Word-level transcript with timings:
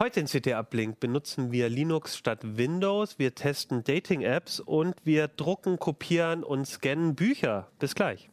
Heute 0.00 0.20
in 0.20 0.26
CT 0.26 0.54
Uplink 0.54 1.00
benutzen 1.00 1.50
wir 1.50 1.68
Linux 1.68 2.16
statt 2.16 2.38
Windows, 2.44 3.18
wir 3.18 3.34
testen 3.34 3.82
Dating-Apps 3.82 4.60
und 4.60 4.94
wir 5.02 5.26
drucken, 5.26 5.80
kopieren 5.80 6.44
und 6.44 6.66
scannen 6.66 7.16
Bücher. 7.16 7.66
Bis 7.80 7.96
gleich. 7.96 8.30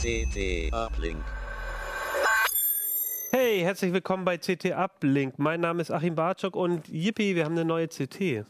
CT 0.00 0.72
Uplink. 0.72 1.41
Hey, 3.34 3.60
herzlich 3.62 3.94
willkommen 3.94 4.26
bei 4.26 4.36
CT 4.36 4.72
Uplink. 4.72 5.38
Mein 5.38 5.62
Name 5.62 5.80
ist 5.80 5.90
Achim 5.90 6.14
Bartschok 6.14 6.54
und 6.54 6.86
yippie, 6.88 7.34
wir 7.34 7.46
haben 7.46 7.52
eine 7.52 7.64
neue 7.64 7.88
CT. 7.88 8.44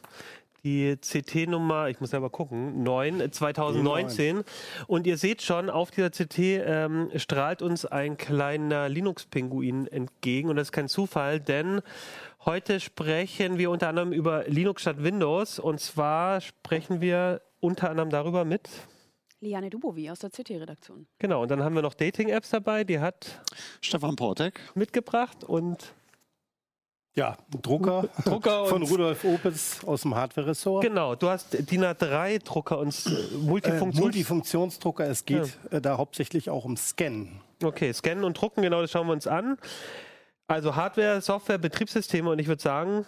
Die 0.65 0.97
CT-Nummer, 0.97 1.89
ich 1.89 2.01
muss 2.01 2.11
selber 2.11 2.31
gucken, 2.31 2.83
9, 2.83 3.31
2019. 3.31 4.43
Und 4.89 5.07
ihr 5.07 5.19
seht 5.19 5.41
schon, 5.41 5.71
auf 5.71 5.93
dieser 5.93 6.11
CT 6.11 6.39
ähm, 6.39 7.11
strahlt 7.15 7.63
uns 7.63 7.87
ein 7.87 8.17
kleiner 8.17 8.89
Linux-Pinguin 8.89 9.87
entgegen. 9.87 10.49
Und 10.49 10.57
das 10.57 10.67
ist 10.67 10.73
kein 10.73 10.89
Zufall, 10.89 11.39
denn 11.39 11.81
heute 12.45 12.81
sprechen 12.81 13.59
wir 13.59 13.71
unter 13.71 13.89
anderem 13.89 14.13
über 14.13 14.49
Linux 14.49 14.83
statt 14.83 15.05
Windows. 15.05 15.61
Und 15.61 15.79
zwar 15.79 16.41
sprechen 16.41 17.01
wir 17.01 17.41
unter 17.61 17.89
anderem 17.89 18.11
darüber 18.11 18.45
mit 18.45 18.69
Liane 19.43 19.71
Dubovi 19.71 20.09
aus 20.11 20.21
der 20.21 20.31
CT-Redaktion. 20.31 21.07
Genau, 21.19 21.43
und 21.43 21.51
dann 21.51 21.63
haben 21.63 21.75
wir 21.75 21.83
noch 21.83 21.95
Dating-Apps 21.95 22.51
dabei, 22.51 22.85
die 22.85 23.01
hat 23.01 23.41
Stefan 23.81 24.15
Portek 24.17 24.61
mitgebracht 24.75 25.43
und 25.45 25.93
ja, 27.15 27.37
Drucker, 27.61 28.09
Drucker 28.25 28.65
von 28.67 28.83
und- 28.83 28.91
Rudolf 28.91 29.25
Opitz 29.25 29.85
aus 29.85 30.03
dem 30.03 30.15
Hardware-Ressort. 30.15 30.83
genau, 30.83 31.15
du 31.15 31.29
hast 31.29 31.53
DIN 31.71 31.85
A3-Drucker 31.85 32.79
und 32.79 32.95
Äh, 33.07 33.37
Multifunktions... 33.37 34.01
Multifunktionsdrucker. 34.01 35.05
Es 35.07 35.25
geht 35.27 35.59
äh, 35.71 35.81
da 35.81 35.99
hauptsächlich 35.99 36.49
auch 36.49 36.65
um 36.65 36.77
Scannen. 36.77 37.41
okay, 37.63 37.93
scannen 37.93 38.25
und 38.25 38.41
drucken, 38.41 38.63
genau, 38.63 38.81
das 38.81 38.91
schauen 38.93 39.09
wir 39.09 39.13
uns 39.13 39.27
an. 39.27 39.59
Also 40.47 40.75
Hardware, 40.77 41.21
Software, 41.21 41.59
Betriebssysteme 41.59 42.31
und 42.31 42.39
ich 42.39 42.47
würde 42.47 42.63
sagen, 42.63 43.05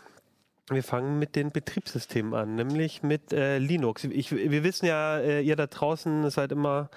wir 0.71 0.83
fangen 0.83 1.19
mit 1.19 1.37
den 1.37 1.51
Betriebssystemen 1.51 2.35
an, 2.35 2.55
nämlich 2.55 3.03
mit 3.03 3.33
äh, 3.33 3.59
Linux. 3.59 4.05
Ich, 4.05 4.31
wir 4.31 4.65
wissen 4.65 4.87
ja, 4.87 5.19
äh, 5.19 5.43
ihr 5.43 5.57
da 5.57 5.67
draußen 5.67 6.31
seid 6.31 6.53
immer, 6.53 6.89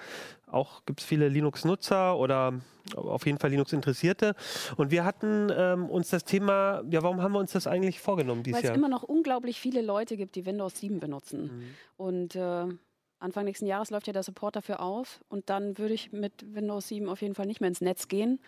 auch 0.46 0.84
gibt 0.86 1.00
es 1.00 1.06
viele 1.06 1.28
Linux-Nutzer 1.28 2.16
oder 2.16 2.54
auf 2.96 3.26
jeden 3.26 3.38
Fall 3.38 3.50
Linux-Interessierte. 3.50 4.34
Und 4.76 4.90
wir 4.90 5.04
hatten 5.04 5.52
ähm, 5.54 5.90
uns 5.90 6.08
das 6.08 6.24
Thema, 6.24 6.82
ja, 6.90 7.02
warum 7.02 7.20
haben 7.20 7.32
wir 7.32 7.40
uns 7.40 7.52
das 7.52 7.66
eigentlich 7.66 8.00
vorgenommen 8.00 8.42
dieses 8.42 8.56
Weil 8.56 8.64
es 8.64 8.68
Jahr? 8.68 8.76
immer 8.76 8.88
noch 8.88 9.02
unglaublich 9.02 9.60
viele 9.60 9.82
Leute 9.82 10.16
gibt, 10.16 10.36
die 10.36 10.46
Windows 10.46 10.78
7 10.78 10.98
benutzen. 10.98 11.42
Mhm. 11.42 11.74
Und 11.98 12.36
äh, 12.36 12.66
Anfang 13.20 13.44
nächsten 13.44 13.66
Jahres 13.66 13.90
läuft 13.90 14.06
ja 14.06 14.12
der 14.12 14.22
Support 14.22 14.56
dafür 14.56 14.80
auf. 14.80 15.20
Und 15.28 15.50
dann 15.50 15.76
würde 15.76 15.92
ich 15.92 16.12
mit 16.12 16.54
Windows 16.54 16.88
7 16.88 17.08
auf 17.08 17.20
jeden 17.20 17.34
Fall 17.34 17.46
nicht 17.46 17.60
mehr 17.60 17.68
ins 17.68 17.80
Netz 17.80 18.08
gehen. 18.08 18.40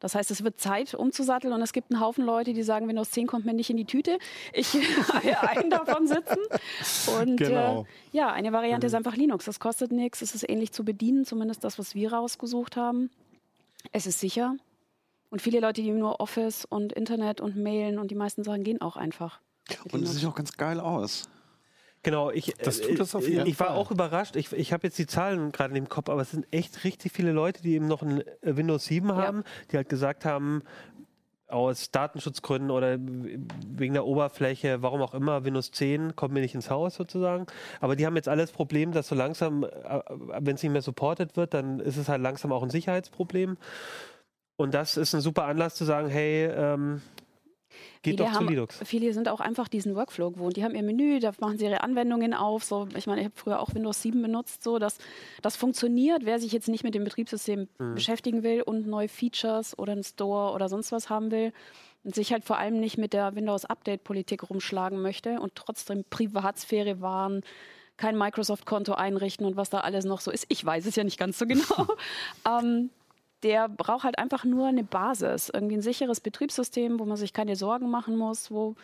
Das 0.00 0.14
heißt, 0.14 0.30
es 0.30 0.44
wird 0.44 0.60
Zeit 0.60 0.94
umzusatteln 0.94 1.52
und 1.52 1.62
es 1.62 1.72
gibt 1.72 1.90
einen 1.92 2.00
Haufen 2.00 2.24
Leute, 2.24 2.52
die 2.52 2.62
sagen, 2.62 2.88
Windows 2.88 3.10
10 3.12 3.26
kommt 3.26 3.44
mir 3.46 3.54
nicht 3.54 3.70
in 3.70 3.76
die 3.76 3.84
Tüte. 3.86 4.18
Ich 4.52 4.74
einen 5.40 5.70
davon 5.70 6.06
sitzen. 6.06 6.38
Und 7.20 7.36
Genau. 7.36 7.82
äh, 7.82 8.16
ja, 8.16 8.32
eine 8.32 8.52
Variante 8.52 8.86
Mhm. 8.86 8.88
ist 8.88 8.94
einfach 8.94 9.16
Linux. 9.16 9.44
Das 9.46 9.60
kostet 9.60 9.92
nichts. 9.92 10.20
Es 10.22 10.34
ist 10.34 10.48
ähnlich 10.48 10.72
zu 10.72 10.84
bedienen, 10.84 11.24
zumindest 11.24 11.64
das, 11.64 11.78
was 11.78 11.94
wir 11.94 12.12
rausgesucht 12.12 12.76
haben. 12.76 13.10
Es 13.92 14.06
ist 14.06 14.20
sicher. 14.20 14.56
Und 15.30 15.42
viele 15.42 15.60
Leute, 15.60 15.82
die 15.82 15.90
nur 15.90 16.20
Office 16.20 16.64
und 16.64 16.92
Internet 16.92 17.40
und 17.40 17.56
Mailen 17.56 17.98
und 17.98 18.10
die 18.10 18.14
meisten 18.14 18.44
Sachen 18.44 18.62
gehen 18.64 18.80
auch 18.80 18.96
einfach. 18.96 19.40
und 19.92 20.02
es 20.02 20.12
sieht 20.14 20.26
auch 20.28 20.34
ganz 20.34 20.56
geil 20.56 20.78
aus. 20.80 21.28
Genau, 22.04 22.30
ich, 22.30 22.54
Das 22.62 22.78
äh, 22.78 22.88
tut 22.88 23.00
es 23.00 23.14
auf 23.14 23.26
jeden 23.26 23.46
ich 23.46 23.58
war 23.58 23.68
Fall. 23.68 23.76
auch 23.76 23.90
überrascht. 23.90 24.36
Ich, 24.36 24.52
ich 24.52 24.72
habe 24.72 24.86
jetzt 24.86 24.98
die 24.98 25.06
Zahlen 25.06 25.50
gerade 25.50 25.76
im 25.76 25.88
Kopf, 25.88 26.08
aber 26.08 26.22
es 26.22 26.30
sind 26.30 26.46
echt 26.52 26.84
richtig 26.84 27.10
viele 27.12 27.32
Leute, 27.32 27.62
die 27.62 27.74
eben 27.74 27.88
noch 27.88 28.02
ein 28.02 28.20
äh, 28.20 28.56
Windows 28.56 28.84
7 28.84 29.12
haben, 29.16 29.42
die 29.72 29.76
halt 29.76 29.88
gesagt 29.88 30.24
haben, 30.24 30.62
aus 31.48 31.90
Datenschutzgründen 31.90 32.70
oder 32.70 32.98
wegen 32.98 33.94
der 33.94 34.06
Oberfläche, 34.06 34.82
warum 34.82 35.02
auch 35.02 35.14
immer, 35.14 35.44
Windows 35.44 35.70
10 35.70 36.16
kommt 36.16 36.34
mir 36.34 36.40
nicht 36.40 36.54
ins 36.54 36.70
Haus 36.70 36.94
sozusagen. 36.94 37.46
Aber 37.80 37.96
die 37.96 38.06
haben 38.06 38.16
jetzt 38.16 38.28
alles 38.28 38.50
Problem, 38.52 38.92
dass 38.92 39.08
so 39.08 39.14
langsam, 39.14 39.64
äh, 39.64 40.00
wenn 40.38 40.56
es 40.56 40.62
nicht 40.62 40.72
mehr 40.72 40.82
supported 40.82 41.36
wird, 41.36 41.54
dann 41.54 41.80
ist 41.80 41.96
es 41.96 42.08
halt 42.08 42.22
langsam 42.22 42.52
auch 42.52 42.62
ein 42.62 42.70
Sicherheitsproblem. 42.70 43.56
Und 44.56 44.74
das 44.74 44.96
ist 44.96 45.14
ein 45.14 45.20
super 45.20 45.44
Anlass 45.44 45.74
zu 45.74 45.84
sagen, 45.84 46.08
hey, 46.08 46.44
ähm, 46.46 47.00
geht 48.04 48.14
Viele 48.14 48.24
doch 48.24 48.32
zu 48.32 48.34
haben- 48.40 48.48
Linux. 48.48 48.80
Viele 48.84 49.12
sind 49.12 49.28
auch 49.28 49.40
einfach 49.40 49.66
diesen 49.66 49.96
Workflow 49.96 50.30
gewohnt. 50.30 50.56
Die 50.56 50.62
haben 50.62 50.74
ihr 50.76 50.82
Menü, 50.84 51.18
da 51.18 51.32
machen 51.40 51.58
sie 51.58 51.64
ihre 51.64 51.82
Anwendungen 51.82 52.32
auf. 52.34 52.62
So, 52.62 52.86
ich 52.96 53.06
meine, 53.08 53.22
ich 53.22 53.24
habe 53.24 53.34
früher 53.36 53.58
auch 53.60 53.74
Windows 53.74 54.00
7 54.02 54.22
benutzt. 54.22 54.62
So, 54.62 54.78
das, 54.78 54.98
das 55.42 55.56
funktioniert. 55.56 56.24
Wer 56.24 56.38
sich 56.38 56.52
jetzt 56.52 56.68
nicht 56.68 56.84
mit 56.84 56.94
dem 56.94 57.02
Betriebssystem 57.02 57.66
Mhm. 57.78 57.94
beschäftigen 57.94 58.42
will 58.44 58.62
und 58.62 58.86
neue 58.86 59.08
Features 59.08 59.76
oder 59.78 59.92
einen 59.92 60.04
Store 60.04 60.52
oder 60.54 60.68
sonst 60.68 60.92
was 60.92 61.10
haben 61.10 61.30
will 61.32 61.52
und 62.04 62.14
sich 62.14 62.32
halt 62.32 62.44
vor 62.44 62.58
allem 62.58 62.78
nicht 62.78 62.98
mit 62.98 63.12
der 63.14 63.34
Windows-Update-Politik 63.34 64.48
rumschlagen 64.50 65.00
möchte 65.00 65.40
und 65.40 65.54
trotzdem 65.54 66.04
Privatsphäre 66.10 67.00
wahren, 67.00 67.42
kein 67.96 68.18
Microsoft-Konto 68.18 68.92
einrichten 68.92 69.46
und 69.46 69.56
was 69.56 69.70
da 69.70 69.80
alles 69.80 70.04
noch 70.04 70.20
so 70.20 70.30
ist. 70.30 70.44
Ich 70.48 70.64
weiß 70.64 70.84
es 70.86 70.96
ja 70.96 71.04
nicht 71.04 71.18
ganz 71.18 71.38
so 71.38 71.46
genau. 71.46 71.86
ähm, 72.60 72.90
der 73.44 73.68
braucht 73.68 74.04
halt 74.04 74.18
einfach 74.18 74.44
nur 74.44 74.66
eine 74.66 74.82
Basis, 74.82 75.50
irgendwie 75.52 75.76
ein 75.76 75.82
sicheres 75.82 76.20
Betriebssystem, 76.20 76.98
wo 76.98 77.04
man 77.04 77.16
sich 77.16 77.32
keine 77.32 77.54
Sorgen 77.54 77.90
machen 77.90 78.16
muss, 78.16 78.50
wo 78.50 78.74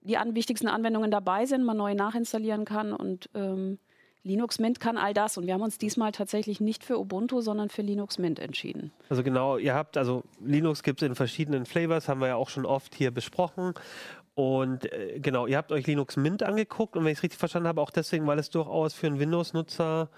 die 0.00 0.16
an, 0.16 0.34
wichtigsten 0.34 0.68
Anwendungen 0.68 1.10
dabei 1.10 1.44
sind, 1.46 1.64
man 1.64 1.76
neu 1.76 1.94
nachinstallieren 1.94 2.64
kann 2.64 2.92
und 2.92 3.28
ähm, 3.34 3.78
Linux 4.24 4.58
Mint 4.58 4.80
kann 4.80 4.96
all 4.96 5.14
das. 5.14 5.38
Und 5.38 5.46
wir 5.46 5.54
haben 5.54 5.62
uns 5.62 5.78
diesmal 5.78 6.12
tatsächlich 6.12 6.60
nicht 6.60 6.84
für 6.84 6.98
Ubuntu, 6.98 7.40
sondern 7.40 7.68
für 7.68 7.82
Linux 7.82 8.18
Mint 8.18 8.38
entschieden. 8.38 8.92
Also 9.08 9.22
genau, 9.22 9.58
ihr 9.58 9.74
habt, 9.74 9.96
also 9.96 10.24
Linux 10.44 10.82
gibt 10.82 11.02
es 11.02 11.08
in 11.08 11.14
verschiedenen 11.14 11.66
Flavors, 11.66 12.08
haben 12.08 12.20
wir 12.20 12.28
ja 12.28 12.36
auch 12.36 12.48
schon 12.48 12.66
oft 12.66 12.94
hier 12.94 13.10
besprochen. 13.10 13.74
Und 14.34 14.92
äh, 14.92 15.18
genau, 15.20 15.46
ihr 15.46 15.56
habt 15.56 15.72
euch 15.72 15.86
Linux 15.86 16.16
Mint 16.16 16.42
angeguckt 16.42 16.96
und 16.96 17.04
wenn 17.04 17.12
ich 17.12 17.18
es 17.18 17.22
richtig 17.22 17.38
verstanden 17.38 17.68
habe, 17.68 17.80
auch 17.80 17.90
deswegen, 17.90 18.26
weil 18.26 18.38
es 18.38 18.50
durchaus 18.50 18.94
für 18.94 19.06
einen 19.06 19.18
Windows-Nutzer 19.18 20.10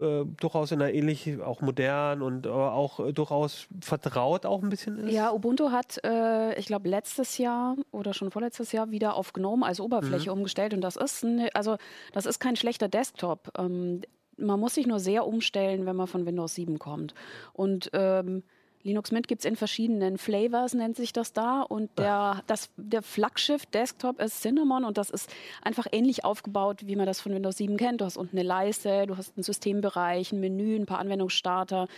äh, 0.00 0.24
durchaus 0.40 0.72
in 0.72 0.82
einer 0.82 0.92
ähnlich, 0.92 1.40
auch 1.40 1.60
modern 1.60 2.22
und 2.22 2.46
aber 2.46 2.72
auch 2.72 3.00
äh, 3.00 3.12
durchaus 3.12 3.66
vertraut 3.80 4.44
auch 4.44 4.62
ein 4.62 4.68
bisschen 4.68 4.98
ist. 4.98 5.12
Ja, 5.12 5.32
Ubuntu 5.32 5.70
hat, 5.70 6.00
äh, 6.04 6.58
ich 6.58 6.66
glaube, 6.66 6.88
letztes 6.88 7.38
Jahr 7.38 7.76
oder 7.92 8.12
schon 8.12 8.30
vorletztes 8.30 8.72
Jahr 8.72 8.90
wieder 8.90 9.14
auf 9.14 9.32
GNOME 9.32 9.64
als 9.64 9.80
Oberfläche 9.80 10.32
umgestellt. 10.32 10.74
Und 10.74 10.80
das 10.80 10.96
ist, 10.96 11.24
eine, 11.24 11.54
also, 11.54 11.76
das 12.12 12.26
ist 12.26 12.40
kein 12.40 12.56
schlechter 12.56 12.88
Desktop. 12.88 13.52
Ähm, 13.56 14.02
man 14.36 14.58
muss 14.58 14.74
sich 14.74 14.86
nur 14.86 14.98
sehr 14.98 15.26
umstellen, 15.26 15.86
wenn 15.86 15.96
man 15.96 16.08
von 16.08 16.26
Windows 16.26 16.54
7 16.54 16.78
kommt. 16.78 17.14
Und 17.52 17.90
ähm, 17.92 18.42
Linux 18.84 19.12
Mint 19.12 19.28
gibt 19.28 19.40
es 19.40 19.46
in 19.46 19.56
verschiedenen 19.56 20.18
Flavors, 20.18 20.74
nennt 20.74 20.96
sich 20.96 21.14
das 21.14 21.32
da. 21.32 21.62
Und 21.62 21.90
der, 21.98 22.42
das, 22.46 22.68
der 22.76 23.00
Flaggschiff-Desktop 23.00 24.20
ist 24.20 24.42
Cinnamon 24.42 24.84
und 24.84 24.98
das 24.98 25.08
ist 25.08 25.30
einfach 25.62 25.86
ähnlich 25.90 26.24
aufgebaut, 26.24 26.82
wie 26.84 26.94
man 26.94 27.06
das 27.06 27.18
von 27.18 27.32
Windows 27.32 27.56
7 27.56 27.78
kennt. 27.78 28.02
Du 28.02 28.04
hast 28.04 28.18
unten 28.18 28.36
eine 28.36 28.46
Leiste, 28.46 29.06
du 29.06 29.16
hast 29.16 29.36
einen 29.36 29.42
Systembereich, 29.42 30.32
ein 30.32 30.40
Menü, 30.40 30.76
ein 30.76 30.84
paar 30.84 30.98
Anwendungsstarter. 30.98 31.88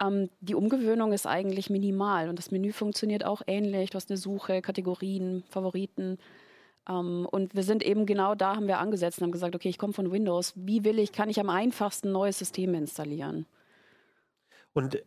Ähm, 0.00 0.30
die 0.40 0.54
Umgewöhnung 0.54 1.12
ist 1.12 1.26
eigentlich 1.26 1.70
minimal 1.70 2.28
und 2.28 2.38
das 2.38 2.52
Menü 2.52 2.70
funktioniert 2.70 3.24
auch 3.24 3.42
ähnlich. 3.48 3.90
Du 3.90 3.96
hast 3.96 4.08
eine 4.08 4.16
Suche, 4.16 4.62
Kategorien, 4.62 5.42
Favoriten. 5.50 6.18
Ähm, 6.88 7.26
und 7.28 7.56
wir 7.56 7.64
sind 7.64 7.82
eben 7.82 8.06
genau 8.06 8.36
da, 8.36 8.54
haben 8.54 8.68
wir 8.68 8.78
angesetzt 8.78 9.18
und 9.18 9.24
haben 9.24 9.32
gesagt, 9.32 9.56
okay, 9.56 9.70
ich 9.70 9.78
komme 9.78 9.92
von 9.92 10.12
Windows. 10.12 10.52
Wie 10.54 10.84
will 10.84 11.00
ich, 11.00 11.10
kann 11.10 11.30
ich 11.30 11.40
am 11.40 11.50
einfachsten 11.50 12.12
neues 12.12 12.38
System 12.38 12.74
installieren? 12.74 13.46
Und 14.72 15.02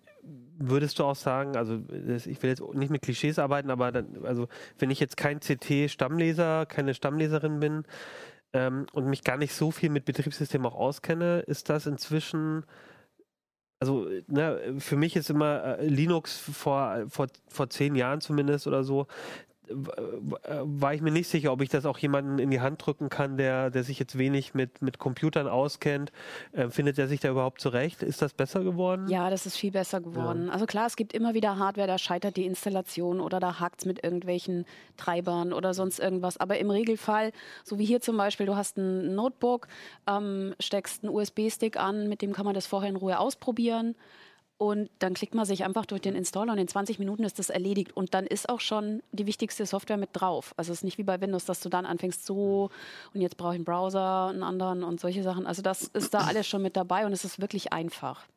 würdest 0.58 1.00
du 1.00 1.04
auch 1.04 1.16
sagen, 1.16 1.56
also 1.56 1.82
ich 2.26 2.42
will 2.44 2.50
jetzt 2.50 2.62
nicht 2.74 2.92
mit 2.92 3.02
Klischees 3.02 3.40
arbeiten, 3.40 3.72
aber 3.72 3.92
dann, 3.92 4.24
also 4.24 4.48
wenn 4.78 4.92
ich 4.92 5.00
jetzt 5.00 5.18
kein 5.18 5.40
CT-Stammleser, 5.40 6.66
keine 6.68 6.94
Stammleserin 6.94 7.60
bin 7.60 7.84
ähm, 8.54 8.86
und 8.94 9.08
mich 9.08 9.24
gar 9.24 9.38
nicht 9.38 9.54
so 9.54 9.72
viel 9.72 9.90
mit 9.90 10.06
Betriebssystemen 10.06 10.68
auch 10.68 10.76
auskenne, 10.76 11.40
ist 11.48 11.70
das 11.70 11.86
inzwischen 11.88 12.66
also 13.82 14.08
ne, 14.28 14.76
für 14.78 14.96
mich 14.96 15.16
ist 15.16 15.32
immer 15.32 15.80
äh, 15.80 15.88
Linux 15.88 16.38
vor, 16.38 17.06
vor, 17.08 17.28
vor 17.48 17.70
zehn 17.72 17.96
Jahren 17.96 18.22
zumindest 18.22 18.68
oder 18.68 18.84
so, 18.84 19.08
war 19.74 20.94
ich 20.94 21.02
mir 21.02 21.12
nicht 21.12 21.28
sicher, 21.28 21.52
ob 21.52 21.62
ich 21.62 21.70
das 21.70 21.86
auch 21.86 21.98
jemanden 21.98 22.40
in 22.40 22.50
die 22.50 22.62
Hand 22.62 22.86
drücken 22.86 23.10
kann, 23.10 23.38
der, 23.38 23.70
der 23.70 23.84
sich 23.84 24.00
jetzt 24.00 24.18
wenig 24.18 24.54
mit, 24.54 24.82
mit 24.82 25.00
Computern 25.00 25.48
auskennt. 25.48 26.12
Äh, 26.52 26.70
findet 26.70 26.98
er 27.00 27.08
sich 27.08 27.20
da 27.20 27.30
überhaupt 27.30 27.62
zurecht? 27.62 28.04
Ist 28.04 28.22
das 28.22 28.34
besser 28.34 28.64
geworden? 28.64 29.08
Ja, 29.08 29.30
das 29.30 29.46
ist 29.46 29.58
viel 29.58 29.72
besser 29.72 30.02
geworden. 30.02 30.50
Also 30.50 30.66
klar, 30.66 30.88
es 30.88 30.96
gibt 30.96 31.14
immer 31.14 31.34
wieder 31.34 31.58
Hardware, 31.58 31.88
da 31.88 31.98
scheitert 31.98 32.38
die 32.38 32.46
Installation 32.46 33.20
oder 33.20 33.40
da 33.40 33.60
hakt 33.60 33.82
es 33.82 33.86
mit 33.86 34.04
irgendwelchen 34.04 34.66
Treibern 34.98 35.54
oder 35.54 35.74
sonst 35.74 36.00
irgendwas. 36.00 36.38
Aber 36.38 36.58
im 36.58 36.70
Regelfall, 36.70 37.32
so 37.64 37.80
wie 37.80 37.86
hier 37.86 38.02
zum 38.02 38.18
Beispiel, 38.18 38.46
du 38.46 38.56
hast 38.56 38.78
ein 38.78 39.16
Notebook, 39.16 39.68
ähm, 40.08 40.54
steckst 40.60 41.04
einen 41.04 41.14
USB-Stick 41.14 41.78
an, 41.78 42.08
mit 42.08 42.22
dem 42.22 42.34
kann 42.34 42.46
man 42.46 42.54
das 42.54 42.68
vorher 42.68 42.90
in 42.90 42.96
Ruhe 42.96 43.20
ausprobieren. 43.20 43.96
Und 44.62 44.92
dann 45.00 45.16
klickt 45.16 45.34
man 45.34 45.44
sich 45.44 45.66
einfach 45.66 45.88
durch 45.88 46.02
den 46.02 46.14
Installer 46.14 46.52
und 46.54 46.60
in 46.60 46.68
20 46.68 47.00
Minuten 47.00 47.24
ist 47.24 47.40
das 47.40 47.50
erledigt. 47.50 47.98
Und 47.98 48.14
dann 48.14 48.28
ist 48.28 48.48
auch 48.48 48.60
schon 48.60 49.02
die 49.12 49.26
wichtigste 49.26 49.66
Software 49.66 49.98
mit 49.98 50.10
drauf. 50.14 50.54
Also 50.56 50.72
es 50.72 50.78
ist 50.78 50.84
nicht 50.84 51.00
wie 51.00 51.04
bei 51.04 51.20
Windows, 51.20 51.46
dass 51.46 51.62
du 51.62 51.70
dann 51.70 51.88
anfängst 51.88 52.28
so 52.28 52.70
und 53.16 53.22
jetzt 53.22 53.38
brauche 53.38 53.54
ich 53.54 53.56
einen 53.56 53.66
Browser, 53.66 54.28
einen 54.28 54.44
anderen 54.44 54.84
und 54.84 55.00
solche 55.00 55.24
Sachen. 55.24 55.48
Also 55.48 55.64
das 55.64 55.86
ist 55.86 56.14
da 56.14 56.20
alles 56.28 56.48
schon 56.48 56.62
mit 56.62 56.78
dabei 56.78 57.08
und 57.08 57.12
es 57.12 57.26
ist 57.26 57.42
wirklich 57.42 57.74
einfach. 57.74 58.28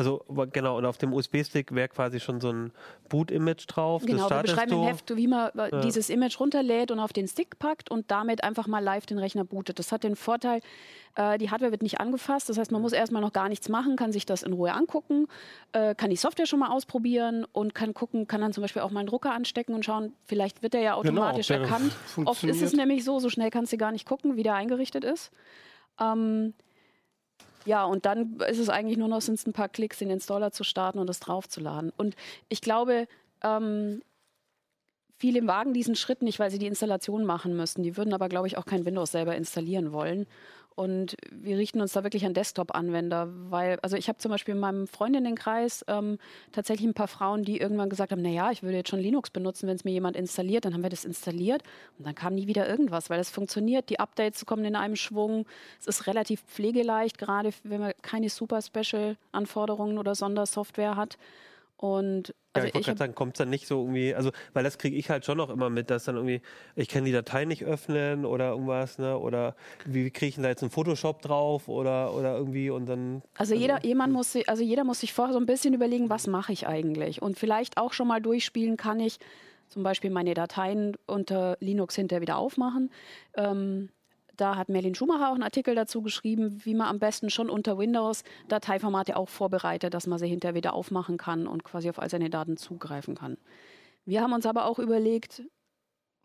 Also 0.00 0.24
genau, 0.50 0.78
und 0.78 0.86
auf 0.86 0.96
dem 0.96 1.12
USB-Stick 1.12 1.74
wäre 1.74 1.88
quasi 1.88 2.20
schon 2.20 2.40
so 2.40 2.50
ein 2.50 2.72
Boot-Image 3.10 3.66
drauf. 3.66 4.00
Genau, 4.06 4.16
wir 4.16 4.24
startest 4.24 4.54
beschreiben 4.54 4.72
im 4.72 4.78
du. 4.78 4.86
Heft, 4.86 5.14
wie 5.14 5.26
man 5.26 5.50
äh, 5.58 5.82
dieses 5.82 6.08
Image 6.08 6.40
runterlädt 6.40 6.90
und 6.90 6.98
auf 6.98 7.12
den 7.12 7.28
Stick 7.28 7.58
packt 7.58 7.90
und 7.90 8.10
damit 8.10 8.42
einfach 8.42 8.66
mal 8.66 8.78
live 8.82 9.04
den 9.04 9.18
Rechner 9.18 9.44
bootet. 9.44 9.78
Das 9.78 9.92
hat 9.92 10.02
den 10.02 10.16
Vorteil, 10.16 10.62
äh, 11.16 11.36
die 11.36 11.50
Hardware 11.50 11.70
wird 11.70 11.82
nicht 11.82 12.00
angefasst. 12.00 12.48
Das 12.48 12.56
heißt, 12.56 12.72
man 12.72 12.80
muss 12.80 12.94
erstmal 12.94 13.20
noch 13.20 13.34
gar 13.34 13.50
nichts 13.50 13.68
machen, 13.68 13.96
kann 13.96 14.10
sich 14.10 14.24
das 14.24 14.42
in 14.42 14.54
Ruhe 14.54 14.72
angucken, 14.72 15.26
äh, 15.72 15.94
kann 15.94 16.08
die 16.08 16.16
Software 16.16 16.46
schon 16.46 16.60
mal 16.60 16.70
ausprobieren 16.70 17.44
und 17.52 17.74
kann 17.74 17.92
gucken, 17.92 18.26
kann 18.26 18.40
dann 18.40 18.54
zum 18.54 18.62
Beispiel 18.62 18.80
auch 18.80 18.90
mal 18.90 19.00
einen 19.00 19.08
Drucker 19.10 19.34
anstecken 19.34 19.74
und 19.74 19.84
schauen, 19.84 20.14
vielleicht 20.24 20.62
wird 20.62 20.72
der 20.72 20.80
ja 20.80 20.98
Genau, 21.02 21.20
automatisch 21.20 21.48
der 21.48 21.60
erkannt. 21.60 21.94
Oft 22.24 22.42
ist 22.44 22.62
es 22.62 22.72
nämlich 22.72 23.04
so, 23.04 23.18
so 23.18 23.28
schnell 23.28 23.50
kannst 23.50 23.70
du 23.74 23.76
gar 23.76 23.92
nicht 23.92 24.06
gucken, 24.06 24.36
wie 24.36 24.44
der 24.44 24.54
eingerichtet 24.54 25.04
ist. 25.04 25.30
Ähm, 26.00 26.54
ja, 27.64 27.84
und 27.84 28.06
dann 28.06 28.38
ist 28.40 28.58
es 28.58 28.68
eigentlich 28.68 28.98
nur 28.98 29.08
noch, 29.08 29.20
sind 29.20 29.34
es 29.34 29.46
ein 29.46 29.52
paar 29.52 29.68
Klicks, 29.68 29.98
den 29.98 30.10
Installer 30.10 30.52
zu 30.52 30.64
starten 30.64 30.98
und 30.98 31.06
das 31.06 31.20
draufzuladen. 31.20 31.92
Und 31.96 32.16
ich 32.48 32.60
glaube, 32.60 33.06
ähm, 33.42 34.02
viele 35.18 35.46
wagen 35.46 35.74
diesen 35.74 35.94
Schritt 35.94 36.22
nicht, 36.22 36.38
weil 36.38 36.50
sie 36.50 36.58
die 36.58 36.66
Installation 36.66 37.24
machen 37.24 37.56
müssen. 37.56 37.82
Die 37.82 37.96
würden 37.96 38.14
aber, 38.14 38.28
glaube 38.28 38.46
ich, 38.46 38.56
auch 38.56 38.64
kein 38.64 38.84
Windows 38.86 39.12
selber 39.12 39.36
installieren 39.36 39.92
wollen. 39.92 40.26
Und 40.74 41.16
wir 41.30 41.58
richten 41.58 41.80
uns 41.80 41.92
da 41.92 42.04
wirklich 42.04 42.24
an 42.24 42.32
Desktop-Anwender, 42.32 43.28
weil, 43.50 43.78
also 43.82 43.96
ich 43.96 44.08
habe 44.08 44.18
zum 44.18 44.30
Beispiel 44.30 44.54
in 44.54 44.60
meinem 44.60 44.86
Freundinnenkreis 44.86 45.84
ähm, 45.88 46.18
tatsächlich 46.52 46.88
ein 46.88 46.94
paar 46.94 47.08
Frauen, 47.08 47.42
die 47.42 47.58
irgendwann 47.58 47.90
gesagt 47.90 48.12
haben, 48.12 48.22
naja, 48.22 48.50
ich 48.50 48.62
würde 48.62 48.78
jetzt 48.78 48.88
schon 48.88 49.00
Linux 49.00 49.30
benutzen, 49.30 49.68
wenn 49.68 49.76
es 49.76 49.84
mir 49.84 49.90
jemand 49.90 50.16
installiert. 50.16 50.64
Dann 50.64 50.72
haben 50.72 50.82
wir 50.82 50.90
das 50.90 51.04
installiert 51.04 51.62
und 51.98 52.06
dann 52.06 52.14
kam 52.14 52.34
nie 52.34 52.46
wieder 52.46 52.68
irgendwas, 52.68 53.10
weil 53.10 53.20
es 53.20 53.30
funktioniert. 53.30 53.90
Die 53.90 54.00
Updates 54.00 54.46
kommen 54.46 54.64
in 54.64 54.76
einem 54.76 54.96
Schwung. 54.96 55.44
Es 55.78 55.86
ist 55.86 56.06
relativ 56.06 56.42
pflegeleicht, 56.42 57.18
gerade 57.18 57.50
wenn 57.64 57.80
man 57.80 57.92
keine 58.02 58.30
super 58.30 58.62
Special-Anforderungen 58.62 59.98
oder 59.98 60.14
Sondersoftware 60.14 60.96
hat. 60.96 61.18
Und 61.80 62.28
Ja, 62.28 62.34
also 62.56 62.68
ich 62.68 62.74
wollte 62.74 62.86
gerade 62.88 62.98
sagen, 62.98 63.14
kommt 63.14 63.34
es 63.36 63.38
dann 63.38 63.48
nicht 63.48 63.66
so 63.66 63.80
irgendwie, 63.80 64.14
also, 64.14 64.32
weil 64.52 64.64
das 64.64 64.76
kriege 64.76 64.94
ich 64.96 65.08
halt 65.08 65.24
schon 65.24 65.38
noch 65.38 65.48
immer 65.48 65.70
mit, 65.70 65.88
dass 65.88 66.04
dann 66.04 66.16
irgendwie, 66.16 66.42
ich 66.76 66.88
kann 66.88 67.04
die 67.06 67.12
Datei 67.12 67.46
nicht 67.46 67.64
öffnen 67.64 68.26
oder 68.26 68.50
irgendwas, 68.50 68.98
ne, 68.98 69.16
oder 69.18 69.56
wie 69.86 70.10
kriege 70.10 70.26
ich 70.28 70.34
denn 70.34 70.42
da 70.42 70.50
jetzt 70.50 70.62
einen 70.62 70.70
Photoshop 70.70 71.22
drauf 71.22 71.68
oder, 71.68 72.12
oder 72.12 72.36
irgendwie 72.36 72.68
und 72.68 72.84
dann. 72.84 73.22
Also 73.38 73.54
jeder, 73.54 73.82
jemand 73.82 74.12
muss, 74.12 74.32
sich- 74.32 74.46
also 74.46 74.62
jeder 74.62 74.84
muss 74.84 75.00
sich 75.00 75.14
vorher 75.14 75.32
so 75.32 75.40
ein 75.40 75.46
bisschen 75.46 75.72
überlegen, 75.72 76.10
was 76.10 76.26
mache 76.26 76.52
ich 76.52 76.66
eigentlich? 76.66 77.22
Und 77.22 77.38
vielleicht 77.38 77.78
auch 77.78 77.94
schon 77.94 78.08
mal 78.08 78.20
durchspielen, 78.20 78.76
kann 78.76 79.00
ich 79.00 79.18
zum 79.68 79.82
Beispiel 79.82 80.10
meine 80.10 80.34
Dateien 80.34 80.98
unter 81.06 81.56
Linux 81.60 81.94
hinterher 81.94 82.20
wieder 82.20 82.36
aufmachen. 82.36 82.90
Ähm, 83.36 83.88
da 84.36 84.56
hat 84.56 84.68
Merlin 84.68 84.94
Schumacher 84.94 85.30
auch 85.30 85.34
einen 85.34 85.42
Artikel 85.42 85.74
dazu 85.74 86.02
geschrieben, 86.02 86.64
wie 86.64 86.74
man 86.74 86.88
am 86.88 86.98
besten 86.98 87.30
schon 87.30 87.50
unter 87.50 87.78
Windows 87.78 88.22
Dateiformate 88.48 89.16
auch 89.16 89.28
vorbereitet, 89.28 89.94
dass 89.94 90.06
man 90.06 90.18
sie 90.18 90.28
hinterher 90.28 90.54
wieder 90.54 90.74
aufmachen 90.74 91.16
kann 91.16 91.46
und 91.46 91.64
quasi 91.64 91.90
auf 91.90 91.98
all 91.98 92.10
seine 92.10 92.30
Daten 92.30 92.56
zugreifen 92.56 93.14
kann. 93.14 93.36
Wir 94.04 94.22
haben 94.22 94.32
uns 94.32 94.46
aber 94.46 94.64
auch 94.64 94.78
überlegt, 94.78 95.42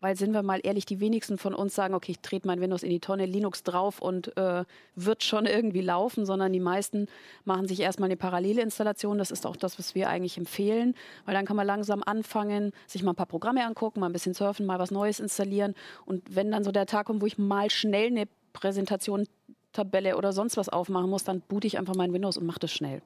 weil 0.06 0.14
sind 0.16 0.32
wir 0.32 0.44
mal 0.44 0.60
ehrlich, 0.62 0.86
die 0.86 1.00
wenigsten 1.00 1.36
von 1.36 1.52
uns 1.52 1.74
sagen, 1.74 1.92
okay, 1.92 2.12
ich 2.12 2.20
trete 2.20 2.46
mein 2.46 2.60
Windows 2.60 2.84
in 2.84 2.90
die 2.90 3.00
Tonne, 3.00 3.26
Linux 3.26 3.64
drauf 3.64 4.00
und 4.00 4.36
äh, 4.36 4.64
wird 4.94 5.24
schon 5.24 5.46
irgendwie 5.46 5.80
laufen, 5.80 6.24
sondern 6.24 6.52
die 6.52 6.60
meisten 6.60 7.08
machen 7.44 7.66
sich 7.66 7.80
erstmal 7.80 8.06
eine 8.06 8.16
parallele 8.16 8.62
Installation. 8.62 9.18
Das 9.18 9.32
ist 9.32 9.44
auch 9.46 9.56
das, 9.56 9.80
was 9.80 9.96
wir 9.96 10.08
eigentlich 10.08 10.38
empfehlen, 10.38 10.94
weil 11.24 11.34
dann 11.34 11.44
kann 11.44 11.56
man 11.56 11.66
langsam 11.66 12.04
anfangen, 12.06 12.70
sich 12.86 13.02
mal 13.02 13.14
ein 13.14 13.16
paar 13.16 13.26
Programme 13.26 13.66
angucken, 13.66 13.98
mal 13.98 14.06
ein 14.06 14.12
bisschen 14.12 14.32
surfen, 14.32 14.64
mal 14.64 14.78
was 14.78 14.92
Neues 14.92 15.18
installieren. 15.18 15.74
Und 16.04 16.22
wenn 16.36 16.52
dann 16.52 16.62
so 16.62 16.70
der 16.70 16.86
Tag 16.86 17.06
kommt, 17.06 17.20
wo 17.20 17.26
ich 17.26 17.36
mal 17.36 17.68
schnell 17.68 18.06
eine 18.06 18.28
Präsentation, 18.52 19.26
Tabelle 19.72 20.16
oder 20.16 20.32
sonst 20.32 20.56
was 20.56 20.68
aufmachen 20.68 21.10
muss, 21.10 21.24
dann 21.24 21.40
boote 21.40 21.66
ich 21.66 21.78
einfach 21.78 21.96
mein 21.96 22.12
Windows 22.12 22.36
und 22.36 22.46
mache 22.46 22.60
das 22.60 22.70
schnell. 22.70 23.02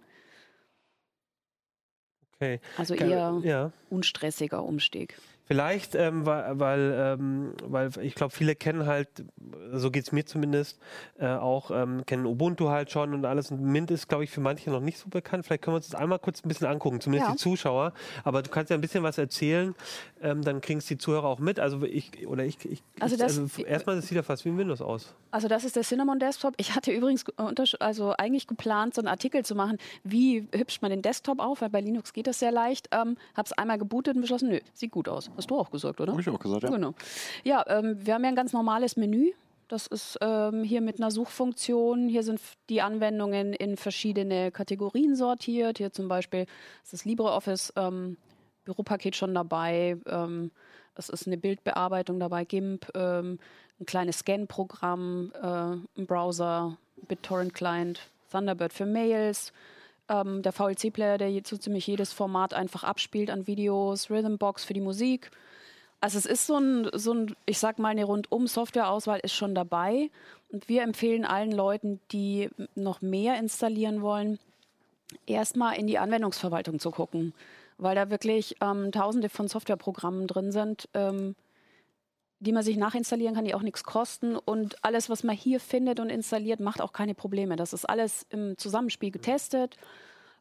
Okay. 2.34 2.60
Also 2.76 2.92
eher 2.92 3.40
Ja. 3.42 3.72
unstressiger 3.88 4.62
Umstieg. 4.62 5.16
Vielleicht, 5.54 5.96
ähm, 5.96 6.26
weil, 6.26 6.60
weil, 6.60 6.94
ähm, 7.18 7.54
weil 7.64 7.90
ich 8.02 8.14
glaube, 8.14 8.32
viele 8.32 8.54
kennen 8.54 8.86
halt, 8.86 9.08
so 9.72 9.90
geht 9.90 10.04
es 10.04 10.12
mir 10.12 10.24
zumindest, 10.24 10.78
äh, 11.18 11.26
auch, 11.26 11.72
ähm, 11.72 12.06
kennen 12.06 12.24
Ubuntu 12.24 12.68
halt 12.68 12.92
schon 12.92 13.14
und 13.14 13.24
alles. 13.24 13.50
Und 13.50 13.60
Mint 13.60 13.90
ist, 13.90 14.06
glaube 14.06 14.22
ich, 14.22 14.30
für 14.30 14.40
manche 14.40 14.70
noch 14.70 14.78
nicht 14.80 14.98
so 14.98 15.08
bekannt. 15.08 15.44
Vielleicht 15.44 15.62
können 15.64 15.72
wir 15.74 15.78
uns 15.78 15.88
das 15.88 16.00
einmal 16.00 16.20
kurz 16.20 16.44
ein 16.44 16.48
bisschen 16.48 16.68
angucken, 16.68 17.00
zumindest 17.00 17.26
Ja. 17.30 17.32
die 17.34 17.38
Zuschauer. 17.38 17.94
Aber 18.22 18.42
du 18.42 18.50
kannst 18.50 18.70
ja 18.70 18.76
ein 18.76 18.80
bisschen 18.80 19.02
was 19.02 19.18
erzählen, 19.18 19.74
ähm, 20.22 20.42
dann 20.42 20.60
kriegen 20.60 20.78
es 20.78 20.86
die 20.86 20.98
Zuhörer 20.98 21.24
auch 21.26 21.40
mit. 21.40 21.58
Also 21.58 21.82
ich, 21.82 22.28
oder 22.28 22.44
ich, 22.44 22.64
ich 22.64 22.84
Also 23.00 23.16
das- 23.16 23.36
also 23.36 23.62
erstmal, 23.64 24.00
sieht 24.02 24.12
ja 24.12 24.22
fast 24.22 24.44
wie 24.44 24.50
ein 24.50 24.56
Windows 24.58 24.80
aus. 24.80 25.16
Also 25.32 25.48
das 25.48 25.64
ist 25.64 25.74
der 25.74 25.82
Cinnamon 25.82 26.20
Desktop. 26.20 26.54
Ich 26.58 26.76
hatte 26.76 26.92
übrigens 26.92 27.24
also 27.80 28.14
eigentlich 28.16 28.46
geplant, 28.46 28.94
so 28.94 29.00
einen 29.00 29.08
Artikel 29.08 29.44
zu 29.44 29.56
machen, 29.56 29.78
wie 30.04 30.46
hübscht 30.54 30.80
man 30.80 30.92
den 30.92 31.02
Desktop 31.02 31.40
auf, 31.40 31.60
weil 31.60 31.70
bei 31.70 31.80
Linux 31.80 32.12
geht 32.12 32.28
das 32.28 32.38
sehr 32.38 32.52
leicht. 32.52 32.88
Ähm, 32.92 33.16
habe 33.34 33.46
es 33.46 33.52
einmal 33.52 33.78
gebootet 33.78 34.14
und 34.14 34.20
beschlossen, 34.20 34.50
nö, 34.50 34.60
sieht 34.74 34.92
gut 34.92 35.08
aus. 35.08 35.28
Hast 35.40 35.50
du 35.50 35.58
auch 35.58 35.70
gesagt, 35.70 36.00
oder? 36.00 36.12
Habe 36.12 36.20
ich 36.20 36.28
auch 36.28 36.38
gesagt, 36.38 36.62
ja. 36.62 36.70
Genau. 36.70 36.94
Ja, 37.44 37.64
ähm, 37.68 37.96
wir 37.98 38.14
haben 38.14 38.22
ja 38.24 38.28
ein 38.28 38.36
ganz 38.36 38.52
normales 38.52 38.96
Menü. 38.96 39.32
Das 39.68 39.86
ist 39.86 40.18
ähm, 40.20 40.64
hier 40.64 40.80
mit 40.80 40.98
einer 40.98 41.10
Suchfunktion. 41.10 42.08
Hier 42.08 42.24
sind 42.24 42.40
die 42.68 42.82
Anwendungen 42.82 43.52
in 43.52 43.76
verschiedene 43.76 44.50
Kategorien 44.50 45.14
sortiert. 45.14 45.78
Hier 45.78 45.92
zum 45.92 46.08
Beispiel 46.08 46.46
ist 46.82 46.92
das 46.92 47.04
LibreOffice 47.04 47.72
ähm, 47.76 48.16
Büropaket 48.64 49.14
schon 49.16 49.34
dabei. 49.34 49.96
Ähm, 50.06 50.50
es 50.96 51.08
ist 51.08 51.26
eine 51.26 51.38
Bildbearbeitung 51.38 52.18
dabei, 52.18 52.44
GIMP, 52.44 52.88
ähm, 52.94 53.38
ein 53.80 53.86
kleines 53.86 54.18
Scan-Programm, 54.18 55.32
äh, 55.40 56.00
ein 56.00 56.06
Browser, 56.06 56.76
BitTorrent-Client, 57.08 58.00
Thunderbird 58.30 58.72
für 58.72 58.86
Mails, 58.86 59.52
ähm, 60.10 60.42
der 60.42 60.52
VLC-Player, 60.52 61.16
der 61.16 61.30
so 61.46 61.56
ziemlich 61.56 61.86
jedes 61.86 62.12
Format 62.12 62.52
einfach 62.52 62.84
abspielt 62.84 63.30
an 63.30 63.46
Videos, 63.46 64.10
Rhythmbox 64.10 64.64
für 64.64 64.74
die 64.74 64.80
Musik. 64.80 65.30
Also 66.00 66.18
es 66.18 66.26
ist 66.26 66.46
so 66.46 66.56
ein, 66.56 66.90
so 66.94 67.12
ein, 67.12 67.36
ich 67.46 67.58
sag 67.58 67.78
mal, 67.78 67.90
eine 67.90 68.04
Rundum-Softwareauswahl 68.04 69.20
ist 69.20 69.34
schon 69.34 69.54
dabei. 69.54 70.10
Und 70.50 70.68
wir 70.68 70.82
empfehlen 70.82 71.24
allen 71.24 71.52
Leuten, 71.52 72.00
die 72.10 72.48
noch 72.74 73.02
mehr 73.02 73.38
installieren 73.38 74.02
wollen, 74.02 74.38
erstmal 75.26 75.76
in 75.76 75.86
die 75.86 75.98
Anwendungsverwaltung 75.98 76.78
zu 76.78 76.90
gucken, 76.90 77.34
weil 77.78 77.94
da 77.94 78.10
wirklich 78.10 78.56
ähm, 78.60 78.92
tausende 78.92 79.28
von 79.28 79.48
Softwareprogrammen 79.48 80.26
drin 80.26 80.52
sind, 80.52 80.88
ähm, 80.94 81.36
die 82.40 82.52
man 82.52 82.62
sich 82.62 82.78
nachinstallieren 82.78 83.34
kann, 83.34 83.44
die 83.44 83.54
auch 83.54 83.62
nichts 83.62 83.84
kosten. 83.84 84.36
Und 84.36 84.82
alles, 84.82 85.10
was 85.10 85.22
man 85.22 85.36
hier 85.36 85.60
findet 85.60 86.00
und 86.00 86.08
installiert, 86.08 86.60
macht 86.60 86.80
auch 86.80 86.92
keine 86.92 87.14
Probleme. 87.14 87.56
Das 87.56 87.74
ist 87.74 87.84
alles 87.84 88.26
im 88.30 88.56
Zusammenspiel 88.56 89.10
getestet. 89.10 89.76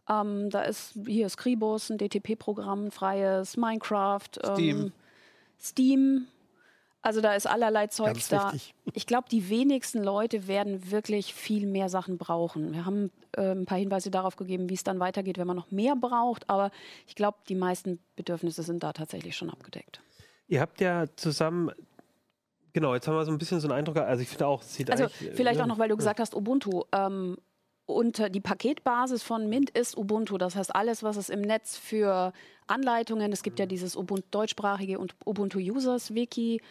Ähm, 0.10 0.50
da 0.50 0.64
ist 0.64 0.94
hier 1.06 1.30
Scribus, 1.30 1.90
ein 1.90 1.98
DTP-Programm, 1.98 2.86
ein 2.86 2.92
freies, 2.92 3.58
Minecraft, 3.58 4.30
Steam. 4.44 4.78
Ähm, 4.78 4.92
Steam. 5.60 6.28
Also 7.02 7.22
da 7.22 7.34
ist 7.34 7.48
allerlei 7.48 7.88
Zeugs 7.88 8.28
Ganz 8.28 8.30
da. 8.30 8.54
wichtig. 8.54 8.74
Ich 8.94 9.06
glaube, 9.06 9.30
die 9.30 9.50
wenigsten 9.50 10.04
Leute 10.04 10.48
werden 10.48 10.92
wirklich 10.92 11.34
viel 11.34 11.66
mehr 11.66 11.88
Sachen 11.88 12.18
brauchen. 12.18 12.74
Wir 12.74 12.86
haben 12.86 13.12
äh, 13.38 13.52
ein 13.52 13.66
paar 13.66 13.78
Hinweise 13.78 14.12
darauf 14.12 14.36
gegeben, 14.36 14.70
wie 14.70 14.74
es 14.74 14.84
dann 14.84 15.00
weitergeht, 15.00 15.38
wenn 15.38 15.48
man 15.48 15.56
noch 15.56 15.72
mehr 15.72 15.96
braucht. 15.96 16.50
Aber 16.50 16.72
ich 17.08 17.16
glaube, 17.16 17.38
die 17.48 17.56
meisten 17.56 18.00
Bedürfnisse 18.18 18.64
sind 18.64 18.84
da 18.84 18.92
tatsächlich 18.92 19.38
schon 19.38 19.50
abgedeckt. 19.50 20.02
Ihr 20.50 20.60
habt 20.60 20.82
ja 20.82 21.06
zusammen, 21.16 21.72
genau, 22.74 22.96
jetzt 22.96 23.08
haben 23.08 23.16
wir 23.16 23.24
so 23.24 23.32
ein 23.32 23.38
bisschen 23.38 23.62
so 23.62 23.68
einen 23.68 23.78
Eindruck, 23.78 23.98
also 23.98 24.22
ich 24.22 24.28
finde 24.28 24.48
auch, 24.48 24.62
es 24.62 24.74
sieht 24.74 24.92
Also 24.92 25.06
eigentlich... 25.06 25.36
vielleicht 25.36 25.62
auch 25.62 25.68
noch, 25.68 25.78
weil 25.78 25.90
du 25.90 25.96
gesagt 25.96 26.20
hast, 26.20 26.36
Ubuntu. 26.36 26.84
Ähm, 26.92 27.38
unter 27.90 28.30
die 28.30 28.40
Paketbasis 28.40 29.24
von 29.24 29.50
Mint 29.50 29.70
ist 29.72 29.98
Ubuntu. 29.98 30.38
Das 30.38 30.56
heißt, 30.56 30.76
alles, 30.76 31.04
was 31.04 31.18
es 31.18 31.30
im 31.30 31.42
Netz 31.42 31.78
für 31.78 32.34
Anleitungen, 32.68 33.32
es 33.32 33.44
gibt 33.44 33.60
ja 33.60 33.66
dieses 33.66 33.96
Ubuntu 33.96 34.26
deutschsprachige 34.32 35.00
und 35.00 35.16
Ubuntu 35.26 35.60
Users 35.60 36.14
Wiki. 36.14 36.62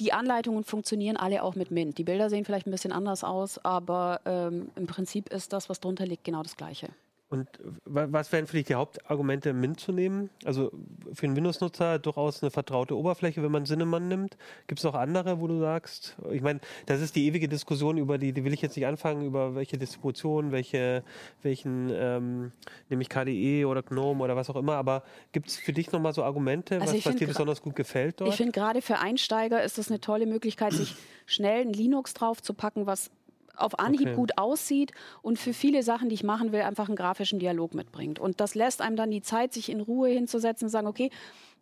Die 0.00 0.12
Anleitungen 0.12 0.64
funktionieren 0.64 1.16
alle 1.16 1.42
auch 1.42 1.54
mit 1.54 1.70
Mint. 1.70 1.98
Die 1.98 2.04
Bilder 2.04 2.30
sehen 2.30 2.44
vielleicht 2.44 2.66
ein 2.66 2.70
bisschen 2.70 2.92
anders 2.92 3.24
aus, 3.24 3.58
aber 3.58 4.20
ähm, 4.24 4.70
im 4.76 4.86
Prinzip 4.86 5.28
ist 5.32 5.52
das, 5.52 5.68
was 5.68 5.80
drunter 5.80 6.06
liegt, 6.06 6.24
genau 6.24 6.42
das 6.42 6.56
Gleiche. 6.56 6.88
Und 7.32 7.48
wa- 7.86 8.06
was 8.10 8.30
wären 8.30 8.46
für 8.46 8.58
dich 8.58 8.66
die 8.66 8.74
Hauptargumente, 8.74 9.54
Mint 9.54 9.80
zu 9.80 9.90
nehmen? 9.90 10.28
Also 10.44 10.70
für 11.14 11.24
einen 11.26 11.34
Windows-Nutzer 11.34 11.98
durchaus 11.98 12.42
eine 12.42 12.50
vertraute 12.50 12.94
Oberfläche, 12.96 13.42
wenn 13.42 13.50
man 13.50 13.64
Cinnamon 13.64 14.06
nimmt. 14.06 14.36
Gibt 14.66 14.80
es 14.80 14.84
noch 14.84 14.94
andere, 14.94 15.40
wo 15.40 15.46
du 15.46 15.58
sagst? 15.58 16.14
Ich 16.30 16.42
meine, 16.42 16.60
das 16.84 17.00
ist 17.00 17.16
die 17.16 17.26
ewige 17.26 17.48
Diskussion, 17.48 17.96
über 17.96 18.18
die, 18.18 18.34
die 18.34 18.44
will 18.44 18.52
ich 18.52 18.60
jetzt 18.60 18.76
nicht 18.76 18.86
anfangen, 18.86 19.24
über 19.24 19.54
welche 19.54 19.78
Distribution, 19.78 20.52
welche, 20.52 21.02
welchen, 21.42 21.90
ähm, 21.94 22.52
nämlich 22.90 23.08
KDE 23.08 23.64
oder 23.64 23.82
GNOME 23.82 24.22
oder 24.22 24.36
was 24.36 24.50
auch 24.50 24.56
immer. 24.56 24.74
Aber 24.74 25.02
gibt 25.32 25.48
es 25.48 25.56
für 25.56 25.72
dich 25.72 25.90
nochmal 25.90 26.12
so 26.12 26.22
Argumente, 26.24 26.80
Also 26.82 26.94
was, 26.98 27.06
was 27.06 27.16
dir 27.16 27.26
besonders 27.28 27.62
gut 27.62 27.76
gefällt 27.76 28.20
dort? 28.20 28.28
Ich 28.30 28.36
finde 28.36 28.52
gerade 28.52 28.82
für 28.82 28.98
Einsteiger 28.98 29.62
ist 29.62 29.78
das 29.78 29.88
eine 29.90 30.00
tolle 30.00 30.26
Möglichkeit, 30.26 30.74
sich 30.74 30.94
schnell 31.24 31.62
ein 31.62 31.72
Linux 31.72 32.12
drauf 32.12 32.42
zu 32.42 32.52
packen, 32.52 32.84
was 32.86 33.10
auf 33.56 33.78
Anhieb 33.78 34.08
Okay. 34.08 34.14
gut 34.14 34.38
aussieht 34.38 34.92
und 35.22 35.38
für 35.38 35.52
viele 35.52 35.82
Sachen, 35.82 36.08
die 36.08 36.14
ich 36.14 36.24
machen 36.24 36.52
will, 36.52 36.62
einfach 36.62 36.88
einen 36.88 36.96
grafischen 36.96 37.38
Dialog 37.38 37.74
mitbringt. 37.74 38.18
Und 38.18 38.40
das 38.40 38.54
lässt 38.54 38.80
einem 38.80 38.96
dann 38.96 39.10
die 39.10 39.22
Zeit, 39.22 39.52
sich 39.52 39.70
in 39.70 39.80
Ruhe 39.80 40.08
hinzusetzen 40.08 40.66
und 40.66 40.70
sagen, 40.70 40.86
okay, 40.86 41.10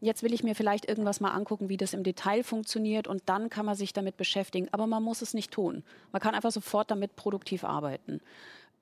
jetzt 0.00 0.22
will 0.22 0.32
ich 0.32 0.42
mir 0.42 0.54
vielleicht 0.54 0.88
irgendwas 0.88 1.20
mal 1.20 1.30
angucken, 1.30 1.68
wie 1.68 1.76
das 1.76 1.92
im 1.92 2.02
Detail 2.02 2.42
funktioniert 2.42 3.06
und 3.06 3.22
dann 3.26 3.50
kann 3.50 3.66
man 3.66 3.74
sich 3.74 3.92
damit 3.92 4.16
beschäftigen. 4.16 4.68
Aber 4.72 4.86
man 4.86 5.02
muss 5.02 5.22
es 5.22 5.34
nicht 5.34 5.50
tun. 5.50 5.84
Man 6.12 6.20
kann 6.20 6.34
einfach 6.34 6.52
sofort 6.52 6.90
damit 6.90 7.16
produktiv 7.16 7.64
arbeiten. 7.64 8.20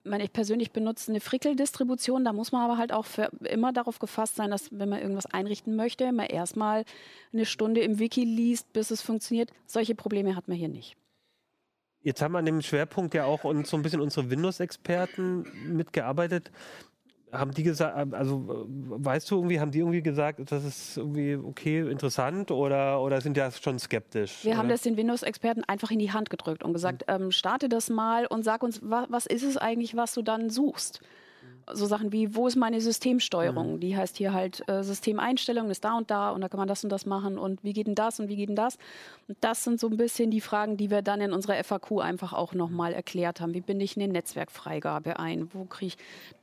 Ich 0.05 0.11
meine, 0.11 0.25
ich 0.25 0.33
persönlich 0.33 0.71
benutze 0.71 1.11
eine 1.11 1.21
Frickel-Distribution, 1.21 2.25
da 2.25 2.33
muss 2.33 2.53
man 2.53 2.63
aber 2.63 2.79
halt 2.79 2.93
auch 2.93 3.05
immer 3.51 3.73
darauf 3.73 3.99
gefasst 3.99 4.37
sein, 4.37 4.51
dass 4.51 4.71
wenn 4.71 4.89
man 4.89 5.03
irgendwas 5.03 5.27
einrichten 5.27 5.77
möchte, 5.77 6.13
man 6.13 6.27
erstmal 6.27 6.85
eine 7.33 7.45
Stunde 7.45 7.81
im 7.81 7.99
Wiki 7.99 8.25
liest, 8.25 8.73
bis 8.73 8.91
es 8.91 9.03
funktioniert. 9.03 9.51
Solche 9.67 9.95
Probleme 9.95 10.37
hat 10.37 10.49
man 10.49 10.57
hier 10.57 10.69
nicht. 10.69 10.97
Jetzt 12.03 12.23
haben 12.23 12.33
wir 12.33 12.39
an 12.39 12.47
dem 12.47 12.63
Schwerpunkt 12.63 13.15
ja 13.15 13.25
auch 13.25 13.45
uns 13.45 13.71
so 13.71 13.77
ein 13.77 13.83
bisschen 13.83 14.01
unsere 14.01 14.31
Windows-Experten 14.31 15.45
mitgearbeitet. 15.67 16.51
Haben 17.31 17.51
die 17.53 17.63
gesagt, 17.63 18.15
also 18.15 18.47
äh, 18.51 19.05
weißt 19.05 19.31
du 19.31 19.37
irgendwie, 19.37 19.61
haben 19.61 19.71
die 19.71 19.81
irgendwie 19.81 20.03
gesagt, 20.03 20.51
das 20.51 20.65
ist 20.65 20.97
irgendwie 20.97 21.37
okay, 21.37 21.81
interessant 21.91 22.51
oder, 22.51 23.03
oder 23.03 23.21
sind 23.21 23.37
ja 23.37 23.51
schon 23.51 23.79
skeptisch? 23.79 24.45
Wir 24.45 24.57
haben 24.57 24.67
oder? 24.67 24.75
das 24.75 24.83
den 24.83 24.97
Windows-Experten 24.97 25.65
einfach 25.65 25.91
in 25.91 25.99
die 25.99 26.13
Hand 26.13 26.31
gedrückt 26.31 26.63
und 26.63 26.73
gesagt, 26.73 27.05
ähm, 27.09 27.31
starte 27.31 27.69
das 27.69 27.91
mal 27.91 28.27
und 28.27 28.45
sag 28.45 28.63
uns, 28.63 28.81
wa 28.83 29.07
was 29.11 29.27
ist 29.27 29.43
es 29.43 29.59
eigentlich, 29.59 29.95
was 29.95 30.15
du 30.15 30.23
dann 30.23 30.49
suchst? 30.49 31.03
So 31.73 31.87
Sachen 31.87 32.13
wie, 32.13 32.35
wo 32.35 32.47
ist 32.47 32.57
meine 32.57 32.81
Systemsteuerung? 32.81 33.81
Die 33.81 33.97
heißt 33.97 34.17
hier 34.17 34.33
halt 34.33 34.69
äh, 34.69 34.83
Systemeinstellung, 34.83 35.71
ist 35.71 35.85
da 35.85 35.97
und 35.97 36.11
da 36.11 36.31
und 36.31 36.41
da 36.41 36.49
kann 36.49 36.59
man 36.59 36.69
das 36.69 36.85
und 36.85 36.91
das 36.91 37.07
machen 37.07 37.39
und 37.39 37.63
wie 37.65 37.73
geht 37.73 37.87
denn 37.87 37.95
das 37.95 38.21
und 38.21 38.29
wie 38.29 38.37
geht 38.37 38.49
denn 38.49 38.57
das? 38.57 38.77
Und 39.29 39.37
das 39.41 39.65
sind 39.65 39.81
so 39.81 39.89
ein 39.89 39.97
bisschen 39.97 40.31
die 40.31 40.41
Fragen, 40.41 40.77
die 40.77 40.91
wir 40.91 41.03
dann 41.03 41.21
in 41.21 41.33
unserer 41.33 41.63
FAQ 41.63 42.01
einfach 42.01 42.33
auch 42.33 42.55
nochmal 42.55 42.93
erklärt 42.93 43.41
haben. 43.41 43.55
Wie 43.55 43.61
binde 43.61 43.85
ich 43.85 43.97
eine 43.97 44.09
Netzwerkfreigabe 44.09 45.19
ein? 45.19 45.53
Wo 45.53 45.65
krieg 45.65 45.89
ich, 45.89 45.97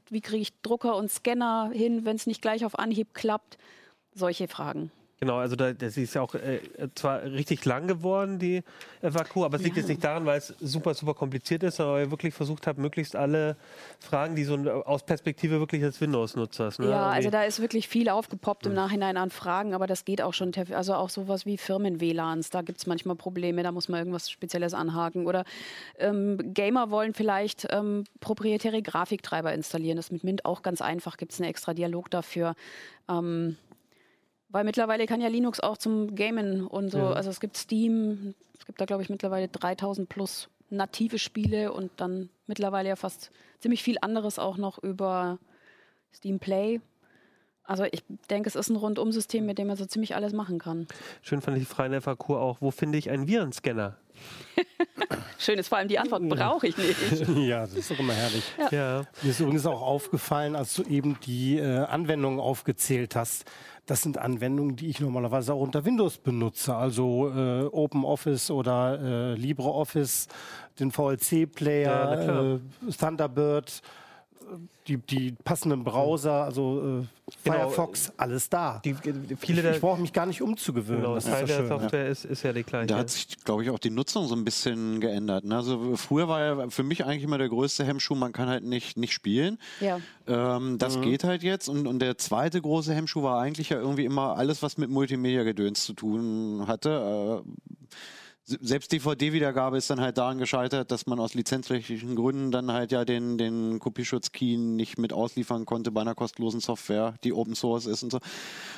wie 0.10 0.22
kriege 0.22 0.41
ich 0.41 0.62
Drucker 0.62 0.96
und 0.96 1.12
Scanner 1.12 1.72
hin, 1.74 2.05
wenn 2.05 2.15
es 2.15 2.27
nicht 2.27 2.41
gleich 2.41 2.65
auf 2.65 2.77
Anhieb 2.77 3.13
klappt? 3.13 3.58
Solche 4.13 4.48
Fragen. 4.48 4.91
Genau, 5.25 5.38
also 5.38 5.55
da, 5.55 5.74
das 5.74 5.98
ist 5.98 6.13
ja 6.13 6.22
auch 6.22 6.36
äh, 6.36 6.60
zwar 6.94 7.24
richtig 7.24 7.65
lang 7.65 7.88
geworden, 7.88 8.38
die 8.38 8.62
FAQ, 9.01 9.38
aber 9.38 9.58
es 9.58 9.63
liegt 9.63 9.75
Ja. 9.75 9.82
jetzt 9.82 9.89
nicht 9.89 10.03
daran, 10.03 10.27
weil 10.27 10.38
es 10.38 10.53
super, 10.60 10.94
super 10.94 11.15
kompliziert 11.15 11.63
ist, 11.63 11.77
sondern 11.77 11.96
weil 11.96 12.03
ihr 12.03 12.12
wirklich 12.12 12.32
versucht 12.36 12.67
habt, 12.67 12.77
möglichst 12.77 13.15
alle 13.15 13.55
Fragen, 14.00 14.36
die 14.36 14.44
so 14.44 14.53
ein- 14.53 14.67
aus 14.70 15.03
Perspektive 15.03 15.58
wirklich 15.60 15.82
des 15.82 16.00
Windows-Nutzers. 16.00 16.77
Ne? 16.77 16.91
Ja, 16.91 17.08
also 17.08 17.15
irgendwie- 17.29 17.32
da 17.32 17.44
ist 17.44 17.60
wirklich 17.60 17.88
viel 17.88 18.08
aufgepoppt 18.10 18.67
im 18.67 18.75
Nachhinein 18.75 19.17
an 19.17 19.32
Fragen, 19.32 19.74
aber 19.74 19.88
das 19.88 20.05
geht 20.05 20.22
auch 20.22 20.34
schon. 20.36 20.51
Also 20.72 20.94
auch 20.94 21.10
sowas 21.10 21.48
wie 21.48 21.58
Firmen-WLANs, 21.58 22.51
da 22.51 22.62
gibt 22.62 22.77
es 22.77 22.86
manchmal 22.86 23.15
Probleme, 23.15 23.63
da 23.63 23.72
muss 23.72 23.89
man 23.89 23.98
irgendwas 24.01 24.29
Spezielles 24.29 24.75
anhaken. 24.75 25.25
Oder 25.25 25.44
ähm, 25.98 26.38
Gamer 26.53 26.91
wollen 26.91 27.15
vielleicht 27.15 27.65
ähm, 27.72 28.03
proprietäre 28.20 28.84
Grafiktreiber 28.84 29.51
installieren. 29.53 29.96
Das 29.98 30.05
ist 30.05 30.12
mit 30.12 30.24
Mint 30.24 30.46
auch 30.46 30.62
ganz 30.62 30.82
einfach, 30.82 31.17
gibt 31.17 31.32
es 31.32 31.39
einen 31.41 31.50
extra 31.50 31.74
Dialog 31.74 32.12
dafür. 32.12 32.53
Ähm, 33.10 33.58
weil 34.55 34.63
mittlerweile 34.63 35.05
kann 35.05 35.19
ja 35.19 35.27
Linux 35.27 35.59
auch 35.59 35.75
zum 35.75 36.15
Gamen 36.15 36.65
und 36.65 36.89
so. 36.89 36.97
Ja. 36.97 37.12
Also 37.12 37.29
es 37.29 37.41
gibt 37.41 37.57
Steam, 37.57 38.35
es 38.57 38.65
gibt 38.65 38.79
da 38.79 38.85
glaube 38.85 39.03
ich 39.03 39.09
mittlerweile 39.09 39.50
3000 39.50 40.07
plus 40.07 40.47
native 40.69 41.19
Spiele 41.19 41.74
und 41.74 41.91
dann 41.97 42.29
mittlerweile 42.47 42.88
ja 42.88 42.95
fast 42.95 43.31
ziemlich 43.59 43.83
viel 43.83 43.97
anderes 44.00 44.39
auch 44.39 44.55
noch 44.55 44.81
über 44.81 45.39
Steam 46.13 46.39
Play. 46.39 46.79
Also 47.65 47.83
ich 47.83 48.01
denke, 48.29 48.47
es 48.47 48.55
ist 48.55 48.69
ein 48.69 48.77
Rundumsystem, 48.77 49.45
mit 49.45 49.57
dem 49.57 49.67
man 49.67 49.75
so 49.75 49.85
ziemlich 49.85 50.15
alles 50.15 50.31
machen 50.31 50.57
kann. 50.57 50.88
Schön 51.21 51.41
fand 51.41 51.57
ich 51.57 51.67
die 51.67 51.74
freie 51.74 52.00
FAQ 52.00 52.29
auch. 52.29 52.62
Wo 52.62 52.71
finde 52.71 52.97
ich 52.97 53.09
einen 53.09 53.27
Virenscanner? 53.27 53.97
Schön 55.38 55.59
ist 55.59 55.67
vor 55.67 55.79
allem 55.79 55.88
die 55.89 56.00
Antwort, 56.00 56.27
brauche 56.29 56.67
ich 56.67 56.77
nicht. 56.77 56.95
Ja, 57.35 57.62
das 57.62 57.74
ist 57.74 57.91
doch 57.91 58.00
immer 58.00 58.13
herrlich. 58.13 58.43
Ja. 58.71 59.05
Mir 59.21 59.31
ist 59.31 59.39
übrigens 59.39 59.65
auch 59.65 59.81
aufgefallen, 59.81 60.55
als 60.55 60.75
du 60.75 60.83
eben 60.83 61.19
die 61.25 61.57
äh, 61.57 61.79
Anwendungen 61.79 62.39
aufgezählt 62.39 63.15
hast. 63.15 63.45
Das 63.86 64.01
sind 64.01 64.18
Anwendungen, 64.18 64.75
die 64.75 64.88
ich 64.88 65.00
normalerweise 65.00 65.54
auch 65.54 65.62
unter 65.62 65.86
Windows 65.86 66.18
benutze. 66.18 66.75
Also 66.75 67.30
äh, 67.30 67.65
OpenOffice 67.65 68.50
oder 68.50 69.00
äh, 69.00 69.36
LibreOffice, 69.36 70.27
den 70.80 70.88
Ja, 70.89 70.94
VLC-Player, 70.94 72.18
klar. 72.18 72.46
äh, 72.88 72.92
Thunderbird, 72.92 73.82
die, 74.88 74.98
die 74.98 75.32
passenden 75.44 75.84
Browser, 75.84 76.44
also 76.44 77.02
äh, 77.02 77.06
Genau. 77.44 77.58
Firefox, 77.58 78.14
alles 78.18 78.50
da. 78.50 78.82
Die, 78.86 78.94
die, 78.94 79.36
viele 79.36 79.68
ich 79.68 79.75
ich 79.78 79.82
brauche 79.82 80.00
mich 80.00 80.14
gar 80.14 80.28
nicht 80.28 80.44
umzugewöhnen. 80.44 81.02
genau, 81.02 81.16
das 81.16 81.25
Teil 81.25 81.44
ist 81.44 81.50
der 81.50 81.58
schön. 81.58 81.68
Software 81.68 82.08
ist, 82.08 82.24
ist 82.25 82.44
ja 82.44 82.54
die 82.54 82.62
gleiche. 82.62 82.86
Da 82.86 82.98
hat 83.00 83.10
sich, 83.10 83.44
glaube 83.44 83.64
ich, 83.64 83.72
auch 83.72 83.80
die 83.80 83.90
Nutzung 83.90 84.28
so 84.28 84.36
ein 84.36 84.44
bisschen 84.44 85.00
geändert. 85.00 85.44
Ne? 85.44 85.56
Also 85.56 85.96
früher 85.96 86.28
war 86.28 86.40
ja 86.42 86.70
für 86.70 86.84
mich 86.84 87.04
eigentlich 87.04 87.24
immer 87.24 87.40
der 87.40 87.50
größte 87.50 87.84
Hemmschuh, 87.84 88.14
man 88.14 88.32
kann 88.32 88.48
halt 88.48 88.64
nicht, 88.64 88.96
nicht 88.98 89.12
spielen. 89.14 89.58
Ja. 89.80 90.00
Ähm, 90.28 90.78
das 90.78 91.02
geht 91.02 91.24
halt 91.24 91.42
jetzt. 91.42 91.68
Und, 91.68 91.88
und 91.88 91.98
der 91.98 92.20
zweite 92.20 92.62
große 92.62 92.94
Hemmschuh 92.94 93.24
war 93.24 93.42
eigentlich 93.42 93.70
ja 93.70 93.78
irgendwie 93.80 94.06
immer 94.06 94.38
alles, 94.38 94.62
was 94.62 94.78
mit 94.78 94.92
Multimedia-Gedöns 94.92 95.84
zu 95.84 95.94
tun 95.94 96.66
hatte. 96.68 97.44
Äh, 97.44 97.50
selbst 98.48 98.92
DVD-Wiedergabe 98.92 99.78
ist 99.78 99.90
dann 99.90 100.00
halt 100.00 100.18
daran 100.20 100.38
gescheitert, 100.38 100.92
dass 100.92 101.08
man 101.08 101.20
aus 101.20 101.34
lizenzrechtlichen 101.34 102.16
Gründen 102.16 102.52
dann 102.52 102.72
halt 102.72 102.92
ja 102.92 103.04
den, 103.04 103.38
den 103.40 103.80
Kopierschutz-Key 103.80 104.58
nicht 104.58 105.00
mit 105.00 105.14
ausliefern 105.14 105.66
konnte 105.66 105.92
bei 105.92 106.02
einer 106.02 106.14
kostenlosen 106.14 106.60
Software, 106.60 107.16
die 107.24 107.34
Open 107.34 107.56
Source 107.56 107.88
ist 107.88 108.04
und 108.04 108.12
so. 108.12 108.20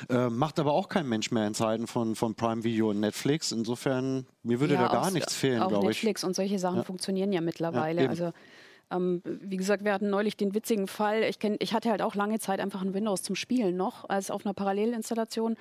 Äh, 0.08 0.30
macht 0.30 0.58
aber 0.58 0.72
auch 0.72 0.88
kein 0.88 1.06
Mensch 1.06 1.30
mehr 1.30 1.46
in 1.46 1.52
Zeiten 1.54 1.86
von, 1.86 2.14
von 2.14 2.34
Prime 2.34 2.64
Video 2.64 2.88
und 2.90 3.00
Netflix. 3.00 3.52
Insofern, 3.52 4.26
mir 4.42 4.58
würde 4.60 4.74
da 4.74 4.82
Ja, 4.82 4.88
gar 4.88 5.06
auch- 5.06 5.10
nichts 5.10 5.34
fehlen, 5.34 5.58
glaube 5.58 5.90
ich. 5.90 5.98
Netflix 5.98 6.24
und 6.24 6.34
solche 6.34 6.58
Sachen 6.58 6.78
Ja. 6.78 6.84
funktionieren 6.84 7.30
ja 7.32 7.42
mittlerweile. 7.42 8.04
Ja, 8.04 8.08
also 8.08 8.32
ähm, 8.90 9.20
wie 9.24 9.58
gesagt, 9.58 9.84
wir 9.84 9.92
hatten 9.92 10.08
neulich 10.08 10.38
den 10.38 10.54
witzigen 10.54 10.86
Fall. 10.86 11.22
Ich, 11.24 11.38
kenn, 11.38 11.56
ich 11.58 11.74
hatte 11.74 11.90
halt 11.90 12.00
auch 12.00 12.14
lange 12.14 12.38
Zeit 12.38 12.58
einfach 12.60 12.80
ein 12.80 12.94
Windows 12.94 13.22
zum 13.22 13.36
Spielen 13.36 13.76
noch, 13.76 14.08
als 14.08 14.30
auf 14.30 14.46
einer 14.46 14.54
Parallelinstallation. 14.54 15.56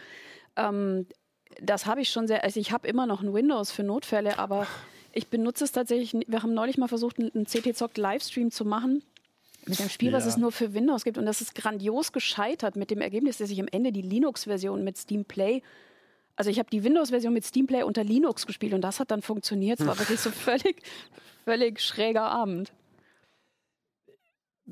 Ähm, 0.56 1.08
das 1.62 1.86
habe 1.86 2.02
ich 2.02 2.10
schon 2.10 2.28
sehr, 2.28 2.44
also 2.44 2.60
ich 2.60 2.72
habe 2.72 2.88
immer 2.88 3.06
noch 3.06 3.22
ein 3.22 3.34
Windows 3.34 3.72
für 3.72 3.84
Notfälle, 3.84 4.40
aber 4.40 4.68
ich 5.14 5.28
benutze 5.28 5.64
es 5.64 5.72
tatsächlich. 5.72 6.26
Wir 6.28 6.44
haben 6.44 6.54
neulich 6.54 6.78
mal 6.78 6.88
versucht, 6.88 7.18
einen 7.20 7.46
CT-Zock 7.46 7.98
Livestream 7.98 8.52
zu 8.52 8.66
machen. 8.66 9.04
Mit 9.66 9.80
dem 9.80 9.90
Spiel, 9.90 10.14
was 10.14 10.24
Ja. 10.24 10.30
es 10.30 10.38
nur 10.38 10.52
für 10.52 10.74
Windows 10.74 11.04
gibt. 11.04 11.18
Und 11.18 11.26
das 11.26 11.42
ist 11.42 11.54
grandios 11.56 12.12
gescheitert 12.14 12.76
mit 12.76 12.90
dem 12.90 13.02
Ergebnis, 13.02 13.38
dass 13.38 13.50
ich 13.50 13.60
am 13.60 13.68
Ende 13.70 13.92
die 13.92 14.02
Linux-Version 14.02 14.84
mit 14.84 14.98
Steam 14.98 15.26
Play 15.26 15.62
also 16.40 16.52
ich 16.52 16.60
habe 16.60 16.70
die 16.70 16.84
Windows-Version 16.84 17.34
mit 17.34 17.46
Steam 17.46 17.66
Play 17.66 17.82
unter 17.82 18.04
Linux 18.04 18.46
gespielt 18.46 18.74
und 18.76 18.82
das 18.82 19.00
hat 19.00 19.10
dann 19.10 19.24
funktioniert. 19.24 19.80
Es 19.80 19.88
war 19.88 19.98
wirklich 19.98 20.20
so 20.20 20.30
völlig, 20.30 20.84
völlig 21.46 21.82
schräger 21.82 22.26
Abend. 22.30 22.72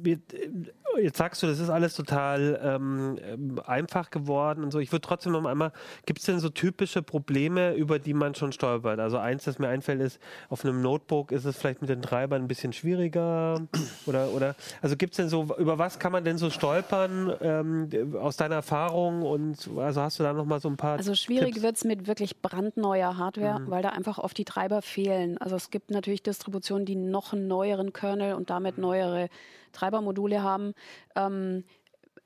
Jetzt 0.03 1.17
sagst 1.17 1.41
du, 1.41 1.47
das 1.47 1.59
ist 1.59 1.69
alles 1.69 1.95
total 1.95 2.59
ähm, 2.61 3.59
einfach 3.65 4.09
geworden 4.09 4.63
und 4.63 4.71
so. 4.71 4.79
Ich 4.79 4.91
würde 4.91 5.01
trotzdem 5.01 5.31
noch 5.31 5.45
einmal, 5.45 5.71
gibt 6.05 6.19
es 6.19 6.25
denn 6.25 6.39
so 6.39 6.49
typische 6.49 7.01
Probleme, 7.01 7.73
über 7.73 7.97
die 7.97 8.13
man 8.13 8.35
schon 8.35 8.51
stolpert? 8.51 8.99
Also 8.99 9.17
eins, 9.17 9.45
das 9.45 9.57
mir 9.57 9.69
einfällt, 9.69 10.01
ist, 10.01 10.19
auf 10.49 10.65
einem 10.65 10.81
Notebook 10.81 11.31
ist 11.31 11.45
es 11.45 11.57
vielleicht 11.57 11.81
mit 11.81 11.89
den 11.89 12.01
Treibern 12.01 12.43
ein 12.43 12.47
bisschen 12.47 12.73
schwieriger 12.73 13.61
oder, 14.05 14.29
oder 14.29 14.55
also 14.81 14.97
gibt 14.97 15.13
es 15.13 15.17
denn 15.17 15.29
so, 15.29 15.47
über 15.57 15.77
was 15.77 15.97
kann 15.97 16.11
man 16.11 16.25
denn 16.25 16.37
so 16.37 16.49
stolpern 16.49 17.33
ähm, 17.39 18.15
aus 18.19 18.35
deiner 18.35 18.55
Erfahrung 18.55 19.21
und 19.21 19.69
also 19.77 20.01
hast 20.01 20.19
du 20.19 20.23
da 20.23 20.33
noch 20.33 20.45
mal 20.45 20.59
so 20.59 20.69
ein 20.69 20.77
paar 20.77 20.97
Also 20.97 21.15
schwierig 21.15 21.61
wird 21.61 21.77
es 21.77 21.85
mit 21.85 22.07
wirklich 22.07 22.41
brandneuer 22.41 23.17
Hardware, 23.17 23.61
weil 23.67 23.81
da 23.81 23.89
einfach 23.89 24.17
oft 24.17 24.37
die 24.37 24.45
Treiber 24.45 24.81
fehlen. 24.81 25.37
Also 25.37 25.55
es 25.55 25.69
gibt 25.69 25.91
natürlich 25.91 26.21
Distributionen, 26.23 26.85
die 26.85 26.95
noch 26.95 27.33
einen 27.33 27.47
neueren 27.47 27.93
Kernel 27.93 28.33
und 28.33 28.49
damit 28.49 28.77
neuere 28.77 29.29
Treibermodule 29.75 30.41
haben. 30.41 30.73
Ähm, 31.15 31.63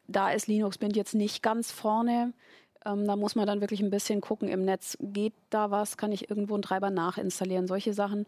da 0.08 0.32
ist 0.32 0.48
Linux 0.48 0.80
Mint 0.80 0.96
jetzt 0.96 1.16
nicht 1.16 1.44
ganz 1.44 1.72
vorne. 1.72 2.34
Ähm, 2.86 3.06
da 3.06 3.16
muss 3.16 3.36
man 3.36 3.46
dann 3.46 3.62
wirklich 3.62 3.82
ein 3.82 3.90
bisschen 3.90 4.22
gucken 4.22 4.48
im 4.48 4.64
Netz, 4.64 4.98
geht 5.02 5.34
da 5.50 5.70
was, 5.70 5.98
kann 5.98 6.12
ich 6.12 6.30
irgendwo 6.30 6.54
einen 6.54 6.64
Treiber 6.64 6.90
nachinstallieren, 6.90 7.68
solche 7.68 7.94
Sachen. 7.94 8.26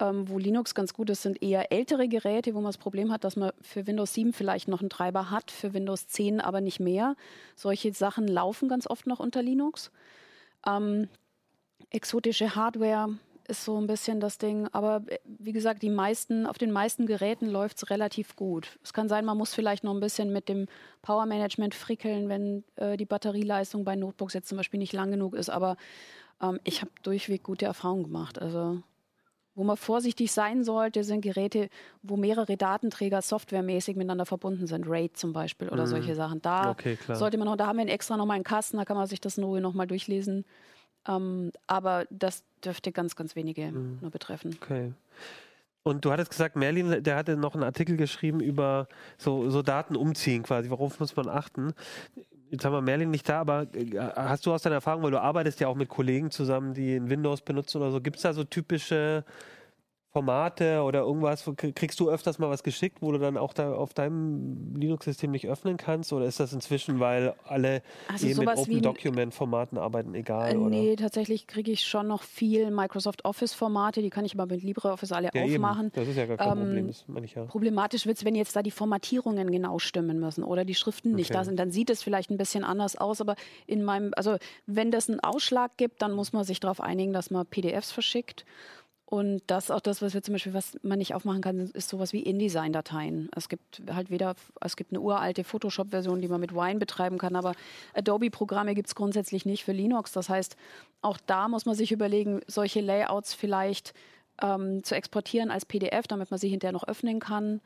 Ähm, 0.00 0.28
wo 0.28 0.38
Linux 0.38 0.74
ganz 0.74 0.92
gut 0.92 1.08
ist, 1.10 1.22
sind 1.22 1.40
eher 1.42 1.70
ältere 1.70 2.08
Geräte, 2.08 2.54
wo 2.54 2.58
man 2.58 2.70
das 2.70 2.78
Problem 2.78 3.12
hat, 3.12 3.22
dass 3.24 3.36
man 3.36 3.52
für 3.60 3.86
Windows 3.86 4.12
7 4.14 4.32
vielleicht 4.32 4.66
noch 4.68 4.80
einen 4.80 4.90
Treiber 4.90 5.30
hat, 5.30 5.50
für 5.50 5.72
Windows 5.72 6.08
10 6.08 6.40
aber 6.40 6.60
nicht 6.60 6.80
mehr. 6.80 7.14
Solche 7.54 7.92
Sachen 7.92 8.26
laufen 8.26 8.68
ganz 8.68 8.88
oft 8.88 9.06
noch 9.06 9.20
unter 9.20 9.42
Linux. 9.42 9.92
Ähm, 10.66 11.08
exotische 11.90 12.56
Hardware 12.56 13.16
ist 13.52 13.64
so 13.64 13.78
ein 13.78 13.86
bisschen 13.86 14.18
das 14.20 14.38
Ding. 14.38 14.68
Aber 14.72 15.02
äh, 15.06 15.18
wie 15.24 15.52
gesagt, 15.52 15.82
die 15.82 15.90
meisten, 15.90 16.46
auf 16.46 16.58
den 16.58 16.72
meisten 16.72 17.06
Geräten 17.06 17.46
läuft 17.48 17.76
es 17.76 17.90
relativ 17.90 18.34
gut. 18.36 18.78
Es 18.82 18.92
kann 18.92 19.08
sein, 19.08 19.24
man 19.24 19.38
muss 19.38 19.54
vielleicht 19.54 19.84
noch 19.84 19.94
ein 19.94 20.00
bisschen 20.00 20.32
mit 20.32 20.48
dem 20.48 20.66
Power 21.02 21.26
Management 21.26 21.74
frickeln, 21.74 22.28
wenn 22.28 22.64
äh, 22.76 22.96
die 22.96 23.06
Batterieleistung 23.06 23.84
bei 23.84 23.94
Notebooks 23.94 24.34
jetzt 24.34 24.48
zum 24.48 24.58
Beispiel 24.58 24.78
nicht 24.78 24.92
lang 24.92 25.10
genug 25.10 25.34
ist. 25.34 25.50
Aber 25.50 25.76
ähm, 26.40 26.58
ich 26.64 26.80
habe 26.80 26.90
durchweg 27.02 27.42
gute 27.42 27.66
Erfahrungen 27.66 28.04
gemacht. 28.04 28.40
Also 28.40 28.82
wo 29.54 29.64
man 29.64 29.76
vorsichtig 29.76 30.32
sein 30.32 30.64
sollte, 30.64 31.04
sind 31.04 31.20
Geräte, 31.20 31.68
wo 32.02 32.16
mehrere 32.16 32.56
Datenträger 32.56 33.20
softwaremäßig 33.20 33.96
miteinander 33.96 34.24
verbunden 34.24 34.66
sind. 34.66 34.86
RAID 34.88 35.16
zum 35.16 35.34
Beispiel 35.34 35.68
oder 35.68 35.86
solche 35.86 36.14
Sachen. 36.14 36.40
Da 36.40 36.70
Okay, 36.70 36.96
sollte 37.12 37.36
man 37.36 37.46
noch, 37.46 37.56
da 37.56 37.66
haben 37.66 37.78
wir 37.78 37.86
extra 37.88 38.16
nochmal 38.16 38.36
einen 38.36 38.44
Kasten, 38.44 38.78
da 38.78 38.86
kann 38.86 38.96
man 38.96 39.06
sich 39.06 39.20
das 39.20 39.36
in 39.36 39.44
Ruhe 39.44 39.60
nochmal 39.60 39.86
durchlesen. 39.86 40.46
Ähm, 41.08 41.52
aber 41.66 42.06
das 42.10 42.44
dürfte 42.64 42.92
ganz, 42.92 43.16
ganz 43.16 43.34
wenige 43.36 43.72
Mhm. 43.72 43.98
nur 44.00 44.10
betreffen. 44.10 44.56
Okay. 44.62 44.92
Und 45.84 46.04
du 46.04 46.12
hattest 46.12 46.30
gesagt, 46.30 46.54
Merlin, 46.54 47.02
der 47.02 47.16
hatte 47.16 47.36
noch 47.36 47.54
einen 47.54 47.64
Artikel 47.64 47.96
geschrieben 47.96 48.40
über 48.40 48.86
so, 49.18 49.50
so 49.50 49.62
Daten 49.62 49.96
umziehen 49.96 50.44
quasi. 50.44 50.70
Worauf 50.70 51.00
muss 51.00 51.16
man 51.16 51.28
achten? 51.28 51.72
Jetzt 52.50 52.64
haben 52.64 52.72
wir 52.72 52.82
Merlin 52.82 53.10
nicht 53.10 53.28
da, 53.28 53.40
aber 53.40 53.66
äh, 53.74 53.98
hast 53.98 54.46
du 54.46 54.52
aus 54.52 54.62
deiner 54.62 54.76
Erfahrung, 54.76 55.02
weil 55.02 55.10
du 55.10 55.20
arbeitest 55.20 55.58
ja 55.58 55.66
auch 55.68 55.74
mit 55.74 55.88
Kollegen 55.88 56.30
zusammen, 56.30 56.74
die 56.74 56.94
in 56.94 57.10
Windows 57.10 57.40
benutzen 57.40 57.78
oder 57.78 57.90
so, 57.90 58.00
gibt 58.00 58.16
es 58.16 58.22
da 58.22 58.32
so 58.32 58.44
typische 58.44 59.24
Formate 60.12 60.82
oder 60.82 61.00
irgendwas, 61.00 61.50
kriegst 61.56 61.98
du 61.98 62.10
öfters 62.10 62.38
mal 62.38 62.50
was 62.50 62.62
geschickt, 62.62 62.98
wo 63.00 63.12
du 63.12 63.18
dann 63.18 63.38
auch 63.38 63.54
da 63.54 63.72
auf 63.72 63.94
deinem 63.94 64.76
Linux-System 64.76 65.30
nicht 65.30 65.48
öffnen 65.48 65.78
kannst? 65.78 66.12
Oder 66.12 66.26
ist 66.26 66.38
das 66.38 66.52
inzwischen, 66.52 67.00
weil 67.00 67.34
alle 67.48 67.82
Also 68.08 68.26
eh 68.26 68.34
mit 68.34 68.46
ein- 68.48 68.58
Open-Document-Formaten 68.58 69.78
arbeiten, 69.78 70.14
egal? 70.14 70.52
Äh, 70.52 70.56
oder? 70.58 70.68
nee, 70.68 70.96
tatsächlich 70.96 71.46
kriege 71.46 71.72
ich 71.72 71.84
schon 71.86 72.08
noch 72.08 72.22
viel 72.22 72.70
Microsoft 72.70 73.24
Office-Formate, 73.24 74.02
die 74.02 74.10
kann 74.10 74.26
ich 74.26 74.34
aber 74.34 74.46
mit 74.52 74.62
LibreOffice 74.62 75.12
alle 75.12 75.30
ja, 75.32 75.42
eben. 75.44 75.54
aufmachen. 75.64 75.90
Das 75.94 76.06
ist 76.06 76.16
ja 76.16 76.26
gar 76.26 76.36
kein 76.36 76.52
Ähm, 76.52 76.58
Problem, 76.58 76.86
das 76.88 77.04
meine 77.08 77.24
ich 77.24 77.34
ja. 77.34 77.44
Problematisch 77.44 78.04
wird 78.04 78.18
es, 78.18 78.24
wenn 78.26 78.34
jetzt 78.34 78.54
da 78.54 78.62
die 78.62 78.70
Formatierungen 78.70 79.50
genau 79.50 79.78
stimmen 79.78 80.20
müssen 80.20 80.44
oder 80.44 80.66
die 80.66 80.74
Schriften 80.74 81.14
nicht 81.14 81.30
Okay. 81.30 81.38
da 81.38 81.44
sind. 81.44 81.58
Dann 81.58 81.70
sieht 81.70 81.88
es 81.88 82.02
vielleicht 82.02 82.30
ein 82.30 82.36
bisschen 82.36 82.64
anders 82.64 82.96
aus, 82.96 83.22
aber 83.22 83.34
in 83.66 83.82
meinem, 83.82 84.12
also 84.14 84.36
wenn 84.66 84.90
das 84.90 85.08
einen 85.08 85.20
Ausschlag 85.20 85.78
gibt, 85.78 86.02
dann 86.02 86.12
muss 86.12 86.34
man 86.34 86.44
sich 86.44 86.60
darauf 86.60 86.82
einigen, 86.82 87.14
dass 87.14 87.30
man 87.30 87.46
PDFs 87.46 87.92
verschickt. 87.92 88.44
Und 89.12 89.42
das 89.46 89.70
auch 89.70 89.80
das, 89.80 90.00
was 90.00 90.14
wir 90.14 90.22
zum 90.22 90.32
Beispiel, 90.32 90.54
was 90.54 90.78
man 90.82 90.98
nicht 90.98 91.14
aufmachen 91.14 91.42
kann, 91.42 91.58
ist 91.58 91.90
sowas 91.90 92.14
wie 92.14 92.22
InDesign-Dateien. 92.22 93.28
Es 93.36 93.50
gibt 93.50 93.82
halt 93.92 94.08
weder, 94.08 94.34
es 94.62 94.74
gibt 94.74 94.90
eine 94.90 95.02
uralte 95.02 95.44
Photoshop-Version, 95.44 96.22
die 96.22 96.28
man 96.28 96.40
mit 96.40 96.54
Wine 96.54 96.78
betreiben 96.78 97.18
kann, 97.18 97.36
aber 97.36 97.52
Adobe-Programme 97.92 98.74
gibt 98.74 98.88
es 98.88 98.94
grundsätzlich 98.94 99.44
nicht 99.44 99.64
für 99.64 99.72
Linux. 99.72 100.12
Das 100.12 100.30
heißt, 100.30 100.56
auch 101.02 101.18
da 101.26 101.48
muss 101.48 101.66
man 101.66 101.74
sich 101.74 101.92
überlegen, 101.92 102.40
solche 102.46 102.80
Layouts 102.80 103.34
vielleicht 103.34 103.92
ähm, 104.40 104.82
zu 104.82 104.94
exportieren 104.94 105.50
als 105.50 105.66
PDF, 105.66 106.06
damit 106.06 106.30
man 106.30 106.40
sie 106.40 106.48
hinterher 106.48 106.72
noch 106.72 106.88
öffnen 106.88 107.20
kann 107.20 107.60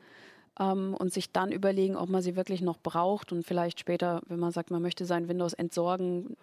ähm, 0.59 0.95
und 0.95 1.13
sich 1.13 1.31
dann 1.31 1.53
überlegen, 1.53 1.95
ob 1.95 2.09
man 2.09 2.21
sie 2.21 2.35
wirklich 2.35 2.59
noch 2.59 2.77
braucht 2.77 3.31
und 3.31 3.47
vielleicht 3.47 3.79
später, 3.79 4.21
wenn 4.27 4.39
man 4.41 4.51
sagt, 4.51 4.69
man 4.69 4.81
möchte 4.81 5.05
sein 5.05 5.29
Windows 5.29 5.53
entsorgen, 5.53 6.35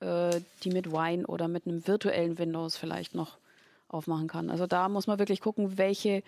äh, 0.00 0.38
die 0.64 0.70
mit 0.70 0.92
Wine 0.92 1.26
oder 1.26 1.48
mit 1.48 1.66
einem 1.66 1.86
virtuellen 1.86 2.36
Windows 2.36 2.76
vielleicht 2.76 3.14
noch 3.14 3.38
aufmachen 3.90 4.28
kann. 4.28 4.50
Also 4.50 4.66
da 4.66 4.88
muss 4.88 5.06
man 5.06 5.18
wirklich 5.18 5.40
gucken, 5.40 5.78
welche 5.78 6.22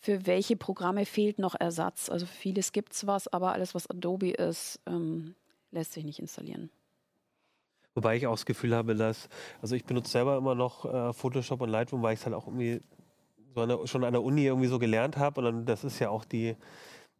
für 0.00 0.26
welche 0.26 0.56
Programme 0.56 1.04
fehlt 1.04 1.38
noch 1.38 1.54
Ersatz. 1.58 2.08
Also 2.08 2.24
für 2.24 2.34
vieles 2.34 2.72
gibt 2.72 2.94
es 2.94 3.06
was, 3.06 3.28
aber 3.28 3.52
alles, 3.52 3.74
was 3.74 3.88
Adobe 3.88 4.30
ist, 4.30 4.80
ähm, 4.86 5.34
lässt 5.72 5.92
sich 5.92 6.04
nicht 6.04 6.18
installieren. 6.18 6.70
Wobei 7.94 8.16
ich 8.16 8.26
auch 8.26 8.34
das 8.34 8.46
Gefühl 8.46 8.74
habe, 8.74 8.94
dass, 8.94 9.28
also 9.60 9.74
ich 9.74 9.84
benutze 9.84 10.10
selber 10.10 10.38
immer 10.38 10.54
noch 10.54 10.86
äh, 10.86 11.12
Photoshop 11.12 11.60
und 11.60 11.68
Lightroom, 11.68 12.02
weil 12.02 12.14
ich 12.14 12.20
es 12.20 12.26
halt 12.26 12.34
auch 12.34 12.46
irgendwie 12.46 12.80
so 13.54 13.60
an 13.60 13.68
der, 13.68 13.86
schon 13.86 14.04
an 14.04 14.12
der 14.12 14.22
Uni 14.22 14.44
irgendwie 14.44 14.68
so 14.68 14.78
gelernt 14.78 15.16
habe. 15.16 15.40
Und 15.40 15.44
dann, 15.44 15.66
das 15.66 15.84
ist 15.84 15.98
ja 15.98 16.08
auch 16.08 16.24
die, 16.24 16.56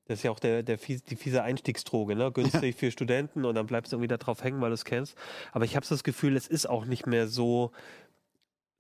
das 0.07 0.21
ist 0.21 0.23
ja 0.23 0.31
auch 0.31 0.39
der, 0.39 0.63
der 0.63 0.79
fies, 0.79 1.03
die 1.03 1.17
fiese 1.17 1.43
Einstiegsdroge, 1.43 2.17
ne? 2.17 2.33
Günstig 2.33 2.77
für 2.77 2.91
Studenten 2.91 3.45
und 3.45 3.57
dann 3.57 3.67
bleibst 3.67 3.93
du 3.93 3.97
irgendwie 3.97 4.09
da 4.09 4.17
drauf 4.17 4.43
hängen, 4.43 4.61
weil 4.61 4.71
du 4.71 4.75
es 4.75 4.85
kennst. 4.85 5.17
Aber 5.53 5.65
ich 5.65 5.77
habe 5.77 5.87
das 5.87 6.03
Gefühl, 6.03 6.37
es 6.37 6.47
ist 6.47 6.67
auch 6.67 6.85
nicht 6.85 7.07
mehr 7.07 7.27
so, 7.27 7.73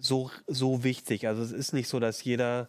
so, 0.01 0.31
so 0.47 0.83
wichtig. 0.85 1.27
Also 1.27 1.43
es 1.43 1.53
ist 1.53 1.73
nicht 1.73 1.89
so, 1.89 2.01
dass 2.01 2.25
jeder 2.25 2.69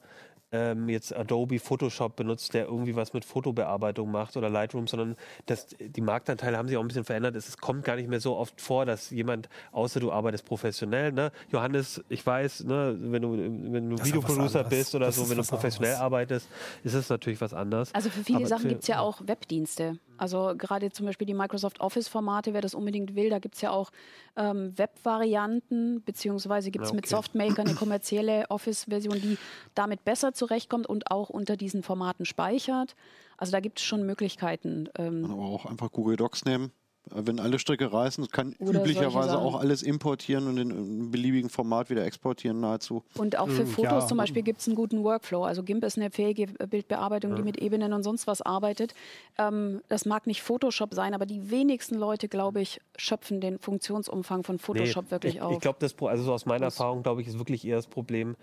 ähm, 0.51 0.89
jetzt 0.89 1.15
Adobe 1.15 1.59
Photoshop 1.59 2.15
benutzt, 2.17 2.53
der 2.53 2.65
irgendwie 2.65 2.95
was 2.95 3.13
mit 3.13 3.23
Fotobearbeitung 3.23 4.11
macht 4.11 4.35
oder 4.35 4.49
Lightroom, 4.49 4.87
sondern 4.87 5.15
das, 5.45 5.67
die 5.79 6.01
Marktanteile 6.01 6.57
haben 6.57 6.67
sich 6.67 6.75
auch 6.77 6.81
ein 6.81 6.87
bisschen 6.87 7.05
verändert. 7.05 7.35
Es, 7.35 7.47
es 7.47 7.57
kommt 7.57 7.85
gar 7.85 7.95
nicht 7.95 8.09
mehr 8.09 8.19
so 8.19 8.35
oft 8.35 8.59
vor, 8.59 8.85
dass 8.85 9.09
jemand, 9.11 9.47
außer 9.71 9.99
du 9.99 10.11
arbeitest 10.11 10.45
professionell, 10.45 11.13
ne? 11.13 11.31
Johannes, 11.51 12.03
ich 12.09 12.25
weiß, 12.25 12.65
ne, 12.65 12.97
wenn 12.99 13.21
du, 13.21 13.31
wenn 13.31 13.89
du 13.91 14.03
Videoproducer 14.03 14.65
bist 14.65 14.93
oder 14.93 15.05
Das 15.05 15.15
so, 15.15 15.29
wenn 15.29 15.37
du 15.37 15.43
professionell 15.43 15.91
anderes. 15.93 16.05
arbeitest, 16.05 16.49
ist 16.83 16.93
es 16.93 17.09
natürlich 17.09 17.39
was 17.39 17.53
anderes. 17.53 17.93
Also 17.95 18.09
für 18.09 18.23
viele 18.23 18.39
Aber 18.39 18.47
Sachen 18.47 18.67
gibt 18.67 18.81
es 18.81 18.87
ja 18.87 18.99
auch 18.99 19.21
Webdienste. 19.25 19.99
Also 20.17 20.53
gerade 20.55 20.91
zum 20.91 21.05
Beispiel 21.07 21.25
die 21.25 21.33
Microsoft 21.33 21.79
Office-Formate, 21.79 22.53
wer 22.53 22.61
das 22.61 22.75
unbedingt 22.75 23.15
will, 23.15 23.29
da 23.29 23.39
gibt 23.39 23.55
es 23.55 23.61
ja 23.61 23.71
auch 23.71 23.89
ähm, 24.35 24.77
Web-Varianten, 24.77 26.03
beziehungsweise 26.03 26.71
gibt 26.71 26.85
es 26.85 26.91
Ja, 26.91 26.95
mit 26.95 27.05
okay. 27.05 27.15
Softmaker 27.15 27.61
eine 27.61 27.75
kommerzielle 27.75 28.45
Office-Version, 28.49 29.21
die 29.21 29.37
damit 29.75 30.03
besser 30.03 30.33
zurechtkommt 30.33 30.87
und 30.87 31.11
auch 31.11 31.29
unter 31.29 31.57
diesen 31.57 31.83
Formaten 31.83 32.25
speichert. 32.25 32.95
Also 33.37 33.51
da 33.51 33.59
gibt 33.59 33.79
es 33.79 33.85
schon 33.85 34.05
Möglichkeiten. 34.05 34.89
Ähm, 34.97 35.25
Aber 35.25 35.43
auch 35.43 35.65
einfach 35.65 35.91
Google 35.91 36.15
Docs 36.17 36.45
nehmen. 36.45 36.71
Äh, 37.09 37.21
Wenn 37.25 37.39
alle 37.39 37.59
Stricke 37.59 37.91
reißen, 37.91 38.27
kann 38.29 38.55
Oder 38.59 38.79
üblicherweise 38.81 39.37
auch 39.39 39.59
alles 39.59 39.81
importieren 39.83 40.47
und 40.47 40.57
in 40.57 40.71
einem 40.71 41.11
beliebigen 41.11 41.49
Format 41.49 41.89
wieder 41.89 42.05
exportieren 42.05 42.59
nahezu. 42.59 43.03
Und 43.17 43.37
auch 43.37 43.49
für 43.49 43.63
Mm, 43.63 43.67
Fotos 43.67 44.03
ja. 44.03 44.07
zum 44.07 44.17
Beispiel 44.17 44.43
gibt 44.43 44.61
es 44.61 44.67
einen 44.67 44.75
guten 44.75 45.03
Workflow. 45.03 45.43
Also 45.43 45.63
GIMP 45.63 45.83
ist 45.83 45.97
eine 45.97 46.11
fähige 46.11 46.47
Bildbearbeitung, 46.47 47.35
die 47.35 47.43
mit 47.43 47.57
Ebenen 47.57 47.93
und 47.93 48.03
sonst 48.03 48.27
was 48.27 48.41
arbeitet. 48.41 48.93
Ähm, 49.37 49.81
das 49.87 50.05
mag 50.05 50.27
nicht 50.27 50.41
Photoshop 50.41 50.93
sein, 50.93 51.13
aber 51.13 51.25
die 51.25 51.49
wenigsten 51.49 51.95
Leute, 51.95 52.27
glaube 52.27 52.61
ich, 52.61 52.79
schöpfen 52.97 53.41
den 53.41 53.59
Funktionsumfang 53.59 54.43
von 54.43 54.59
Photoshop 54.59 55.11
wirklich 55.11 55.35
ich, 55.35 55.41
auf. 55.41 55.53
Ich 55.53 55.59
glaube, 55.59 55.79
das, 55.79 55.95
also 55.99 56.23
so 56.23 56.33
aus 56.33 56.45
meiner 56.45 56.65
Das- 56.65 56.75
Erfahrung, 56.75 57.03
glaube 57.03 57.21
ich, 57.21 57.27
ist 57.27 57.37
wirklich 57.39 57.65
eher 57.65 57.77
das 57.77 57.87
Problem. 57.87 58.35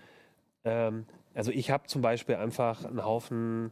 Ähm, 0.65 1.05
also 1.33 1.51
ich 1.51 1.71
habe 1.71 1.87
zum 1.87 2.01
Beispiel 2.01 2.35
einfach 2.35 2.83
einen 2.83 3.05
Haufen 3.05 3.71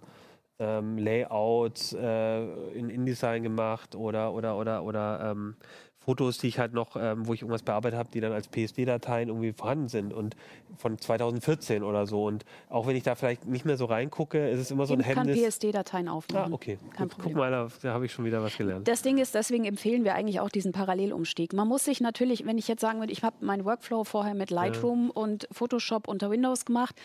ähm, 0.59 0.97
Layouts 0.97 1.93
äh, 1.93 2.41
in 2.73 2.89
InDesign 2.89 3.43
gemacht 3.43 3.95
oder 3.95 4.33
oder 4.33 4.57
oder 4.57 4.83
oder 4.83 5.31
ähm, 5.31 5.55
Fotos, 5.99 6.37
die 6.37 6.47
ich 6.47 6.57
halt 6.57 6.71
noch, 6.73 6.95
ähm, 6.95 7.27
wo 7.27 7.33
ich 7.33 7.41
irgendwas 7.41 7.63
bearbeitet 7.63 7.99
habe, 7.99 8.09
die 8.13 8.21
dann 8.21 8.31
als 8.31 8.47
PSD-Dateien 8.47 9.27
irgendwie 9.27 9.51
vorhanden 9.51 9.89
sind 9.89 10.13
und 10.13 10.37
von 10.77 10.97
2014 10.97 11.83
oder 11.83 12.07
so. 12.07 12.23
Und 12.23 12.45
auch 12.69 12.87
wenn 12.87 12.95
ich 12.95 13.03
da 13.03 13.15
vielleicht 13.15 13.45
nicht 13.45 13.65
mehr 13.65 13.75
so 13.75 13.83
reingucke, 13.83 14.47
ist 14.49 14.59
es 14.61 14.71
immer 14.71 14.85
so 14.85 14.93
ein 14.93 15.01
GIMP 15.01 15.15
kann. 15.15 15.27
PSD-Dateien 15.27 16.07
Ah, 16.07 16.13
aufmachen. 16.13 16.53
okay. 16.53 16.77
Kein 16.95 17.09
Gut, 17.09 17.17
guck 17.21 17.35
mal, 17.35 17.51
da, 17.51 17.67
da 17.81 17.93
habe 17.93 18.05
ich 18.05 18.13
schon 18.13 18.23
wieder 18.23 18.41
was 18.41 18.55
gelernt. 18.57 18.87
Das 18.87 19.01
Ding 19.01 19.17
ist, 19.17 19.35
deswegen 19.35 19.65
empfehlen 19.65 20.05
wir 20.05 20.15
eigentlich 20.15 20.39
auch 20.39 20.49
diesen 20.49 20.71
Parallelumstieg. 20.71 21.51
Man 21.51 21.67
muss 21.67 21.83
sich 21.83 21.99
natürlich, 21.99 22.45
wenn 22.45 22.57
ich 22.57 22.69
jetzt 22.69 22.79
sagen 22.79 22.99
würde, 23.01 23.11
ich 23.11 23.21
habe 23.23 23.45
meinen 23.45 23.65
Workflow 23.65 24.05
vorher 24.05 24.33
mit 24.33 24.49
Lightroom 24.49 25.09
und 25.09 25.49
Photoshop 25.51 26.07
unter 26.07 26.31
Windows 26.31 26.63
gemacht 26.63 26.95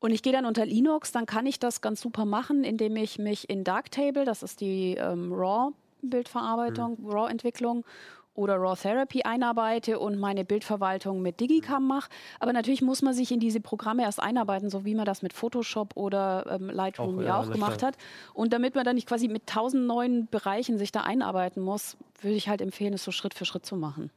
und 0.00 0.12
ich 0.12 0.22
gehe 0.22 0.32
dann 0.32 0.46
unter 0.46 0.66
Linux, 0.66 1.12
dann 1.12 1.26
kann 1.26 1.46
ich 1.46 1.58
das 1.58 1.80
ganz 1.80 2.00
super 2.00 2.24
machen, 2.24 2.64
indem 2.64 2.96
ich 2.96 3.18
mich 3.18 3.48
in 3.48 3.64
Darktable, 3.64 4.24
das 4.24 4.42
ist 4.42 4.60
die 4.60 4.96
ähm, 4.96 5.32
RAW-Bildverarbeitung, 5.32 6.98
RAW-Entwicklung 7.06 7.84
oder 8.34 8.56
RAW 8.56 8.76
Therapy 8.80 9.22
einarbeite 9.22 9.98
und 9.98 10.18
meine 10.18 10.44
Bildverwaltung 10.44 11.20
mit 11.20 11.40
Digicam 11.40 11.86
mache. 11.86 12.08
Aber 12.38 12.52
natürlich 12.52 12.80
muss 12.80 13.02
man 13.02 13.12
sich 13.12 13.30
in 13.30 13.40
diese 13.40 13.60
Programme 13.60 14.02
erst 14.02 14.20
einarbeiten, 14.20 14.70
so 14.70 14.84
wie 14.84 14.94
man 14.94 15.04
das 15.04 15.20
mit 15.20 15.34
Photoshop 15.34 15.96
oder 15.96 16.46
ähm, 16.48 16.70
Lightroom 16.70 17.18
Auch, 17.18 17.22
ja 17.22 17.26
ja, 17.26 17.40
auch 17.40 17.50
gemacht 17.50 17.82
hat. 17.82 17.96
Und 18.32 18.52
damit 18.52 18.74
man 18.74 18.84
dann 18.84 18.94
nicht 18.94 19.08
quasi 19.08 19.28
mit 19.28 19.46
tausend 19.46 19.86
neuen 19.86 20.26
Bereichen 20.28 20.78
sich 20.78 20.92
da 20.92 21.02
einarbeiten 21.02 21.62
muss, 21.62 21.98
würde 22.22 22.36
ich 22.36 22.48
halt 22.48 22.62
empfehlen, 22.62 22.94
es 22.94 23.04
so 23.04 23.12
Schritt 23.12 23.34
für 23.34 23.44
Schritt 23.44 23.66
zu 23.66 23.76
machen. 23.76 24.10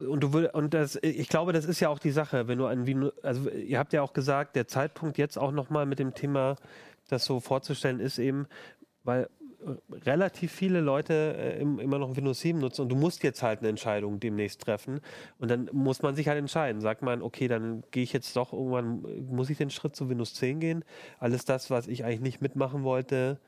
Und 0.00 0.20
du 0.22 0.32
würd, 0.32 0.54
und 0.54 0.74
das, 0.74 0.96
ich 1.02 1.28
glaube, 1.28 1.52
das 1.52 1.64
ist 1.64 1.80
ja 1.80 1.88
auch 1.88 1.98
die 1.98 2.10
Sache, 2.12 2.46
wenn 2.46 2.58
du 2.58 2.66
an 2.66 2.86
wie, 2.86 2.96
also 3.22 3.50
ihr 3.50 3.78
habt 3.78 3.92
ja 3.92 4.02
auch 4.02 4.12
gesagt, 4.12 4.54
der 4.54 4.68
Zeitpunkt 4.68 5.18
jetzt 5.18 5.36
auch 5.36 5.50
nochmal 5.50 5.86
mit 5.86 5.98
dem 5.98 6.14
Thema, 6.14 6.56
das 7.08 7.24
so 7.24 7.40
vorzustellen, 7.40 7.98
ist 7.98 8.18
eben, 8.18 8.46
weil 9.02 9.28
äh, 9.66 9.94
relativ 10.04 10.52
viele 10.52 10.80
Leute 10.80 11.34
äh, 11.36 11.60
im- 11.60 11.80
immer 11.80 11.98
noch 11.98 12.14
Windows 12.16 12.38
7 12.40 12.60
nutzen 12.60 12.82
und 12.82 12.90
du 12.90 12.96
musst 12.96 13.24
jetzt 13.24 13.42
halt 13.42 13.58
eine 13.58 13.70
Entscheidung 13.70 14.20
demnächst 14.20 14.60
treffen 14.60 15.00
und 15.38 15.50
dann 15.50 15.68
muss 15.72 16.00
man 16.02 16.14
sich 16.14 16.28
halt 16.28 16.38
entscheiden. 16.38 16.80
Sagt 16.80 17.02
man, 17.02 17.20
okay, 17.20 17.48
dann 17.48 17.82
gehe 17.90 18.04
ich 18.04 18.12
jetzt 18.12 18.36
doch 18.36 18.52
irgendwann, 18.52 19.04
äh, 19.04 19.20
muss 19.22 19.50
ich 19.50 19.58
den 19.58 19.70
Schritt 19.70 19.96
zu 19.96 20.08
Windows 20.08 20.34
10 20.34 20.60
gehen? 20.60 20.84
Alles 21.18 21.44
das, 21.44 21.70
was 21.70 21.88
ich 21.88 22.04
eigentlich 22.04 22.20
nicht 22.20 22.40
mitmachen 22.40 22.84
wollte, 22.84 23.40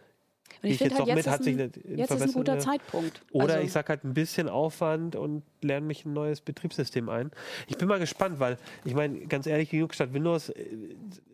Und 0.63 0.69
ich 0.69 0.73
ich 0.73 0.79
finde 0.79 0.95
jetzt 1.05 1.27
halt, 1.27 1.39
jetzt, 1.39 1.49
mit, 1.49 1.71
ist 1.71 1.87
ein, 1.87 1.97
jetzt 1.97 2.11
ist 2.11 2.23
ein 2.23 2.33
guter 2.33 2.53
verbesserte- 2.55 2.59
Zeitpunkt. 2.59 3.23
oder 3.33 3.55
also, 3.55 3.67
ich 3.67 3.73
sage 3.73 3.89
halt 3.89 4.05
ein 4.05 4.15
bisschen 4.15 4.49
Aufwand 4.49 5.17
und 5.17 5.43
lerne 5.63 5.87
mich 5.87 6.05
ein 6.05 6.13
neues 6.13 6.41
Betriebssystem 6.41 7.09
ein. 7.09 7.31
Ich 7.67 7.79
bin 7.79 7.89
mal 7.89 7.99
gespannt, 7.99 8.41
weil 8.41 8.59
ich 8.85 8.95
meine, 8.95 9.21
ganz 9.27 9.47
ehrlich, 9.47 9.73
Linux 9.73 9.97
statt 9.97 10.13
Windows, 10.13 10.51
äh, 10.51 10.65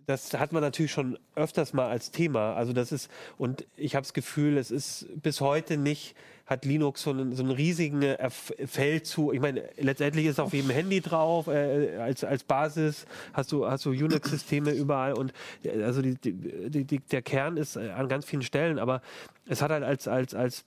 das 0.07 0.33
hat 0.35 0.53
man 0.53 0.63
natürlich 0.63 0.93
schon 0.93 1.19
öfters 1.35 1.73
mal 1.73 1.89
als 1.89 2.13
Thema. 2.13 2.55
Also 2.55 2.73
das 2.73 2.93
ist, 2.93 3.11
und 3.39 3.67
ich 3.77 3.97
habe 3.97 4.05
das 4.05 4.13
Gefühl, 4.13 4.57
es 4.57 4.71
ist 4.71 5.09
bis 5.21 5.41
heute 5.41 5.77
nicht, 5.77 6.15
hat 6.47 6.65
Linux 6.65 7.03
so 7.03 7.11
einen, 7.11 7.35
so 7.35 7.43
einen 7.43 7.53
riesigen 7.53 8.03
Erf- 8.03 8.67
Feldzug. 8.67 9.35
Ich 9.35 9.41
meine, 9.41 9.65
letztendlich 9.79 10.27
ist 10.27 10.41
auf 10.41 10.53
jedem 10.53 10.71
Handy 10.71 11.01
drauf, 11.01 11.49
äh, 11.49 11.97
als, 11.99 12.25
als 12.25 12.45
Basis 12.45 13.07
hast 13.33 13.53
du, 13.53 13.67
hast 13.67 13.85
du 13.85 13.91
Unix-Systeme 13.91 14.71
überall 14.73 15.13
und 15.15 15.33
äh, 15.65 15.83
also 15.83 16.03
die, 16.03 16.15
die, 16.15 16.85
die, 16.85 16.99
der 17.01 17.23
Kern 17.23 17.57
ist 17.57 17.77
äh, 17.77 17.91
an 17.91 18.09
ganz 18.09 18.25
vielen 18.25 18.43
Stellen, 18.43 18.79
aber 18.79 19.03
es 19.47 19.61
hat 19.61 19.71
halt 19.71 19.83
als, 19.83 20.09
als, 20.09 20.35
als 20.35 20.65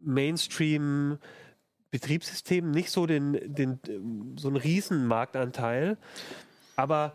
Mainstream 0.00 1.18
Betriebssystem 1.90 2.70
nicht 2.70 2.90
so 2.90 3.06
den, 3.06 3.38
den 3.54 3.78
so 4.36 4.48
einen 4.48 4.56
riesen 4.56 5.06
Marktanteil, 5.06 5.96
aber 6.74 7.12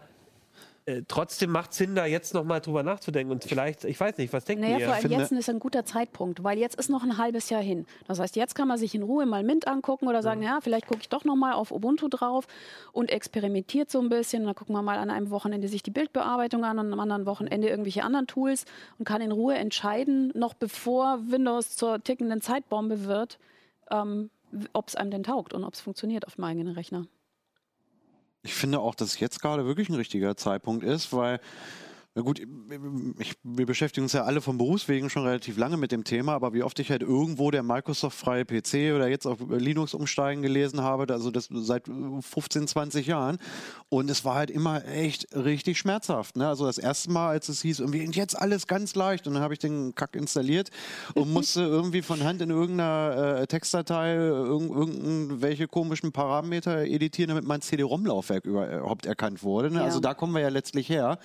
äh, 0.89 1.03
trotzdem 1.07 1.51
macht 1.51 1.73
Sinn, 1.73 1.93
da 1.93 2.05
jetzt 2.05 2.33
nochmal 2.33 2.61
drüber 2.61 2.81
nachzudenken 2.81 3.31
und 3.31 3.43
vielleicht, 3.43 3.83
ich 3.85 3.99
weiß 3.99 4.17
nicht, 4.17 4.33
was 4.33 4.45
denken 4.45 4.63
Naja, 4.63 4.79
ihr? 4.79 4.85
vor 4.85 4.95
allem 4.95 5.11
jetzt 5.11 5.31
ist 5.31 5.49
ein 5.49 5.59
guter 5.59 5.85
Zeitpunkt, 5.85 6.43
weil 6.43 6.57
jetzt 6.57 6.75
ist 6.75 6.89
noch 6.89 7.03
ein 7.03 7.17
halbes 7.17 7.49
Jahr 7.49 7.61
hin. 7.61 7.85
Das 8.07 8.19
heißt, 8.19 8.35
jetzt 8.35 8.55
kann 8.55 8.67
man 8.67 8.77
sich 8.77 8.95
in 8.95 9.03
Ruhe 9.03 9.25
mal 9.25 9.43
Mint 9.43 9.67
angucken 9.67 10.07
oder 10.07 10.23
sagen, 10.23 10.41
ja, 10.41 10.59
vielleicht 10.61 10.87
gucke 10.87 11.01
ich 11.01 11.09
doch 11.09 11.25
noch 11.25 11.35
mal 11.35 11.53
auf 11.53 11.71
Ubuntu 11.71 12.07
drauf 12.07 12.47
und 12.91 13.11
experimentiert 13.11 13.91
so 13.91 13.99
ein 13.99 14.09
bisschen. 14.09 14.45
Dann 14.45 14.55
gucken 14.55 14.73
wir 14.75 14.81
mal 14.81 14.97
an 14.97 15.09
einem 15.11 15.29
Wochenende 15.29 15.67
sich 15.67 15.83
die 15.83 15.91
Bildbearbeitung 15.91 16.65
an 16.65 16.79
und 16.79 16.91
am 16.91 16.99
anderen 16.99 17.25
Wochenende 17.25 17.69
irgendwelche 17.69 18.03
anderen 18.03 18.25
Tools 18.27 18.65
und 18.97 19.05
kann 19.05 19.21
in 19.21 19.31
Ruhe 19.31 19.55
entscheiden, 19.55 20.31
noch 20.33 20.55
bevor 20.55 21.19
Windows 21.29 21.75
zur 21.75 22.03
tickenden 22.03 22.41
Zeitbombe 22.41 23.05
wird, 23.05 23.37
ähm, 23.91 24.31
ob 24.73 24.87
es 24.87 24.95
einem 24.95 25.11
denn 25.11 25.23
taugt 25.23 25.53
und 25.53 25.63
ob 25.63 25.75
es 25.75 25.81
funktioniert 25.81 26.25
auf 26.25 26.35
dem 26.35 26.43
eigenen 26.45 26.73
Rechner. 26.73 27.05
Ich 28.41 28.53
finde 28.53 28.79
auch, 28.79 28.95
dass 28.95 29.19
jetzt 29.19 29.41
gerade 29.41 29.65
wirklich 29.65 29.89
ein 29.89 29.95
richtiger 29.95 30.37
Zeitpunkt 30.37 30.83
ist, 30.83 31.11
weil, 31.11 31.41
na 32.15 32.23
gut, 32.23 32.41
ich, 33.19 33.35
wir 33.43 33.65
beschäftigen 33.67 34.05
uns 34.05 34.13
ja 34.13 34.23
alle 34.23 34.41
von 34.41 34.57
Berufswegen 34.57 35.11
schon 35.11 35.23
relativ 35.23 35.57
lange 35.57 35.77
mit 35.77 35.91
dem 35.91 36.03
Thema, 36.03 36.33
aber 36.33 36.53
wie 36.53 36.63
oft 36.63 36.79
ich 36.79 36.89
halt 36.89 37.03
irgendwo 37.03 37.51
der 37.51 37.61
Microsoft-freie 37.61 38.45
PC 38.45 38.95
oder 38.95 39.07
jetzt 39.07 39.27
auf 39.27 39.37
Linux 39.47 39.93
umsteigen 39.93 40.41
gelesen 40.41 40.81
habe, 40.81 41.11
also 41.13 41.29
das 41.29 41.49
seit 41.51 41.85
15, 41.85 42.67
20 42.67 43.05
Jahren. 43.05 43.37
Und 43.89 44.09
es 44.09 44.25
war 44.25 44.35
halt 44.35 44.49
immer 44.49 44.85
echt 44.87 45.35
richtig 45.35 45.77
schmerzhaft. 45.77 46.35
Ne? 46.35 46.47
Also 46.47 46.65
das 46.65 46.79
erste 46.79 47.11
Mal, 47.11 47.29
als 47.29 47.47
es 47.47 47.61
hieß, 47.61 47.79
irgendwie 47.79 48.09
jetzt 48.11 48.37
alles 48.37 48.65
ganz 48.65 48.95
leicht, 48.95 49.27
und 49.27 49.35
dann 49.35 49.43
habe 49.43 49.53
ich 49.53 49.59
den 49.59 49.93
Kack 49.93 50.15
installiert 50.15 50.71
und 51.13 51.31
musste 51.33 51.61
irgendwie 51.61 52.01
von 52.01 52.23
Hand 52.23 52.41
in 52.41 52.49
irgendeiner 52.49 53.39
äh, 53.41 53.47
Textdatei 53.47 54.15
irg 54.15 54.69
irgendwelche 54.69 55.67
komischen 55.67 56.11
Parameter 56.11 56.85
editieren, 56.85 57.29
damit 57.29 57.45
mein 57.45 57.61
CD-ROM-Laufwerk 57.61 58.45
überhaupt 58.45 59.05
erkannt 59.05 59.43
wurde. 59.43 59.69
Ne? 59.69 59.79
Ja. 59.79 59.85
Also 59.85 59.99
da 59.99 60.15
kommen 60.15 60.33
wir 60.33 60.41
ja 60.41 60.49
letztlich 60.49 60.89
her. 60.89 61.19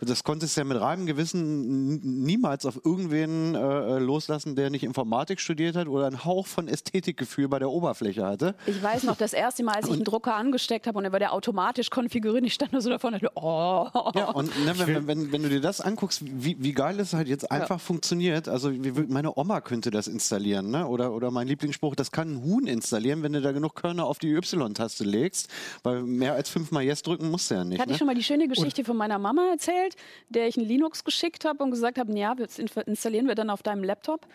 Und 0.00 0.10
das 0.10 0.25
konntest 0.26 0.56
ja 0.56 0.64
mit 0.64 0.80
reinem 0.80 1.06
Gewissen 1.06 2.00
niemals 2.24 2.66
auf 2.66 2.80
irgendwen 2.84 3.54
äh, 3.54 3.98
loslassen, 3.98 4.56
der 4.56 4.70
nicht 4.70 4.82
Informatik 4.82 5.40
studiert 5.40 5.76
hat 5.76 5.86
oder 5.86 6.06
einen 6.06 6.24
Hauch 6.24 6.46
von 6.46 6.66
Ästhetikgefühl 6.68 7.48
bei 7.48 7.60
der 7.60 7.70
Oberfläche 7.70 8.26
hatte. 8.26 8.56
Ich 8.66 8.82
weiß 8.82 9.04
noch, 9.04 9.16
das 9.16 9.32
erste 9.32 9.62
Mal, 9.62 9.76
als 9.76 9.86
ich 9.86 9.92
einen 9.94 10.04
Drucker 10.04 10.34
angesteckt 10.34 10.86
habe 10.88 10.98
und 10.98 11.04
er 11.04 11.12
wurde 11.12 11.30
automatisch 11.30 11.90
konfiguriert, 11.90 12.44
ich 12.44 12.54
stand 12.54 12.72
nur 12.72 12.82
so 12.82 12.90
davon 12.90 13.14
und 13.14 13.22
dachte, 13.22 13.32
oh. 13.36 13.86
Ja, 14.16 14.30
und 14.32 14.46
ne, 14.64 14.78
wenn, 14.78 14.86
wenn, 14.88 15.06
wenn, 15.06 15.32
wenn 15.32 15.42
du 15.44 15.48
dir 15.48 15.60
das 15.60 15.80
anguckst, 15.80 16.22
wie, 16.24 16.56
wie 16.58 16.72
geil 16.72 16.98
es 16.98 17.12
halt 17.14 17.28
jetzt 17.28 17.50
einfach 17.50 17.80
funktioniert. 17.80 18.48
Also 18.48 18.72
wie, 18.72 18.90
meine 19.08 19.38
Oma 19.38 19.60
könnte 19.60 19.92
das 19.92 20.08
installieren, 20.08 20.70
ne? 20.70 20.88
Oder, 20.88 21.12
oder 21.12 21.30
mein 21.30 21.46
Lieblingsspruch, 21.46 21.94
das 21.94 22.10
kann 22.10 22.34
ein 22.34 22.42
Huhn 22.42 22.66
installieren, 22.66 23.22
wenn 23.22 23.32
du 23.32 23.40
da 23.40 23.52
genug 23.52 23.76
Körner 23.76 24.04
auf 24.06 24.18
die 24.18 24.32
Y-Taste 24.32 25.04
legst. 25.04 25.48
Weil 25.84 26.02
mehr 26.02 26.34
als 26.34 26.48
fünfmal 26.50 26.82
Yes 26.82 27.02
drücken 27.02 27.30
musst 27.30 27.48
du 27.50 27.54
ja 27.54 27.64
nicht. 27.64 27.78
Hatte 27.80 27.90
ich 27.90 27.96
Ne? 27.96 27.98
schon 27.98 28.06
mal 28.08 28.14
die 28.16 28.24
schöne 28.24 28.48
Geschichte 28.48 28.84
von 28.84 28.96
meiner 28.96 29.18
Mama 29.18 29.50
erzählt, 29.52 29.94
der 30.28 30.46
ich 30.48 30.56
ein 30.56 30.64
Linux 30.64 31.04
geschickt 31.04 31.44
habe 31.44 31.62
und 31.62 31.70
gesagt 31.70 31.98
habe, 31.98 32.16
ja, 32.18 32.34
das 32.34 32.58
installieren 32.58 33.26
wir 33.28 33.34
dann 33.34 33.50
auf 33.50 33.62
deinem 33.62 33.84
Laptop. 33.84 34.26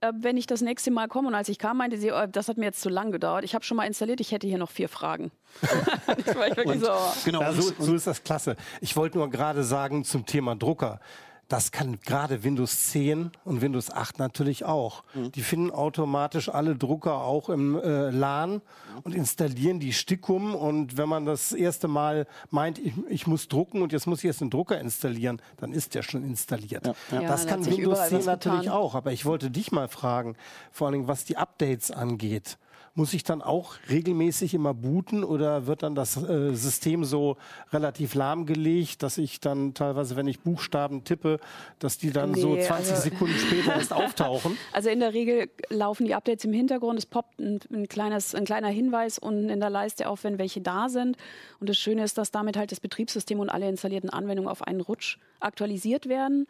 Äh, 0.00 0.12
Wenn 0.16 0.36
ich 0.36 0.46
das 0.46 0.60
nächste 0.62 0.90
Mal 0.90 1.08
komme 1.08 1.28
und 1.28 1.34
als 1.34 1.48
ich 1.48 1.58
kam, 1.58 1.76
meinte 1.78 1.96
sie, 1.96 2.10
oh, 2.12 2.26
das 2.30 2.48
hat 2.48 2.56
mir 2.58 2.64
jetzt 2.66 2.80
zu 2.80 2.88
lang 2.88 3.12
gedauert. 3.12 3.44
Ich 3.44 3.54
habe 3.54 3.64
schon 3.64 3.76
mal 3.76 3.84
installiert, 3.86 4.20
ich 4.20 4.32
hätte 4.32 4.46
hier 4.46 4.58
noch 4.58 4.70
vier 4.70 4.88
Fragen. 4.88 5.30
das 6.06 6.34
war 6.36 6.48
ich 6.48 6.56
wirklich 6.56 6.80
so. 6.80 6.90
Genau. 7.24 7.40
Ja, 7.40 7.50
und- 7.50 7.62
so, 7.62 7.72
so 7.78 7.94
ist 7.94 8.06
das 8.06 8.22
klasse. 8.24 8.56
Ich 8.80 8.96
wollte 8.96 9.18
nur 9.18 9.30
gerade 9.30 9.62
sagen 9.64 10.04
zum 10.04 10.26
Thema 10.26 10.56
Drucker. 10.56 11.00
Das 11.52 11.70
kann 11.70 12.00
gerade 12.00 12.44
Windows 12.44 12.88
10 12.92 13.30
und 13.44 13.60
Windows 13.60 13.90
8 13.90 14.18
natürlich 14.18 14.64
auch. 14.64 15.04
Die 15.34 15.42
finden 15.42 15.70
automatisch 15.70 16.48
alle 16.48 16.76
Drucker 16.76 17.24
auch 17.24 17.50
im 17.50 17.78
äh, 17.78 18.08
LAN 18.08 18.62
und 19.04 19.14
installieren 19.14 19.78
die 19.78 19.92
Stickum. 19.92 20.54
Und 20.54 20.96
wenn 20.96 21.10
man 21.10 21.26
das 21.26 21.52
erste 21.52 21.88
Mal 21.88 22.26
meint, 22.48 22.78
ich, 22.78 22.94
ich 23.10 23.26
muss 23.26 23.48
drucken 23.48 23.82
und 23.82 23.92
jetzt 23.92 24.06
muss 24.06 24.20
ich 24.20 24.24
jetzt 24.24 24.40
einen 24.40 24.48
Drucker 24.48 24.80
installieren, 24.80 25.42
dann 25.58 25.74
ist 25.74 25.94
der 25.94 26.02
schon 26.02 26.24
installiert. 26.24 26.86
Ja, 26.86 26.94
ja. 27.20 27.28
Das 27.28 27.46
kann 27.46 27.62
Windows 27.66 27.78
überall 27.84 28.08
10 28.08 28.18
was 28.20 28.24
natürlich 28.24 28.60
getan. 28.60 28.74
auch. 28.74 28.94
Aber 28.94 29.12
ich 29.12 29.26
wollte 29.26 29.50
dich 29.50 29.72
mal 29.72 29.88
fragen, 29.88 30.36
vor 30.70 30.86
allen 30.86 30.94
Dingen 30.94 31.08
was 31.08 31.26
die 31.26 31.36
Updates 31.36 31.90
angeht. 31.90 32.56
Muss 32.94 33.14
ich 33.14 33.24
dann 33.24 33.40
auch 33.40 33.76
regelmäßig 33.88 34.52
immer 34.52 34.74
booten 34.74 35.24
oder 35.24 35.66
wird 35.66 35.82
dann 35.82 35.94
das 35.94 36.16
äh, 36.22 36.54
System 36.54 37.04
so 37.04 37.38
relativ 37.72 38.14
lahmgelegt, 38.14 39.02
dass 39.02 39.16
ich 39.16 39.40
dann 39.40 39.72
teilweise, 39.72 40.14
wenn 40.14 40.26
ich 40.26 40.40
Buchstaben 40.40 41.02
tippe, 41.02 41.40
dass 41.78 41.96
die 41.96 42.10
dann 42.12 42.34
so 42.34 42.54
Nee, 42.54 42.60
20 42.62 42.90
also- 42.92 43.02
Sekunden 43.02 43.34
später 43.38 43.74
erst 43.76 43.94
auftauchen? 43.94 44.58
Also 44.74 44.90
in 44.90 45.00
der 45.00 45.14
Regel 45.14 45.48
laufen 45.70 46.04
die 46.04 46.14
Updates 46.14 46.44
im 46.44 46.52
Hintergrund. 46.52 46.98
Es 46.98 47.06
poppt 47.06 47.38
ein, 47.40 47.60
ein, 47.72 47.88
kleines, 47.88 48.34
ein 48.34 48.44
kleiner 48.44 48.68
Hinweis 48.68 49.18
unten 49.18 49.48
in 49.48 49.60
der 49.60 49.70
Leiste 49.70 50.06
auf, 50.06 50.24
wenn 50.24 50.38
welche 50.38 50.60
da 50.60 50.90
sind. 50.90 51.16
Und 51.60 51.70
das 51.70 51.78
Schöne 51.78 52.04
ist, 52.04 52.18
dass 52.18 52.30
damit 52.30 52.58
halt 52.58 52.72
das 52.72 52.80
Betriebssystem 52.80 53.40
und 53.40 53.48
alle 53.48 53.70
installierten 53.70 54.10
Anwendungen 54.10 54.50
auf 54.50 54.60
einen 54.66 54.82
Rutsch 54.82 55.16
aktualisiert 55.40 56.10
werden. 56.10 56.46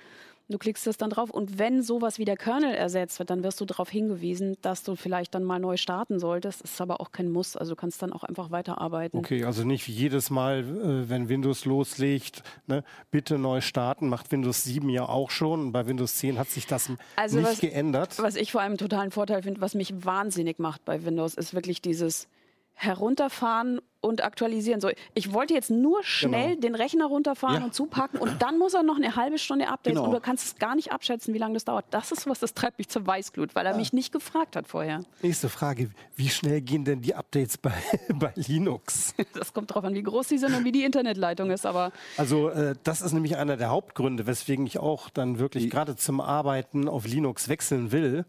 Du 0.49 0.59
klickst 0.59 0.87
das 0.87 0.97
dann 0.99 1.11
drauf 1.11 1.31
und 1.31 1.59
wenn 1.59 1.83
sowas 1.83 2.19
wie 2.19 2.25
der 2.25 2.37
Kernel 2.37 2.75
ersetzt 2.75 3.19
wird, 3.19 3.31
dann 3.31 3.43
wirst 3.43 3.61
du 3.61 3.65
darauf 3.65 3.89
hingewiesen, 3.89 4.57
dass 4.61 4.83
du 4.83 4.97
vielleicht 4.97 5.35
dann 5.35 5.45
mal 5.45 5.59
neu 5.59 5.77
starten 5.77 6.19
solltest. 6.19 6.61
Ist 6.63 6.81
aber 6.81 7.01
auch 7.01 7.11
kein 7.13 7.31
Muss. 7.31 7.57
Also 7.57 7.73
du 7.73 7.77
kannst 7.77 8.03
dann 8.03 8.13
auch 8.13 8.23
einfach 8.25 8.51
weiterarbeiten. 8.51 9.19
Okay, 9.19 9.45
also 9.45 9.65
nicht 9.65 9.87
wie 9.89 9.93
jedes 9.93 10.29
Mal, 10.31 10.59
äh, 10.61 11.09
wenn 11.09 11.29
Windows 11.29 11.65
loslegt, 11.65 12.43
ne, 12.67 12.85
bitte 13.11 13.39
neu 13.39 13.61
starten, 13.61 14.09
macht 14.09 14.31
Windows 14.33 14.65
7 14.65 14.89
ja 14.91 15.09
auch 15.09 15.31
schon. 15.31 15.73
Bei 15.73 15.87
Windows 15.87 16.17
10 16.17 16.39
hat 16.39 16.49
sich 16.51 16.67
das 16.67 16.91
Also 17.17 17.39
nicht 17.39 17.49
was- 17.49 17.61
geändert. 17.61 18.19
Was 18.19 18.37
ich 18.37 18.53
vor 18.53 18.61
allem 18.61 18.73
einen 18.73 18.79
totalen 18.79 19.11
Vorteil 19.11 19.43
finde, 19.43 19.61
was 19.61 19.75
mich 19.75 20.05
wahnsinnig 20.05 20.59
macht 20.59 20.85
bei 20.85 21.05
Windows, 21.05 21.35
ist 21.35 21.55
wirklich 21.55 21.81
dieses 21.81 22.29
Herunterfahren 22.75 23.81
und 24.01 24.25
aktualisieren. 24.25 24.81
So, 24.81 24.91
ich 25.15 25.33
wollte 25.33 25.55
jetzt 25.55 25.71
nur 25.71 26.03
schnell 26.03 26.57
den 26.57 26.75
Rechner 26.75 27.07
runterfahren 27.07 27.59
Ja. 27.61 27.65
und 27.65 27.73
zupacken 27.75 28.19
und 28.19 28.43
dann 28.43 28.59
muss 28.59 28.75
er 28.75 28.83
noch 28.83 28.97
eine 28.97 29.15
halbe 29.15 29.39
Stunde 29.39 29.69
updaten 29.69 29.95
Genau. 29.95 30.07
und 30.09 30.13
du 30.13 30.21
kannst 30.21 30.45
es 30.47 30.57
gar 30.57 30.75
nicht 30.75 30.91
abschätzen, 30.91 31.33
wie 31.35 31.39
lange 31.39 31.55
das 31.55 31.65
dauert. 31.65 31.85
Das 31.91 32.11
ist 32.11 32.27
was, 32.27 32.41
das 32.41 32.53
treibt 32.55 32.79
mich 32.79 32.89
zur 32.89 33.07
Weißglut, 33.07 33.55
weil 33.55 33.65
er 33.65 33.77
mich 33.77 33.93
nicht 33.93 34.13
gefragt 34.13 34.57
hat 34.57 34.67
vorher. 34.67 35.03
Nächste 35.23 35.49
Frage, 35.49 35.91
wie 36.17 36.29
schnell 36.29 36.61
gehen 36.63 36.85
denn 36.85 37.01
die 37.01 37.15
Updates 37.15 37.59
bei, 37.59 37.73
bei 38.15 38.33
Linux? 38.35 39.15
Das 39.35 39.53
kommt 39.53 39.73
drauf 39.73 39.85
an, 39.85 39.95
wie 39.95 40.03
groß 40.03 40.27
die 40.27 40.39
sind 40.39 40.53
und 40.57 40.65
wie 40.65 40.73
die 40.73 40.83
Internetleitung 40.83 41.51
ist, 41.53 41.65
aber 41.65 41.93
Also 42.17 42.49
äh, 42.49 42.75
das 42.83 43.03
ist 43.03 43.13
nämlich 43.13 43.37
einer 43.37 43.57
der 43.57 43.71
Hauptgründe, 43.71 44.27
weswegen 44.27 44.67
ich 44.67 44.79
auch 44.81 45.11
dann 45.11 45.39
wirklich 45.39 45.71
gerade 45.71 45.95
zum 45.95 46.21
Arbeiten 46.21 46.89
auf 46.89 47.07
Linux 47.07 47.49
wechseln 47.49 47.93
will. 47.93 48.25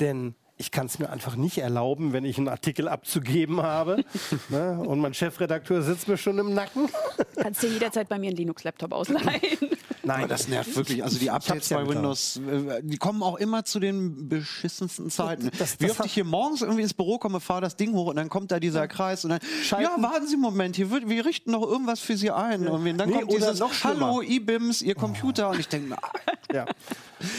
Denn 0.00 0.34
ich 0.56 0.70
kann 0.70 0.86
es 0.86 0.98
mir 0.98 1.10
einfach 1.10 1.36
nicht 1.36 1.58
erlauben, 1.58 2.12
wenn 2.12 2.24
ich 2.24 2.38
einen 2.38 2.48
Artikel 2.48 2.88
abzugeben 2.88 3.62
habe 3.62 4.04
ne, 4.48 4.78
und 4.80 5.00
mein 5.00 5.14
Chefredakteur 5.14 5.82
sitzt 5.82 6.08
mir 6.08 6.16
schon 6.16 6.38
im 6.38 6.54
Nacken. 6.54 6.88
kannst 7.36 7.62
dir 7.62 7.70
jederzeit 7.70 8.08
bei 8.08 8.18
mir 8.18 8.28
einen 8.28 8.36
Linux-Laptop 8.36 8.92
ausleihen. 8.92 9.70
Nein, 10.04 10.18
Aber 10.20 10.28
das 10.28 10.48
nervt 10.48 10.74
wirklich. 10.76 11.02
Also 11.02 11.18
die 11.18 11.30
Updates 11.30 11.68
ja 11.70 11.78
bei 11.78 11.84
mit 11.84 11.94
Windows, 11.96 12.36
äh, 12.36 12.80
die 12.82 12.96
kommen 12.98 13.22
auch 13.22 13.36
immer 13.36 13.64
zu 13.64 13.80
den 13.80 14.28
beschissensten 14.28 15.10
Zeiten. 15.10 15.50
Das- 15.58 15.80
Wie 15.80 15.84
das 15.84 15.92
oft 15.92 16.00
hat- 16.00 16.06
ich 16.06 16.14
hier 16.14 16.24
morgens 16.24 16.62
irgendwie 16.62 16.82
ins 16.82 16.94
Büro 16.94 17.18
komme, 17.18 17.40
fahre 17.40 17.62
das 17.62 17.76
Ding 17.76 17.92
hoch 17.94 18.06
und 18.08 18.16
dann 18.16 18.28
kommt 18.28 18.50
da 18.50 18.60
dieser 18.60 18.86
Kreis 18.88 19.24
und 19.24 19.30
dann, 19.30 19.40
Schalten- 19.62 19.84
ja, 19.96 20.02
warten 20.02 20.26
Sie 20.26 20.34
einen 20.34 20.42
Moment, 20.42 20.76
hier 20.76 20.90
wird, 20.90 21.08
wir 21.08 21.24
richten 21.24 21.50
noch 21.52 21.62
irgendwas 21.62 22.00
für 22.00 22.16
Sie 22.16 22.30
ein. 22.30 22.66
Und 22.68 22.84
dann 22.98 23.08
Nee, 23.08 23.16
kommt 23.20 23.32
dieses, 23.32 23.58
noch 23.58 23.72
schlimmer. 23.72 24.06
hallo, 24.08 24.22
IBIMS, 24.22 24.82
Ihr 24.82 24.94
Computer. 24.94 25.50
Und 25.50 25.58
ich 25.60 25.68
denke, 25.68 25.88
mir, 25.90 25.98
ah, 26.02 26.10
Ja. 26.52 26.66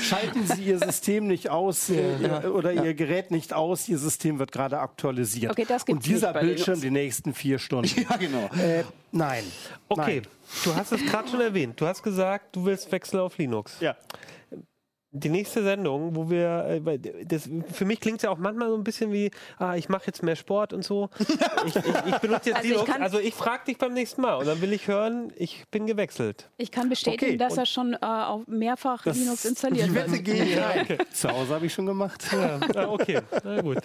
Schalten 0.02 0.48
Sie 0.48 0.64
Ihr 0.64 0.80
System 0.80 1.28
nicht 1.28 1.50
aus 1.50 1.90
äh, 1.90 2.18
ihr, 2.18 2.54
oder 2.56 2.74
Ihr 2.74 2.96
Gerät 2.96 3.30
nicht 3.30 3.54
aus, 3.54 3.88
Ihr 3.88 4.00
System 4.00 4.40
wird 4.40 4.52
gerade 4.52 4.80
aktualisiert. 4.80 5.52
Okay, 5.52 5.66
das 5.68 5.86
gibt's 5.86 6.06
Und 6.06 6.06
dieser 6.12 6.28
nicht 6.30 6.34
bei 6.34 6.40
Bildschirm 6.42 6.82
die 6.82 6.90
nächsten 6.90 7.34
vier 7.34 7.60
Stunden. 7.60 7.90
ja 8.10 8.18
genau. 8.18 8.50
Äh, 8.58 8.84
nein. 9.12 9.44
Okay, 9.88 10.22
Nein. 10.24 10.28
Du 10.64 10.76
hast 10.76 10.92
es 10.92 11.06
gerade 11.06 11.28
schon 11.30 11.42
erwähnt. 11.42 11.80
Du 11.80 11.86
hast 11.88 12.04
gesagt, 12.04 12.56
du 12.56 12.66
willst 12.66 12.92
wechseln 12.92 13.20
auf 13.20 13.38
Linux. 13.38 13.80
Ja. 13.80 13.96
Die 15.18 15.30
nächste 15.30 15.64
Sendung, 15.64 16.14
wo 16.14 16.30
wir, 16.30 16.82
äh, 16.86 17.00
das, 17.26 17.48
für 17.72 17.86
mich 17.86 18.02
klingt 18.02 18.18
es 18.18 18.24
ja 18.24 18.32
auch 18.32 18.38
manchmal 18.38 18.68
so 18.68 18.76
ein 18.76 18.84
bisschen 18.84 19.14
wie, 19.14 19.32
ah, 19.60 19.76
ich 19.76 19.88
mache 19.88 20.08
jetzt 20.08 20.24
mehr 20.24 20.36
Sport 20.36 20.74
und 20.74 20.84
so. 20.84 21.10
Ich, 21.66 21.74
ich, 21.78 21.86
ich 22.08 22.18
benutze 22.18 22.50
jetzt 22.50 22.58
Also 22.58 22.62
ich 22.68 22.72
Linux. 22.72 22.86
kann- 22.92 23.02
also 23.02 23.20
ich 23.20 23.34
frage 23.34 23.64
dich 23.66 23.78
beim 23.78 23.94
nächsten 23.94 24.22
Mal 24.22 24.36
und 24.36 24.46
dann 24.46 24.60
will 24.62 24.74
ich 24.74 24.88
hören, 24.90 25.32
ich 25.38 25.64
bin 25.72 25.88
gewechselt. 25.88 26.50
Ich 26.58 26.70
kann 26.70 26.90
bestätigen, 26.90 27.26
Okay, 27.28 27.38
dass 27.38 27.54
und- 27.54 27.60
er 27.60 27.66
schon 27.66 27.94
äh, 27.94 27.98
auf 28.06 28.46
mehrfach 28.48 29.04
Das- 29.04 29.18
Linux 29.18 29.46
installiert 29.46 29.90
ich 29.90 30.62
ein. 30.62 30.98
Zu 31.14 31.30
Hause 31.30 31.56
habe 31.56 31.66
ich 31.66 31.74
schon 31.74 31.86
gemacht. 31.86 32.22
Ja, 32.34 32.60
ah, 32.76 32.88
okay, 32.90 33.22
na 33.44 33.62
gut. 33.62 33.78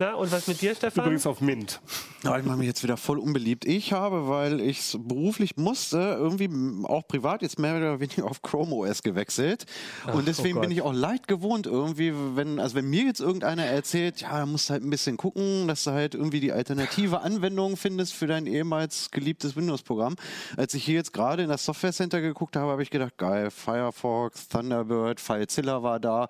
Na, 0.00 0.14
und 0.14 0.32
was 0.32 0.48
mit 0.48 0.60
dir, 0.60 0.74
Stefan? 0.74 1.04
Übrigens 1.04 1.24
auf 1.24 1.40
Mint. 1.40 1.80
Ja, 2.24 2.36
ich 2.36 2.44
mache 2.44 2.56
mich 2.56 2.66
jetzt 2.66 2.82
wieder 2.82 2.96
voll 2.96 3.16
unbeliebt. 3.16 3.64
Ich 3.64 3.92
habe, 3.92 4.26
weil 4.26 4.60
ich 4.60 4.80
es 4.80 4.98
beruflich 5.00 5.56
musste, 5.56 5.98
irgendwie 6.18 6.50
auch 6.82 7.06
privat 7.06 7.42
jetzt 7.42 7.60
mehr 7.60 7.76
oder 7.76 8.00
weniger 8.00 8.24
auf 8.24 8.42
Chrome 8.42 8.74
OS 8.74 9.04
gewechselt. 9.04 9.66
und 10.12 10.26
deswegen 10.26 10.58
oh 10.58 10.62
bin 10.62 10.72
ich 10.72 10.82
auch 10.82 10.92
leid 10.92 11.28
gewohnt 11.28 11.68
irgendwie, 11.68 12.12
wenn, 12.34 12.58
also 12.58 12.74
wenn 12.74 12.90
mir 12.90 13.04
jetzt 13.04 13.20
irgendeiner 13.20 13.66
erzählt, 13.66 14.20
ja, 14.22 14.38
da 14.38 14.46
musst 14.46 14.68
du 14.68 14.72
halt 14.72 14.82
ein 14.82 14.90
bisschen 14.90 15.16
gucken, 15.16 15.68
dass 15.68 15.84
du 15.84 15.92
halt 15.92 16.16
irgendwie 16.16 16.40
die 16.40 16.50
alternative 16.50 17.20
Anwendung 17.20 17.76
findest 17.76 18.14
für 18.14 18.26
dein 18.26 18.46
ehemals 18.46 19.12
geliebtes 19.12 19.54
Windows-Programm. 19.54 20.16
Als 20.56 20.74
ich 20.74 20.84
hier 20.84 20.96
jetzt 20.96 21.12
gerade 21.12 21.44
in 21.44 21.50
das 21.50 21.64
Software 21.64 21.92
Center 21.92 22.20
geguckt 22.20 22.56
habe, 22.56 22.72
habe 22.72 22.82
ich 22.82 22.90
gedacht, 22.90 23.16
geil, 23.16 23.52
Firefox, 23.52 24.48
Thunderbird, 24.48 25.20
FileZilla 25.20 25.84
war 25.84 26.00
da, 26.00 26.26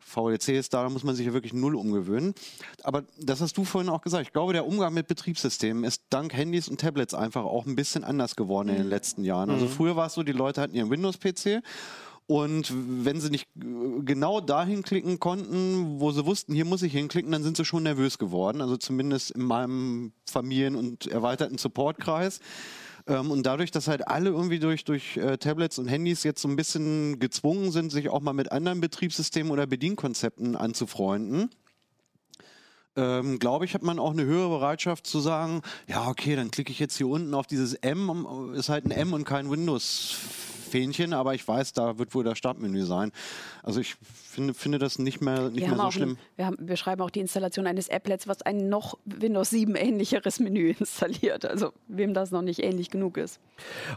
VLC 0.00 0.50
ist 0.50 0.74
da, 0.74 0.82
da 0.82 0.90
muss 0.90 1.02
man 1.02 1.14
sich 1.14 1.24
ja 1.24 1.32
wirklich 1.32 1.54
null 1.54 1.76
umgewöhnen. 1.76 2.34
Aber 2.82 3.05
das 3.18 3.40
hast 3.40 3.56
du 3.56 3.64
vorhin 3.64 3.90
auch 3.90 4.02
gesagt. 4.02 4.26
Ich 4.26 4.32
glaube, 4.32 4.52
der 4.52 4.66
Umgang 4.66 4.94
mit 4.94 5.06
Betriebssystemen 5.08 5.84
ist 5.84 6.02
dank 6.10 6.32
Handys 6.34 6.68
und 6.68 6.80
Tablets 6.80 7.14
einfach 7.14 7.44
auch 7.44 7.66
ein 7.66 7.76
bisschen 7.76 8.04
anders 8.04 8.36
geworden 8.36 8.68
in 8.68 8.76
den 8.76 8.88
letzten 8.88 9.24
Jahren. 9.24 9.50
Also 9.50 9.66
früher 9.66 9.96
war 9.96 10.06
es 10.06 10.14
so, 10.14 10.22
die 10.22 10.32
Leute 10.32 10.60
hatten 10.60 10.74
ihren 10.74 10.90
Windows-PC 10.90 11.62
und 12.28 12.72
wenn 12.74 13.20
sie 13.20 13.30
nicht 13.30 13.46
äh, 13.56 14.02
genau 14.02 14.40
dahin 14.40 14.82
klicken 14.82 15.20
konnten, 15.20 16.00
wo 16.00 16.10
sie 16.10 16.26
wussten, 16.26 16.54
hier 16.54 16.64
muss 16.64 16.82
ich 16.82 16.92
hinklicken, 16.92 17.30
dann 17.30 17.44
sind 17.44 17.56
sie 17.56 17.64
schon 17.64 17.84
nervös 17.84 18.18
geworden. 18.18 18.60
Also 18.60 18.76
zumindest 18.76 19.30
in 19.30 19.42
meinem 19.42 20.12
Familien- 20.28 20.74
und 20.74 21.06
erweiterten 21.06 21.56
Supportkreis. 21.56 22.40
Ähm, 23.06 23.30
und 23.30 23.46
dadurch, 23.46 23.70
dass 23.70 23.86
halt 23.86 24.08
alle 24.08 24.30
irgendwie 24.30 24.58
durch, 24.58 24.84
durch 24.84 25.16
äh, 25.16 25.38
Tablets 25.38 25.78
und 25.78 25.86
Handys 25.86 26.24
jetzt 26.24 26.42
so 26.42 26.48
ein 26.48 26.56
bisschen 26.56 27.20
gezwungen 27.20 27.70
sind, 27.70 27.92
sich 27.92 28.08
auch 28.08 28.20
mal 28.20 28.32
mit 28.32 28.50
anderen 28.50 28.80
Betriebssystemen 28.80 29.52
oder 29.52 29.68
Bedienkonzepten 29.68 30.56
anzufreunden, 30.56 31.50
ähm, 32.96 33.38
glaube 33.38 33.64
ich, 33.64 33.74
hat 33.74 33.82
man 33.82 33.98
auch 33.98 34.12
eine 34.12 34.24
höhere 34.24 34.48
Bereitschaft 34.48 35.06
zu 35.06 35.20
sagen, 35.20 35.62
ja, 35.86 36.08
okay, 36.08 36.36
dann 36.36 36.50
klicke 36.50 36.72
ich 36.72 36.78
jetzt 36.78 36.96
hier 36.96 37.08
unten 37.08 37.34
auf 37.34 37.46
dieses 37.46 37.74
M, 37.74 38.54
ist 38.54 38.68
halt 38.68 38.86
ein 38.86 38.90
M 38.90 39.12
und 39.12 39.24
kein 39.24 39.50
Windows. 39.50 40.16
Fähnchen, 40.76 41.14
aber 41.14 41.34
ich 41.34 41.46
weiß, 41.46 41.72
da 41.72 41.98
wird 41.98 42.14
wohl 42.14 42.22
das 42.22 42.36
Startmenü 42.36 42.84
sein. 42.84 43.10
Also 43.62 43.80
ich 43.80 43.94
finde, 43.94 44.52
finde 44.52 44.78
das 44.78 44.98
nicht 44.98 45.22
mehr, 45.22 45.48
nicht 45.48 45.60
Wir, 45.62 45.68
mehr 45.68 45.78
so 45.78 45.90
schlimm. 45.90 46.10
ein, 46.10 46.18
wir, 46.36 46.46
haben, 46.46 46.56
wir 46.60 46.76
schreiben 46.76 47.00
auch 47.00 47.08
die 47.08 47.20
Installation 47.20 47.66
eines 47.66 47.88
Applets, 47.88 48.28
was 48.28 48.42
ein 48.42 48.68
noch 48.68 48.98
Windows 49.06 49.50
7 49.50 49.74
ähnlicheres 49.74 50.38
Menü 50.38 50.74
installiert. 50.78 51.46
Also 51.46 51.72
wem 51.88 52.12
das 52.12 52.30
noch 52.30 52.42
nicht 52.42 52.62
ähnlich 52.62 52.90
genug 52.90 53.16
ist. 53.16 53.40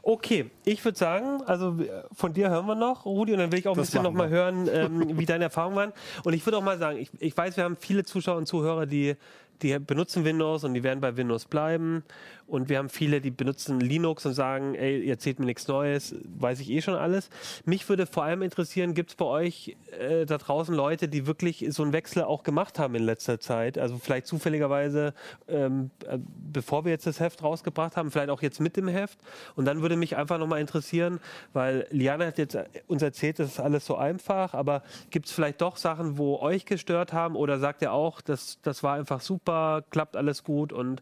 Okay, 0.03 0.49
ich 0.63 0.83
würde 0.85 0.97
sagen, 0.97 1.41
also 1.45 1.77
äh, 1.81 2.03
von 2.13 2.33
dir 2.33 2.49
hören 2.49 2.65
wir 2.65 2.75
noch, 2.75 3.05
Rudi, 3.05 3.33
und 3.33 3.39
dann 3.39 3.51
will 3.51 3.59
ich 3.59 3.67
auch 3.67 3.73
ein 3.73 3.77
Das 3.77 3.87
bisschen 3.87 4.03
noch 4.03 4.13
machen 4.13 4.29
mal 4.29 4.29
hören, 4.29 4.69
ähm, 4.73 5.17
wie 5.19 5.25
deine 5.25 5.45
Erfahrungen 5.45 5.75
waren. 5.75 5.93
Und 6.23 6.33
ich 6.33 6.45
würde 6.45 6.57
auch 6.57 6.63
mal 6.63 6.77
sagen, 6.77 6.97
ich, 6.97 7.09
ich 7.19 7.35
weiß, 7.35 7.57
wir 7.57 7.65
haben 7.65 7.75
viele 7.77 8.05
Zuschauer 8.05 8.37
und 8.37 8.45
Zuhörer, 8.45 8.85
die, 8.85 9.15
die 9.61 9.77
benutzen 9.79 10.23
Windows 10.23 10.63
und 10.63 10.73
die 10.73 10.83
werden 10.83 11.01
bei 11.01 11.17
Windows 11.17 11.43
bleiben. 11.45 12.03
Und 12.49 12.67
wir 12.67 12.79
haben 12.79 12.89
viele, 12.89 13.21
die 13.21 13.29
benutzen 13.29 13.79
Linux 13.79 14.25
und 14.25 14.33
sagen, 14.33 14.73
ey, 14.73 15.01
ihr 15.01 15.11
erzählt 15.11 15.39
mir 15.39 15.45
nichts 15.45 15.67
Neues, 15.67 16.15
weiß 16.23 16.59
ich 16.61 16.69
eh 16.71 16.81
schon 16.81 16.95
alles. 16.95 17.29
Mich 17.63 17.87
würde 17.87 18.07
vor 18.07 18.23
allem 18.23 18.41
interessieren, 18.41 18.95
gibt 18.95 19.11
es 19.11 19.15
bei 19.15 19.25
euch 19.25 19.77
äh, 19.99 20.25
da 20.25 20.37
draußen 20.37 20.73
Leute, 20.73 21.07
die 21.07 21.27
wirklich 21.27 21.65
so 21.69 21.83
einen 21.83 21.93
Wechsel 21.93 22.23
auch 22.23 22.43
gemacht 22.43 22.79
haben 22.79 22.95
in 22.95 23.03
letzter 23.03 23.39
Zeit? 23.39 23.77
Also 23.77 23.99
vielleicht 23.99 24.25
zufälligerweise, 24.25 25.13
ähm, 25.47 25.91
äh, 26.07 26.17
bevor 26.51 26.85
wir 26.85 26.91
jetzt 26.91 27.05
das 27.05 27.19
Heft 27.19 27.43
rausgebracht 27.43 27.95
haben, 27.95 28.09
vielleicht 28.09 28.31
auch 28.31 28.41
jetzt 28.41 28.59
mit 28.59 28.77
dem 28.77 28.87
Heft. 28.87 29.19
Und 29.55 29.65
dann 29.65 29.81
würde 29.81 29.95
mich 29.95 30.17
einfach 30.17 30.39
nochmal 30.39 30.59
interessieren, 30.59 31.19
weil 31.53 31.85
Liana 31.91 32.25
hat 32.25 32.39
jetzt 32.39 32.57
uns 32.87 33.03
erzählt, 33.03 33.37
das 33.37 33.49
ist 33.49 33.59
alles 33.59 33.85
so 33.85 33.95
einfach, 33.95 34.55
aber 34.55 34.81
gibt 35.11 35.27
es 35.27 35.31
vielleicht 35.31 35.61
doch 35.61 35.77
Sachen, 35.77 36.17
wo 36.17 36.39
euch 36.39 36.65
gestört 36.65 37.13
haben 37.13 37.35
oder 37.35 37.59
sagt 37.59 37.83
ihr 37.83 37.93
auch, 37.93 38.21
das, 38.21 38.59
das 38.63 38.81
war 38.81 38.95
einfach 38.95 39.21
super, 39.21 39.83
klappt 39.91 40.15
alles 40.15 40.43
gut 40.43 40.73
und 40.73 41.01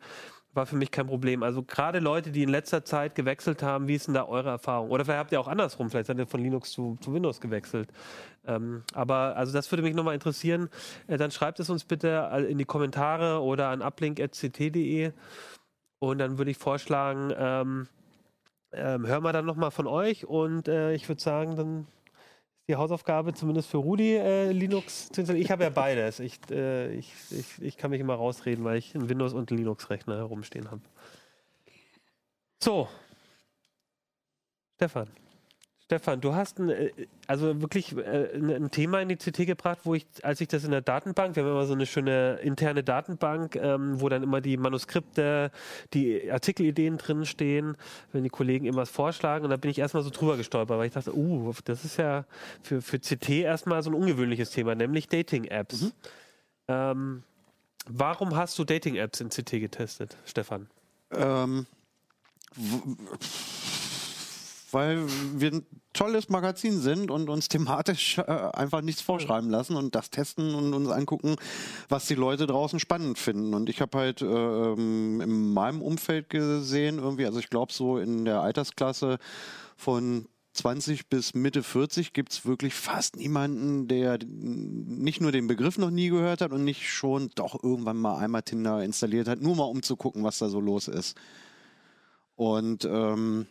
war 0.58 0.66
für 0.66 0.76
mich 0.76 0.92
kein 0.92 1.08
Problem. 1.08 1.44
Also 1.44 1.64
gerade 1.64 2.00
Leute, 2.00 2.32
die 2.32 2.44
in 2.44 2.50
letzter 2.50 2.84
Zeit 2.84 3.16
gewechselt 3.16 3.64
haben, 3.64 3.88
wie 3.88 3.96
ist 3.96 4.08
denn 4.08 4.14
da 4.14 4.26
eure 4.26 4.50
Erfahrung? 4.50 4.90
Oder 4.90 5.06
vielleicht 5.06 5.20
habt 5.20 5.32
ihr 5.32 5.40
auch 5.40 5.48
andersrum, 5.48 5.90
vielleicht 5.90 6.08
seid 6.08 6.18
ihr 6.18 6.28
von 6.28 6.42
Linux 6.42 6.72
zu, 6.72 6.98
zu 7.00 7.14
Windows 7.14 7.40
gewechselt. 7.40 7.90
Ähm, 8.46 8.84
aber 8.94 9.38
also 9.38 9.54
das 9.54 9.72
würde 9.72 9.84
mich 9.84 9.96
nochmal 9.96 10.16
interessieren. 10.16 10.70
Äh, 11.08 11.18
dann 11.18 11.32
schreibt 11.32 11.62
es 11.62 11.70
uns 11.70 11.86
bitte 11.86 12.30
in 12.50 12.58
die 12.58 12.66
Kommentare 12.66 13.42
oder 13.42 13.70
an 13.70 13.82
uplink.ct.de 13.82 15.14
und 16.00 16.18
dann 16.18 16.38
würde 16.38 16.52
ich 16.52 16.58
vorschlagen, 16.58 17.34
ähm, 17.38 17.88
ähm, 18.74 19.08
hören 19.08 19.24
wir 19.24 19.32
dann 19.32 19.46
nochmal 19.46 19.72
von 19.72 19.88
euch 19.88 20.26
und 20.26 20.68
äh, 20.68 20.94
ich 20.94 21.08
würde 21.08 21.22
sagen, 21.22 21.56
dann 21.56 21.88
die 22.68 22.76
Hausaufgabe 22.76 23.34
zumindest 23.34 23.70
für 23.70 23.78
Rudi 23.78 24.16
äh, 24.16 24.52
Linux 24.52 25.10
zu 25.10 25.22
installieren. 25.22 25.46
Ich 25.46 25.52
habe 25.52 25.64
ja 25.64 25.70
beides. 25.70 26.20
Ich, 26.20 26.40
äh, 26.52 26.94
ich, 26.94 27.14
ich, 27.32 27.62
ich 27.62 27.78
kann 27.78 27.92
mich 27.92 28.02
immer 28.02 28.16
rausreden, 28.16 28.64
weil 28.66 28.78
ich 28.78 28.94
einen 28.94 29.08
Windows- 29.08 29.34
und 29.34 29.52
Linux-Rechner 29.52 30.18
herumstehen 30.18 30.70
habe. 30.70 30.82
So. 32.62 32.90
Stefan. 34.76 35.08
Stefan, 35.88 36.20
du 36.20 36.36
hast 36.36 36.60
ein, 36.60 36.70
äh, 36.70 36.92
also 37.28 37.62
wirklich 37.62 37.96
äh, 37.96 38.36
ein 38.36 38.72
Thema 38.72 39.00
in 39.02 39.08
die 39.08 39.16
CT 39.16 39.46
gebracht, 39.46 39.80
wo 39.86 39.96
ich, 39.96 40.06
als 40.22 40.42
ich 40.42 40.50
das 40.50 40.66
in 40.66 40.72
der 40.72 40.82
Datenbank, 40.82 41.38
wir 41.38 41.44
haben 41.44 41.50
immer 41.50 41.66
so 41.66 41.72
eine 41.72 41.86
schöne 41.86 42.40
interne 42.44 42.84
Datenbank, 42.84 43.56
ähm, 43.56 44.02
wo 44.02 44.10
dann 44.10 44.22
immer 44.22 44.42
die 44.42 44.58
Manuskripte, 44.58 45.50
die 45.94 46.30
Artikelideen 46.30 46.98
drin 46.98 47.26
stehen, 47.26 47.78
wenn 48.12 48.24
die 48.24 48.30
Kollegen 48.30 48.66
irgendwas 48.66 48.90
vorschlagen. 48.90 49.46
Und 49.46 49.52
da 49.52 49.56
bin 49.56 49.72
ich 49.72 49.80
erstmal 49.80 50.04
so 50.04 50.10
drüber 50.10 50.36
gestolpert, 50.36 50.78
weil 50.78 50.88
ich 50.88 50.94
dachte, 50.94 51.16
uh, 51.16 51.54
das 51.64 51.86
ist 51.86 51.96
ja 51.96 52.26
für, 52.64 52.82
für 52.82 53.00
CT 53.00 53.30
erstmal 53.30 53.82
so 53.82 53.90
ein 53.90 53.94
ungewöhnliches 53.94 54.50
Thema, 54.52 54.76
nämlich 54.76 55.08
Dating-Apps. 55.08 55.94
Ähm, 56.68 57.24
warum 57.88 58.36
hast 58.36 58.60
du 58.60 58.66
Dating-Apps 58.66 59.22
in 59.22 59.30
CT 59.30 59.52
getestet, 59.52 60.18
Stefan? 60.26 60.68
Ähm, 61.12 61.66
w- 62.58 62.98
weil 64.72 65.06
wir 65.36 65.52
ein 65.52 65.66
tolles 65.94 66.30
Magazin 66.30 66.80
sind 66.80 67.12
und 67.12 67.30
uns 67.30 67.48
thematisch 67.48 68.18
äh, 68.18 68.24
einfach 68.24 68.82
nichts 68.82 69.02
vorschreiben 69.02 69.50
lassen 69.50 69.76
und 69.76 69.96
das 69.96 70.10
testen 70.10 70.54
und 70.54 70.74
uns 70.74 70.90
angucken, 70.90 71.36
was 71.90 72.06
die 72.06 72.16
Leute 72.16 72.48
draußen 72.48 72.80
spannend 72.80 73.18
finden. 73.18 73.54
Und 73.54 73.70
ich 73.70 73.82
habe 73.82 73.98
halt 73.98 74.22
äh, 74.22 74.26
ähm, 74.26 75.22
in 75.22 75.54
meinem 75.54 75.82
Umfeld 75.82 76.30
gesehen, 76.30 77.00
irgendwie, 77.00 77.26
also 77.26 77.40
ich 77.40 77.50
glaube 77.50 77.74
so 77.74 77.98
in 77.98 78.26
der 78.26 78.42
Altersklasse 78.42 79.18
von 79.76 80.28
20 80.58 81.08
bis 81.08 81.34
Mitte 81.36 81.64
40 81.64 82.14
gibt 82.14 82.32
es 82.32 82.46
wirklich 82.46 82.74
fast 82.74 83.16
niemanden, 83.16 83.88
der 83.88 84.18
nicht 84.26 85.22
nur 85.22 85.32
den 85.32 85.48
Begriff 85.48 85.78
noch 85.78 85.92
nie 85.92 86.10
gehört 86.10 86.42
hat 86.42 86.52
und 86.52 86.64
nicht 86.64 86.90
schon 86.90 87.30
doch 87.36 87.64
irgendwann 87.64 87.98
mal 87.98 88.18
einmal 88.18 88.42
Tinder 88.42 88.84
installiert 88.84 89.28
hat, 89.28 89.42
nur 89.42 89.56
mal 89.56 89.66
um 89.66 89.84
zu 89.84 89.96
gucken, 89.96 90.24
was 90.24 90.40
da 90.40 90.50
so 90.50 90.60
los 90.60 90.88
ist. 90.88 91.16
Und 92.36 92.86
ähm, 92.86 93.48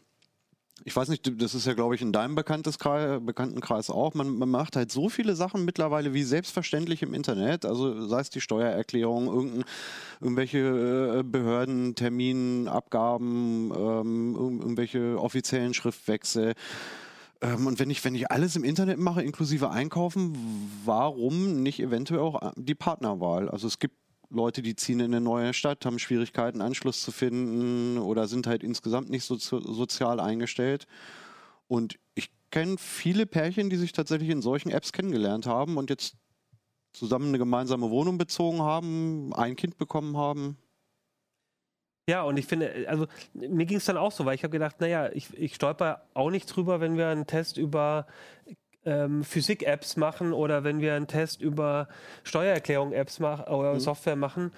ich 0.85 0.95
weiß 0.95 1.09
nicht, 1.09 1.43
das 1.43 1.55
ist 1.55 1.67
ja, 1.67 1.75
glaube 1.75 1.95
ich, 1.95 2.03
in 2.03 2.13
deinem 2.13 2.35
Bekanntenkreis, 2.35 3.21
Bekanntenkreis 3.25 3.91
auch. 3.91 4.15
Man, 4.15 4.37
man 4.37 4.49
macht 4.49 4.77
halt 4.77 4.93
so 4.93 5.09
viele 5.09 5.35
Sachen 5.35 5.65
mittlerweile 5.65 6.15
wie 6.15 6.23
selbstverständlich 6.23 7.03
im 7.03 7.15
Internet. 7.15 7.65
Also 7.65 8.07
sei 8.07 8.21
es 8.21 8.31
die 8.31 8.41
Steuererklärung, 8.41 9.65
irgendwelche 10.21 11.19
äh, 11.19 11.23
Behörden, 11.25 11.95
Termin, 11.95 12.69
Abgaben, 12.69 13.73
ähm, 13.75 14.37
irg- 14.37 14.61
irgendwelche 14.61 15.19
offiziellen 15.21 15.75
Schriftwechsel. 15.75 16.55
Ähm, 17.41 17.67
und 17.67 17.79
wenn 17.81 17.91
ich, 17.91 18.05
wenn 18.05 18.15
ich 18.15 18.31
alles 18.31 18.55
im 18.55 18.63
Internet 18.63 18.99
mache, 18.99 19.23
inklusive 19.23 19.71
Einkaufen, 19.71 20.37
warum 20.85 21.63
nicht 21.63 21.81
eventuell 21.81 22.21
auch 22.21 22.53
die 22.55 22.75
Partnerwahl? 22.75 23.49
Also 23.49 23.67
es 23.67 23.79
gibt 23.79 23.97
Leute, 24.31 24.63
die 24.63 24.77
ziehen 24.77 25.01
in 25.01 25.15
eine 25.15 25.21
neue 25.21 25.55
Stadt, 25.55 25.85
haben 25.85 25.99
Schwierigkeiten, 25.99 26.61
Anschluss 26.61 27.03
zu 27.03 27.13
finden 27.13 27.99
oder 27.99 28.29
sind 28.29 28.47
halt 28.47 28.63
insgesamt 28.63 29.11
nicht 29.11 29.25
so 29.25 29.37
sozial 29.37 30.21
eingestellt. 30.21 30.87
Und 31.69 31.99
ich 32.15 32.31
kenne 32.51 32.77
viele 32.79 33.27
Pärchen, 33.27 33.71
die 33.71 33.77
sich 33.77 33.93
tatsächlich 33.93 34.31
in 34.31 34.43
solchen 34.43 34.71
Apps 34.71 34.93
kennengelernt 34.93 35.47
haben 35.47 35.77
und 35.77 35.91
jetzt 35.91 36.17
zusammen 36.93 37.29
eine 37.29 37.39
gemeinsame 37.39 37.91
Wohnung 37.91 38.19
bezogen 38.19 38.63
haben, 38.63 39.33
ein 39.35 39.57
Kind 39.57 39.79
bekommen 39.79 40.17
haben. 40.17 40.57
Ja, 42.09 42.23
und 42.23 42.37
ich 42.37 42.47
finde, 42.47 42.87
also 42.89 43.07
mir 43.35 43.67
ging 43.67 43.79
es 43.79 43.85
dann 43.85 43.97
auch 43.97 44.13
so, 44.13 44.25
weil 44.25 44.37
ich 44.37 44.45
habe 44.45 44.53
gedacht, 44.53 44.81
naja, 44.81 45.11
ich, 45.13 45.37
ich 45.37 45.57
stolper 45.57 46.07
auch 46.15 46.31
nicht 46.31 46.47
drüber, 46.47 46.81
wenn 46.81 46.97
wir 46.97 47.09
einen 47.09 47.27
Test 47.27 47.59
über 47.59 48.07
ähm, 48.87 49.25
Physik-Apps 49.25 49.97
machen 49.97 50.33
oder 50.33 50.65
wenn 50.65 50.81
wir 50.81 50.95
einen 50.95 51.07
Test 51.07 51.43
über 51.43 51.89
Steuererklärung-Apps 52.25 53.19
machen 53.19 53.53
oder 53.53 53.79
Software 53.81 54.17
machen. 54.17 54.53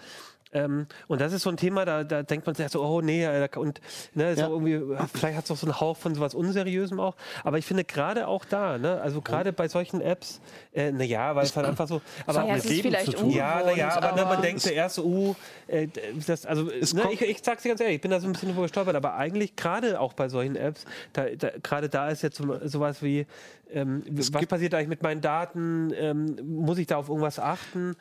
Ähm, 0.53 0.87
und 1.09 1.21
das 1.21 1.33
ist 1.33 1.43
so 1.43 1.51
ein 1.51 1.57
Thema, 1.57 1.85
da, 1.85 2.05
da 2.05 2.23
denkt 2.23 2.47
man 2.47 2.55
sich 2.55 2.69
so, 2.69 2.83
oh 2.83 3.01
nee, 3.01 3.25
äh, 3.25 3.49
und 3.57 3.81
ne, 4.15 4.35
Ja. 4.35 4.49
irgendwie, 4.49 4.81
vielleicht 5.15 5.37
hat 5.37 5.45
es 5.45 5.51
auch 5.51 5.57
so 5.57 5.67
einen 5.67 5.81
Hauch 5.81 5.97
von 5.97 6.15
sowas 6.15 6.35
Unseriösem 6.35 7.01
auch. 7.01 7.17
Aber 7.45 7.59
ich 7.59 7.67
finde 7.67 7.85
gerade 7.85 8.27
auch 8.29 8.45
da, 8.45 8.79
ne, 8.79 9.01
also 9.01 9.21
gerade 9.21 9.53
bei 9.53 9.69
solchen 9.69 10.01
Apps, 10.01 10.41
äh, 10.73 10.91
naja, 10.93 11.35
weil 11.37 11.45
es 11.45 11.57
halt 11.57 11.67
einfach 11.67 11.89
so. 11.89 12.01
Aber 12.27 12.45
ja, 12.47 12.55
mit 12.55 12.65
Leben 12.65 12.83
vielleicht 12.89 13.07
zu 13.07 13.13
tun. 13.13 13.31
ja, 13.31 13.63
naja, 13.65 13.97
aber, 13.97 14.13
ne, 14.13 14.23
man 14.25 14.33
aber- 14.35 14.43
denkt 14.43 14.61
zuerst 14.63 14.95
so, 14.97 15.05
uh, 15.05 15.35
äh, 15.67 15.89
das, 16.27 16.47
also, 16.47 16.65
ne, 16.65 17.03
ich, 17.13 17.21
ich 17.23 17.39
sag's 17.43 17.63
dir 17.63 17.69
ganz 17.71 17.81
ehrlich, 17.81 17.97
ich 17.97 18.01
bin 18.03 18.11
da 18.11 18.21
so 18.21 18.27
ein 18.27 18.33
bisschen 18.33 18.49
drüber 18.49 18.63
gestolpert, 18.63 18.97
aber 18.97 19.15
eigentlich 19.17 19.57
gerade 19.57 20.01
auch 20.01 20.13
bei 20.15 20.29
solchen 20.29 20.57
Apps, 20.57 20.85
da, 21.13 21.27
da, 21.31 21.51
gerade 21.63 21.89
da 21.89 22.09
ist 22.09 22.23
jetzt 22.23 22.37
so, 22.39 22.59
sowas 22.67 23.03
wie, 23.03 23.27
ähm, 23.71 24.03
was 24.11 24.31
passiert 24.31 24.73
eigentlich 24.75 24.89
mit 24.89 25.03
meinen 25.03 25.21
Daten, 25.21 25.93
ähm, 25.95 26.37
muss 26.43 26.79
ich 26.79 26.87
da 26.87 26.97
auf 26.97 27.09
irgendwas 27.09 27.39
achten? 27.39 27.97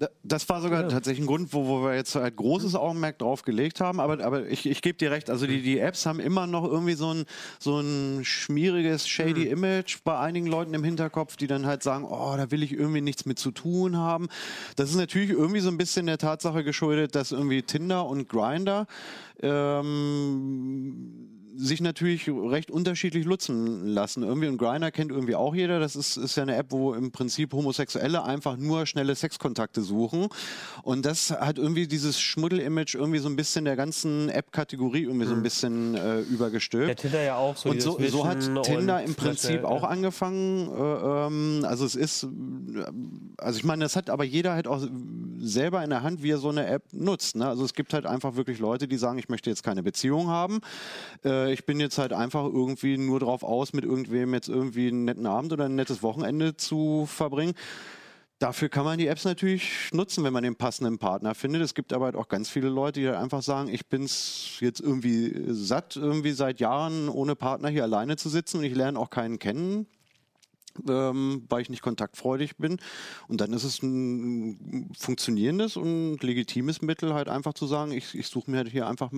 Da- 0.00 0.08
Das 0.22 0.48
war 0.48 0.60
sogar 0.60 0.82
Ja. 0.82 0.88
tatsächlich 0.88 1.24
ein 1.24 1.26
Grund, 1.26 1.52
wo, 1.52 1.66
wo 1.66 1.82
wir 1.82 1.96
jetzt 1.96 2.14
halt 2.14 2.36
großes 2.36 2.76
Augenmerk 2.76 3.18
drauf 3.18 3.42
gelegt 3.42 3.80
haben. 3.80 3.98
Aber, 3.98 4.22
aber 4.24 4.46
ich, 4.46 4.64
ich 4.66 4.80
gebe 4.80 4.96
dir 4.96 5.10
recht, 5.10 5.28
also 5.28 5.46
die, 5.48 5.60
die 5.60 5.80
Apps 5.80 6.06
haben 6.06 6.20
immer 6.20 6.46
noch 6.46 6.64
irgendwie 6.64 6.94
so 6.94 7.12
ein, 7.12 7.24
so 7.58 7.80
ein 7.80 8.20
schmieriges, 8.24 9.08
shady 9.08 9.48
Image 9.48 9.98
bei 10.04 10.16
einigen 10.16 10.46
Leuten 10.46 10.72
im 10.74 10.84
Hinterkopf, 10.84 11.36
die 11.36 11.48
dann 11.48 11.66
halt 11.66 11.82
sagen, 11.82 12.04
oh, 12.04 12.34
da 12.36 12.50
will 12.52 12.62
ich 12.62 12.72
irgendwie 12.72 13.00
nichts 13.00 13.26
mit 13.26 13.40
zu 13.40 13.50
tun 13.50 13.96
haben. 13.96 14.28
Das 14.76 14.90
ist 14.90 14.96
natürlich 14.96 15.30
irgendwie 15.30 15.60
so 15.60 15.68
ein 15.68 15.78
bisschen 15.78 16.06
der 16.06 16.18
Tatsache 16.18 16.62
geschuldet, 16.62 17.16
dass 17.16 17.32
irgendwie 17.32 17.62
Tinder 17.62 18.06
und 18.06 18.28
Grinder 18.28 18.86
ähm, 19.42 21.28
sich 21.58 21.80
natürlich 21.80 22.28
recht 22.28 22.70
unterschiedlich 22.70 23.26
nutzen 23.26 23.86
lassen. 23.86 24.22
Irgendwie 24.22 24.46
und 24.46 24.58
Griner 24.58 24.92
kennt 24.92 25.10
irgendwie 25.10 25.34
auch 25.34 25.54
jeder. 25.54 25.80
Das 25.80 25.96
ist, 25.96 26.16
ist 26.16 26.36
ja 26.36 26.44
eine 26.44 26.54
App, 26.54 26.66
wo 26.70 26.94
im 26.94 27.10
Prinzip 27.10 27.52
Homosexuelle 27.52 28.22
einfach 28.22 28.56
nur 28.56 28.86
schnelle 28.86 29.14
Sexkontakte 29.14 29.82
suchen. 29.82 30.28
Und 30.82 31.04
das 31.04 31.30
hat 31.30 31.58
irgendwie 31.58 31.88
dieses 31.88 32.20
Schmuddel-Image 32.20 32.94
irgendwie 32.94 33.18
so 33.18 33.28
ein 33.28 33.34
bisschen 33.34 33.64
der 33.64 33.74
ganzen 33.74 34.28
App-Kategorie 34.28 35.02
irgendwie 35.02 35.26
so 35.26 35.34
ein 35.34 35.42
bisschen 35.42 35.96
äh, 35.96 36.20
übergestülpt. 36.20 36.88
Der 36.88 36.96
Tinder 36.96 37.22
ja 37.22 37.36
auch 37.36 37.56
so. 37.56 37.70
Und 37.70 37.82
so, 37.82 37.98
so 38.08 38.26
hat 38.26 38.38
Tinder 38.62 39.02
im 39.02 39.16
Prinzip 39.16 39.64
auch 39.64 39.82
ja. 39.82 39.88
angefangen. 39.88 40.68
Äh, 40.68 41.26
ähm, 41.26 41.64
also 41.66 41.84
es 41.84 41.96
ist, 41.96 42.26
also 43.36 43.58
ich 43.58 43.64
meine, 43.64 43.84
das 43.84 43.96
hat 43.96 44.10
aber 44.10 44.24
jeder 44.24 44.54
halt 44.54 44.68
auch 44.68 44.86
selber 45.40 45.82
in 45.82 45.90
der 45.90 46.02
Hand, 46.02 46.22
wie 46.22 46.30
er 46.30 46.38
so 46.38 46.50
eine 46.50 46.66
App 46.66 46.84
nutzt. 46.92 47.36
Ne? 47.36 47.48
Also 47.48 47.64
es 47.64 47.74
gibt 47.74 47.92
halt 47.94 48.06
einfach 48.06 48.36
wirklich 48.36 48.60
Leute, 48.60 48.86
die 48.86 48.96
sagen, 48.96 49.18
ich 49.18 49.28
möchte 49.28 49.50
jetzt 49.50 49.62
keine 49.64 49.82
Beziehung 49.82 50.28
haben. 50.28 50.60
Äh, 51.24 51.47
ich 51.52 51.66
bin 51.66 51.80
jetzt 51.80 51.98
halt 51.98 52.12
einfach 52.12 52.44
irgendwie 52.44 52.98
nur 52.98 53.20
drauf 53.20 53.42
aus, 53.42 53.72
mit 53.72 53.84
irgendwem 53.84 54.34
jetzt 54.34 54.48
irgendwie 54.48 54.88
einen 54.88 55.04
netten 55.04 55.26
Abend 55.26 55.52
oder 55.52 55.66
ein 55.66 55.74
nettes 55.74 56.02
Wochenende 56.02 56.56
zu 56.56 57.06
verbringen. 57.06 57.54
Dafür 58.38 58.68
kann 58.68 58.84
man 58.84 58.98
die 58.98 59.08
Apps 59.08 59.24
natürlich 59.24 59.90
nutzen, 59.92 60.22
wenn 60.22 60.32
man 60.32 60.44
den 60.44 60.54
passenden 60.54 60.98
Partner 60.98 61.34
findet. 61.34 61.60
Es 61.60 61.74
gibt 61.74 61.92
aber 61.92 62.04
halt 62.04 62.14
auch 62.14 62.28
ganz 62.28 62.48
viele 62.48 62.68
Leute, 62.68 63.00
die 63.00 63.06
halt 63.08 63.16
einfach 63.16 63.42
sagen, 63.42 63.68
ich 63.68 63.86
bin's 63.88 64.58
jetzt 64.60 64.80
irgendwie 64.80 65.34
satt, 65.48 65.96
irgendwie 65.96 66.30
seit 66.30 66.60
Jahren 66.60 67.08
ohne 67.08 67.34
Partner 67.34 67.68
hier 67.68 67.82
alleine 67.82 68.16
zu 68.16 68.28
sitzen 68.28 68.58
und 68.58 68.64
ich 68.64 68.76
lerne 68.76 68.98
auch 68.98 69.10
keinen 69.10 69.40
kennen. 69.40 69.86
Ähm, 70.88 71.44
weil 71.48 71.62
ich 71.62 71.70
nicht 71.70 71.82
kontaktfreudig 71.82 72.56
bin. 72.58 72.76
Und 73.26 73.40
dann 73.40 73.52
ist 73.52 73.64
es 73.64 73.82
ein 73.82 74.92
funktionierendes 74.96 75.76
und 75.76 76.22
legitimes 76.22 76.82
Mittel, 76.82 77.14
halt 77.14 77.28
einfach 77.28 77.54
zu 77.54 77.66
sagen, 77.66 77.90
ich, 77.90 78.14
ich 78.14 78.28
suche 78.28 78.48
mir 78.48 78.58
halt 78.58 78.68
hier 78.68 78.86
einfach 78.86 79.10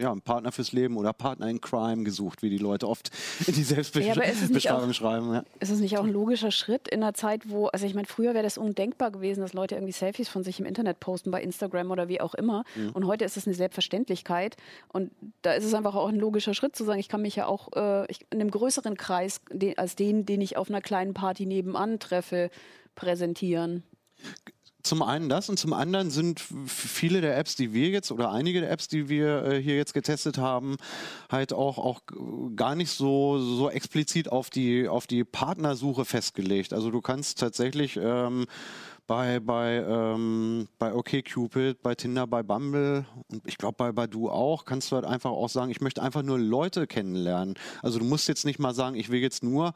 ja, 0.00 0.10
einen 0.10 0.22
Partner 0.22 0.50
fürs 0.50 0.72
Leben 0.72 0.96
oder 0.96 1.12
Partner 1.12 1.48
in 1.48 1.60
Crime 1.60 2.04
gesucht, 2.04 2.42
wie 2.42 2.48
die 2.50 2.58
Leute 2.58 2.88
oft 2.88 3.10
in 3.46 3.52
die 3.54 3.60
Ja, 3.60 3.66
Selbstbeschreibung 3.66 4.90
auch- 4.90 4.94
schreiben. 4.94 5.32
Ja. 5.34 5.44
Ist 5.60 5.70
es 5.70 5.80
nicht 5.80 5.98
auch 5.98 6.04
ein 6.04 6.12
logischer 6.12 6.50
Schritt 6.50 6.88
in 6.88 7.02
einer 7.02 7.14
Zeit, 7.14 7.48
wo, 7.50 7.66
also 7.66 7.84
ich 7.86 7.94
meine, 7.94 8.06
früher 8.06 8.32
wäre 8.34 8.42
das 8.42 8.56
undenkbar 8.58 9.10
gewesen, 9.10 9.40
dass 9.40 9.52
Leute 9.52 9.74
irgendwie 9.74 9.92
Selfies 9.92 10.28
von 10.28 10.42
sich 10.42 10.58
im 10.58 10.66
Internet 10.66 11.00
posten, 11.00 11.30
bei 11.30 11.42
Instagram 11.42 11.90
oder 11.90 12.08
wie 12.08 12.20
auch 12.20 12.34
immer. 12.34 12.64
Und 12.94 13.06
heute 13.06 13.24
ist 13.24 13.36
es 13.36 13.46
eine 13.46 13.54
Selbstverständlichkeit. 13.54 14.56
Und 14.88 15.10
da 15.42 15.52
ist 15.52 15.64
es 15.64 15.74
einfach 15.74 15.94
auch 15.94 16.08
ein 16.08 16.16
logischer 16.16 16.54
Schritt 16.54 16.74
zu 16.74 16.84
sagen, 16.84 16.98
ich 17.00 17.08
kann 17.08 17.22
mich 17.22 17.36
ja 17.36 17.46
auch 17.46 17.68
äh, 17.76 18.06
ich, 18.10 18.20
in 18.30 18.40
einem 18.40 18.50
größeren 18.50 18.96
Kreis 18.96 19.40
den, 19.52 19.76
als 19.78 19.96
den, 19.96 20.24
den 20.26 20.40
ich 20.40 20.56
auf 20.56 20.70
einer 20.70 20.80
kleinen 20.80 21.12
Party 21.14 21.44
nebenan 21.46 21.98
treffe, 21.98 22.50
präsentieren. 22.94 23.82
Zum 24.82 25.02
einen 25.02 25.28
das 25.28 25.48
und 25.48 25.58
zum 25.58 25.72
anderen 25.72 26.10
sind 26.10 26.40
viele 26.66 27.20
der 27.20 27.36
Apps, 27.36 27.56
die 27.56 27.72
wir 27.72 27.88
jetzt 27.88 28.10
oder 28.10 28.32
einige 28.32 28.60
der 28.60 28.70
Apps, 28.70 28.88
die 28.88 29.08
wir 29.08 29.44
äh, 29.44 29.62
hier 29.62 29.76
jetzt 29.76 29.94
getestet 29.94 30.38
haben, 30.38 30.76
halt 31.30 31.52
auch, 31.52 31.78
auch 31.78 32.00
gar 32.56 32.74
nicht 32.74 32.90
so, 32.90 33.38
so 33.38 33.70
explizit 33.70 34.30
auf 34.30 34.50
die, 34.50 34.88
auf 34.88 35.06
die 35.06 35.24
Partnersuche 35.24 36.04
festgelegt. 36.04 36.72
Also 36.72 36.90
du 36.90 37.00
kannst 37.00 37.38
tatsächlich 37.38 37.98
ähm, 38.02 38.46
bei, 39.10 39.40
bei, 39.40 39.84
ähm, 39.88 40.68
bei 40.78 40.94
OkCupid, 40.94 41.82
bei 41.82 41.96
Tinder, 41.96 42.28
bei 42.28 42.44
Bumble 42.44 43.04
und 43.26 43.44
ich 43.44 43.58
glaube 43.58 43.74
bei 43.76 43.90
Badu 43.90 44.30
auch, 44.30 44.64
kannst 44.64 44.92
du 44.92 44.94
halt 44.94 45.04
einfach 45.04 45.32
auch 45.32 45.48
sagen, 45.48 45.72
ich 45.72 45.80
möchte 45.80 46.00
einfach 46.00 46.22
nur 46.22 46.38
Leute 46.38 46.86
kennenlernen. 46.86 47.54
Also 47.82 47.98
du 47.98 48.04
musst 48.04 48.28
jetzt 48.28 48.44
nicht 48.44 48.60
mal 48.60 48.72
sagen, 48.72 48.94
ich 48.94 49.10
will 49.10 49.18
jetzt 49.18 49.42
nur 49.42 49.74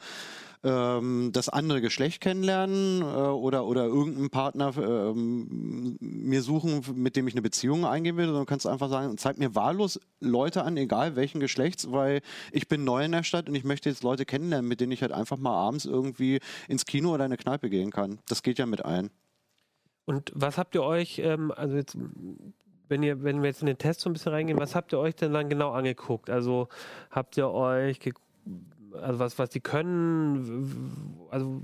ähm, 0.64 1.30
das 1.32 1.48
andere 1.48 1.80
Geschlecht 1.80 2.20
kennenlernen 2.20 3.02
äh, 3.02 3.04
oder, 3.04 3.66
oder 3.66 3.84
irgendeinen 3.84 4.30
Partner 4.30 4.72
ähm, 4.76 5.96
mir 6.00 6.42
suchen, 6.42 6.82
mit 6.94 7.16
dem 7.16 7.28
ich 7.28 7.34
eine 7.34 7.42
Beziehung 7.42 7.84
eingehen 7.84 8.16
will, 8.16 8.24
sondern 8.24 8.42
du 8.42 8.48
kannst 8.48 8.66
einfach 8.66 8.88
sagen, 8.88 9.16
zeig 9.18 9.38
mir 9.38 9.54
wahllos 9.54 10.00
Leute 10.20 10.64
an, 10.64 10.76
egal 10.76 11.16
welchen 11.16 11.38
Geschlechts, 11.40 11.92
weil 11.92 12.22
ich 12.50 12.66
bin 12.66 12.82
neu 12.84 13.04
in 13.04 13.12
der 13.12 13.22
Stadt 13.22 13.48
und 13.48 13.54
ich 13.54 13.64
möchte 13.64 13.88
jetzt 13.90 14.02
Leute 14.02 14.24
kennenlernen, 14.24 14.66
mit 14.66 14.80
denen 14.80 14.92
ich 14.92 15.02
halt 15.02 15.12
einfach 15.12 15.36
mal 15.36 15.54
abends 15.54 15.84
irgendwie 15.84 16.40
ins 16.66 16.86
Kino 16.86 17.10
oder 17.14 17.24
in 17.26 17.32
eine 17.32 17.36
Kneipe 17.36 17.68
gehen 17.68 17.90
kann. 17.90 18.18
Das 18.28 18.42
geht 18.42 18.58
ja 18.58 18.66
mit 18.66 18.84
ein. 18.84 19.10
Und 20.06 20.32
was 20.34 20.58
habt 20.58 20.74
ihr 20.74 20.82
euch, 20.82 21.18
ähm, 21.18 21.52
also 21.54 21.76
jetzt, 21.76 21.96
wenn 22.88 23.02
ihr, 23.02 23.22
wenn 23.22 23.42
wir 23.42 23.48
jetzt 23.48 23.60
in 23.62 23.66
den 23.66 23.78
Test 23.78 24.00
so 24.00 24.10
ein 24.10 24.12
bisschen 24.12 24.32
reingehen, 24.32 24.58
was 24.58 24.74
habt 24.74 24.92
ihr 24.92 24.98
euch 24.98 25.14
denn 25.16 25.32
dann 25.32 25.48
genau 25.48 25.72
angeguckt? 25.72 26.28
Also 26.30 26.68
habt 27.10 27.36
ihr 27.36 27.48
euch, 27.50 28.00
ge- 28.00 28.12
also 29.02 29.18
was, 29.18 29.38
was 29.38 29.50
die 29.50 29.60
können, 29.60 31.26
also 31.30 31.62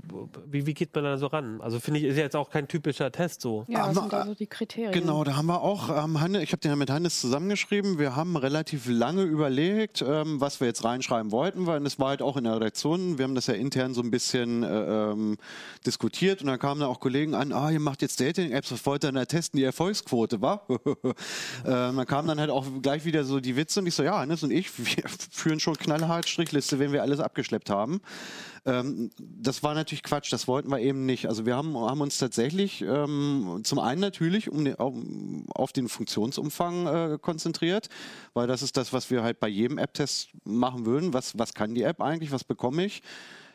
wie, 0.49 0.65
wie 0.65 0.73
geht 0.73 0.93
man 0.93 1.03
da 1.03 1.17
so 1.17 1.27
ran? 1.27 1.61
Also 1.61 1.79
finde 1.79 1.99
ich, 1.99 2.05
ist 2.05 2.17
ja 2.17 2.23
jetzt 2.23 2.35
auch 2.35 2.49
kein 2.49 2.67
typischer 2.67 3.11
Test 3.11 3.41
so. 3.41 3.65
Ja, 3.67 3.87
was 3.87 3.95
sind 3.95 4.13
da 4.13 4.25
so 4.25 4.35
die 4.35 4.47
Kriterien? 4.47 4.91
Genau, 4.91 5.23
da 5.23 5.35
haben 5.35 5.47
wir 5.47 5.61
auch, 5.61 5.89
ähm, 6.03 6.19
Hanne, 6.19 6.43
ich 6.43 6.51
habe 6.51 6.59
den 6.59 6.77
mit 6.77 6.89
Hannes 6.89 7.21
zusammengeschrieben. 7.21 7.99
Wir 7.99 8.15
haben 8.15 8.35
relativ 8.35 8.87
lange 8.87 9.23
überlegt, 9.23 10.03
ähm, 10.05 10.41
was 10.41 10.59
wir 10.59 10.67
jetzt 10.67 10.83
reinschreiben 10.83 11.31
wollten, 11.31 11.67
weil 11.67 11.79
das 11.81 11.99
war 11.99 12.09
halt 12.09 12.21
auch 12.21 12.37
in 12.37 12.43
der 12.43 12.55
Redaktion. 12.55 13.17
Wir 13.17 13.23
haben 13.23 13.35
das 13.35 13.47
ja 13.47 13.53
intern 13.53 13.93
so 13.93 14.01
ein 14.01 14.11
bisschen 14.11 14.63
äh, 14.63 15.11
ähm, 15.11 15.37
diskutiert 15.85 16.41
und 16.41 16.47
dann 16.47 16.59
kamen 16.59 16.81
da 16.81 16.87
auch 16.87 16.99
Kollegen 16.99 17.33
an, 17.33 17.53
ah, 17.53 17.71
ihr 17.71 17.79
macht 17.79 18.01
jetzt 18.01 18.19
Dating-Apps, 18.19 18.71
was 18.71 18.85
wollt 18.85 19.03
ihr 19.03 19.07
denn 19.07 19.15
da 19.15 19.25
testen? 19.25 19.57
Die 19.57 19.63
Erfolgsquote, 19.63 20.41
wa? 20.41 20.61
ähm, 21.65 21.95
dann 21.95 22.05
kamen 22.05 22.27
dann 22.27 22.39
halt 22.39 22.49
auch 22.49 22.65
gleich 22.81 23.05
wieder 23.05 23.23
so 23.23 23.39
die 23.39 23.55
Witze 23.55 23.79
und 23.79 23.87
ich 23.87 23.95
so, 23.95 24.03
ja, 24.03 24.19
Hannes 24.19 24.43
und 24.43 24.51
ich, 24.51 24.77
wir 24.77 25.03
führen 25.31 25.59
schon 25.59 25.75
knallhart 25.75 26.27
Strichliste, 26.27 26.79
wenn 26.79 26.91
wir 26.91 27.01
alles 27.01 27.20
abgeschleppt 27.21 27.69
haben. 27.69 28.01
Ähm, 28.65 29.09
das 29.19 29.63
war 29.63 29.73
natürlich 29.73 30.03
Quatsch, 30.03 30.31
das 30.31 30.47
wollten 30.47 30.69
wir 30.69 30.79
eben 30.79 31.05
nicht. 31.05 31.27
Also 31.27 31.45
wir 31.45 31.55
haben, 31.55 31.75
haben 31.77 32.01
uns 32.01 32.17
tatsächlich 32.17 32.81
ähm, 32.81 33.61
zum 33.63 33.79
einen 33.79 34.01
natürlich 34.01 34.49
um 34.49 34.65
den, 34.65 34.75
auf, 34.75 34.95
auf 35.53 35.71
den 35.71 35.87
Funktionsumfang 35.87 36.87
äh, 36.87 37.17
konzentriert, 37.19 37.89
weil 38.33 38.47
das 38.47 38.61
ist 38.61 38.77
das, 38.77 38.93
was 38.93 39.09
wir 39.09 39.23
halt 39.23 39.39
bei 39.39 39.47
jedem 39.47 39.77
App-Test 39.77 40.29
machen 40.43 40.85
würden. 40.85 41.13
Was, 41.13 41.37
was 41.37 41.53
kann 41.53 41.73
die 41.73 41.83
App 41.83 42.01
eigentlich, 42.01 42.31
was 42.31 42.43
bekomme 42.43 42.85
ich? 42.85 43.01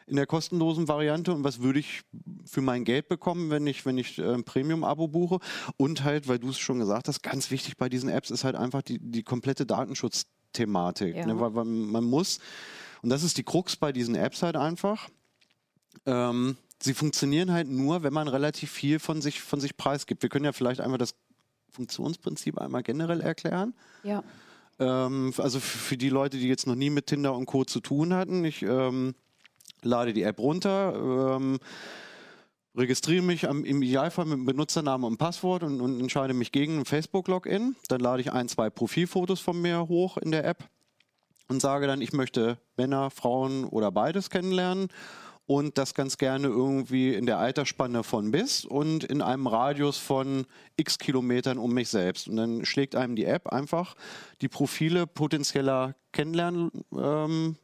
in 0.06 0.16
der 0.16 0.26
kostenlosen 0.26 0.86
Variante 0.88 1.32
und 1.32 1.42
was 1.42 1.60
würde 1.60 1.80
ich 1.80 2.02
für 2.44 2.60
mein 2.60 2.84
Geld 2.84 3.08
bekommen, 3.08 3.50
wenn 3.50 3.66
ich, 3.66 3.84
wenn 3.84 3.98
ich 3.98 4.18
äh, 4.18 4.34
ein 4.34 4.44
Premium-Abo 4.44 5.08
buche. 5.08 5.40
Und 5.76 6.04
halt, 6.04 6.28
weil 6.28 6.38
du 6.38 6.50
es 6.50 6.58
schon 6.58 6.78
gesagt 6.78 7.08
hast, 7.08 7.22
ganz 7.22 7.50
wichtig 7.50 7.76
bei 7.76 7.88
diesen 7.88 8.08
Apps 8.08 8.30
ist 8.30 8.44
halt 8.44 8.54
einfach 8.54 8.82
die, 8.82 8.98
die 9.00 9.24
komplette 9.24 9.66
Datenschutzthematik. 9.66 11.16
Ja. 11.16 11.26
Ne? 11.26 11.40
Weil, 11.40 11.54
weil 11.56 11.64
man 11.64 12.04
muss, 12.04 12.38
und 13.06 13.10
das 13.10 13.22
ist 13.22 13.38
die 13.38 13.44
Krux 13.44 13.76
bei 13.76 13.92
diesen 13.92 14.16
Apps 14.16 14.42
halt 14.42 14.56
einfach, 14.56 15.08
ähm, 16.06 16.56
sie 16.82 16.92
funktionieren 16.92 17.52
halt 17.52 17.68
nur, 17.68 18.02
wenn 18.02 18.12
man 18.12 18.26
relativ 18.26 18.72
viel 18.72 18.98
von 18.98 19.22
sich, 19.22 19.40
von 19.40 19.60
sich 19.60 19.76
preisgibt. 19.76 20.24
Wir 20.24 20.28
können 20.28 20.44
ja 20.44 20.50
vielleicht 20.50 20.80
einmal 20.80 20.98
das 20.98 21.14
Funktionsprinzip 21.70 22.58
einmal 22.58 22.82
generell 22.82 23.20
erklären. 23.20 23.74
Ja. 24.02 24.24
Ähm, 24.80 25.32
also 25.38 25.60
für 25.60 25.96
die 25.96 26.08
Leute, 26.08 26.38
die 26.38 26.48
jetzt 26.48 26.66
noch 26.66 26.74
nie 26.74 26.90
mit 26.90 27.06
Tinder 27.06 27.36
und 27.36 27.46
Co. 27.46 27.64
zu 27.64 27.78
tun 27.78 28.12
hatten, 28.12 28.44
ich 28.44 28.62
ähm, 28.62 29.14
lade 29.82 30.12
die 30.12 30.22
App 30.22 30.40
runter, 30.40 31.36
ähm, 31.36 31.60
registriere 32.74 33.22
mich 33.22 33.48
am, 33.48 33.64
im 33.64 33.82
Idealfall 33.82 34.24
mit 34.24 34.44
Benutzernamen 34.44 35.06
und 35.06 35.18
Passwort 35.18 35.62
und, 35.62 35.80
und 35.80 36.00
entscheide 36.00 36.34
mich 36.34 36.50
gegen 36.50 36.80
ein 36.80 36.84
Facebook-Login. 36.84 37.76
Dann 37.86 38.00
lade 38.00 38.20
ich 38.20 38.32
ein, 38.32 38.48
zwei 38.48 38.68
Profilfotos 38.68 39.38
von 39.38 39.62
mir 39.62 39.86
hoch 39.86 40.16
in 40.16 40.32
der 40.32 40.44
App 40.44 40.68
und 41.48 41.60
sage 41.60 41.86
dann, 41.86 42.00
ich 42.00 42.12
möchte 42.12 42.58
Männer, 42.76 43.10
Frauen 43.10 43.64
oder 43.64 43.90
beides 43.90 44.30
kennenlernen 44.30 44.88
und 45.46 45.78
das 45.78 45.94
ganz 45.94 46.18
gerne 46.18 46.48
irgendwie 46.48 47.14
in 47.14 47.26
der 47.26 47.38
Altersspanne 47.38 48.02
von 48.02 48.32
bis 48.32 48.64
und 48.64 49.04
in 49.04 49.22
einem 49.22 49.46
Radius 49.46 49.96
von 49.96 50.44
x 50.76 50.98
Kilometern 50.98 51.58
um 51.58 51.72
mich 51.72 51.88
selbst. 51.88 52.28
Und 52.28 52.36
dann 52.36 52.64
schlägt 52.64 52.96
einem 52.96 53.14
die 53.14 53.24
App 53.24 53.48
einfach 53.48 53.94
die 54.40 54.48
Profile 54.48 55.06
potenzieller 55.06 55.94
Kennenlernen. 56.12 56.70
Ähm, 56.92 57.56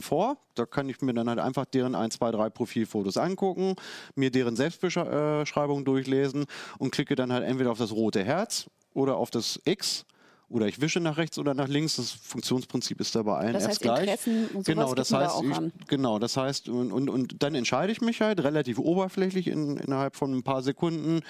vor. 0.00 0.36
Da 0.54 0.66
kann 0.66 0.88
ich 0.88 1.00
mir 1.00 1.12
dann 1.14 1.28
halt 1.28 1.40
einfach 1.40 1.64
deren 1.64 1.96
1, 1.96 2.14
2, 2.14 2.30
3 2.30 2.50
Profilfotos 2.50 3.16
angucken, 3.16 3.74
mir 4.14 4.30
deren 4.30 4.54
Selbstbeschreibung 4.54 5.84
durchlesen 5.84 6.46
und 6.78 6.92
klicke 6.92 7.16
dann 7.16 7.32
halt 7.32 7.44
entweder 7.44 7.72
auf 7.72 7.78
das 7.78 7.90
rote 7.90 8.22
Herz 8.22 8.70
oder 8.94 9.16
auf 9.16 9.30
das 9.30 9.60
X 9.64 10.06
oder 10.50 10.66
ich 10.66 10.80
wische 10.80 11.00
nach 11.00 11.16
rechts 11.18 11.38
oder 11.38 11.54
nach 11.54 11.68
links. 11.68 11.96
Das 11.96 12.10
Funktionsprinzip 12.10 13.00
ist 13.00 13.14
da 13.14 13.22
bei 13.22 13.36
allen 13.36 13.52
Das 13.52 13.64
Apps 13.64 13.70
heißt, 13.72 13.80
gleich. 13.82 14.00
Interessen 14.00 14.44
und 14.46 14.50
sowas 14.52 14.64
genau, 14.64 14.94
das 14.94 15.08
da 15.08 15.20
heißt, 15.20 15.34
auch 15.34 15.44
ich, 15.44 15.86
genau, 15.88 16.18
das 16.18 16.36
heißt, 16.36 16.68
und, 16.68 16.92
und, 16.92 17.10
und 17.10 17.42
dann 17.42 17.54
entscheide 17.54 17.92
ich 17.92 18.00
mich 18.00 18.20
halt 18.20 18.42
relativ 18.42 18.78
oberflächlich 18.78 19.46
in, 19.48 19.76
innerhalb 19.76 20.16
von 20.16 20.34
ein 20.34 20.42
paar 20.42 20.62
Sekunden, 20.62 21.20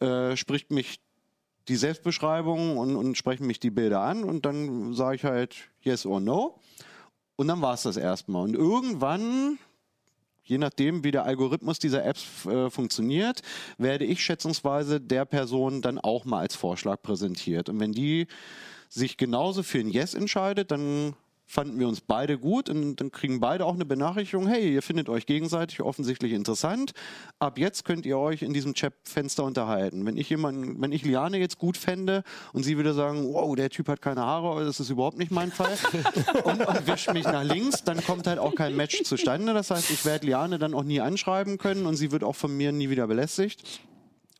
Mhm. 0.00 0.06
äh, 0.06 0.36
spricht 0.36 0.70
mich 0.70 1.00
die 1.68 1.76
Selbstbeschreibung 1.76 2.76
und, 2.76 2.96
und 2.96 3.16
sprechen 3.16 3.46
mich 3.46 3.58
die 3.60 3.70
Bilder 3.70 4.00
an 4.00 4.24
und 4.24 4.46
dann 4.46 4.94
sage 4.94 5.16
ich 5.16 5.24
halt 5.24 5.56
yes 5.82 6.06
or 6.06 6.20
no. 6.20 6.60
Und 7.36 7.48
dann 7.48 7.60
war 7.60 7.74
es 7.74 7.82
das 7.82 7.96
erstmal. 7.96 8.44
Und 8.44 8.54
irgendwann, 8.54 9.58
je 10.46 10.58
nachdem, 10.58 11.04
wie 11.04 11.10
der 11.10 11.24
Algorithmus 11.24 11.78
dieser 11.78 12.04
Apps 12.04 12.46
äh, 12.46 12.70
funktioniert, 12.70 13.42
werde 13.78 14.04
ich 14.04 14.22
schätzungsweise 14.22 15.00
der 15.00 15.24
Person 15.24 15.82
dann 15.82 15.98
auch 15.98 16.24
mal 16.24 16.40
als 16.40 16.56
Vorschlag 16.56 17.02
präsentiert. 17.02 17.68
Und 17.68 17.80
wenn 17.80 17.92
die 17.92 18.26
sich 18.88 19.16
genauso 19.16 19.62
für 19.62 19.80
ein 19.80 19.90
Yes 19.90 20.14
entscheidet, 20.14 20.70
dann 20.70 21.14
fanden 21.46 21.78
wir 21.78 21.86
uns 21.86 22.00
beide 22.00 22.38
gut 22.38 22.68
und 22.68 22.96
dann 22.96 23.12
kriegen 23.12 23.38
beide 23.38 23.64
auch 23.64 23.74
eine 23.74 23.84
Benachrichtigung, 23.84 24.48
hey, 24.48 24.74
ihr 24.74 24.82
findet 24.82 25.08
euch 25.08 25.26
gegenseitig 25.26 25.80
offensichtlich 25.80 26.32
interessant. 26.32 26.92
Ab 27.38 27.58
jetzt 27.58 27.84
könnt 27.84 28.04
ihr 28.04 28.18
euch 28.18 28.42
in 28.42 28.52
diesem 28.52 28.74
Chatfenster 28.74 29.44
unterhalten. 29.44 30.04
Wenn 30.04 30.16
ich 30.16 30.28
jemanden, 30.28 30.82
wenn 30.82 30.90
ich 30.90 31.04
Liane 31.04 31.38
jetzt 31.38 31.58
gut 31.58 31.76
fände 31.76 32.24
und 32.52 32.64
sie 32.64 32.76
würde 32.76 32.94
sagen, 32.94 33.32
wow, 33.32 33.54
der 33.54 33.70
Typ 33.70 33.88
hat 33.88 34.02
keine 34.02 34.22
Haare, 34.22 34.64
das 34.64 34.80
ist 34.80 34.90
überhaupt 34.90 35.18
nicht 35.18 35.30
mein 35.30 35.52
Fall 35.52 35.76
und, 36.44 36.66
und 36.66 36.86
wischt 36.86 37.12
mich 37.12 37.24
nach 37.24 37.44
links, 37.44 37.84
dann 37.84 38.04
kommt 38.04 38.26
halt 38.26 38.40
auch 38.40 38.54
kein 38.54 38.74
Match 38.74 39.04
zustande. 39.04 39.54
Das 39.54 39.70
heißt, 39.70 39.90
ich 39.90 40.04
werde 40.04 40.26
Liane 40.26 40.58
dann 40.58 40.74
auch 40.74 40.84
nie 40.84 41.00
anschreiben 41.00 41.58
können 41.58 41.86
und 41.86 41.94
sie 41.96 42.10
wird 42.10 42.24
auch 42.24 42.36
von 42.36 42.54
mir 42.56 42.72
nie 42.72 42.90
wieder 42.90 43.06
belästigt. 43.06 43.80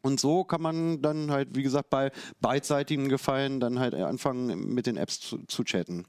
Und 0.03 0.21
so 0.21 0.45
kann 0.45 0.63
man 0.63 1.03
dann 1.03 1.31
halt, 1.31 1.57
wie 1.57 1.63
gesagt, 1.63 1.91
bei 1.91 2.11
beidseitigen 2.41 3.09
Gefallen 3.09 3.61
dann 3.61 3.79
halt 3.79 3.95
anfangen, 3.95 4.75
mit 4.75 4.87
den 4.87 4.97
Apps 4.97 5.21
zu, 5.21 5.39
zu 5.47 5.65
chatten. 5.65 6.05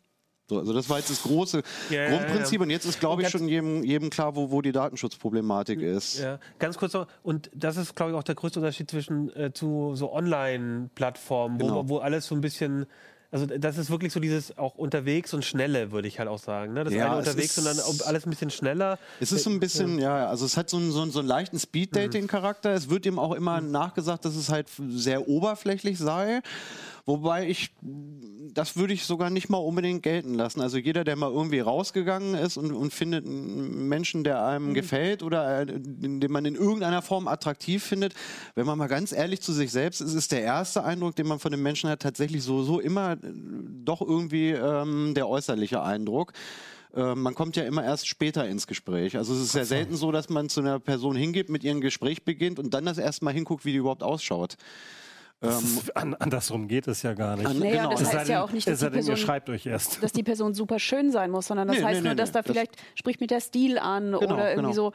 So, 0.49 0.59
also 0.59 0.71
das 0.73 0.89
war 0.89 0.97
jetzt 0.97 1.09
das 1.09 1.23
große 1.23 1.61
Ja, 1.89 2.03
ja, 2.03 2.09
Grundprinzip 2.09 2.59
ja. 2.59 2.63
und 2.63 2.69
jetzt 2.69 2.85
ist, 2.85 2.99
glaube 3.01 3.21
ich, 3.21 3.29
schon 3.29 3.49
jedem, 3.49 3.83
jedem 3.83 4.09
klar, 4.09 4.35
wo, 4.35 4.49
wo 4.49 4.61
die 4.61 4.71
Datenschutzproblematik 4.71 5.81
ist. 5.81 6.19
Ja, 6.19 6.39
ganz 6.57 6.77
kurz 6.77 6.93
noch, 6.93 7.07
und 7.21 7.49
das 7.53 7.75
ist, 7.75 7.95
glaube 7.95 8.11
ich, 8.11 8.17
auch 8.17 8.23
der 8.23 8.35
größte 8.35 8.59
Unterschied 8.59 8.89
zwischen 8.89 9.29
äh, 9.35 9.51
zu 9.51 9.95
so 9.95 10.13
Online-Plattformen, 10.13 11.59
wo, 11.59 11.65
Genau. 11.65 11.89
wo 11.89 11.97
alles 11.97 12.27
so 12.27 12.35
ein 12.35 12.41
bisschen, 12.41 12.85
also 13.29 13.45
das 13.45 13.77
ist 13.77 13.89
wirklich 13.89 14.13
so 14.13 14.19
dieses 14.21 14.57
auch 14.57 14.75
unterwegs 14.75 15.33
und 15.33 15.43
schnelle, 15.43 15.91
würde 15.91 16.07
ich 16.07 16.17
halt 16.19 16.29
auch 16.29 16.39
sagen. 16.39 16.73
Ne? 16.73 16.85
Das 16.85 16.93
Ja, 16.93 17.07
eine 17.07 17.17
unterwegs 17.17 17.57
und 17.57 17.65
dann 17.65 17.77
alles 18.05 18.25
ein 18.25 18.29
bisschen 18.29 18.49
schneller. 18.49 18.99
Es 19.19 19.33
ist 19.33 19.43
so 19.43 19.49
ein 19.49 19.59
bisschen, 19.59 19.99
ja, 19.99 20.27
also 20.27 20.45
es 20.45 20.55
hat 20.55 20.69
so 20.69 20.77
einen, 20.77 20.91
so 20.91 21.01
einen, 21.01 21.11
so 21.11 21.19
einen 21.19 21.27
leichten 21.27 21.59
Speed-Dating-Charakter. 21.59 22.71
Es 22.71 22.89
wird 22.89 23.05
ihm 23.05 23.19
auch 23.19 23.33
immer 23.33 23.59
nachgesagt, 23.59 24.23
dass 24.23 24.35
es 24.35 24.49
halt 24.49 24.69
sehr 24.89 25.27
oberflächlich 25.27 25.97
sei. 25.97 26.41
Wobei 27.07 27.47
ich, 27.47 27.71
das 28.53 28.75
würde 28.75 28.93
ich 28.93 29.05
sogar 29.05 29.29
nicht 29.29 29.47
mal 29.47 29.59
unbedingt 29.59 30.03
gelten 30.03 30.33
lassen. 30.33 30.59
Also 30.59 30.77
jeder, 30.77 31.05
der 31.05 31.15
mal 31.15 31.31
irgendwie 31.31 31.61
rausgegangen 31.61 32.35
ist 32.35 32.57
und, 32.57 32.73
und 32.73 32.93
findet 32.93 33.25
einen 33.25 33.87
Menschen, 33.87 34.25
der 34.25 34.45
einem 34.45 34.73
gefällt 34.73 35.23
oder 35.23 35.61
äh, 35.61 35.65
den 35.65 36.29
man 36.29 36.43
in 36.43 36.55
irgendeiner 36.55 37.01
Form 37.01 37.29
attraktiv 37.29 37.81
findet, 37.81 38.13
wenn 38.55 38.65
man 38.65 38.77
mal 38.77 38.87
ganz 38.87 39.13
ehrlich 39.13 39.41
zu 39.41 39.53
sich 39.53 39.71
selbst 39.71 40.01
ist, 40.01 40.15
ist 40.15 40.33
der 40.33 40.41
erste 40.41 40.83
Eindruck, 40.83 41.15
den 41.15 41.27
man 41.27 41.39
von 41.39 41.51
dem 41.51 41.63
Menschen 41.63 41.89
hat, 41.89 42.01
tatsächlich 42.01 42.43
so, 42.43 42.63
so 42.63 42.81
immer 42.81 43.16
doch 43.83 44.01
irgendwie 44.01 44.51
ähm, 44.51 45.13
der 45.15 45.27
äußerliche 45.27 45.81
Eindruck. 45.81 46.33
Äh, 46.95 47.15
man 47.15 47.35
kommt 47.35 47.55
ja 47.55 47.63
immer 47.63 47.83
erst 47.83 48.07
später 48.07 48.47
ins 48.47 48.67
Gespräch. 48.67 49.17
Also 49.17 49.33
es 49.33 49.41
ist 49.41 49.51
sehr 49.51 49.65
selten 49.65 49.95
so, 49.95 50.11
dass 50.11 50.29
man 50.29 50.49
zu 50.49 50.61
einer 50.61 50.79
Person 50.79 51.15
hingeht, 51.15 51.49
mit 51.49 51.63
ihr 51.63 51.71
ein 51.71 51.81
Gespräch 51.81 52.23
beginnt 52.23 52.59
und 52.59 52.73
dann 52.73 52.85
das 52.85 52.97
erste 52.97 53.25
Mal 53.25 53.33
hinguckt, 53.33 53.65
wie 53.65 53.71
die 53.71 53.77
überhaupt 53.77 54.03
ausschaut. 54.03 54.57
Das 55.39 55.61
ist, 55.61 55.95
an, 55.95 56.15
andersrum 56.15 56.67
geht 56.67 56.87
es 56.87 57.03
ja 57.03 57.13
gar 57.13 57.35
nicht. 57.37 57.45
An- 57.45 57.59
Naja, 57.59 57.83
Genau. 57.83 57.91
das 57.91 58.11
heißt 58.11 58.27
ja 58.27 58.43
auch 58.43 58.51
nicht, 58.51 58.67
dass 58.67 58.79
die, 58.79 58.89
Person, 58.89 59.17
schreibt 59.17 59.49
euch 59.51 59.67
erst. 59.67 60.01
dass 60.01 60.11
die 60.11 60.23
Person 60.23 60.55
super 60.55 60.79
schön 60.79 61.11
sein 61.11 61.29
muss, 61.29 61.45
sondern 61.45 61.67
das 61.67 61.77
Nee, 61.77 61.83
heißt 61.83 61.95
nee, 62.01 62.07
nur, 62.07 62.13
nee, 62.13 62.17
dass 62.17 62.29
nee. 62.29 62.33
da 62.33 62.41
Das- 62.41 62.51
vielleicht 62.51 62.71
spricht 62.95 63.21
mir 63.21 63.27
der 63.27 63.39
Stil 63.39 63.77
an 63.77 64.05
Genau, 64.13 64.17
oder 64.17 64.49
irgendwie 64.49 64.73
genau. 64.73 64.73
so, 64.73 64.93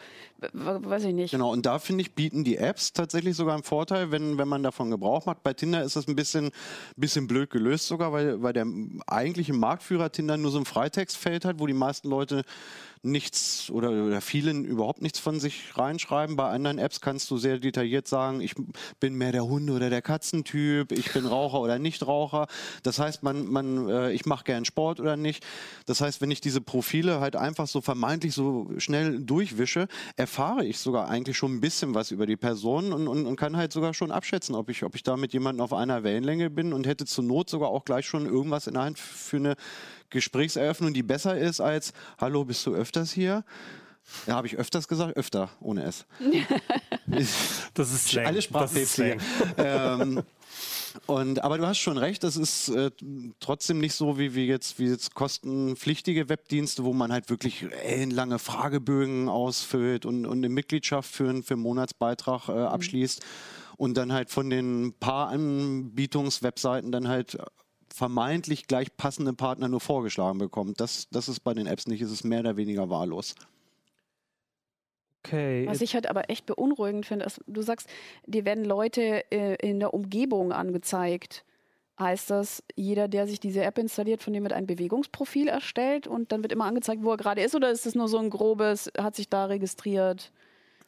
weiß 0.52 1.04
ich 1.04 1.14
nicht. 1.14 1.30
Genau, 1.30 1.52
und 1.52 1.64
da 1.64 1.78
finde 1.78 2.02
ich, 2.02 2.14
bieten 2.16 2.42
die 2.42 2.56
Apps 2.56 2.92
tatsächlich 2.92 3.36
sogar 3.36 3.54
einen 3.54 3.62
Vorteil, 3.62 4.10
wenn, 4.10 4.36
wenn 4.36 4.48
man 4.48 4.64
davon 4.64 4.90
Gebrauch 4.90 5.26
macht. 5.26 5.44
Bei 5.44 5.52
Tinder 5.52 5.84
ist 5.84 5.94
das 5.94 6.08
ein 6.08 6.16
bisschen, 6.16 6.50
bisschen 6.96 7.28
blöd 7.28 7.50
gelöst 7.50 7.86
sogar, 7.86 8.12
weil, 8.12 8.42
weil 8.42 8.52
der 8.52 8.66
eigentliche 9.06 9.52
Marktführer 9.52 10.10
Tinder 10.10 10.36
nur 10.36 10.50
so 10.50 10.58
ein 10.58 10.64
Freitextfeld 10.64 11.44
hat, 11.44 11.60
wo 11.60 11.68
die 11.68 11.72
meisten 11.72 12.08
Leute 12.10 12.42
nichts 13.02 13.68
oder, 13.70 13.90
oder 13.90 14.20
vielen 14.20 14.64
überhaupt 14.64 15.02
nichts 15.02 15.18
von 15.18 15.40
sich 15.40 15.76
reinschreiben. 15.76 16.36
Bei 16.36 16.50
anderen 16.50 16.78
Apps 16.78 17.00
kannst 17.00 17.30
du 17.30 17.36
sehr 17.36 17.58
detailliert 17.58 18.06
sagen, 18.06 18.40
ich 18.40 18.54
bin 19.00 19.14
mehr 19.14 19.32
der 19.32 19.44
Hunde- 19.44 19.72
oder 19.72 19.90
der 19.90 20.02
Katzentyp, 20.02 20.92
ich 20.92 21.12
bin 21.12 21.26
Raucher 21.26 21.60
oder 21.60 21.78
Nichtraucher. 21.80 22.46
Das 22.84 23.00
heißt, 23.00 23.24
man, 23.24 23.46
man, 23.46 23.88
äh, 23.88 24.12
ich 24.12 24.24
mache 24.24 24.44
gern 24.44 24.64
Sport 24.64 25.00
oder 25.00 25.16
nicht. 25.16 25.44
Das 25.86 26.00
heißt, 26.00 26.20
wenn 26.20 26.30
ich 26.30 26.40
diese 26.40 26.60
Profile 26.60 27.20
halt 27.20 27.34
einfach 27.34 27.66
so 27.66 27.80
vermeintlich 27.80 28.34
so 28.34 28.70
schnell 28.78 29.20
durchwische, 29.20 29.88
erfahre 30.16 30.64
ich 30.64 30.78
sogar 30.78 31.08
eigentlich 31.08 31.36
schon 31.36 31.56
ein 31.56 31.60
bisschen 31.60 31.94
was 31.94 32.12
über 32.12 32.26
die 32.26 32.36
Person 32.36 32.92
und, 32.92 33.08
und, 33.08 33.26
und 33.26 33.36
kann 33.36 33.56
halt 33.56 33.72
sogar 33.72 33.94
schon 33.94 34.12
abschätzen, 34.12 34.54
ob 34.54 34.70
ich, 34.70 34.84
ob 34.84 34.94
ich 34.94 35.02
da 35.02 35.16
mit 35.16 35.32
jemandem 35.32 35.64
auf 35.64 35.72
einer 35.72 36.04
Wellenlänge 36.04 36.50
bin 36.50 36.72
und 36.72 36.86
hätte 36.86 37.04
zur 37.04 37.24
Not 37.24 37.50
sogar 37.50 37.70
auch 37.70 37.84
gleich 37.84 38.06
schon 38.06 38.26
irgendwas 38.26 38.68
in 38.68 38.74
der 38.74 38.84
Hand 38.84 38.98
für 38.98 39.38
eine 39.38 39.56
Gesprächseröffnung, 40.12 40.94
die 40.94 41.02
besser 41.02 41.36
ist 41.36 41.60
als 41.60 41.92
Hallo, 42.20 42.44
bist 42.44 42.64
du 42.66 42.74
öfters 42.74 43.12
hier? 43.12 43.44
Ja, 44.26 44.34
habe 44.34 44.46
ich 44.48 44.56
öfters 44.56 44.88
gesagt? 44.88 45.16
Öfter, 45.16 45.48
ohne 45.60 45.84
S. 45.84 46.06
Das 47.74 47.92
ist 47.92 48.08
Slang. 48.08 48.26
Alle 48.26 48.42
Sprachpäpste. 48.42 49.16
Ähm, 49.56 50.22
und, 51.06 51.42
aber 51.42 51.56
du 51.58 51.66
hast 51.66 51.78
schon 51.78 51.96
recht, 51.98 52.22
das 52.24 52.36
ist 52.36 52.68
äh, 52.68 52.90
trotzdem 53.40 53.78
nicht 53.78 53.94
so 53.94 54.18
wie, 54.18 54.34
wie, 54.34 54.46
jetzt, 54.46 54.78
wie 54.78 54.86
jetzt 54.88 55.14
kostenpflichtige 55.14 56.28
Webdienste, 56.28 56.84
wo 56.84 56.92
man 56.92 57.12
halt 57.12 57.30
wirklich 57.30 57.66
ellenlange 57.84 58.38
Fragebögen 58.38 59.28
ausfüllt 59.28 60.04
und, 60.04 60.26
und 60.26 60.38
eine 60.38 60.48
Mitgliedschaft 60.50 61.10
für, 61.10 61.28
einen- 61.28 61.42
für 61.42 61.54
einen 61.54 61.62
Monatsbeitrag 61.62 62.48
äh, 62.48 62.52
abschließt 62.52 63.24
und 63.78 63.94
dann 63.96 64.12
halt 64.12 64.30
von 64.30 64.50
den 64.50 64.92
paar 65.00 65.28
Anbietungswebseiten 65.28 66.92
dann 66.92 67.08
halt 67.08 67.38
vermeintlich 67.92 68.66
gleich 68.66 68.96
passende 68.96 69.32
Partner 69.32 69.68
nur 69.68 69.80
vorgeschlagen 69.80 70.38
bekommt. 70.38 70.80
Das, 70.80 71.08
das 71.10 71.28
ist 71.28 71.40
bei 71.40 71.54
den 71.54 71.66
Apps 71.66 71.86
nicht, 71.86 72.02
es 72.02 72.10
ist 72.10 72.24
mehr 72.24 72.40
oder 72.40 72.56
weniger 72.56 72.90
wahllos. 72.90 73.34
Okay. 75.24 75.66
Was 75.68 75.80
ich 75.80 75.94
halt 75.94 76.08
aber 76.08 76.30
echt 76.30 76.46
beunruhigend 76.46 77.06
finde, 77.06 77.26
ist, 77.26 77.40
du 77.46 77.62
sagst, 77.62 77.88
dir 78.26 78.44
werden 78.44 78.64
Leute 78.64 79.24
äh, 79.30 79.54
in 79.66 79.78
der 79.78 79.94
Umgebung 79.94 80.52
angezeigt. 80.52 81.44
Heißt 81.98 82.30
das, 82.30 82.64
jeder, 82.74 83.06
der 83.06 83.28
sich 83.28 83.38
diese 83.38 83.62
App 83.62 83.78
installiert, 83.78 84.22
von 84.22 84.32
dem 84.32 84.42
wird 84.42 84.54
ein 84.54 84.66
Bewegungsprofil 84.66 85.46
erstellt 85.46 86.08
und 86.08 86.32
dann 86.32 86.42
wird 86.42 86.52
immer 86.52 86.64
angezeigt, 86.64 87.04
wo 87.04 87.10
er 87.12 87.16
gerade 87.16 87.42
ist? 87.42 87.54
Oder 87.54 87.70
ist 87.70 87.86
es 87.86 87.94
nur 87.94 88.08
so 88.08 88.18
ein 88.18 88.30
grobes, 88.30 88.90
hat 88.98 89.14
sich 89.14 89.28
da 89.28 89.44
registriert? 89.44 90.32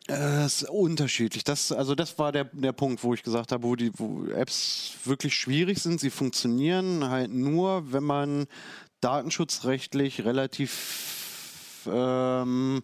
Äh, 0.08 0.44
Es 0.44 0.62
ist 0.62 0.70
unterschiedlich. 0.70 1.44
Das, 1.44 1.72
also 1.72 1.94
das 1.94 2.18
war 2.18 2.32
der, 2.32 2.44
der 2.44 2.72
Punkt, 2.72 3.02
wo 3.02 3.14
ich 3.14 3.22
gesagt 3.22 3.52
habe, 3.52 3.62
wo 3.62 3.76
die 3.76 3.90
wo 3.94 4.26
Apps 4.26 4.94
wirklich 5.04 5.34
schwierig 5.34 5.80
sind. 5.80 6.00
Sie 6.00 6.10
funktionieren 6.10 7.08
halt 7.08 7.32
nur, 7.32 7.92
wenn 7.92 8.04
man 8.04 8.46
datenschutzrechtlich 9.00 10.24
relativ 10.24 11.86
ähm, 11.90 12.82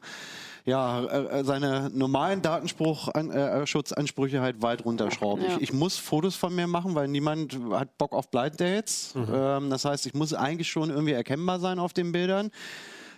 ja, 0.66 1.04
äh, 1.04 1.44
seine 1.44 1.90
normalen 1.90 2.42
Datenschutzanspruche 2.42 4.36
äh, 4.36 4.40
halt 4.40 4.62
weit 4.62 4.84
runterschraubt. 4.84 5.42
Ja. 5.42 5.56
Ich, 5.56 5.62
ich 5.62 5.72
muss 5.72 5.96
Fotos 5.96 6.36
von 6.36 6.54
mir 6.54 6.66
machen, 6.66 6.94
weil 6.94 7.08
niemand 7.08 7.58
hat 7.72 7.96
Bock 7.98 8.12
auf 8.12 8.30
Blind 8.30 8.60
Dates. 8.60 9.14
Ähm, 9.16 9.70
das 9.70 9.84
heißt, 9.84 10.06
ich 10.06 10.14
muss 10.14 10.34
eigentlich 10.34 10.68
schon 10.70 10.90
irgendwie 10.90 11.12
erkennbar 11.12 11.60
sein 11.60 11.78
auf 11.78 11.92
den 11.92 12.12
Bildern. 12.12 12.50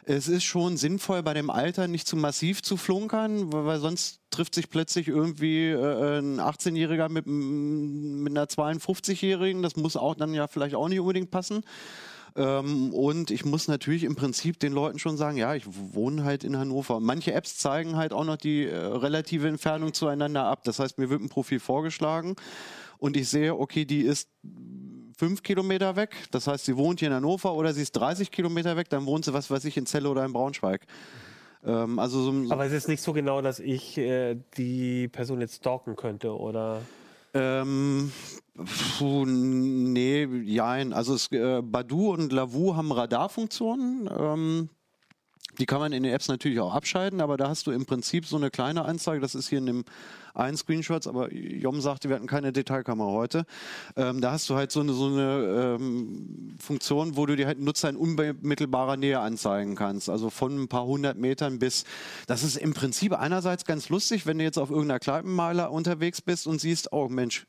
Es 0.04 0.26
ist 0.26 0.42
schon 0.42 0.76
sinnvoll, 0.76 1.22
bei 1.22 1.32
dem 1.32 1.48
Alter 1.48 1.86
nicht 1.86 2.08
zu 2.08 2.16
massiv 2.16 2.62
zu 2.62 2.76
flunkern, 2.76 3.52
weil 3.52 3.78
sonst 3.78 4.20
trifft 4.30 4.54
sich 4.54 4.68
plötzlich 4.68 5.06
irgendwie 5.06 5.68
äh, 5.68 6.18
ein 6.18 6.40
18-Jähriger 6.40 7.08
mit, 7.08 7.26
mit 7.26 8.32
einer 8.32 8.46
52-Jährigen. 8.46 9.62
Das 9.62 9.76
muss 9.76 9.96
auch 9.96 10.16
dann 10.16 10.34
ja 10.34 10.48
vielleicht 10.48 10.74
auch 10.74 10.88
nicht 10.88 10.98
unbedingt 10.98 11.30
passen. 11.30 11.62
Ähm, 12.34 12.92
und 12.92 13.30
ich 13.30 13.44
muss 13.44 13.68
natürlich 13.68 14.02
im 14.02 14.16
Prinzip 14.16 14.58
den 14.58 14.72
Leuten 14.72 14.98
schon 14.98 15.16
sagen, 15.16 15.36
ja, 15.36 15.54
ich 15.54 15.66
wohne 15.66 16.24
halt 16.24 16.42
in 16.42 16.56
Hannover. 16.56 16.98
Manche 16.98 17.32
Apps 17.32 17.58
zeigen 17.58 17.96
halt 17.96 18.12
auch 18.12 18.24
noch 18.24 18.36
die 18.36 18.64
äh, 18.64 18.76
relative 18.76 19.46
Entfernung 19.46 19.92
zueinander 19.92 20.44
ab. 20.44 20.64
Das 20.64 20.80
heißt, 20.80 20.98
mir 20.98 21.10
wird 21.10 21.20
ein 21.20 21.28
Profil 21.28 21.60
vorgeschlagen 21.60 22.34
und 22.98 23.16
ich 23.16 23.28
sehe, 23.28 23.54
okay, 23.54 23.84
die 23.84 24.00
ist 24.00 24.30
fünf 25.22 25.44
Kilometer 25.44 25.94
weg. 25.94 26.16
Das 26.32 26.48
heißt, 26.48 26.64
sie 26.64 26.76
wohnt 26.76 26.98
hier 26.98 27.06
in 27.06 27.14
Hannover 27.14 27.54
oder 27.54 27.72
sie 27.72 27.82
ist 27.82 27.92
30 27.92 28.32
Kilometer 28.32 28.76
weg, 28.76 28.88
dann 28.88 29.06
wohnt 29.06 29.24
sie, 29.24 29.32
was 29.32 29.52
weiß 29.52 29.64
ich, 29.66 29.76
in 29.76 29.86
Celle 29.86 30.08
oder 30.08 30.24
in 30.24 30.32
Braunschweig. 30.32 30.84
Ähm, 31.64 32.00
also 32.00 32.32
so, 32.32 32.52
aber 32.52 32.66
es 32.66 32.72
ist 32.72 32.88
nicht 32.88 33.00
so 33.00 33.12
genau, 33.12 33.40
dass 33.40 33.60
ich 33.60 33.96
äh, 33.98 34.36
die 34.56 35.06
Person 35.06 35.40
jetzt 35.40 35.58
stalken 35.58 35.94
könnte, 35.94 36.36
oder? 36.36 36.82
Ähm, 37.34 38.10
puh, 38.98 39.24
nee, 39.24 40.24
jein. 40.42 40.92
Also 40.92 41.14
es, 41.14 41.30
äh, 41.30 41.62
Badu 41.62 42.14
und 42.14 42.32
Lavu 42.32 42.74
haben 42.74 42.90
Radarfunktionen. 42.90 44.10
Ähm, 44.18 44.70
die 45.60 45.66
kann 45.66 45.78
man 45.78 45.92
in 45.92 46.02
den 46.02 46.12
Apps 46.12 46.26
natürlich 46.26 46.58
auch 46.58 46.74
abschalten, 46.74 47.20
aber 47.20 47.36
da 47.36 47.48
hast 47.48 47.68
du 47.68 47.70
im 47.70 47.86
Prinzip 47.86 48.26
so 48.26 48.36
eine 48.36 48.50
kleine 48.50 48.84
Anzeige. 48.86 49.20
Das 49.20 49.36
ist 49.36 49.48
hier 49.48 49.58
in 49.58 49.66
dem 49.66 49.84
einen 50.34 50.56
Screenshot, 50.56 51.06
aber 51.06 51.32
Jom 51.32 51.80
sagte, 51.80 52.08
wir 52.08 52.16
hatten 52.16 52.26
keine 52.26 52.52
Detailkamera 52.52 53.10
heute. 53.10 53.44
Ähm, 53.96 54.20
da 54.20 54.32
hast 54.32 54.48
du 54.48 54.54
halt 54.54 54.72
so 54.72 54.80
eine, 54.80 54.92
so 54.92 55.06
eine 55.06 55.76
ähm, 55.80 56.56
Funktion, 56.58 57.16
wo 57.16 57.26
du 57.26 57.36
dir 57.36 57.46
halt 57.46 57.60
Nutzer 57.60 57.88
in 57.88 57.96
unmittelbarer 57.96 58.96
Nähe 58.96 59.20
anzeigen 59.20 59.74
kannst. 59.74 60.08
Also 60.08 60.30
von 60.30 60.62
ein 60.62 60.68
paar 60.68 60.86
hundert 60.86 61.18
Metern 61.18 61.58
bis. 61.58 61.84
Das 62.26 62.42
ist 62.42 62.56
im 62.56 62.74
Prinzip 62.74 63.12
einerseits 63.12 63.64
ganz 63.64 63.88
lustig, 63.88 64.26
wenn 64.26 64.38
du 64.38 64.44
jetzt 64.44 64.58
auf 64.58 64.70
irgendeiner 64.70 65.00
Kneipenmeiler 65.00 65.70
unterwegs 65.70 66.20
bist 66.20 66.46
und 66.46 66.60
siehst, 66.60 66.92
oh 66.92 67.08
Mensch, 67.08 67.46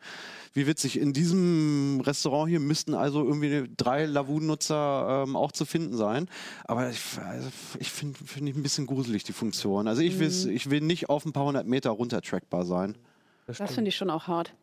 wie 0.55 0.67
witzig, 0.67 0.99
in 0.99 1.13
diesem 1.13 1.99
Restaurant 2.01 2.47
hier 2.47 2.59
müssten 2.59 2.93
also 2.93 3.25
irgendwie 3.25 3.67
drei 3.75 4.05
Lavu-Nutzer 4.05 5.23
ähm, 5.25 5.35
auch 5.35 5.51
zu 5.51 5.65
finden 5.65 5.97
sein. 5.97 6.29
Aber 6.65 6.91
ich, 6.91 6.99
also 7.25 7.47
ich 7.79 7.89
finde 7.89 8.19
find 8.23 8.47
ich 8.47 8.55
ein 8.55 8.61
bisschen 8.61 8.85
gruselig, 8.85 9.23
die 9.23 9.33
Funktion. 9.33 9.87
Also 9.87 10.03
ich, 10.03 10.19
will's- 10.19 10.45
ich 10.45 10.69
will 10.69 10.81
nicht 10.81 11.09
auf 11.09 11.25
ein 11.25 11.33
paar 11.33 11.45
hundert 11.45 11.65
Meter 11.65 11.89
runter 11.89 12.21
trackbar 12.21 12.65
sein. 12.73 12.95
Das 13.47 13.57
finde 13.71 13.89
ich 13.89 13.95
schon 13.95 14.09
auch 14.09 14.27
hart. 14.27 14.53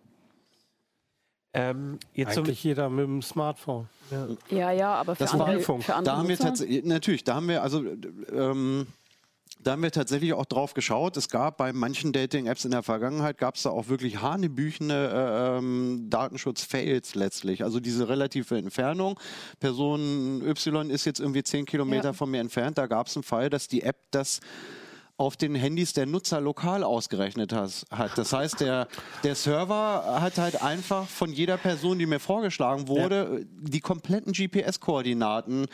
Ähm, 1.52 1.98
jetzt 2.14 2.38
Eigentlich 2.38 2.62
jeder 2.62 2.88
mit 2.88 3.04
dem 3.04 3.22
Smartphone. 3.22 3.88
Ja, 4.50 4.70
ja, 4.70 4.94
aber 4.94 5.16
für 5.16 5.24
Das 5.24 5.36
war- 5.36 5.48
andere, 5.48 5.61
für 5.61 5.72
andere 5.94 6.02
Da 6.04 6.16
haben 6.16 6.28
wir 6.28 6.38
tatsächlich, 6.38 6.84
natürlich, 6.84 7.24
da 7.24 7.34
haben 7.34 7.48
wir 7.48 7.62
also 7.62 7.84
ähm, 8.32 8.86
da 9.62 9.72
haben 9.72 9.82
wir 9.82 9.90
tatsächlich 9.90 10.32
auch 10.32 10.46
drauf 10.46 10.72
geschaut. 10.74 11.16
Es 11.18 11.28
gab 11.28 11.58
bei 11.58 11.72
manchen 11.72 12.12
Dating-Apps 12.12 12.64
in 12.64 12.70
der 12.70 12.82
Vergangenheit, 12.84 13.36
gab 13.36 13.56
es 13.56 13.64
da 13.64 13.70
auch 13.70 13.88
wirklich 13.88 14.22
hanebüchene 14.22 14.94
äh, 14.94 15.58
ähm, 15.58 16.06
Datenschutz-Fails 16.08 17.14
letztlich. 17.16 17.62
Also 17.64 17.78
diese 17.80 18.08
relative 18.08 18.56
Entfernung. 18.56 19.18
Person 19.58 20.40
Y 20.46 20.88
ist 20.88 21.04
jetzt 21.04 21.18
irgendwie 21.20 21.42
10 21.42 21.66
Kilometer 21.66 22.04
Ja. 22.11 22.12
von 22.14 22.30
mir 22.30 22.40
entfernt. 22.40 22.78
Da 22.78 22.86
gab 22.86 23.08
es 23.08 23.16
einen 23.16 23.22
Fall, 23.24 23.50
dass 23.50 23.66
die 23.68 23.82
App 23.82 23.98
das 24.12 24.40
auf 25.21 25.37
den 25.37 25.55
Handys 25.55 25.93
der 25.93 26.07
Nutzer 26.07 26.41
lokal 26.41 26.83
ausgerechnet 26.83 27.53
has, 27.53 27.85
hat. 27.91 28.16
Das 28.16 28.33
heißt, 28.33 28.61
der, 28.61 28.89
der 29.23 29.35
Server 29.35 30.18
hat 30.18 30.39
halt 30.39 30.62
einfach 30.62 31.07
von 31.07 31.31
jeder 31.31 31.59
Person, 31.59 31.99
die 31.99 32.07
mir 32.07 32.21
vorgeschlagen 32.21 32.89
wurde, 32.89 33.47
die 33.61 33.81
kompletten 33.81 34.33
GPS-Koordinaten 34.33 35.66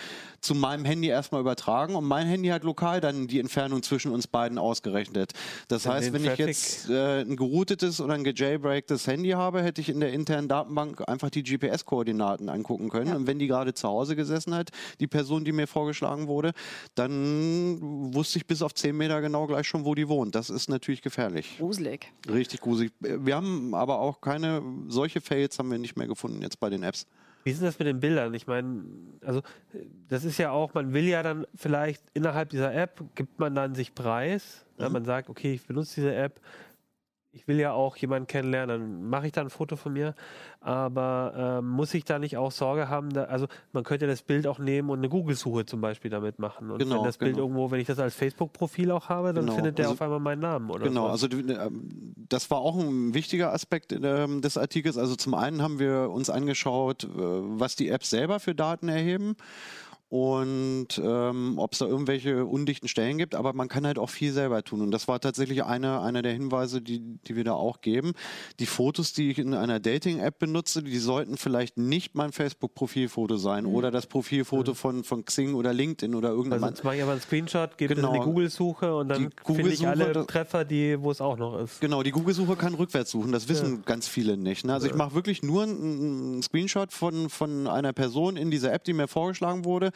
zu 0.47 0.55
meinem 0.55 0.85
Handy 0.85 1.09
erstmal 1.09 1.41
übertragen 1.41 1.97
und 1.97 2.05
mein 2.05 2.27
Handy 2.27 2.49
hat 2.49 2.63
lokal 2.63 3.01
dann 3.01 3.27
die 3.27 3.41
Entfernung 3.41 3.83
zwischen 3.83 4.13
uns 4.13 4.27
beiden 4.27 4.59
ausgerechnet. 4.59 5.33
Das 5.69 5.83
Dann 5.83 5.95
heißt, 5.95 6.13
wenn 6.13 6.23
ich 6.23 6.29
Traffic- 6.29 6.47
jetzt 6.47 6.89
äh, 6.89 7.21
ein 7.23 7.37
geroutetes 7.37 8.01
oder 8.01 8.15
ein 8.15 8.23
gejailbreaktes 8.25 9.07
Handy 9.07 9.31
habe, 9.31 9.63
hätte 9.63 9.81
ich 9.81 9.89
in 9.89 10.01
der 10.01 10.13
internen 10.13 10.49
Datenbank 10.49 11.07
einfach 11.09 11.31
die 11.31 11.43
GPS-Koordinaten 11.43 12.49
angucken 12.49 12.89
können. 12.91 13.15
Und 13.15 13.27
wenn 13.27 13.39
die 13.39 13.49
gerade 13.49 13.75
zu 13.75 13.89
Hause 13.89 14.15
gesessen 14.15 14.55
hat, 14.55 14.71
die 15.01 15.07
Person, 15.09 15.45
die 15.45 15.53
mir 15.53 15.67
vorgeschlagen 15.67 16.29
wurde, 16.29 16.53
dann 16.95 17.79
wusste 18.15 18.39
ich 18.39 18.47
bis 18.47 18.63
auf 18.63 18.75
10 18.75 18.97
Meter 18.97 19.21
genau 19.21 19.47
gleich 19.47 19.67
schon, 19.67 19.85
wo 19.85 19.95
die 19.95 20.09
wohnt. 20.09 20.35
Das 20.35 20.49
ist 20.51 20.69
natürlich 20.69 21.03
gefährlich. 21.03 21.57
Gruselig. 21.59 22.13
Richtig 22.31 22.61
gruselig. 22.61 22.93
Wir 23.01 23.35
haben 23.35 23.75
aber 23.75 23.99
auch 24.01 24.21
keine, 24.21 24.63
solche 24.89 25.21
Fails 25.21 25.59
haben 25.59 25.71
wir 25.71 25.79
nicht 25.79 25.97
mehr 25.97 26.07
gefunden 26.07 26.41
jetzt 26.43 26.61
bei 26.61 26.71
den 26.71 26.83
Apps. 26.83 27.07
Wie 27.47 27.53
ist 27.53 27.61
denn 27.61 27.67
das 27.69 27.79
mit 27.79 27.87
den 27.87 28.01
Bildern? 28.01 28.35
Ich 28.35 28.49
meine, 28.49 28.83
also 29.25 29.41
das 30.09 30.25
ist 30.25 30.37
ja 30.37 30.51
auch, 30.51 30.75
man 30.75 30.93
will 30.93 31.05
ja 31.05 31.23
dann 31.23 31.47
vielleicht 31.55 32.03
innerhalb 32.13 32.49
dieser 32.51 32.75
App, 32.75 33.01
gibt 33.15 33.39
man 33.39 33.55
dann 33.55 33.77
sich 33.77 33.95
preis. 33.95 34.67
Ja, 34.79 34.89
Mhm. 34.89 34.95
man 34.95 35.05
sagt, 35.05 35.29
okay, 35.31 35.55
ich 35.55 35.65
benutze 35.65 35.95
diese 35.95 36.13
App, 36.13 36.41
ich 37.37 37.47
will 37.47 37.61
ja 37.61 37.73
auch 37.73 37.97
jemanden 37.99 38.27
kennenlernen, 38.27 38.81
dann 38.81 39.11
mache 39.11 39.27
ich 39.27 39.33
da 39.33 39.43
ein 39.43 39.51
Foto 39.51 39.77
von 39.77 39.93
mir. 39.93 40.15
Aber 40.61 41.59
ähm, 41.61 41.69
muss 41.69 41.93
ich 41.95 42.05
da 42.05 42.19
nicht 42.19 42.37
auch 42.39 42.51
Sorge 42.51 42.89
haben, 42.89 43.11
da, 43.13 43.25
also 43.25 43.47
man 43.73 43.85
könnte 43.85 44.07
das 44.07 44.23
Bild 44.23 44.47
auch 44.47 44.59
nehmen 44.59 44.89
und 44.91 44.99
eine 44.99 45.09
Google-Suche 45.11 45.67
zum 45.67 45.81
Beispiel 45.83 46.11
damit 46.11 46.39
machen. 46.39 46.71
Und 46.71 46.79
Genau, 46.79 46.97
wenn 46.97 47.05
das 47.05 47.19
Bild 47.19 47.35
genau. 47.35 47.45
irgendwo, 47.47 47.71
wenn 47.71 47.79
ich 47.79 47.87
das 47.87 47.99
als 47.99 48.15
Facebook-Profil 48.15 48.91
auch 48.91 49.09
habe, 49.11 49.33
dann 49.35 49.45
Genau, 49.45 49.55
findet 49.55 49.79
der 49.79 49.85
also- 49.87 49.95
auf 49.95 50.03
einmal 50.03 50.19
meinen 50.19 50.41
Namen. 50.41 50.71
Oder 50.71 50.87
Genau, 50.87 51.05
so. 51.15 51.27
also 51.27 51.29
ähm, 51.39 52.15
das 52.29 52.51
war 52.51 52.59
auch 52.59 52.77
ein 52.79 53.13
wichtiger 53.15 53.53
Aspekt 53.53 53.93
ähm, 53.93 54.41
des 54.41 54.57
Artikels. 54.57 54.97
Also 54.97 55.15
zum 55.15 55.35
einen 55.35 55.63
haben 55.63 55.79
wir 55.79 56.11
uns 56.11 56.31
angeschaut, 56.31 57.05
äh, 57.05 57.09
was 57.13 57.77
die 57.77 57.89
Apps 57.91 58.11
selber 58.11 58.41
für 58.41 58.55
Daten 58.55 58.89
erheben 58.89 59.37
und 60.09 60.89
ähm, 61.03 61.55
ob 61.59 61.73
es 61.73 61.81
da 61.81 61.87
irgendwelche 61.87 62.47
undichten 62.47 62.87
Stellen 62.89 63.19
gibt, 63.19 63.35
aber 63.35 63.53
man 63.53 63.69
kann 63.69 63.87
halt 63.87 63.99
auch 63.99 64.11
viel 64.11 64.33
selber 64.33 64.63
tun. 64.63 64.81
Und 64.81 64.91
das 64.93 65.09
war 65.09 65.21
tatsächlich 65.21 65.65
einer 65.65 66.01
einer 66.03 66.23
der 66.23 66.33
Hinweise, 66.33 66.81
die, 66.81 67.01
die 67.27 67.35
wir 67.37 67.45
da 67.45 67.53
auch 67.55 67.81
geben. 67.81 68.13
Die 68.61 68.67
Fotos, 68.67 69.13
die 69.13 69.31
ich 69.31 69.39
in 69.39 69.53
einer 69.55 69.81
Dating-App 69.81 70.39
benutze, 70.39 70.83
die 70.83 70.99
sollten 70.99 71.37
vielleicht 71.37 71.77
nicht 71.77 72.15
mein 72.15 72.33
Facebook-Profilfoto 72.33 73.37
sein 73.37 73.67
oder 73.67 73.91
das 73.91 74.07
Profilfoto 74.07 74.75
von, 74.75 75.03
von 75.05 75.25
Xing 75.25 75.55
oder 75.55 75.73
LinkedIn 75.73 76.15
oder 76.15 76.29
Also 76.29 76.39
irgendeinem 76.43 76.69
jetzt 76.71 76.85
mache 76.85 76.97
ich 76.97 77.03
aber 77.03 77.13
einen 77.13 77.21
Screenshot, 77.21 77.77
gebe 77.79 77.95
das 77.95 78.05
in 78.05 78.11
die 78.11 78.19
Genau. 78.19 78.25
Google-Suche 78.25 78.95
und 78.95 79.09
dann 79.09 79.17
finde 79.19 79.33
ich 79.37 79.45
Google-Suche, 79.81 79.89
alle 79.89 80.13
das- 80.13 80.27
Treffer, 80.27 80.65
die, 80.65 81.01
wo 81.01 81.11
es 81.11 81.21
auch 81.21 81.37
noch 81.37 81.59
ist. 81.61 81.81
Genau, 81.81 82.03
die 82.03 82.13
Google-Suche 82.13 82.57
kann 82.57 82.75
rückwärts 82.75 83.11
suchen. 83.11 83.33
Das 83.33 83.49
wissen 83.49 83.83
ganz 83.85 84.07
viele 84.09 84.37
nicht. 84.37 84.65
Ne? 84.65 84.73
Also 84.73 84.87
ich 84.87 84.95
mache 84.95 85.15
wirklich 85.15 85.43
nur 85.43 85.65
einen, 85.65 86.33
einen 86.35 86.43
Screenshot 86.43 86.93
von, 86.93 87.29
von 87.29 87.67
einer 87.67 87.93
Person 87.93 88.37
in 88.37 88.51
dieser 88.51 88.73
App, 88.73 88.85
die 88.85 88.93
mir 88.93 89.09
vorgeschlagen 89.09 89.65
wurde, 89.65 89.91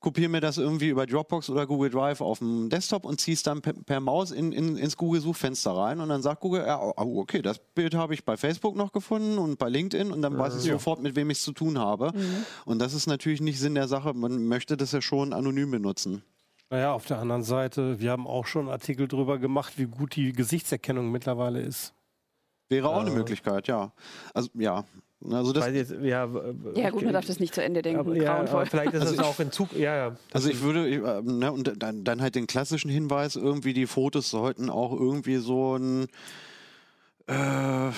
kopiere 0.00 0.28
mir 0.28 0.40
das 0.42 0.58
irgendwie 0.58 0.88
über 0.88 1.06
Dropbox 1.06 1.48
oder 1.48 1.66
Google 1.66 1.88
Drive 1.88 2.20
auf 2.20 2.38
dem 2.40 2.68
Desktop 2.68 3.06
und 3.06 3.22
ziehe 3.22 3.34
es 3.34 3.42
dann 3.42 3.62
per, 3.62 3.72
per 3.72 4.00
Maus 4.00 4.32
in, 4.32 4.52
in, 4.52 4.76
ins 4.76 4.98
Google-Suchfenster 4.98 5.70
rein 5.74 5.98
und 5.98 6.10
dann 6.10 6.20
sagt 6.20 6.42
Google, 6.42 6.62
ja, 6.66 6.78
oh, 6.78 7.20
okay, 7.20 7.40
das 7.40 7.58
Bild 7.58 7.94
habe 7.94 8.12
ich 8.12 8.22
bei 8.22 8.36
Facebook 8.36 8.76
noch 8.76 8.92
gefunden 8.92 9.38
und 9.38 9.58
bei 9.58 9.70
LinkedIn 9.70 10.12
und 10.12 10.20
dann 10.20 10.36
weiß 10.36 10.56
ich 10.62 10.70
sofort, 10.70 11.00
mit 11.00 11.16
wem 11.16 11.30
ich 11.30 11.38
es 11.38 11.44
zu 11.44 11.52
tun 11.52 11.78
habe. 11.78 12.12
Und 12.66 12.80
das 12.80 12.92
ist 12.92 13.06
natürlich 13.06 13.40
nicht 13.40 13.58
Sinn 13.58 13.74
der 13.74 13.88
Sache. 13.88 14.12
Man 14.12 14.46
möchte 14.46 14.76
das 14.76 14.92
ja 14.92 15.00
schon 15.00 15.32
anonym 15.32 15.70
benutzen. 15.70 16.22
Naja, 16.68 16.92
auf 16.92 17.06
der 17.06 17.18
anderen 17.18 17.42
Seite, 17.42 17.98
wir 17.98 18.10
haben 18.10 18.26
auch 18.26 18.46
schon 18.46 18.68
Artikel 18.68 19.08
drüber 19.08 19.38
gemacht, 19.38 19.74
wie 19.78 19.86
gut 19.86 20.16
die 20.16 20.32
Gesichtserkennung 20.32 21.10
mittlerweile 21.10 21.62
ist. 21.62 21.94
Wäre 22.68 22.90
auch 22.90 23.00
eine 23.00 23.10
Äh. 23.10 23.14
Möglichkeit, 23.14 23.68
ja. 23.68 23.92
Also 24.34 24.50
ja. 24.54 24.84
Also 25.30 25.52
das, 25.52 25.66
jetzt, 25.72 25.94
ja, 26.02 26.28
Ja, 26.74 26.90
gut, 26.90 27.02
man 27.02 27.12
darf 27.12 27.24
das 27.24 27.40
nicht 27.40 27.54
zu 27.54 27.62
Ende 27.62 27.80
denken. 27.82 28.00
aber, 28.00 28.14
ja, 28.16 28.40
aber 28.40 28.66
vielleicht 28.66 28.92
ist 28.92 29.00
Also 29.02 29.14
es 29.14 29.20
auch 29.20 29.40
in 29.40 29.50
Zug. 29.50 29.72
Ja, 29.72 29.96
ja. 29.96 30.16
Also 30.32 30.50
ich 30.50 30.60
würde, 30.60 30.86
ich, 30.88 31.02
äh, 31.02 31.22
ne, 31.22 31.52
und 31.52 31.82
dann, 31.82 32.04
dann 32.04 32.20
halt 32.20 32.34
den 32.34 32.46
klassischen 32.46 32.90
Hinweis, 32.90 33.36
irgendwie 33.36 33.72
die 33.72 33.86
Fotos 33.86 34.30
sollten 34.30 34.68
auch 34.68 34.92
irgendwie 34.92 35.36
so 35.36 35.76
ein 35.76 36.06
äh, 37.26 37.90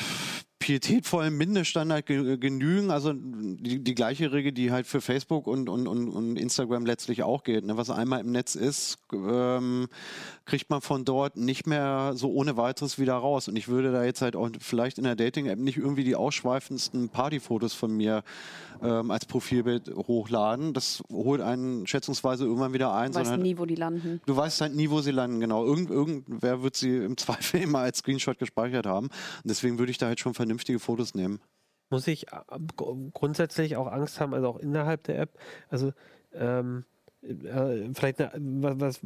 pietätvollen 0.67 1.37
Mindeststandard 1.37 2.07
ge 2.07 2.39
genügen. 2.39 2.91
Also 2.91 3.13
die, 3.15 3.85
die 3.85 3.95
gleiche 3.95 4.33
Regel, 4.33 4.51
die 4.51 4.73
halt 4.73 4.89
für 4.89 5.01
Facebook 5.01 5.47
und, 5.47 5.69
und, 5.69 5.87
und, 5.87 6.09
und 6.09 6.37
Instagram 6.37 6.85
letztlich 6.85 7.23
auch 7.23 7.45
gilt. 7.45 7.65
Ne? 7.65 7.77
Was 7.77 7.89
einmal 7.89 8.19
im 8.19 8.33
Netz 8.33 8.57
ist, 8.57 8.99
ähm, 9.13 9.87
kriegt 10.45 10.69
man 10.69 10.81
von 10.81 11.05
dort 11.05 11.37
nicht 11.37 11.69
mehr 11.69 12.15
so 12.17 12.33
ohne 12.33 12.57
weiteres 12.57 12.99
wieder 12.99 13.15
raus. 13.15 13.47
Und 13.47 13.55
ich 13.55 13.69
würde 13.69 13.93
da 13.93 14.03
jetzt 14.03 14.23
halt 14.23 14.35
auch 14.35 14.51
vielleicht 14.59 14.99
in 14.99 15.05
der 15.05 15.15
Dating-App 15.15 15.57
nicht 15.57 15.77
irgendwie 15.77 16.03
die 16.03 16.17
ausschweifendsten 16.17 17.11
Partyfotos 17.11 17.73
von 17.73 17.97
mir 17.97 18.25
ähm, 18.83 19.13
als 19.13 19.25
Profilbild 19.25 19.95
hochladen. 19.95 20.73
Das 20.73 21.03
holt 21.13 21.43
einen 21.43 21.87
schätzungsweise 21.87 22.45
irgendwann 22.45 22.73
wieder 22.73 22.93
ein. 22.93 23.13
Du 23.13 23.21
weißt 23.21 23.37
nie, 23.39 23.57
wo 23.57 23.67
die 23.67 23.77
landen. 23.77 24.21
Du 24.27 24.37
weißt 24.37 24.61
halt 24.61 24.75
nie, 24.75 24.91
wo 24.91 25.01
sie 25.01 25.13
landen, 25.13 25.39
genau. 25.39 25.65
Irgend, 25.65 25.91
irgendwer 25.91 26.63
wird 26.63 26.77
sie 26.77 26.97
im 26.97 27.17
Zweifel 27.17 27.63
immer 27.63 27.81
als 27.81 27.99
Screenshot 27.99 28.39
gespeichert 28.39 28.87
haben. 28.87 29.07
Und 29.07 29.45
deswegen 29.45 29.79
würde 29.79 29.93
ich 29.93 29.99
da 29.99 30.07
halt 30.07 30.19
schon 30.19 30.35
vernünftige 30.57 30.79
Fotos 30.79 31.15
nehmen. 31.15 31.41
Muss 31.91 32.07
ich 32.07 32.33
äh, 32.33 32.41
gr- 32.77 32.97
grundsätzlich 33.13 33.77
auch 33.77 33.87
Angst 33.87 34.21
haben, 34.21 34.35
also 34.35 34.49
auch 34.49 34.59
innerhalb 34.59 35.05
der 35.05 35.19
App. 35.21 35.39
Also 35.69 35.93
ähm, 36.33 36.85
äh, 37.27 37.91
vielleicht 37.95 38.21
eine, 38.21 38.33
was, 38.63 38.81
was 38.81 39.01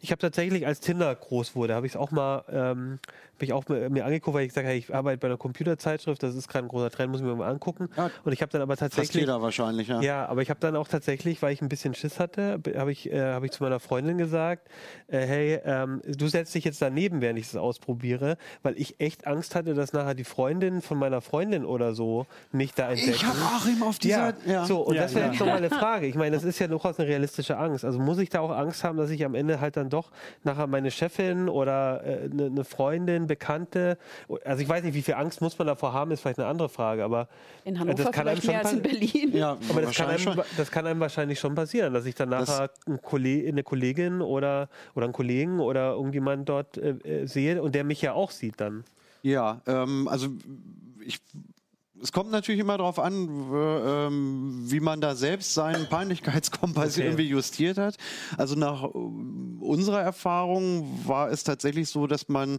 ich 0.00 0.10
habe 0.10 0.20
tatsächlich 0.20 0.66
als 0.66 0.80
Tinder 0.80 1.14
groß 1.14 1.54
wurde, 1.56 1.74
habe 1.74 1.86
ich 1.86 1.92
es 1.92 1.96
auch 1.96 2.10
mal 2.10 2.44
ähm, 2.50 2.98
ich 3.42 3.52
auch 3.52 3.68
mir, 3.68 4.04
angeguckt, 4.04 4.34
weil 4.34 4.42
ich 4.42 4.48
gesagt 4.48 4.66
habe, 4.66 4.76
ich 4.76 4.94
arbeite 4.94 5.18
bei 5.18 5.26
einer 5.28 5.36
Computerzeitschrift, 5.36 6.22
das 6.22 6.34
ist 6.34 6.48
gerade 6.48 6.66
ein 6.66 6.68
großer 6.68 6.90
Trend, 6.90 7.10
muss 7.10 7.20
ich 7.20 7.26
mir 7.26 7.34
mal 7.34 7.50
angucken. 7.50 7.88
Ja. 7.96 8.10
Und 8.24 8.32
ich 8.32 8.42
habe 8.42 8.52
dann 8.52 8.62
aber 8.62 8.76
Fast 8.76 8.94
tatsächlich 8.94 9.22
jeder 9.22 9.42
wahrscheinlich, 9.42 9.88
ja. 9.88 10.00
Ja, 10.00 10.26
aber 10.26 10.42
ich 10.42 10.50
habe 10.50 10.60
dann 10.60 10.76
auch 10.76 10.88
tatsächlich, 10.88 11.42
weil 11.42 11.52
ich 11.52 11.62
ein 11.62 11.68
bisschen 11.68 11.94
Schiss 11.94 12.18
hatte, 12.20 12.60
habe 12.76 12.92
ich, 12.92 13.10
äh, 13.10 13.32
hab 13.32 13.44
ich 13.44 13.50
zu 13.50 13.62
meiner 13.62 13.80
Freundin 13.80 14.18
gesagt, 14.18 14.68
äh, 15.08 15.18
hey, 15.18 15.60
ähm, 15.64 16.00
du 16.06 16.28
setzt 16.28 16.54
dich 16.54 16.64
jetzt 16.64 16.80
daneben, 16.80 17.20
während 17.20 17.38
ich 17.38 17.46
das 17.46 17.56
ausprobiere, 17.56 18.36
weil 18.62 18.78
ich 18.78 19.00
echt 19.00 19.26
Angst 19.26 19.54
hatte, 19.54 19.74
dass 19.74 19.92
nachher 19.92 20.14
die 20.14 20.24
Freundin 20.24 20.80
von 20.80 20.98
meiner 20.98 21.20
Freundin 21.20 21.64
oder 21.64 21.94
so 21.94 22.26
mich 22.52 22.72
da 22.74 22.90
entdecken. 22.90 23.12
Ich 23.12 23.24
habe 23.24 23.38
Achim 23.38 23.82
auf 23.82 23.96
ja, 24.02 24.32
dieser... 24.32 24.52
Ja, 24.52 24.66
so, 24.66 24.80
und 24.80 24.94
Ja, 24.94 25.02
das 25.02 25.14
wäre 25.14 25.26
ja. 25.26 25.32
jetzt 25.32 25.40
nochmal 25.40 25.58
eine 25.58 25.70
Frage. 25.70 26.06
Ich 26.06 26.14
meine, 26.14 26.36
das 26.36 26.44
ist 26.44 26.58
ja 26.58 26.68
durchaus 26.68 26.98
eine 26.98 27.08
realistische 27.08 27.56
Angst. 27.62 27.84
Also 27.84 27.98
muss 27.98 28.18
ich 28.18 28.28
da 28.28 28.40
auch 28.40 28.50
Angst 28.50 28.84
haben, 28.84 28.98
dass 28.98 29.10
ich 29.10 29.24
am 29.24 29.34
Ende 29.34 29.60
halt 29.60 29.76
dann 29.76 29.88
doch 29.90 30.10
nachher 30.44 30.66
meine 30.66 30.90
Chefin 30.90 31.48
oder 31.48 32.04
äh, 32.04 32.28
eine, 32.30 32.46
eine 32.46 32.64
Freundin, 32.64 33.26
Bekannte, 33.26 33.96
also 34.44 34.62
ich 34.62 34.68
weiß 34.68 34.84
nicht, 34.84 34.94
wie 34.94 35.02
viel 35.02 35.14
Angst 35.14 35.40
muss 35.40 35.58
man 35.58 35.66
davor 35.66 35.92
haben, 35.92 36.10
ist 36.10 36.20
vielleicht 36.20 36.38
eine 36.38 36.48
andere 36.48 36.68
Frage, 36.68 37.04
aber 37.04 37.28
In 37.64 37.76
äh, 37.76 37.78
Hannover 37.78 38.10
kann 38.10 38.28
einem 38.28 38.40
vielleicht 38.40 38.46
mehr 38.48 38.58
als 38.60 38.72
in 38.72 38.82
Berlin. 38.82 39.36
ja 39.36 39.50
aber 39.52 39.82
das 39.82 39.96
kann, 39.96 40.06
wahrscheinlich 40.08 40.26
einem, 40.28 40.36
schon. 40.36 40.44
das 40.56 40.70
kann 40.70 40.86
einem 40.86 41.00
wahrscheinlich 41.00 41.40
schon 41.40 41.54
passieren, 41.54 41.94
dass 41.94 42.04
ich 42.06 42.14
dann 42.14 42.30
Das- 42.30 42.48
nachher 42.48 42.70
ein 42.86 43.00
Kolle- 43.02 43.46
eine 43.48 43.62
Kollegin 43.62 44.20
oder, 44.20 44.68
oder 44.94 45.04
einen 45.04 45.12
Kollegen 45.12 45.60
oder 45.60 45.92
irgendjemand 45.92 46.48
dort 46.48 46.76
äh, 46.78 46.90
äh, 47.04 47.26
sehe 47.26 47.62
und 47.62 47.74
der 47.74 47.84
mich 47.84 48.02
ja 48.02 48.12
auch 48.12 48.30
sieht 48.30 48.60
dann. 48.60 48.84
Ja, 49.22 49.60
ähm, 49.66 50.08
also 50.08 50.28
ich, 51.04 51.20
es 52.02 52.10
kommt 52.12 52.30
natürlich 52.32 52.60
immer 52.60 52.76
darauf 52.78 52.98
an, 52.98 53.28
ähm, 53.54 54.62
wie 54.66 54.80
man 54.80 55.00
da 55.00 55.14
selbst 55.14 55.54
seinen 55.54 55.88
Peinlichkeitskompass 55.88 56.96
Okay. 56.96 57.06
irgendwie 57.06 57.28
justiert 57.28 57.78
hat. 57.78 57.96
Also 58.36 58.56
nach 58.56 58.84
ähm, 58.94 59.58
unserer 59.60 60.02
Erfahrung 60.02 61.00
war 61.06 61.30
es 61.30 61.44
tatsächlich 61.44 61.88
so, 61.88 62.06
dass 62.06 62.28
man 62.28 62.58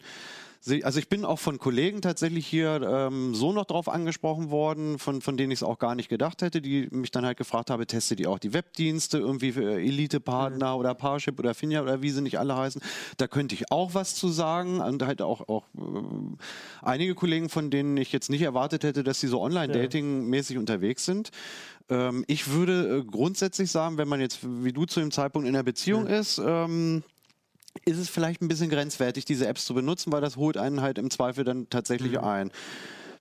also 0.83 0.99
ich 0.99 1.09
bin 1.09 1.25
auch 1.25 1.39
von 1.39 1.57
Kollegen 1.57 2.01
tatsächlich 2.01 2.47
hier 2.47 2.81
ähm, 2.81 3.35
so 3.35 3.51
noch 3.51 3.65
drauf 3.65 3.89
angesprochen 3.89 4.49
worden, 4.49 4.97
von, 4.97 5.21
von 5.21 5.35
denen 5.35 5.51
ich 5.51 5.59
es 5.59 5.63
auch 5.63 5.77
gar 5.77 5.93
nicht 5.93 6.07
gedacht 6.07 6.41
hätte, 6.41 6.61
die 6.61 6.87
mich 6.91 7.11
dann 7.11 7.25
halt 7.25 7.37
gefragt 7.37 7.69
habe, 7.69 7.85
testet 7.85 8.21
ihr 8.21 8.29
auch 8.29 8.39
die 8.39 8.53
Webdienste, 8.53 9.17
irgendwie 9.17 9.51
für 9.51 9.79
Elite-Partner 9.79 10.77
oder 10.77 10.93
Parship 10.93 11.37
oder 11.37 11.53
Finja 11.53 11.81
oder 11.81 12.01
wie 12.01 12.11
sie 12.11 12.21
nicht 12.21 12.39
alle 12.39 12.55
heißen. 12.55 12.81
Da 13.17 13.27
könnte 13.27 13.55
ich 13.55 13.71
auch 13.71 13.93
was 13.93 14.15
zu 14.15 14.29
sagen 14.29 14.79
und 14.79 15.03
halt 15.03 15.21
auch, 15.21 15.49
auch 15.49 15.65
äh, 15.77 15.81
einige 16.81 17.13
Kollegen, 17.13 17.49
von 17.49 17.69
denen 17.69 17.97
ich 17.97 18.13
jetzt 18.13 18.29
nicht 18.29 18.41
erwartet 18.41 18.83
hätte, 18.83 19.03
dass 19.03 19.19
sie 19.19 19.27
so 19.27 19.41
Online-Dating-mäßig 19.41 20.57
unterwegs 20.57 21.03
sind. 21.03 21.31
Ähm, 21.89 22.23
ich 22.27 22.51
würde 22.51 22.99
äh, 22.99 23.03
grundsätzlich 23.03 23.69
sagen, 23.69 23.97
wenn 23.97 24.07
man 24.07 24.21
jetzt 24.21 24.39
wie 24.43 24.71
du 24.71 24.85
zu 24.85 25.01
dem 25.01 25.11
Zeitpunkt 25.11 25.47
in 25.47 25.53
der 25.53 25.63
Beziehung 25.63 26.07
ist, 26.07 26.41
ähm, 26.43 27.03
ist 27.85 27.97
es 27.97 28.09
vielleicht 28.09 28.41
ein 28.41 28.47
bisschen 28.47 28.69
grenzwertig, 28.69 29.25
diese 29.25 29.47
Apps 29.47 29.65
zu 29.65 29.73
benutzen, 29.73 30.11
weil 30.11 30.21
das 30.21 30.37
holt 30.37 30.57
einen 30.57 30.81
halt 30.81 30.97
im 30.97 31.09
Zweifel 31.09 31.43
dann 31.43 31.69
tatsächlich 31.69 32.19
ein. 32.19 32.51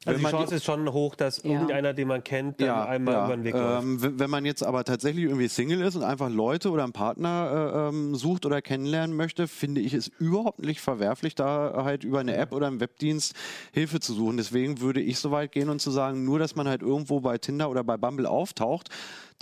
Also 0.04 0.16
die 0.16 0.22
man 0.22 0.32
Chance 0.32 0.56
ist 0.56 0.64
schon 0.64 0.92
hoch, 0.92 1.14
dass 1.14 1.44
Ja. 1.44 1.52
irgendeiner, 1.52 1.92
den 1.94 2.08
man 2.08 2.24
kennt, 2.24 2.60
dann 2.60 2.88
einmal 2.88 3.24
über 3.24 3.36
den 3.36 3.44
Weg 3.44 3.54
läuft. 3.54 3.84
ähm, 3.84 4.02
wenn 4.02 4.18
wenn 4.18 4.30
man 4.30 4.44
jetzt 4.44 4.64
aber 4.64 4.82
tatsächlich 4.84 5.24
irgendwie 5.26 5.46
Single 5.46 5.80
ist 5.80 5.94
und 5.94 6.02
einfach 6.02 6.28
Leute 6.28 6.70
oder 6.70 6.82
einen 6.82 6.92
Partner 6.92 7.72
äh, 7.74 7.88
ähm, 7.88 8.14
sucht 8.16 8.44
oder 8.44 8.60
kennenlernen 8.62 9.16
möchte, 9.16 9.46
finde 9.46 9.80
ich 9.80 9.94
es 9.94 10.08
überhaupt 10.18 10.60
nicht 10.60 10.80
verwerflich, 10.80 11.36
da 11.36 11.82
halt 11.84 12.02
über 12.02 12.18
eine 12.18 12.34
App 12.36 12.52
oder 12.52 12.66
einen 12.66 12.80
Webdienst 12.80 13.34
Hilfe 13.72 14.00
zu 14.00 14.12
suchen. 14.12 14.38
Deswegen 14.38 14.80
würde 14.80 15.00
ich 15.00 15.18
so 15.20 15.30
weit 15.30 15.52
gehen 15.52 15.68
und 15.68 15.80
zu 15.80 15.92
sagen, 15.92 16.24
nur 16.24 16.40
dass 16.40 16.56
man 16.56 16.66
halt 16.66 16.82
irgendwo 16.82 17.20
bei 17.20 17.38
Tinder 17.38 17.70
oder 17.70 17.84
bei 17.84 17.96
Bumble 17.96 18.26
auftaucht, 18.28 18.88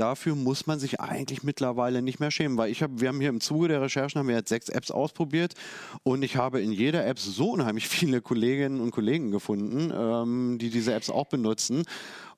dafür 0.00 0.34
muss 0.34 0.66
man 0.66 0.78
sich 0.78 1.00
eigentlich 1.00 1.42
mittlerweile 1.42 2.02
nicht 2.02 2.20
mehr 2.20 2.30
schämen, 2.30 2.56
weil 2.56 2.70
ich 2.70 2.82
habe, 2.82 3.00
wir 3.00 3.08
haben 3.08 3.20
hier 3.20 3.28
im 3.28 3.40
Zuge 3.40 3.68
der 3.68 3.82
Recherchen 3.82 4.18
haben 4.18 4.28
wir 4.28 4.36
jetzt 4.36 4.48
sechs 4.48 4.68
Apps 4.68 4.90
ausprobiert 4.90 5.54
und 6.02 6.22
ich 6.22 6.36
habe 6.36 6.60
in 6.60 6.72
jeder 6.72 7.06
App 7.06 7.18
so 7.18 7.50
unheimlich 7.50 7.88
viele 7.88 8.20
Kolleginnen 8.20 8.80
und 8.80 8.90
Kollegen 8.90 9.30
gefunden, 9.30 9.92
ähm, 9.94 10.58
die 10.58 10.70
diese 10.70 10.94
Apps 10.94 11.10
auch 11.10 11.26
benutzen 11.26 11.84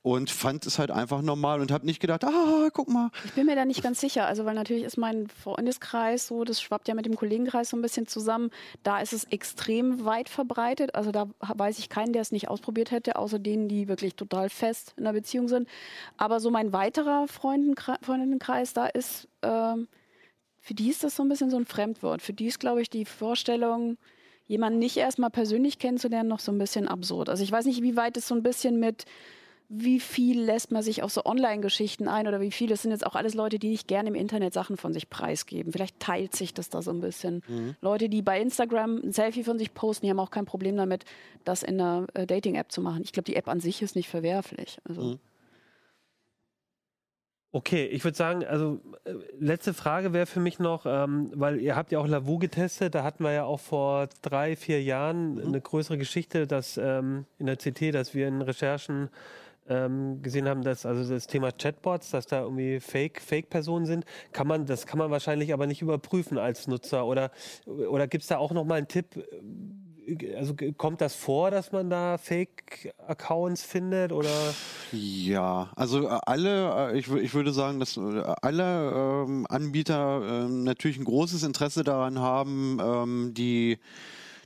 und 0.03 0.31
fand 0.31 0.67
es 0.67 0.81
halt 0.81 0.91
einfach 0.91 1.23
normal 1.23 1.61
und 1.61 1.71
habe 1.71 1.87
nicht 1.87 2.01
gedacht, 2.01 2.25
ah, 2.25 2.69
guck 2.73 2.89
mal. 2.89 3.11
Ich 3.25 3.33
bin 3.33 3.47
mir 3.47 3.55
da 3.55 3.65
nicht 3.65 3.85
ganz 3.85 4.01
sicher, 4.01 4.27
also 4.27 4.45
weil 4.45 4.55
natürlich 4.55 4.83
ist 4.83 4.97
mein 4.97 5.29
Freundeskreis 5.29 6.27
so, 6.27 6.43
das 6.45 6.61
schwappt 6.61 6.89
ja 6.89 6.95
mit 6.95 7.07
dem 7.07 7.15
Kollegenkreis 7.15 7.71
so 7.71 7.77
ein 7.77 7.83
bisschen 7.83 8.09
zusammen. 8.09 8.51
Da 8.83 9.01
ist 9.01 9.13
es 9.13 9.25
extrem 9.25 10.05
weit 10.05 10.29
verbreitet. 10.29 10.97
Also 10.97 11.13
da 11.13 11.29
weiß 11.41 11.79
ich 11.79 11.89
keinen, 11.89 12.13
der 12.13 12.23
es 12.23 12.33
nicht 12.33 12.49
ausprobiert 12.49 12.91
hätte, 12.91 13.15
außer 13.15 13.39
denen, 13.39 13.69
die 13.69 13.87
wirklich 13.87 14.17
total 14.17 14.49
fest 14.49 14.95
in 14.97 15.07
einer 15.07 15.13
Beziehung 15.13 15.47
sind. 15.47 15.69
Aber 16.17 16.41
so 16.41 16.51
mein 16.51 16.73
weiterer 16.73 17.29
Freundinnenkreis, 17.29 18.73
da 18.73 18.87
ist, 18.87 19.29
ähm, 19.43 19.87
für 20.59 20.75
die 20.75 20.91
ist 20.91 21.05
das 21.05 21.15
so 21.15 21.23
ein 21.23 21.29
bisschen 21.29 21.51
so 21.51 21.57
ein 21.57 21.67
Fremdwort. 21.67 22.23
Für 22.23 22.33
die 22.33 22.47
ist, 22.47 22.59
glaube 22.59 22.83
ich, 22.83 22.91
die 22.91 23.05
Vorstellung, 23.05 23.99
jemanden 24.49 24.81
nicht 24.81 24.97
erstmal 24.97 25.31
persönlich 25.31 25.79
kennenzulernen, 25.79 26.29
noch 26.29 26.41
so 26.41 26.51
ein 26.51 26.59
bisschen 26.59 26.89
absurd. 26.89 27.29
Also 27.29 27.45
ich 27.45 27.53
weiß 27.53 27.67
nicht, 27.67 27.83
wie 27.83 27.97
weit 27.97 28.17
es 28.17 28.27
so 28.27 28.35
ein 28.35 28.43
bisschen 28.43 28.81
mit 28.81 29.05
wie 29.69 30.01
viel 30.01 30.41
lässt 30.41 30.71
man 30.71 30.83
sich 30.83 31.03
auf 31.03 31.11
so 31.11 31.25
Online-Geschichten 31.25 32.09
ein 32.09 32.29
oder 32.29 32.41
wie 32.41 32.51
viel? 32.51 32.69
Das 32.69 32.83
sind 32.83 32.91
jetzt 32.91 33.07
auch 33.07 33.15
alles 33.15 33.35
Leute, 33.35 33.59
die 33.59 33.69
nicht 33.69 33.89
gerne 33.89 34.09
im 34.11 34.15
Internet 34.15 34.53
Sachen 34.53 34.77
von 34.77 34.93
sich 34.93 35.09
preisgeben. 35.09 35.73
Vielleicht 35.73 35.99
teilt 35.99 36.35
sich 36.35 36.53
das 36.53 36.69
da 36.69 36.83
so 36.83 36.91
ein 36.91 37.01
bisschen. 37.01 37.43
Leute, 37.81 38.09
die 38.09 38.23
bei 38.23 38.41
Instagram 38.41 39.01
ein 39.03 39.13
Selfie 39.13 39.45
von 39.45 39.59
sich 39.59 39.75
posten, 39.75 40.07
die 40.07 40.11
haben 40.11 40.21
auch 40.21 40.31
kein 40.31 40.45
Problem 40.45 40.77
damit, 40.77 41.05
das 41.45 41.63
in 41.63 41.81
einer 41.81 42.07
äh, 42.15 42.27
Dating-App 42.27 42.71
zu 42.71 42.83
machen. 42.83 43.03
Ich 43.05 43.13
glaube, 43.13 43.25
die 43.25 43.37
App 43.37 43.49
an 43.49 43.61
sich 43.61 43.83
ist 43.83 43.97
nicht 43.97 44.09
verwerflich. 44.09 44.79
Also, 44.85 45.03
Mhm. 45.03 45.19
Okay, 47.55 47.85
ich 47.85 48.03
würde 48.03 48.17
sagen, 48.17 48.47
also 48.47 48.81
äh, 49.05 49.13
letzte 49.39 49.75
Frage 49.75 50.15
wäre 50.15 50.25
für 50.25 50.41
mich 50.41 50.59
noch, 50.59 50.87
ähm, 50.87 51.31
weil 51.35 51.61
ihr 51.61 51.77
habt 51.77 51.93
ja 51.93 51.99
auch 51.99 52.07
Lavu 52.07 52.39
getestet, 52.39 52.95
da 52.95 53.05
hatten 53.05 53.23
wir 53.23 53.33
ja 53.33 53.45
auch 53.45 53.61
vor 53.61 54.09
drei, 54.23 54.57
vier 54.57 54.83
Jahren 54.83 55.39
eine 55.39 55.61
größere 55.61 55.99
Geschichte, 55.99 56.47
dass 56.47 56.79
ähm, 56.79 57.27
in 57.39 57.45
der 57.45 57.57
CT, 57.57 57.93
dass 57.93 58.15
wir 58.15 58.27
in 58.27 58.41
Recherchen 58.41 59.11
ähm, 59.69 60.23
gesehen 60.23 60.49
haben, 60.49 60.63
dass 60.63 60.87
also 60.87 61.13
das 61.13 61.27
Thema 61.27 61.53
Chatbots, 61.53 62.11
dass 62.11 62.27
da 62.27 62.43
irgendwie 62.43 62.81
Fake 62.81 63.21
Fake-Personen 63.21 63.87
sind, 63.87 64.05
kann 64.33 64.47
man 64.47 64.67
das 64.67 64.87
kann 64.87 64.99
man 64.99 65.11
wahrscheinlich 65.11 65.53
aber 65.53 65.67
nicht 65.67 65.83
überprüfen 65.83 66.39
als 66.39 66.67
Nutzer 66.67 67.07
oder 67.07 67.31
oder 67.67 68.07
gibt 68.09 68.23
es 68.23 68.29
da 68.29 68.39
auch 68.39 68.53
noch 68.53 68.65
mal 68.65 68.77
einen 68.77 68.89
Tipp? 68.89 69.17
äh, 69.17 70.35
Also 70.37 70.55
kommt 70.77 71.01
das 71.01 71.15
vor, 71.15 71.51
dass 71.53 71.71
man 71.71 71.89
da 71.89 72.19
Fake-Accounts 72.19 73.63
findet 73.63 74.11
oder? 74.13 74.29
Ja, 74.91 75.71
also 75.77 76.09
äh, 76.09 76.19
alle, 76.27 76.91
äh, 76.93 76.99
ich, 76.99 77.09
ich 77.11 77.35
würde 77.35 77.53
sagen, 77.53 77.79
dass 77.79 77.97
alle 77.99 79.25
ähm, 79.27 79.47
Anbieter 79.49 80.45
ähm, 80.47 80.65
natürlich 80.65 80.99
ein 80.99 81.05
großes 81.05 81.45
Interesse 81.45 81.85
daran 81.85 82.19
haben, 82.19 82.79
ähm, 82.83 83.35
die, 83.35 83.79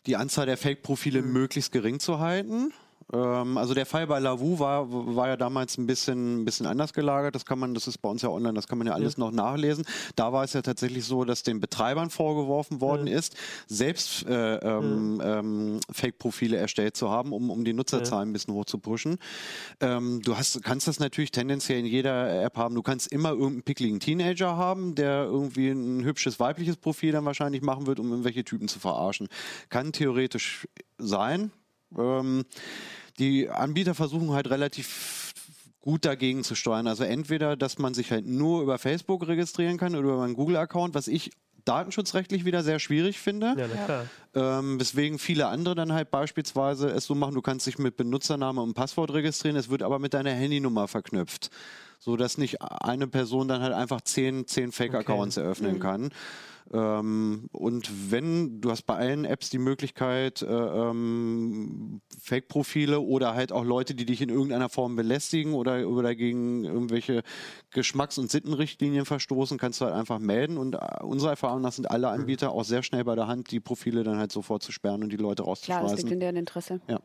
die 0.06 0.16
Anzahl 0.16 0.44
der 0.46 0.58
Fake-Profile 0.58 1.22
möglichst 1.22 1.72
gering 1.72 2.00
zu 2.00 2.18
halten. 2.18 2.72
Ähm, 3.12 3.57
also 3.57 3.74
der 3.74 3.86
Fall 3.86 4.07
bei 4.07 4.18
Lavu 4.18 4.59
war, 4.59 4.86
war 4.90 5.28
ja 5.28 5.36
damals 5.36 5.78
ein 5.78 5.86
bisschen, 5.86 6.42
ein 6.42 6.44
bisschen 6.44 6.66
anders 6.66 6.92
gelagert. 6.92 7.34
Das 7.34 7.44
kann 7.44 7.59
man, 7.59 7.74
das 7.74 7.86
ist 7.86 7.98
bei 7.98 8.09
uns 8.09 8.22
ja 8.22 8.28
online, 8.28 8.54
das 8.54 8.66
kann 8.66 8.78
man 8.78 8.86
ja 8.86 8.94
alles 8.94 9.16
noch 9.16 9.30
nachlesen. 9.30 9.84
Da 10.16 10.32
war 10.32 10.44
es 10.44 10.52
ja 10.52 10.62
tatsächlich 10.62 11.04
so, 11.04 11.24
dass 11.24 11.42
den 11.42 11.61
Betreibern 11.61 12.11
vorgeworfen 12.11 12.80
worden 12.80 13.07
ist, 13.07 13.36
selbst 13.66 14.26
äh, 14.26 14.57
ähm, 14.57 15.20
ähm, 15.24 15.80
Fake-Profile 15.90 16.57
erstellt 16.57 16.96
zu 16.96 17.11
haben, 17.11 17.32
um, 17.32 17.50
um 17.50 17.64
die 17.64 17.72
Nutzerzahlen 17.72 18.30
ein 18.30 18.32
bisschen 18.32 18.54
hoch 18.54 18.64
zu 18.64 18.78
pushen. 18.78 19.18
Ähm, 19.80 20.22
du 20.22 20.36
hast, 20.36 20.62
kannst 20.62 20.88
das 20.88 20.98
natürlich 20.98 21.30
tendenziell 21.30 21.78
in 21.78 21.86
jeder 21.86 22.42
App 22.42 22.57
haben. 22.57 22.74
Du 22.74 22.82
kannst 22.82 23.12
immer 23.12 23.30
irgendeinen 23.30 23.62
pickligen 23.62 24.00
Teenager 24.00 24.57
haben, 24.57 24.94
der 24.94 25.24
irgendwie 25.24 25.70
ein 25.70 26.04
hübsches 26.04 26.40
weibliches 26.40 26.76
Profil 26.76 27.12
dann 27.12 27.24
wahrscheinlich 27.24 27.62
machen 27.62 27.86
wird, 27.86 28.00
um 28.00 28.11
irgendwelche 28.11 28.44
Typen 28.44 28.68
zu 28.68 28.78
verarschen. 28.78 29.28
Kann 29.68 29.92
theoretisch 29.92 30.66
sein. 30.98 31.52
Ähm, 31.97 32.45
die 33.18 33.49
Anbieter 33.49 33.95
versuchen 33.95 34.30
halt 34.30 34.51
relativ 34.51 35.32
gut 35.80 36.05
dagegen 36.05 36.43
zu 36.43 36.55
steuern. 36.55 36.89
Also 36.89 37.05
entweder, 37.05 37.57
dass 37.57 37.78
man 37.78 37.95
sich 37.95 38.11
halt 38.11 38.26
nur 38.26 38.62
über 38.62 38.78
Facebook 38.78 39.26
registrieren 39.28 39.78
kann 39.78 39.95
oder 39.95 40.14
über 40.14 40.24
einen 40.24 40.34
Google-Account, 40.34 40.95
was 40.95 41.07
ich 41.07 41.30
datenschutzrechtlich 41.64 42.45
wieder 42.45 42.62
sehr 42.62 42.78
schwierig 42.78 43.18
finde. 43.18 43.55
Ja, 43.59 43.66
na 43.68 43.84
klar. 43.84 44.07
Ähm, 44.34 44.80
weswegen 44.80 45.18
viele 45.18 45.49
andere 45.49 45.74
dann 45.74 45.93
halt 45.93 46.11
beispielsweise 46.11 46.89
es 46.89 47.05
so 47.05 47.14
machen, 47.14 47.34
du 47.34 47.43
kannst 47.43 47.66
dich 47.66 47.78
mit 47.78 47.97
Benutzername 47.97 48.61
und 48.62 48.74
Passwort 48.74 49.12
registrieren, 49.12 49.57
es 49.57 49.68
wird 49.68 49.82
aber 49.82 49.99
mit 49.99 50.14
deiner 50.14 50.30
Handynummer 50.30 50.89
verknüpft. 50.89 51.51
So 51.99 52.16
dass 52.16 52.39
nicht 52.39 52.62
eine 52.62 53.07
Person 53.07 53.49
dann 53.49 53.62
halt 53.62 53.72
einfach 53.72 54.01
zehn, 54.01 54.47
zehn 54.47 54.70
Fake-Accounts 54.70 55.39
eröffnen 55.39 55.80
kann. 55.80 56.11
Ähm, 56.72 57.48
und 57.52 58.10
wenn, 58.10 58.60
du 58.60 58.70
hast 58.70 58.82
bei 58.82 58.96
allen 58.96 59.24
Apps 59.24 59.50
die 59.50 59.58
Möglichkeit, 59.58 60.42
äh, 60.42 60.46
ähm, 60.46 62.00
Fake-Profile 62.20 63.00
oder 63.00 63.34
halt 63.34 63.52
auch 63.52 63.64
Leute, 63.64 63.94
die 63.94 64.06
dich 64.06 64.20
in 64.20 64.28
irgendeiner 64.28 64.68
Form 64.68 64.96
belästigen 64.96 65.54
oder, 65.54 65.88
oder 65.88 66.14
gegen 66.14 66.64
irgendwelche 66.64 67.22
Geschmacks- 67.70 68.18
und 68.18 68.30
Sittenrichtlinien 68.30 69.04
verstoßen, 69.04 69.58
kannst 69.58 69.80
du 69.80 69.84
halt 69.84 69.94
einfach 69.94 70.18
melden. 70.18 70.58
Und 70.58 70.74
äh, 70.74 71.02
unserer 71.02 71.30
Erfahrung 71.30 71.60
nach 71.60 71.72
sind 71.72 71.90
alle 71.90 72.08
Anbieter 72.08 72.52
auch 72.52 72.64
sehr 72.64 72.82
schnell 72.82 73.04
bei 73.04 73.14
der 73.14 73.26
Hand, 73.26 73.50
die 73.50 73.60
Profile 73.60 74.02
dann 74.02 74.18
halt 74.18 74.32
sofort 74.32 74.62
zu 74.62 74.72
sperren 74.72 75.02
und 75.02 75.10
die 75.10 75.16
Leute 75.16 75.42
klar, 75.42 75.54
das 75.54 75.62
rauszuschmeißen. 75.62 75.96
liegt 75.98 76.10
in 76.12 76.20
deren 76.20 76.36
Interesse. 76.36 76.80
Ja. 76.88 77.00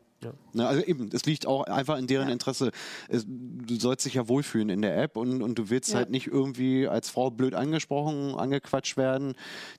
Na, 0.52 0.66
also 0.68 0.82
eben, 0.84 1.10
es 1.12 1.24
liegt 1.24 1.46
auch 1.46 1.64
einfach 1.64 1.98
in 1.98 2.06
deren 2.06 2.28
Interesse. 2.28 2.70
Es, 3.08 3.24
du 3.26 3.76
sollst 3.76 4.04
dich 4.06 4.14
ja 4.14 4.28
wohlfühlen 4.28 4.68
in 4.68 4.82
der 4.82 4.96
App 5.02 5.16
und, 5.16 5.42
und 5.42 5.58
du 5.58 5.70
willst 5.70 5.90
Ja. 5.90 5.96
halt 5.96 6.10
nicht 6.10 6.26
irgendwie 6.26 6.86
als 6.88 7.08
Frau 7.10 7.30
blöd 7.30 7.54
angesprochen, 7.54 8.34
angequatscht 8.34 8.96
werden. 8.96 9.34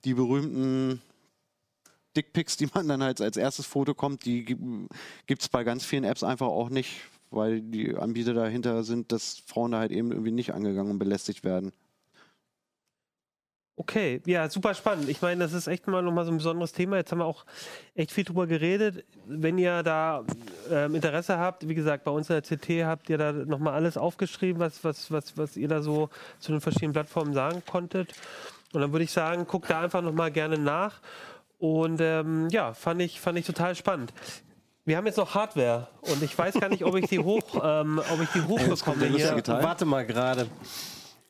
Die 0.06 0.14
berühmten 0.14 1.02
Dickpics, 2.16 2.58
die 2.58 2.68
man 2.74 2.88
dann 2.88 3.02
halt 3.04 3.22
als 3.22 3.38
erstes 3.38 3.66
Foto 3.66 3.94
kommt, 3.94 4.26
die 4.26 4.46
gibt 4.46 5.42
es 5.42 5.50
bei 5.50 5.64
ganz 5.64 5.84
vielen 5.84 6.04
Apps 6.04 6.24
einfach 6.24 6.48
auch 6.48 6.70
nicht, 6.70 7.02
weil 7.32 7.62
die 7.62 7.96
Anbieter 7.96 8.34
dahinter 8.34 8.84
sind, 8.84 9.12
dass 9.12 9.42
Frauen 9.48 9.72
da 9.72 9.80
halt 9.80 9.92
eben 9.92 10.12
irgendwie 10.12 10.32
nicht 10.32 10.54
angegangen 10.54 10.92
und 10.92 11.00
belästigt 11.00 11.44
werden. 11.44 11.72
Okay, 13.76 14.22
ja, 14.28 14.48
super 14.50 14.76
spannend. 14.76 15.10
Ich 15.10 15.22
meine, 15.24 15.44
das 15.44 15.54
ist 15.54 15.66
echt 15.68 15.88
mal 15.88 16.04
nochmal 16.04 16.26
so 16.26 16.32
ein 16.32 16.38
besonderes 16.38 16.74
Thema. 16.74 16.98
Jetzt 16.98 17.12
haben 17.12 17.20
wir 17.20 17.26
auch 17.26 17.44
echt 17.96 18.12
viel 18.12 18.24
drüber 18.24 18.46
geredet. 18.46 19.04
Wenn 19.26 19.58
ihr 19.58 19.82
da 19.82 20.24
ähm, 20.70 20.94
Interesse 20.94 21.40
habt, 21.40 21.68
wie 21.68 21.74
gesagt, 21.74 22.04
bei 22.04 22.12
uns 22.12 22.30
in 22.30 22.40
der 22.40 22.44
CT 22.44 22.86
habt 22.86 23.10
ihr 23.10 23.18
da 23.18 23.32
nochmal 23.32 23.74
alles 23.74 23.98
aufgeschrieben, 23.98 24.60
was, 24.60 24.84
was, 24.84 25.12
was, 25.12 25.38
was 25.40 25.58
ihr 25.58 25.68
da 25.68 25.82
so 25.82 26.10
zu 26.38 26.52
den 26.52 26.62
verschiedenen 26.62 26.94
Plattformen 26.94 27.34
sagen 27.34 27.64
konntet. 27.66 28.14
Und 28.74 28.82
dann 28.82 28.92
würde 28.92 29.06
ich 29.06 29.12
sagen, 29.12 29.48
guckt 29.48 29.72
da 29.72 29.82
einfach 29.82 30.04
nochmal 30.04 30.30
gerne 30.30 30.60
nach. 30.60 31.00
Und 31.58 32.00
ähm, 32.00 32.50
ja, 32.52 32.74
fand 32.76 33.02
ich, 33.02 33.20
fand 33.20 33.40
ich 33.40 33.46
total 33.46 33.74
spannend. 33.74 34.14
Wir 34.86 34.98
haben 34.98 35.08
jetzt 35.08 35.18
noch 35.18 35.34
Hardware 35.34 35.88
und 36.02 36.22
ich 36.22 36.38
weiß 36.38 36.56
gar 36.60 36.70
nicht, 36.70 36.84
ob 36.84 36.96
ich 36.96 37.08
die 37.08 37.20
hoch, 37.20 37.44
ähm, 37.64 38.02
ob 38.12 38.22
ich 38.22 38.30
die 38.30 38.42
hochbekomme 38.42 39.00
Teil. 39.42 39.64
Warte 39.64 39.86
mal 39.86 40.06
gerade. 40.06 40.48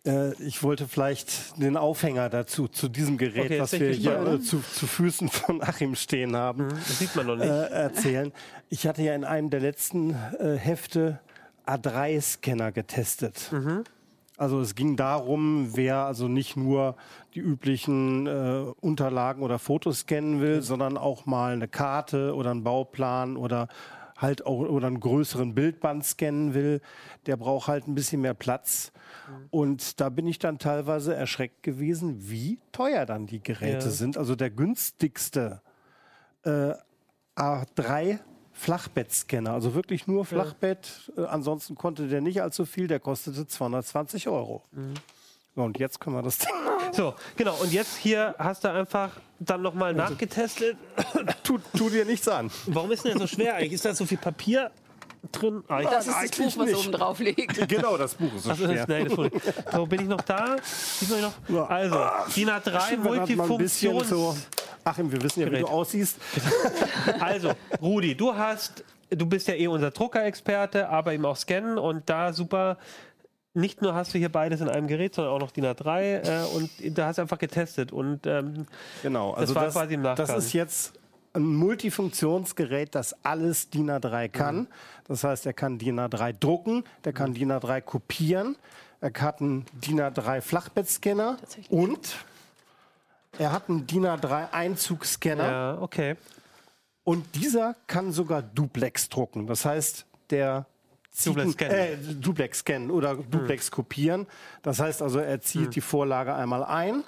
Äh, 0.05 0.33
ich 0.43 0.63
wollte 0.63 0.87
vielleicht 0.87 1.59
den 1.61 1.77
Aufhänger 1.77 2.29
dazu, 2.29 2.67
zu 2.67 2.89
diesem 2.89 3.17
Gerät, 3.17 3.45
Okay, 3.45 3.59
was 3.61 3.71
wir 3.73 3.91
hier 3.91 4.15
gespannt. 4.17 4.41
äh, 4.41 4.45
zu, 4.45 4.59
zu 4.59 4.87
Füßen 4.87 5.29
von 5.29 5.61
Achim 5.63 5.95
stehen 5.95 6.35
haben, 6.35 6.69
Das 6.69 6.99
sieht 6.99 7.15
man 7.15 7.27
noch 7.27 7.35
nicht. 7.35 7.47
äh, 7.47 7.67
erzählen. 7.69 8.31
Ich 8.69 8.85
hatte 8.87 9.01
ja 9.01 9.15
in 9.15 9.23
einem 9.23 9.49
der 9.49 9.59
letzten 9.61 10.11
äh, 10.39 10.55
Hefte 10.57 11.19
A3-Scanner 11.65 12.71
getestet. 12.71 13.51
Also 14.35 14.59
es 14.59 14.75
ging 14.75 14.97
darum, 14.97 15.69
wer 15.75 15.97
also 16.05 16.27
nicht 16.27 16.57
nur 16.57 16.95
die 17.35 17.39
üblichen 17.39 18.27
äh, 18.27 18.65
Unterlagen 18.81 19.43
oder 19.43 19.59
Fotos 19.59 19.99
scannen 19.99 20.41
will, 20.41 20.61
sondern 20.61 20.97
auch 20.97 21.25
mal 21.25 21.53
eine 21.53 21.67
Karte 21.67 22.35
oder 22.35 22.51
einen 22.51 22.63
Bauplan 22.63 23.37
oder 23.37 23.67
halt 24.24 24.45
auch 24.47 24.57
oder 24.59 24.88
einen 24.88 24.99
größeren 24.99 25.53
Bildband 25.53 26.03
scannen 26.03 26.55
will, 26.55 26.82
der 27.28 27.38
braucht 27.38 27.67
halt 27.67 27.88
ein 27.88 27.93
bisschen 27.93 28.21
mehr 28.21 28.34
Platz. 28.34 28.91
Und 29.51 29.99
da 30.01 30.09
bin 30.09 30.26
ich 30.26 30.39
dann 30.39 30.57
teilweise 30.57 31.13
erschreckt 31.13 31.61
gewesen, 31.61 32.30
wie 32.30 32.59
teuer 32.71 33.05
dann 33.05 33.28
die 33.28 33.41
Geräte 33.43 33.86
Ja. 33.86 33.91
sind. 33.91 34.17
Also 34.17 34.36
der 34.36 34.49
günstigste 34.49 35.61
äh, 36.43 36.74
A3 37.36 38.19
Flachbettscanner, 38.55 39.51
also 39.51 39.74
wirklich 39.74 40.07
nur 40.07 40.26
Flachbett. 40.26 41.11
Äh, 41.17 41.26
ansonsten 41.26 41.76
konnte 41.76 42.07
der 42.07 42.21
nicht 42.21 42.41
allzu 42.41 42.65
viel, 42.65 42.88
der 42.88 42.99
kostete 42.99 43.47
220 43.47 44.28
Euro. 44.28 44.63
So, 45.55 45.61
und 45.63 45.77
jetzt 45.79 45.99
können 45.99 46.15
wir 46.15 46.23
das. 46.23 46.39
So, 46.91 47.13
genau. 47.35 47.55
Und 47.61 47.71
jetzt 47.71 47.97
hier 47.97 48.35
hast 48.39 48.63
du 48.63 48.71
einfach 48.71 49.11
dann 49.39 49.61
nochmal 49.61 49.93
nachgetestet. 49.93 50.77
tu, 51.43 51.59
tu 51.75 51.89
dir 51.89 52.05
nichts 52.05 52.27
an. 52.27 52.51
Warum 52.67 52.91
ist 52.91 53.03
denn 53.05 53.11
der 53.17 53.21
so 53.21 53.27
schwer 53.27 53.55
eigentlich? 53.55 53.73
Ist 53.73 53.85
da 53.85 53.93
so 53.93 54.05
viel 54.05 54.17
Papier? 54.17 54.71
drin? 55.31 55.63
Ah, 55.67 55.81
ich, 55.81 55.87
Das 55.87 56.07
ist 56.07 56.15
das 56.15 56.31
Buch, 56.31 56.57
was 56.57 56.67
nicht. 56.67 56.77
oben 56.77 56.91
drauf 56.91 57.19
liegt. 57.19 57.67
Genau, 57.69 57.97
das 57.97 58.15
Buch 58.15 58.33
ist 58.35 58.43
so 58.43 58.49
das 58.49 58.59
ist, 58.59 58.65
schwer. 58.65 58.85
nein, 58.87 59.05
das 59.05 59.73
so, 59.73 59.85
bin 59.85 60.01
ich 60.01 60.07
noch 60.07 60.21
da? 60.21 60.55
Mich 60.99 61.09
noch? 61.21 61.33
Ja. 61.47 61.65
Also, 61.65 61.95
DIN 62.35 62.49
A3 62.49 62.89
Schieben 62.89 63.03
wir 63.05 63.11
grad 63.15 63.29
mal 63.35 63.51
ein 63.51 63.57
bisschen 63.57 63.93
Multifunktions... 63.93 64.09
so. 64.09 64.37
Achim, 64.83 65.09
wir 65.11 65.21
wissen 65.21 65.39
ja, 65.39 65.45
wie 65.45 65.51
Gerät. 65.51 65.63
du 65.63 65.67
aussiehst. 65.67 66.17
Also, 67.19 67.51
Rudi, 67.81 68.15
du 68.15 68.35
hast, 68.35 68.83
du 69.09 69.25
bist 69.25 69.47
ja 69.47 69.53
eh 69.53 69.67
unser 69.67 69.91
Druckerexperte, 69.91 70.89
aber 70.89 71.13
eben 71.13 71.25
auch 71.25 71.37
Scannen 71.37 71.77
und 71.77 72.09
da 72.09 72.33
super. 72.33 72.77
Nicht 73.55 73.81
nur 73.81 73.93
hast 73.93 74.13
du 74.13 74.17
hier 74.17 74.31
beides 74.31 74.61
in 74.61 74.69
einem 74.69 74.87
Gerät, 74.87 75.13
sondern 75.13 75.33
auch 75.33 75.39
noch 75.39 75.51
DIN 75.51 75.65
A3 75.65 76.01
äh, 76.01 76.55
und 76.55 76.69
da 76.97 77.07
hast 77.07 77.17
du 77.17 77.21
einfach 77.21 77.37
getestet 77.37 77.91
und 77.91 78.25
ähm, 78.25 78.65
Genau, 79.03 79.33
also 79.33 79.53
war 79.53 79.65
das, 79.65 79.73
quasi 79.75 79.93
im 79.93 80.01
Nachgang. 80.01 80.27
das 80.27 80.45
ist 80.45 80.53
jetzt 80.53 80.93
ein 81.33 81.45
Multifunktionsgerät, 81.45 82.95
das 82.95 83.15
alles 83.23 83.69
DIN 83.69 83.91
A3 83.91 84.29
kann. 84.29 84.55
Mhm. 84.55 84.67
Das 85.07 85.23
heißt, 85.23 85.45
er 85.45 85.53
kann 85.53 85.77
DIN 85.77 85.99
A3 85.99 86.33
drucken, 86.33 86.83
der 87.05 87.13
kann 87.13 87.33
DIN 87.33 87.51
A3 87.51 87.81
kopieren, 87.81 88.55
er 89.01 89.11
hat 89.19 89.41
einen 89.41 89.65
DIN 89.73 89.99
A3 89.99 90.41
Flachbettscanner 90.41 91.37
und 91.69 92.15
er 93.37 93.51
hat 93.51 93.69
einen 93.69 93.85
DIN 93.85 94.05
A3 94.05 94.51
Einzugsscanner 94.51 95.51
ja, 95.51 95.77
okay. 95.79 96.15
und 97.03 97.35
dieser 97.35 97.75
kann 97.85 98.11
sogar 98.11 98.41
Duplex 98.41 99.09
drucken. 99.09 99.45
Das 99.45 99.65
heißt, 99.65 100.05
der 100.29 100.65
scannen. 101.51 101.74
Äh, 101.74 101.97
Duplex 102.16 102.59
scannen 102.59 102.91
oder 102.91 103.16
Duplex 103.16 103.70
kopieren. 103.72 104.28
Das 104.61 104.80
heißt 104.80 105.01
also, 105.01 105.20
er 105.20 105.39
zieht 105.41 105.76
die 105.76 105.82
Vorlage 105.82 106.34
einmal 106.34 106.64
ein, 106.64 107.03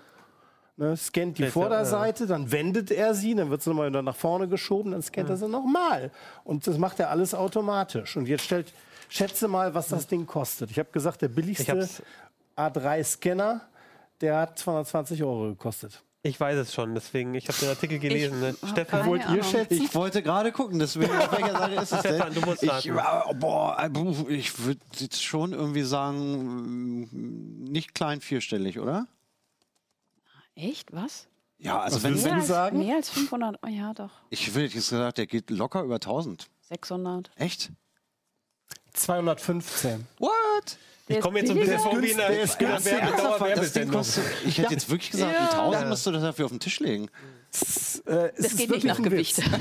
ne, 0.77 0.95
scannt 0.95 1.37
die 1.37 1.43
Vorderseite, 1.53 2.27
dann 2.27 2.51
wendet 2.51 2.91
er 2.91 3.13
sie, 3.15 3.33
dann 3.35 3.49
wird 3.49 3.61
sie 3.63 3.69
nochmal 3.71 3.89
nach 3.91 4.15
vorne 4.15 4.47
geschoben, 4.47 4.91
dann 4.91 5.01
scannt 5.01 5.29
er 5.29 5.37
sie 5.37 5.47
nochmal. 5.47 6.11
Und 6.43 6.67
das 6.67 6.77
macht 6.77 6.99
er 6.99 7.09
alles 7.09 7.33
automatisch. 7.33 8.15
Und 8.15 8.27
jetzt 8.27 8.43
stellt, 8.43 8.71
schätze 9.09 9.47
mal, 9.47 9.73
was 9.73 9.87
das 9.87 10.05
Ding 10.07 10.25
kostet. 10.27 10.69
Ich 10.71 10.77
habe 10.79 10.89
gesagt, 10.91 11.21
der 11.21 11.29
billigste 11.29 11.71
hab's- 11.71 12.01
A3-Scanner, 12.57 13.61
der 14.21 14.37
hat 14.37 14.59
220 14.59 15.23
Euro 15.23 15.49
gekostet. 15.49 16.03
Ich 16.25 16.39
weiß 16.39 16.57
es 16.57 16.73
schon, 16.73 16.95
deswegen, 16.95 17.35
ich 17.35 17.47
habe 17.47 17.59
den 17.59 17.69
Artikel 17.69 17.99
gelesen. 17.99 18.39
ne? 18.39 18.55
hab 18.59 18.69
Stefan, 18.71 19.05
Wollt 19.05 19.21
ihr 19.21 19.27
Ahnung. 19.27 19.43
schätzen? 19.43 19.73
Ich 19.83 19.93
wollte 19.93 20.23
gerade 20.23 20.51
gucken, 20.51 20.79
deswegen 20.79 21.15
auf 21.15 21.31
welcher 21.31 21.51
Seite 21.51 21.75
ist 21.75 21.91
es 21.91 22.01
denn? 22.01 22.15
Stefan, 22.15 22.33
du 22.33 22.41
musst 22.41 22.63
ich, 22.63 22.69
raten. 22.91 23.29
äh, 23.29 23.39
boah, 23.39 23.77
äh, 23.79 24.33
ich 24.33 24.57
würde 24.57 24.81
jetzt 24.95 25.23
schon 25.23 25.53
irgendwie 25.53 25.83
sagen, 25.83 27.01
mm, 27.11 27.65
nicht 27.65 27.93
klein 27.93 28.21
vierstellig, 28.21 28.79
oder? 28.79 29.07
Echt? 30.55 30.91
Was? 30.93 31.27
Ja, 31.59 31.79
also 31.79 31.97
Was 31.97 32.23
wenn, 32.23 32.33
als, 32.33 32.47
sagen? 32.47 32.79
mehr 32.79 32.95
als 32.95 33.09
500? 33.11 33.59
Oh, 33.61 33.67
ja, 33.67 33.93
doch. 33.93 34.09
ich 34.31 34.47
würde 34.55 34.63
jetzt 34.65 34.73
gesagt, 34.73 35.19
der 35.19 35.27
geht 35.27 35.51
locker 35.51 35.83
über 35.83 35.95
1000. 35.95 36.47
600. 36.61 37.29
Echt? 37.35 37.71
215. 38.93 40.07
What? 40.17 40.77
Ich 41.07 41.15
Der 41.15 41.19
komme 41.21 41.39
jetzt 41.39 41.49
so 41.49 41.53
ein 41.53 41.59
bisschen 41.59 41.79
vor 41.79 42.01
wie 42.01 42.11
in 42.11 42.19
einer, 42.19 42.29
Der 42.29 42.45
Das 42.45 42.57
Dauerwerbesendung. 42.57 43.95
kostet, 43.97 44.23
ich 44.45 44.57
hätte 44.57 44.73
jetzt 44.73 44.89
wirklich 44.89 45.11
gesagt, 45.11 45.35
die 45.39 45.55
1000 45.55 45.89
musst 45.89 46.05
du 46.05 46.11
dafür 46.11 46.45
auf 46.45 46.51
den 46.51 46.59
Tisch 46.59 46.79
legen. 46.79 47.05
Äh, 47.05 47.07
es 47.55 48.03
Das 48.03 48.45
ist 48.47 48.57
geht 48.57 48.69
nicht 48.69 48.69
wirklich 48.69 48.83
nach 48.85 48.97
ein 48.97 49.03
Gewicht. 49.03 49.41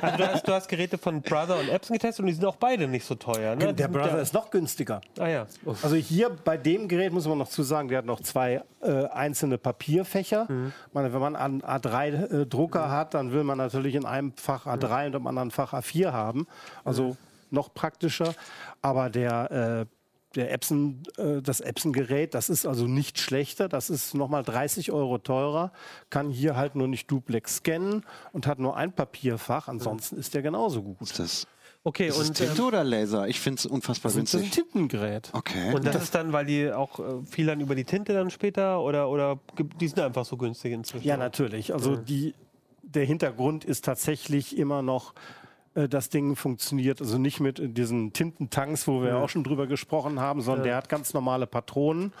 Also 0.00 0.16
du, 0.16 0.28
hast, 0.28 0.48
du 0.48 0.52
hast 0.52 0.68
Geräte 0.68 0.96
von 0.96 1.20
Brother 1.20 1.58
und 1.58 1.68
Epson 1.68 1.92
getestet 1.94 2.20
und 2.20 2.28
die 2.28 2.32
sind 2.32 2.44
auch 2.46 2.56
beide 2.56 2.88
nicht 2.88 3.04
so 3.04 3.14
teuer. 3.16 3.54
Ne? 3.54 3.68
Die 3.68 3.74
Der 3.74 3.88
Brother 3.88 4.16
ja, 4.16 4.22
ist 4.22 4.32
noch 4.32 4.50
günstiger. 4.50 5.02
Ah 5.18 5.26
ja. 5.28 5.46
Also 5.82 5.96
hier 5.96 6.30
bei 6.30 6.56
dem 6.56 6.88
Gerät 6.88 7.12
muss 7.12 7.26
man 7.26 7.36
noch 7.36 7.48
zu 7.48 7.62
sagen, 7.62 7.88
der 7.88 7.98
hat 7.98 8.06
noch 8.06 8.20
zwei 8.22 8.62
äh, 8.80 9.04
einzelne 9.08 9.58
Papierfächer. 9.58 10.46
Ich 10.88 10.94
meine, 10.94 11.12
wenn 11.12 11.20
man 11.20 11.36
einen 11.36 11.62
A3-Drucker 11.62 12.90
hat, 12.90 13.12
dann 13.12 13.32
will 13.32 13.44
man 13.44 13.58
natürlich 13.58 13.94
in 13.94 14.06
einem 14.06 14.32
Fach 14.36 14.66
A3 14.66 15.08
und 15.08 15.16
im 15.16 15.26
anderen 15.26 15.50
Fach 15.50 15.74
A4 15.74 16.12
haben. 16.12 16.46
Also 16.84 17.16
noch 17.50 17.74
praktischer. 17.74 18.34
Aber 18.80 19.10
der, 19.10 19.86
äh, 19.86 19.86
der 20.34 20.52
Epson, 20.52 21.02
äh, 21.16 21.42
das 21.42 21.60
Epson-Gerät, 21.60 22.34
das 22.34 22.48
ist 22.48 22.66
also 22.66 22.86
nicht 22.86 23.18
schlechter. 23.18 23.68
Das 23.68 23.90
ist 23.90 24.14
nochmal 24.14 24.42
30 24.42 24.92
Euro 24.92 25.18
teurer. 25.18 25.72
Kann 26.08 26.30
hier 26.30 26.56
halt 26.56 26.76
nur 26.76 26.88
nicht 26.88 27.10
Duplex 27.10 27.56
scannen 27.56 28.04
und 28.32 28.46
hat 28.46 28.58
nur 28.58 28.76
ein 28.76 28.92
Papierfach. 28.92 29.68
Ansonsten 29.68 30.16
ist 30.16 30.34
der 30.34 30.42
genauso 30.42 30.82
gut. 30.82 31.00
Ist 31.00 31.18
das, 31.18 31.46
Okay, 31.82 32.08
ist 32.08 32.18
das 32.18 32.28
und, 32.28 32.34
Tinte 32.36 32.60
ähm, 32.60 32.68
oder 32.68 32.84
Laser? 32.84 33.26
Ich 33.26 33.40
finde 33.40 33.60
es 33.60 33.66
unfassbar 33.66 34.12
Das 34.12 34.22
ist 34.22 34.34
ein. 34.34 34.50
Tintengerät. 34.50 35.30
Okay. 35.32 35.72
und 35.74 35.86
das 35.86 36.02
ist 36.02 36.14
dann, 36.14 36.32
weil 36.32 36.44
die 36.44 36.70
auch 36.70 36.98
äh, 36.98 37.24
viel 37.24 37.46
dann 37.46 37.60
über 37.60 37.74
die 37.74 37.84
Tinte 37.84 38.12
dann 38.12 38.28
später 38.30 38.82
oder, 38.82 39.08
oder 39.08 39.40
die 39.80 39.88
sind 39.88 39.98
einfach 40.00 40.26
so 40.26 40.36
günstig 40.36 40.72
inzwischen. 40.72 41.06
Ja, 41.06 41.16
natürlich. 41.16 41.72
Also 41.72 41.96
die, 41.96 42.34
der 42.82 43.06
Hintergrund 43.06 43.64
ist 43.64 43.84
tatsächlich 43.86 44.58
immer 44.58 44.82
noch, 44.82 45.14
äh, 45.14 45.39
das 45.74 46.08
Ding 46.08 46.34
funktioniert. 46.36 47.00
Also 47.00 47.18
nicht 47.18 47.40
mit 47.40 47.60
diesen 47.76 48.12
Tintentanks, 48.12 48.88
wo 48.88 49.02
wir 49.02 49.18
auch 49.18 49.28
schon 49.28 49.44
drüber 49.44 49.66
gesprochen 49.66 50.18
haben, 50.18 50.40
sondern 50.40 50.64
der 50.64 50.76
hat 50.76 50.88
ganz 50.88 51.14
normale 51.14 51.46
Patronen. 51.46 52.12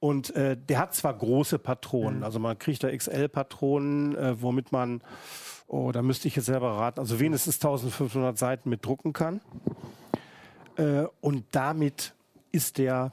Und 0.00 0.34
äh, 0.36 0.56
der 0.56 0.78
hat 0.78 0.94
zwar 0.94 1.12
große 1.14 1.58
Patronen, 1.58 2.22
also 2.22 2.38
man 2.38 2.56
kriegt 2.56 2.84
da 2.84 2.96
XL-Patronen, 2.96 4.14
äh, 4.14 4.40
womit 4.40 4.70
man, 4.70 5.02
oh, 5.66 5.90
da 5.90 6.02
müsste 6.02 6.28
ich 6.28 6.36
jetzt 6.36 6.46
selber 6.46 6.70
raten, 6.76 7.00
also 7.00 7.18
wenigstens 7.18 7.56
1500 7.56 8.38
Seiten 8.38 8.70
mit 8.70 8.84
drucken 8.84 9.12
kann. 9.12 9.40
Äh, 10.76 11.06
und 11.20 11.46
damit 11.50 12.14
ist 12.52 12.78
der 12.78 13.12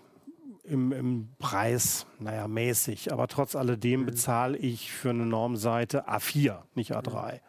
im, 0.63 0.91
im 0.91 1.29
Preis, 1.39 2.05
naja, 2.19 2.47
mäßig. 2.47 3.11
Aber 3.11 3.27
trotz 3.27 3.55
alledem 3.55 4.05
bezahle 4.05 4.57
ich 4.57 4.91
für 4.91 5.09
eine 5.09 5.25
Normseite 5.25 6.07
A4, 6.07 6.59
nicht 6.75 6.95
A3, 6.95 7.39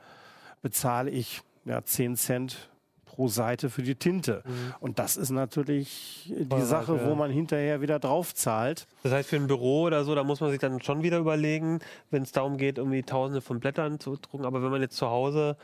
bezahle 0.63 1.11
ich 1.11 1.43
ja, 1.67 1.85
10 1.85 2.17
Cent 2.17 2.71
pro 3.05 3.29
Seite 3.29 3.71
für 3.71 3.83
die 3.83 3.95
Tinte. 3.95 4.43
Und 4.79 4.99
das 4.99 5.17
ist 5.17 5.31
natürlich 5.31 6.27
die 6.29 6.49
Teurer, 6.49 6.65
Sache, 6.65 6.97
ja. 6.97 7.07
wo 7.07 7.15
man 7.15 7.31
hinterher 7.31 7.81
wieder 7.81 7.99
drauf 7.99 8.35
zahlt. 8.35 8.87
Das 9.03 9.13
heißt, 9.13 9.29
für 9.31 9.37
ein 9.37 9.47
Büro 9.47 9.83
oder 9.83 10.05
so, 10.05 10.15
da 10.15 10.23
muss 10.23 10.41
man 10.41 10.51
sich 10.51 10.61
dann 10.61 10.83
schon 10.83 11.03
wieder 11.03 11.19
überlegen, 11.19 11.81
wenn 12.11 12.23
es 12.23 12.33
darum 12.33 12.59
geht, 12.59 12.79
irgendwie 12.79 13.03
tausende 13.03 13.41
von 13.41 13.59
Blättern 13.59 13.99
zu 13.99 14.17
drucken. 14.17 14.45
Aber 14.45 14.63
wenn 14.63 14.71
man 14.71 14.83
jetzt 14.83 14.97
zu 14.97 15.09
Hause, 15.09 15.57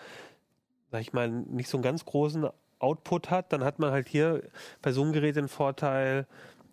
sag 0.91 1.03
ich 1.03 1.13
mal, 1.13 1.29
nicht 1.29 1.69
so 1.69 1.77
einen 1.77 1.85
ganz 1.85 2.05
großen 2.05 2.49
Output 2.79 3.31
hat, 3.31 3.53
dann 3.53 3.63
hat 3.65 3.79
man 3.79 3.93
halt 3.93 4.09
hier 4.09 4.43
bei 4.81 4.93
so 4.93 5.03
einem 5.03 5.13
Gerät 5.13 5.37
den 5.37 5.49
Vorteil, 5.49 6.27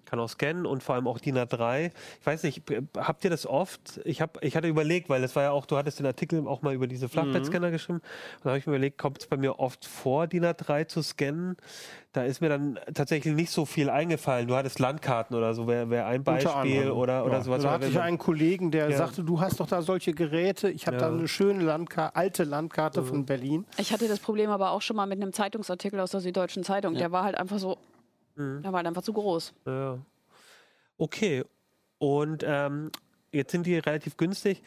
kann 0.10 0.20
auch 0.20 0.30
scannen 0.30 0.66
und 0.66 0.82
vor 0.84 0.96
allem 0.96 1.08
auch 1.08 1.20
DIN 1.20 1.38
A3. 1.38 1.92
Ich 2.20 2.26
weiß 2.26 2.44
nicht, 2.44 2.64
habt 2.98 3.24
ihr 3.24 3.30
das 3.30 3.46
oft? 3.46 4.02
Ich, 4.06 4.22
hab, 4.22 4.44
ich 4.44 4.56
hatte 4.56 4.68
überlegt, 4.68 5.10
weil 5.10 5.22
das 5.22 5.36
war 5.36 5.44
ja 5.44 5.52
auch, 5.52 5.66
du 5.66 5.78
hattest 5.78 6.00
den 6.00 6.06
Artikel 6.06 6.48
auch 6.48 6.62
mal 6.62 6.74
über 6.74 6.88
diese 6.88 7.08
Flachbettscanner 7.10 7.72
geschrieben. 7.72 8.00
Und 8.00 8.46
da 8.46 8.50
habe 8.52 8.58
ich 8.60 8.66
mir 8.66 8.74
überlegt, 8.74 8.98
kommt 8.98 9.20
es 9.20 9.28
bei 9.28 9.38
mir 9.38 9.60
oft 9.60 9.86
vor, 9.86 10.28
DIN 10.28 10.46
A3 10.46 10.88
zu 10.88 11.02
scannen? 11.02 11.58
Da 12.12 12.24
ist 12.24 12.42
mir 12.42 12.50
dann 12.50 12.80
tatsächlich 12.96 13.36
nicht 13.36 13.52
so 13.52 13.66
viel 13.66 13.90
eingefallen. 13.92 14.48
Du 14.48 14.56
hattest 14.56 14.80
Landkarten 14.80 15.36
oder 15.38 15.54
so, 15.54 15.68
wäre 15.68 15.92
wär 15.92 16.08
ein 16.08 16.24
Beispiel 16.24 16.90
oder, 16.90 17.24
oder 17.24 17.34
ja. 17.36 17.42
sowas. 17.42 17.62
Da 17.62 17.72
hatte 17.72 17.86
ich 17.86 18.00
einen 18.00 18.18
Kollegen, 18.18 18.72
der 18.72 18.90
Ja. 18.90 18.98
sagte, 18.98 19.24
du 19.24 19.40
hast 19.40 19.60
doch 19.60 19.68
da 19.68 19.84
solche 19.84 20.14
Geräte. 20.14 20.72
Ich 20.72 20.88
habe 20.88 20.98
Ja. 20.98 21.08
da 21.10 21.16
eine 21.16 21.28
schöne 21.28 21.64
Landka 21.64 22.10
alte 22.16 22.46
Landkarte 22.46 23.04
von 23.04 23.26
Berlin. 23.28 23.66
Ich 23.78 23.94
hatte 23.94 24.08
das 24.08 24.20
Problem 24.20 24.50
aber 24.50 24.72
auch 24.72 24.82
schon 24.82 24.96
mal 24.96 25.06
mit 25.06 25.22
einem 25.22 25.34
Zeitungsartikel 25.34 26.00
aus 26.00 26.10
der 26.10 26.22
Süddeutschen 26.22 26.64
Zeitung. 26.64 26.96
Der 26.96 27.12
war 27.12 27.24
halt 27.24 27.38
einfach 27.38 27.60
so, 27.60 27.78
Mhm. 28.40 28.62
der 28.62 28.72
war 28.72 28.78
halt 28.78 28.88
einfach 28.88 29.04
zu 29.04 29.14
groß. 29.14 29.54
Ja. 29.66 30.00
Okay. 30.98 31.44
Und 31.98 32.44
ähm, 32.48 32.92
jetzt 33.32 33.52
sind 33.52 33.66
die 33.66 33.78
relativ 33.78 34.18
günstig. 34.18 34.64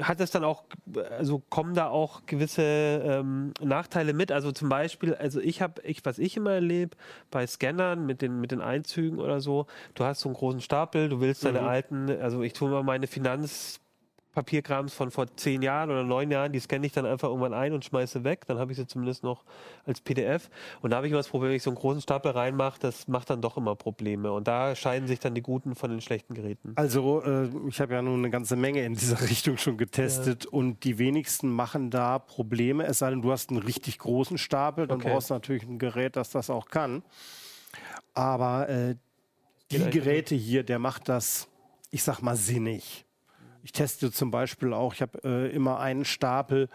Hat 0.00 0.20
es 0.20 0.32
dann 0.32 0.42
auch, 0.42 0.64
also 1.10 1.40
kommen 1.50 1.74
da 1.74 1.88
auch 1.88 2.26
gewisse 2.26 2.62
ähm, 2.62 3.52
Nachteile 3.60 4.12
mit? 4.12 4.32
Also 4.32 4.50
zum 4.50 4.68
Beispiel, 4.68 5.14
also 5.14 5.40
ich 5.40 5.62
habe, 5.62 5.82
ich, 5.82 6.04
was 6.04 6.18
ich 6.18 6.36
immer 6.36 6.52
erlebe 6.52 6.96
bei 7.30 7.46
Scannern 7.46 8.04
mit 8.04 8.20
den, 8.20 8.40
mit 8.40 8.50
den 8.50 8.60
Einzügen 8.60 9.20
oder 9.20 9.40
so, 9.40 9.66
du 9.94 10.04
hast 10.04 10.20
so 10.20 10.28
einen 10.28 10.34
großen 10.34 10.60
Stapel, 10.60 11.08
du 11.08 11.20
willst 11.20 11.44
deine 11.44 11.62
alten, 11.62 12.10
also 12.10 12.42
ich 12.42 12.54
tue 12.54 12.70
mal 12.70 12.82
meine 12.82 13.06
Finanzpapierkrams 14.34 14.94
von 14.94 15.10
vor 15.10 15.26
zehn 15.36 15.62
Jahren 15.62 15.90
oder 15.90 16.02
neun 16.02 16.30
Jahren, 16.30 16.52
die 16.52 16.58
scanne 16.60 16.86
ich 16.86 16.92
dann 16.92 17.06
einfach 17.06 17.28
irgendwann 17.28 17.54
ein 17.54 17.72
und 17.72 17.84
schmeiße 17.84 18.24
weg. 18.24 18.46
Dann 18.46 18.58
habe 18.58 18.72
ich 18.72 18.78
sie 18.78 18.86
zumindest 18.86 19.22
noch 19.22 19.44
als 19.86 20.00
PDF. 20.00 20.50
Und 20.82 20.90
da 20.90 20.96
habe 20.96 21.06
ich 21.06 21.12
immer 21.12 21.20
das 21.20 21.28
Problem, 21.28 21.50
wenn 21.50 21.56
ich 21.56 21.62
so 21.62 21.70
einen 21.70 21.76
großen 21.78 22.02
Stapel 22.02 22.32
reinmache, 22.32 22.78
das 22.80 23.08
macht 23.08 23.30
dann 23.30 23.40
doch 23.40 23.56
immer 23.56 23.76
Probleme. 23.76 24.32
Und 24.32 24.48
da 24.48 24.74
scheiden 24.74 25.06
sich 25.06 25.20
dann 25.20 25.34
die 25.34 25.42
guten 25.42 25.74
von 25.74 25.90
den 25.90 26.00
schlechten 26.00 26.34
Geräten. 26.34 26.72
Also 26.76 27.22
äh, 27.22 27.48
ich 27.68 27.80
habe 27.80 27.94
ja 27.94 28.02
nun 28.02 28.18
eine 28.18 28.30
ganze 28.30 28.56
Menge 28.56 28.84
in 28.84 28.94
dieser 28.94 29.20
Richtung 29.28 29.56
schon 29.56 29.78
getestet 29.78 30.46
und 30.46 30.84
die 30.84 30.98
wenigsten 30.98 31.48
machen 31.50 31.90
da 31.90 32.18
Probleme, 32.18 32.84
es 32.86 32.98
sei 32.98 33.10
denn, 33.10 33.22
du 33.22 33.30
hast 33.32 33.50
einen 33.50 33.62
richtig 33.62 33.98
großen 33.98 34.38
Stapel, 34.38 34.86
dann 34.86 34.98
Okay. 34.98 35.10
brauchst 35.10 35.30
du 35.30 35.34
natürlich 35.34 35.64
ein 35.64 35.78
Gerät, 35.78 36.16
das 36.16 36.30
das 36.30 36.50
auch 36.50 36.68
kann. 36.68 37.02
Aber 38.14 38.68
äh, 38.68 38.94
die 39.72 39.90
Geräte 39.90 40.34
hier, 40.34 40.62
der 40.62 40.78
macht 40.78 41.08
das, 41.08 41.48
ich 41.90 42.02
sag 42.02 42.20
mal, 42.22 42.36
sinnig. 42.36 43.03
Ich 43.64 43.72
teste 43.72 44.12
zum 44.12 44.30
Beispiel 44.30 44.74
auch, 44.74 44.92
ich 44.92 45.00
habe 45.00 45.24
äh, 45.24 45.50
immer 45.50 45.80
einen 45.80 46.04
Stapel, 46.04 46.68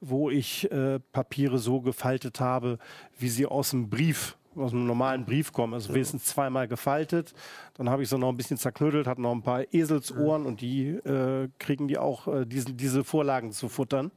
wo 0.00 0.30
ich 0.30 0.70
äh, 0.70 1.00
Papiere 1.10 1.58
so 1.58 1.80
gefaltet 1.80 2.38
habe, 2.38 2.78
wie 3.18 3.28
sie 3.28 3.46
aus 3.46 3.70
dem 3.70 3.90
Brief, 3.90 4.36
aus 4.54 4.72
einem 4.72 4.86
normalen 4.86 5.24
Brief 5.24 5.52
kommen. 5.52 5.74
Also 5.74 5.92
wenigstens 5.92 6.24
zweimal 6.24 6.68
gefaltet. 6.68 7.34
Dann 7.74 7.90
habe 7.90 8.04
ich 8.04 8.08
so 8.08 8.16
noch 8.16 8.28
ein 8.28 8.36
bisschen 8.36 8.58
zerknüttelt, 8.58 9.08
hat 9.08 9.18
noch 9.18 9.32
ein 9.32 9.42
paar 9.42 9.74
Eselsohren 9.74 10.46
und 10.46 10.60
die 10.60 10.90
äh, 10.90 11.48
kriegen 11.58 11.88
die 11.88 11.98
auch, 11.98 12.28
äh, 12.28 12.46
diesen, 12.46 12.76
diese 12.76 13.02
Vorlagen 13.02 13.50
zu 13.50 13.68
futtern. 13.68 14.12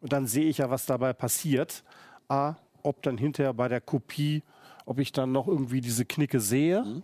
Und 0.00 0.14
dann 0.14 0.26
sehe 0.26 0.46
ich 0.46 0.58
ja, 0.58 0.70
was 0.70 0.86
dabei 0.86 1.12
passiert. 1.12 1.84
A, 2.28 2.54
ob 2.82 3.02
dann 3.02 3.18
hinterher 3.18 3.52
bei 3.52 3.68
der 3.68 3.82
Kopie, 3.82 4.44
ob 4.86 4.98
ich 4.98 5.12
dann 5.12 5.30
noch 5.30 5.46
irgendwie 5.46 5.82
diese 5.82 6.06
Knicke 6.06 6.40
sehe 6.40 7.02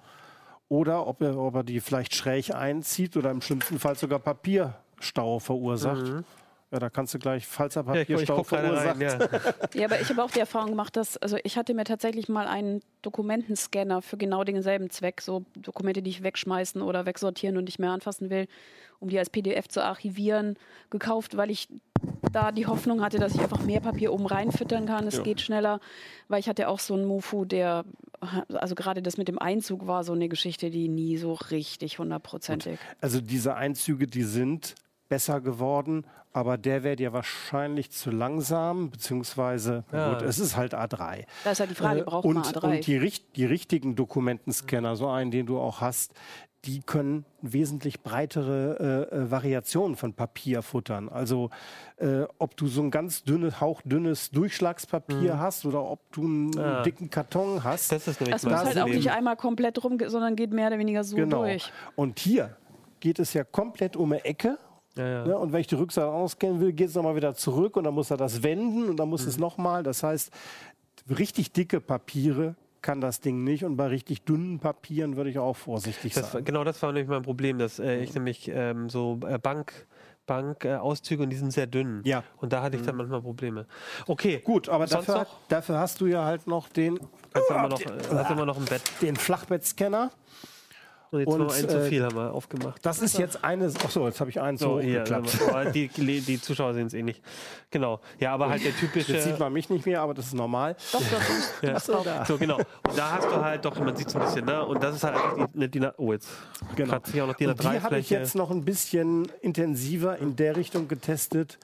oder 0.68 1.06
ob 1.06 1.22
er, 1.22 1.36
ob 1.38 1.54
er 1.54 1.62
die 1.64 1.80
vielleicht 1.80 2.14
schräg 2.14 2.54
einzieht 2.54 3.16
oder 3.16 3.30
im 3.30 3.40
schlimmsten 3.40 3.78
Fall 3.78 3.96
sogar 3.96 4.18
Papierstau 4.18 5.38
verursacht. 5.38 6.24
Ja, 6.72 6.80
da 6.80 6.90
kannst 6.90 7.14
du 7.14 7.18
gleich, 7.20 7.46
falls 7.46 7.76
er 7.76 7.84
Ja, 7.94 8.04
verursacht, 8.04 8.86
rein. 8.86 9.00
Ja. 9.00 9.18
Ja, 9.74 9.86
aber 9.86 10.00
ich 10.00 10.08
habe 10.08 10.24
auch 10.24 10.30
die 10.30 10.40
Erfahrung 10.40 10.70
gemacht, 10.70 10.96
dass, 10.96 11.16
also 11.16 11.36
ich 11.44 11.56
hatte 11.56 11.74
mir 11.74 11.84
tatsächlich 11.84 12.28
mal 12.28 12.48
einen 12.48 12.80
Dokumentenscanner 13.02 14.02
für 14.02 14.16
genau 14.16 14.42
denselben 14.42 14.90
Zweck, 14.90 15.20
so 15.20 15.44
Dokumente, 15.54 16.02
die 16.02 16.10
ich 16.10 16.22
wegschmeißen 16.22 16.82
oder 16.82 17.06
wegsortieren 17.06 17.56
und 17.56 17.64
nicht 17.64 17.78
mehr 17.78 17.90
anfassen 17.90 18.30
will, 18.30 18.48
um 18.98 19.08
die 19.08 19.18
als 19.18 19.30
PDF 19.30 19.68
zu 19.68 19.84
archivieren, 19.84 20.56
gekauft, 20.90 21.36
weil 21.36 21.50
ich 21.50 21.68
da 22.32 22.50
die 22.50 22.66
Hoffnung 22.66 23.00
hatte, 23.00 23.18
dass 23.18 23.34
ich 23.34 23.40
einfach 23.40 23.62
mehr 23.62 23.80
Papier 23.80 24.12
oben 24.12 24.26
reinfüttern 24.26 24.86
kann. 24.86 25.06
Es 25.06 25.18
Ja. 25.18 25.22
geht 25.22 25.40
schneller, 25.40 25.80
weil 26.28 26.40
ich 26.40 26.48
hatte 26.48 26.68
auch 26.68 26.80
so 26.80 26.94
einen 26.94 27.04
Mofu, 27.04 27.44
der, 27.44 27.84
also 28.52 28.74
gerade 28.74 29.02
das 29.02 29.18
mit 29.18 29.28
dem 29.28 29.38
Einzug 29.38 29.86
war 29.86 30.02
so 30.02 30.14
eine 30.14 30.28
Geschichte, 30.28 30.70
die 30.70 30.88
nie 30.88 31.16
so 31.16 31.34
richtig 31.34 31.98
hundertprozentig. 32.00 32.78
Also 33.00 33.20
diese 33.20 33.54
Einzüge, 33.54 34.06
die 34.06 34.24
sind 34.24 34.74
besser 35.08 35.40
geworden, 35.40 36.04
aber 36.32 36.58
der 36.58 36.82
wäre 36.82 36.96
dir 36.96 37.12
wahrscheinlich 37.12 37.90
zu 37.90 38.10
langsam, 38.10 38.90
beziehungsweise, 38.90 39.84
Ja. 39.92 40.14
gut, 40.14 40.22
es 40.22 40.38
ist 40.38 40.56
halt 40.56 40.74
A3. 40.74 41.24
Da 41.44 41.50
ist 41.52 41.60
halt 41.60 41.70
die 41.70 41.74
Frage, 41.74 42.00
Äh, 42.00 42.04
braucht 42.04 42.24
und, 42.24 42.34
man 42.34 42.44
A3? 42.44 42.76
Und 42.76 42.86
die, 42.86 42.96
richt- 42.96 43.36
die 43.36 43.44
richtigen 43.46 43.96
Dokumentenscanner, 43.96 44.96
so 44.96 45.08
einen, 45.08 45.30
den 45.30 45.46
du 45.46 45.58
auch 45.58 45.80
hast, 45.80 46.12
die 46.64 46.80
können 46.80 47.24
wesentlich 47.42 48.02
breitere 48.02 49.08
äh, 49.12 49.16
äh, 49.16 49.30
Variationen 49.30 49.94
von 49.96 50.14
Papier 50.14 50.62
futtern. 50.62 51.08
Also 51.08 51.50
äh, 51.96 52.22
ob 52.38 52.56
du 52.56 52.66
so 52.66 52.82
ein 52.82 52.90
ganz 52.90 53.22
dünnes, 53.22 53.60
hauchdünnes 53.60 54.30
Durchschlagspapier 54.32 55.38
hast 55.38 55.64
oder 55.64 55.84
ob 55.84 56.00
du 56.12 56.24
einen 56.24 56.46
Mhm. 56.46 56.52
Ja. 56.58 56.82
dicken 56.82 57.08
Karton 57.08 57.62
hast. 57.62 57.92
Das 57.92 58.08
ist 58.08 58.20
nämlich 58.20 58.34
Das 58.34 58.42
muss 58.42 58.52
halt 58.64 58.78
auch 58.80 58.86
nicht 58.86 59.10
einmal 59.12 59.36
komplett 59.36 59.82
rum, 59.84 59.96
sondern 60.08 60.34
geht 60.34 60.52
mehr 60.52 60.66
oder 60.66 60.78
weniger 60.80 61.04
so 61.04 61.14
genau. 61.14 61.42
durch. 61.42 61.70
Und 61.94 62.18
hier 62.18 62.56
geht 62.98 63.20
es 63.20 63.32
ja 63.32 63.44
komplett 63.44 63.94
um 63.96 64.10
eine 64.12 64.24
Ecke. 64.24 64.58
Ja, 64.96 65.06
ja. 65.08 65.26
Ne? 65.26 65.36
Und 65.38 65.52
wenn 65.52 65.60
ich 65.60 65.66
die 65.66 65.74
Rückseite 65.74 66.08
ausscannen 66.08 66.60
will, 66.60 66.72
geht 66.72 66.88
es 66.88 66.94
nochmal 66.94 67.16
wieder 67.16 67.34
zurück 67.34 67.76
und 67.76 67.84
dann 67.84 67.94
muss 67.94 68.10
er 68.10 68.16
das 68.16 68.42
wenden 68.42 68.88
und 68.88 68.96
dann 68.96 69.08
muss 69.08 69.22
Mhm. 69.22 69.28
es 69.28 69.38
nochmal. 69.38 69.82
Das 69.82 70.02
heißt, 70.02 70.30
richtig 71.10 71.52
dicke 71.52 71.80
Papiere 71.80 72.54
kann 72.82 73.00
das 73.00 73.20
Ding 73.20 73.42
nicht 73.44 73.64
und 73.64 73.76
bei 73.76 73.86
richtig 73.88 74.22
dünnen 74.24 74.58
Papieren 74.60 75.16
würde 75.16 75.30
ich 75.30 75.38
auch 75.38 75.56
vorsichtig 75.56 76.14
Das, 76.14 76.32
sein. 76.32 76.44
genau 76.44 76.62
das 76.64 76.80
war 76.82 76.92
nämlich 76.92 77.08
mein 77.08 77.22
Problem, 77.22 77.58
dass 77.58 77.78
äh, 77.78 77.98
ich 77.98 78.14
nämlich 78.14 78.48
ähm, 78.52 78.88
so 78.88 79.18
äh, 79.26 79.38
Bank, 79.38 79.86
Bankauszüge 80.26 81.22
äh, 81.22 81.24
und 81.24 81.30
die 81.30 81.36
sind 81.36 81.52
sehr 81.52 81.66
dünn. 81.66 82.00
Ja. 82.04 82.22
Und 82.38 82.52
da 82.52 82.62
hatte 82.62 82.76
ich 82.76 82.82
dann 82.82 82.96
manchmal 82.96 83.22
Probleme. 83.22 83.66
Okay. 84.06 84.40
Gut, 84.44 84.68
aber 84.68 84.86
dafür, 84.86 85.26
dafür 85.48 85.78
hast 85.78 86.00
du 86.00 86.06
ja 86.06 86.24
halt 86.24 86.46
noch 86.46 86.68
den, 86.68 86.98
Hast 87.34 87.48
du 87.50 87.54
immer 87.54 87.68
noch, 87.68 87.80
äh, 87.80 87.86
hast 88.12 88.30
immer 88.30 88.46
noch 88.46 88.56
ein 88.58 88.64
Bett. 88.64 88.82
den 89.02 89.16
Flachbettscanner. 89.16 90.10
Und 91.24 91.40
jetzt 91.40 91.40
Und, 91.40 91.52
einen 91.52 91.68
zu 91.68 91.78
äh, 91.86 91.88
viel 91.88 92.04
haben 92.04 92.16
wir 92.16 92.32
aufgemacht. 92.32 92.84
Das 92.84 93.00
ist 93.00 93.18
jetzt 93.18 93.42
eine. 93.44 93.66
Achso, 93.66 94.06
jetzt 94.06 94.20
habe 94.20 94.30
ich 94.30 94.40
einen 94.40 94.58
so 94.58 94.76
So, 94.76 94.80
hier, 94.80 95.00
hochgeklappt. 95.00 95.40
aber 95.48 95.64
die, 95.70 95.88
die 95.88 96.40
Zuschauer 96.40 96.74
sehen 96.74 96.86
es 96.88 96.94
eh 96.94 97.02
nicht. 97.02 97.22
Genau. 97.70 98.00
Ja, 98.20 98.32
aber 98.34 98.48
halt 98.48 98.64
der 98.64 98.74
typische. 98.76 99.12
Jetzt 99.14 99.24
sieht 99.24 99.38
man 99.38 99.52
mich 99.52 99.70
nicht 99.70 99.86
mehr, 99.86 100.00
aber 100.00 100.14
das 100.14 100.26
ist 100.26 100.34
normal. 100.34 100.76
Doch, 100.92 101.00
doch, 101.00 101.62
Ja. 101.68 101.74
Achso, 101.76 102.02
da. 102.04 102.24
So, 102.24 102.36
genau. 102.38 102.56
Und 102.58 102.96
da 102.96 103.12
hast 103.12 103.24
du 103.26 103.36
halt 103.42 103.64
doch, 103.64 103.78
man 103.78 103.96
sieht 103.96 104.08
es 104.08 104.16
ein 104.16 104.22
bisschen, 104.22 104.44
ne? 104.44 104.64
Und 104.64 104.82
das 104.82 104.96
ist 104.96 105.04
halt 105.04 105.16
eine 105.54 105.68
DIN 105.68 105.86
Oh, 105.96 106.12
jetzt 106.12 106.28
Genau. 106.76 106.98
sich 107.04 107.20
auch 107.22 107.26
noch 107.26 107.34
DIN 107.36 107.50
Und 107.50 107.62
die 107.62 107.66
habe 107.66 107.76
ich 107.76 107.82
A3-Fläche. 107.84 108.14
jetzt 108.14 108.34
noch 108.34 108.50
ein 108.50 108.64
bisschen 108.64 109.28
intensiver 109.40 110.18
in 110.18 110.36
der 110.36 110.56
Richtung 110.56 110.88
getestet, 110.88 111.58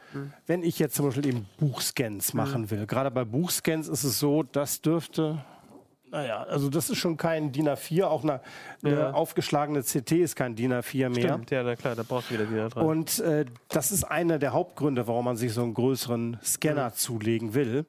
wenn 0.46 0.62
ich 0.62 0.78
jetzt 0.78 0.94
zum 0.94 1.06
Beispiel 1.06 1.26
eben 1.26 1.46
Buchscans 1.58 2.34
machen 2.34 2.70
will. 2.70 2.86
Gerade 2.86 3.10
bei 3.10 3.24
Buchscans 3.24 3.88
ist 3.88 4.04
es 4.04 4.18
so, 4.18 4.42
das 4.42 4.80
dürfte, 4.80 5.44
naja, 6.12 6.42
also 6.44 6.68
das 6.68 6.90
ist 6.90 6.98
schon 6.98 7.16
kein 7.16 7.50
DIN 7.50 7.68
A4, 7.68 8.04
auch 8.04 8.22
eine, 8.22 8.40
Ja. 8.82 9.12
aufgeschlagene 9.12 9.82
CT 9.82 10.12
ist 10.12 10.36
kein 10.36 10.54
DIN 10.54 10.72
A4 10.72 11.08
mehr. 11.08 11.28
Stimmt, 11.30 11.50
ja, 11.50 11.62
na 11.64 11.74
klar, 11.74 11.96
da 11.96 12.04
brauchst 12.06 12.30
du 12.30 12.34
wieder 12.34 12.44
DIN 12.44 12.58
A3. 12.60 12.80
Und 12.80 13.18
äh, 13.20 13.46
das 13.68 13.90
ist 13.90 14.04
einer 14.04 14.38
der 14.38 14.52
Hauptgründe, 14.52 15.08
warum 15.08 15.24
man 15.24 15.36
sich 15.36 15.52
so 15.52 15.62
einen 15.62 15.74
größeren 15.74 16.38
Scanner 16.44 16.94
zulegen 16.94 17.54
will. 17.54 17.86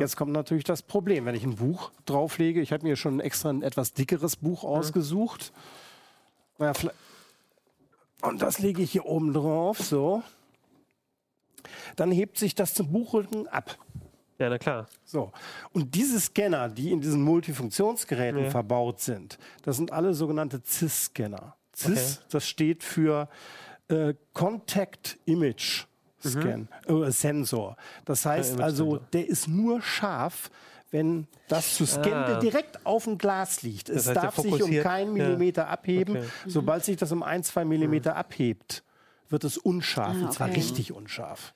Jetzt 0.00 0.16
kommt 0.16 0.32
natürlich 0.32 0.64
das 0.64 0.82
Problem, 0.82 1.26
wenn 1.26 1.34
ich 1.34 1.44
ein 1.44 1.56
Buch 1.56 1.90
drauflege. 2.06 2.60
Ich 2.62 2.72
habe 2.72 2.82
mir 2.84 2.96
schon 2.96 3.20
extra 3.20 3.50
ein 3.50 3.62
etwas 3.62 3.92
dickeres 3.92 4.34
Buch 4.36 4.64
ausgesucht. 4.64 5.52
Ja, 6.58 6.72
vielleicht- 6.72 6.96
und 8.22 8.40
das 8.40 8.58
lege 8.58 8.82
ich 8.82 8.92
hier 8.92 9.04
oben 9.04 9.34
drauf, 9.34 9.78
so. 9.78 10.22
Dann 11.96 12.10
hebt 12.10 12.38
sich 12.38 12.54
das 12.54 12.72
zum 12.74 12.90
Buchrücken 12.90 13.46
ab. 13.48 13.76
Ja, 14.38 14.48
na 14.50 14.58
klar. 14.58 14.86
So. 15.04 15.32
Und 15.72 15.94
diese 15.94 16.20
Scanner, 16.20 16.68
die 16.68 16.92
in 16.92 17.00
diesen 17.00 17.22
Multifunktionsgeräten 17.22 18.44
Ja. 18.44 18.50
verbaut 18.50 19.00
sind, 19.00 19.38
das 19.62 19.76
sind 19.76 19.92
alle 19.92 20.14
sogenannte 20.14 20.60
CIS-Scanner. 20.64 21.54
CIS, 21.74 22.20
das 22.30 22.46
steht 22.48 22.82
für 22.82 23.28
äh, 23.88 24.14
Contact 24.32 25.18
Image 25.26 25.84
Scan, 26.24 26.68
äh, 26.86 27.10
Sensor. 27.12 27.76
Das 28.04 28.24
heißt 28.26 28.52
Image 28.54 28.64
also, 28.64 28.96
der 29.12 29.28
ist 29.28 29.46
nur 29.48 29.80
scharf, 29.82 30.50
wenn 30.90 31.26
das 31.48 31.76
zu 31.76 31.84
scannende 31.86 32.36
Ah. 32.36 32.40
direkt 32.40 32.84
auf 32.86 33.04
dem 33.04 33.18
Glas 33.18 33.62
liegt. 33.62 33.88
Es 33.90 34.06
heißt, 34.06 34.16
darf 34.16 34.36
sich 34.36 34.62
um 34.62 34.70
keinen 34.82 35.16
ja. 35.16 35.24
Millimeter 35.24 35.68
abheben. 35.68 36.16
Okay. 36.16 36.26
Sobald 36.46 36.84
sich 36.84 36.96
das 36.96 37.12
um 37.12 37.22
ein, 37.22 37.42
zwei 37.44 37.64
Millimeter 37.64 38.16
abhebt, 38.16 38.82
wird 39.28 39.44
es 39.44 39.58
unscharf, 39.58 40.16
Ah, 40.20 40.24
und 40.26 40.32
zwar 40.32 40.48
okay. 40.48 40.56
richtig 40.56 40.92
unscharf. 40.92 41.54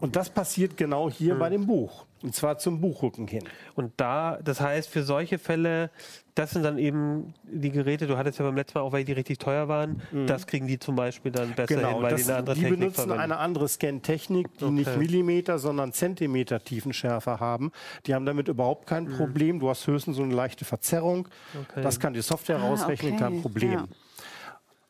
Und 0.00 0.16
das 0.16 0.30
passiert 0.30 0.76
genau 0.76 1.08
hier 1.10 1.36
bei 1.38 1.48
dem 1.48 1.66
Buch. 1.66 2.04
Und 2.22 2.34
zwar 2.34 2.58
zum 2.58 2.80
Buchrücken 2.80 3.26
hin. 3.28 3.44
Und 3.74 3.92
da, 3.96 4.38
das 4.42 4.60
heißt, 4.60 4.88
für 4.88 5.02
solche 5.02 5.38
Fälle, 5.38 5.90
das 6.36 6.52
sind 6.52 6.62
dann 6.64 6.78
eben 6.78 7.34
die 7.44 7.70
Geräte, 7.70 8.06
du 8.06 8.16
hattest 8.16 8.38
ja 8.38 8.44
beim 8.44 8.56
letzten 8.56 8.78
Mal 8.78 8.84
auch, 8.84 8.92
weil 8.92 9.04
die 9.04 9.12
richtig 9.12 9.38
teuer 9.38 9.66
waren, 9.68 10.00
das 10.26 10.46
kriegen 10.46 10.66
die 10.68 10.78
zum 10.78 10.94
Beispiel 10.96 11.30
dann 11.32 11.54
besser 11.54 11.74
hin, 11.74 12.02
weil 12.02 12.12
Mhm. 12.12 12.16
das, 12.16 12.24
die 12.24 12.30
eine 12.30 12.38
andere 12.38 12.54
die 12.54 12.60
Technik 12.62 12.78
benutzen 12.78 12.94
verwenden. 12.94 13.20
eine 13.20 13.36
andere 13.38 13.68
Scan-Technik, 13.68 14.46
die 14.58 14.64
nicht 14.70 14.88
Okay. 14.88 14.98
Millimeter, 14.98 15.58
sondern 15.58 15.92
Zentimeter 15.92 16.62
Tiefenschärfe 16.62 17.38
haben. 17.40 17.70
Die 18.06 18.14
haben 18.14 18.24
damit 18.26 18.48
überhaupt 18.48 18.86
kein 18.86 19.04
Mhm. 19.04 19.16
Problem. 19.16 19.60
Du 19.60 19.68
hast 19.68 19.86
höchstens 19.86 20.16
so 20.16 20.22
eine 20.22 20.34
leichte 20.34 20.64
Verzerrung. 20.64 21.28
Okay. 21.70 21.82
Das 21.82 21.98
kann 22.00 22.14
die 22.14 22.22
Software 22.22 22.58
Ah, 22.58 22.68
rausrechnen, 22.68 23.14
okay. 23.14 23.22
kein 23.22 23.42
Problem. 23.42 23.72
Ja. 23.72 23.84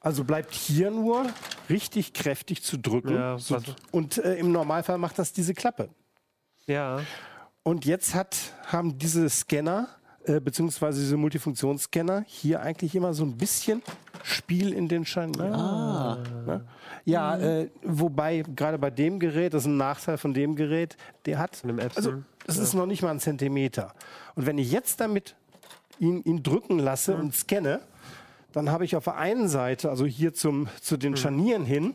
Also 0.03 0.25
bleibt 0.25 0.53
hier 0.53 0.91
nur 0.91 1.27
richtig 1.71 2.13
kräftig 2.13 2.63
zu 2.63 2.77
drücken. 2.77 3.15
Ja, 3.15 3.39
so, 3.39 3.59
und 3.93 4.19
äh, 4.19 4.35
im 4.35 4.51
Normalfall 4.51 4.99
macht 4.99 5.19
das 5.19 5.33
diese 5.33 5.55
Klappe. 5.55 5.89
Ja, 6.67 7.01
Und 7.63 7.85
jetzt 7.85 8.15
hat, 8.15 8.37
haben 8.67 8.99
diese 8.99 9.29
Scanner, 9.29 9.89
äh, 10.25 10.41
beziehungsweise 10.41 11.01
diese 11.01 11.17
Multifunktionsscanner, 11.17 12.25
hier 12.27 12.61
eigentlich 12.61 12.95
immer 12.95 13.15
so 13.15 13.25
ein 13.25 13.37
bisschen 13.37 13.83
Spiel 14.25 14.73
in 14.73 14.89
den 14.89 15.05
Scharnieren. 15.05 15.55
Ah. 15.55 16.19
Ne? 16.47 16.65
Ja, 17.05 17.37
äh, 17.39 17.71
wobei 17.83 18.43
gerade 18.57 18.79
bei 18.79 18.91
dem 18.91 19.21
Gerät, 19.21 19.55
das 19.55 19.63
ist 19.63 19.69
ein 19.69 19.77
Nachteil 19.77 20.19
von 20.19 20.35
dem 20.35 20.57
Gerät, 20.57 20.97
der 21.27 21.39
hat, 21.39 21.63
also 21.95 22.15
es 22.47 22.59
ist 22.59 22.75
noch 22.75 22.87
nicht 22.87 23.03
mal 23.03 23.11
ein 23.11 23.21
Zentimeter. 23.21 23.95
Und 24.35 24.47
wenn 24.47 24.59
ich 24.59 24.71
jetzt 24.71 25.01
damit 25.01 25.37
ihn, 25.99 26.23
ihn 26.23 26.43
drücken 26.43 26.79
lasse 26.79 27.15
und 27.17 27.35
scanne, 27.35 27.81
dann 28.53 28.71
habe 28.71 28.85
ich 28.85 28.97
auf 28.97 29.05
der 29.05 29.17
einen 29.17 29.49
Seite, 29.49 29.91
also 29.91 30.07
hier 30.07 30.35
zum, 30.35 30.69
zu 30.81 30.97
den 30.97 31.17
Scharnieren 31.17 31.65
hin, 31.65 31.95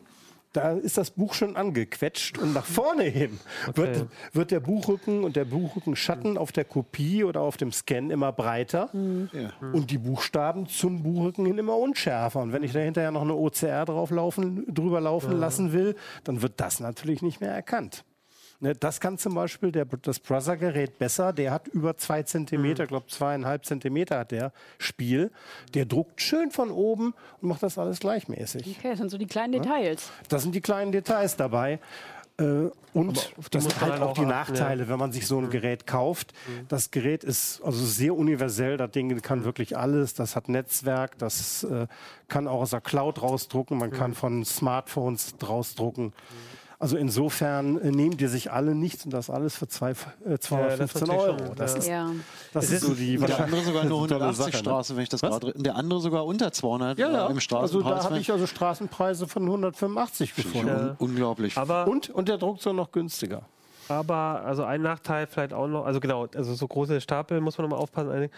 da 0.54 0.72
ist 0.72 0.98
das 0.98 1.12
Buch 1.12 1.34
schon 1.34 1.56
angequetscht 1.56 2.38
und 2.38 2.54
nach 2.54 2.66
vorne 2.66 3.04
hin 3.04 3.40
wird, 3.76 4.08
wird 4.34 4.52
der 4.52 4.60
Buchrücken 4.60 5.24
und 5.24 5.36
der 5.36 5.46
Buchrückenschatten 5.46 6.38
auf 6.38 6.52
der 6.52 6.66
Kopie 6.66 7.24
oder 7.24 7.42
auf 7.42 7.58
dem 7.58 7.72
Scan 7.72 8.10
immer 8.10 8.32
breiter. 8.32 8.90
Ja. 8.94 9.52
und 9.74 9.92
die 9.92 9.98
Buchstaben 9.98 10.68
zum 10.68 11.04
Buchrücken 11.04 11.46
hin 11.46 11.58
immer 11.58 11.78
unschärfer. 11.78 12.40
Und 12.40 12.54
wenn 12.54 12.64
ich 12.64 12.72
da 12.72 12.80
hinterher 12.80 13.12
noch 13.12 13.22
eine 13.22 13.36
OCR 13.36 13.86
drauf 13.86 14.10
laufen, 14.10 14.66
drüber 14.74 15.02
laufen 15.02 15.38
lassen 15.38 15.74
will, 15.74 15.96
dann 16.24 16.42
wird 16.42 16.54
das 16.58 16.80
natürlich 16.80 17.22
nicht 17.22 17.40
mehr 17.40 17.52
erkannt. 17.52 18.04
Ne, 18.60 18.74
das 18.74 19.00
kann 19.00 19.20
zum 19.20 19.36
Beispiel 19.36 19.72
der, 19.72 19.86
das 19.86 20.20
Brother-Gerät 20.20 20.98
besser. 20.98 21.32
Der 21.32 21.52
hat 21.52 21.68
über 21.68 21.96
zwei 21.96 22.24
Zentimeter, 22.24 22.84
ich 22.84 22.90
glaube 22.90 23.06
zweieinhalb 23.08 23.66
Zentimeter 23.66 24.20
hat 24.20 24.32
der 24.32 24.52
Spiel. 24.80 25.32
Der 25.76 25.86
druckt 25.86 26.22
schön 26.22 26.50
von 26.50 26.72
oben 26.72 27.14
und 27.42 27.50
macht 27.50 27.62
das 27.62 27.78
alles 27.78 28.00
gleichmäßig. 28.00 28.78
Okay, 28.78 28.90
das 28.90 28.98
sind 28.98 29.10
so 29.12 29.20
die 29.20 29.28
kleinen 29.28 29.54
Details. 29.54 30.10
Das 30.30 30.42
sind 30.42 30.56
die 30.56 30.62
kleinen 30.62 30.92
Details 30.92 31.36
dabei. 31.36 31.80
Äh, 32.40 32.70
und 32.94 33.32
das 33.52 33.64
sind 33.64 33.82
halt 33.82 34.02
auch 34.02 34.14
die 34.14 34.22
achten, 34.22 34.30
Nachteile, 34.30 34.90
wenn 34.90 34.98
man 34.98 35.12
sich 35.12 35.28
so 35.28 35.38
ein 35.38 35.52
Gerät 35.52 35.86
kauft. 35.86 36.34
Das 36.68 36.90
Gerät 36.90 37.24
ist 37.24 37.62
also 37.64 37.86
sehr 37.86 38.16
universell. 38.16 38.78
Das 38.78 38.90
Ding 38.90 39.22
kann 39.22 39.44
wirklich 39.44 39.78
alles. 39.78 40.16
Das 40.16 40.36
hat 40.36 40.50
Netzwerk. 40.50 41.18
Das 41.20 41.64
äh, 41.64 41.86
kann 42.28 42.48
auch 42.48 42.62
aus 42.62 42.72
der 42.72 42.82
Cloud 42.82 43.22
rausdrucken. 43.22 43.78
Man 43.78 43.92
kann 43.92 44.16
von 44.16 44.44
Smartphones 44.46 45.36
rausdrucken. 45.48 46.14
Also 46.80 46.96
insofern 46.96 47.80
äh, 47.82 47.90
nehmen 47.90 48.18
die 48.18 48.28
sich 48.28 48.52
alle 48.52 48.76
nichts 48.76 49.04
und 49.04 49.12
das 49.12 49.32
alles 49.32 49.56
für 49.56 49.68
zwei, 49.68 49.92
äh, 50.26 50.38
215 50.38 51.08
natürlich 51.08 51.22
Euro. 51.24 51.38
schon, 51.48 51.56
Das 51.56 51.72
ja. 51.74 51.78
ist, 51.80 51.88
Ja. 51.88 52.12
das 52.54 52.66
Es 52.66 52.70
ist 52.72 52.82
ist- 52.84 52.88
so 52.88 52.94
die 52.94 53.18
Der 53.18 53.40
andere 53.44 53.62
sogar 53.64 53.84
nur 53.86 54.00
eine 54.00 54.08
tolle 54.10 54.20
180 54.26 54.38
Sache, 54.38 54.52
ne? 54.52 54.60
Straße, 54.60 54.96
wenn 54.96 55.04
ich 55.04 55.10
das 55.10 55.22
gerade. 55.22 55.54
Der 55.56 55.76
andere 55.76 56.00
sogar 56.02 56.26
unter 56.28 56.52
200 56.52 57.00
Ja, 57.00 57.10
ja. 57.10 57.14
äh, 57.14 57.26
im 57.26 57.28
Also 57.30 57.40
Straßenpreis. 57.40 58.04
da 58.04 58.10
habe 58.12 58.20
ich 58.20 58.32
also 58.32 58.46
Straßenpreise 58.46 59.28
von 59.28 59.44
185 59.46 60.36
gefunden. 60.36 60.68
Ja. 60.68 60.96
Unglaublich. 61.00 61.58
aber 61.58 61.88
Und, 61.88 62.12
und 62.12 62.30
der 62.30 62.38
druckt 62.38 62.62
so 62.62 62.74
noch 62.74 62.92
günstiger. 62.92 63.42
Aber 63.90 64.44
also 64.46 64.64
ein 64.64 64.82
Nachteil 64.82 65.28
vielleicht 65.28 65.54
auch 65.54 65.68
noch, 65.68 65.86
also 65.86 66.00
genau, 66.00 66.28
also 66.36 66.54
so 66.54 66.68
große 66.68 67.02
Stapel 67.02 67.42
muss 67.42 67.58
man 67.58 67.68
nochmal 67.68 67.82
aufpassen. 67.82 68.30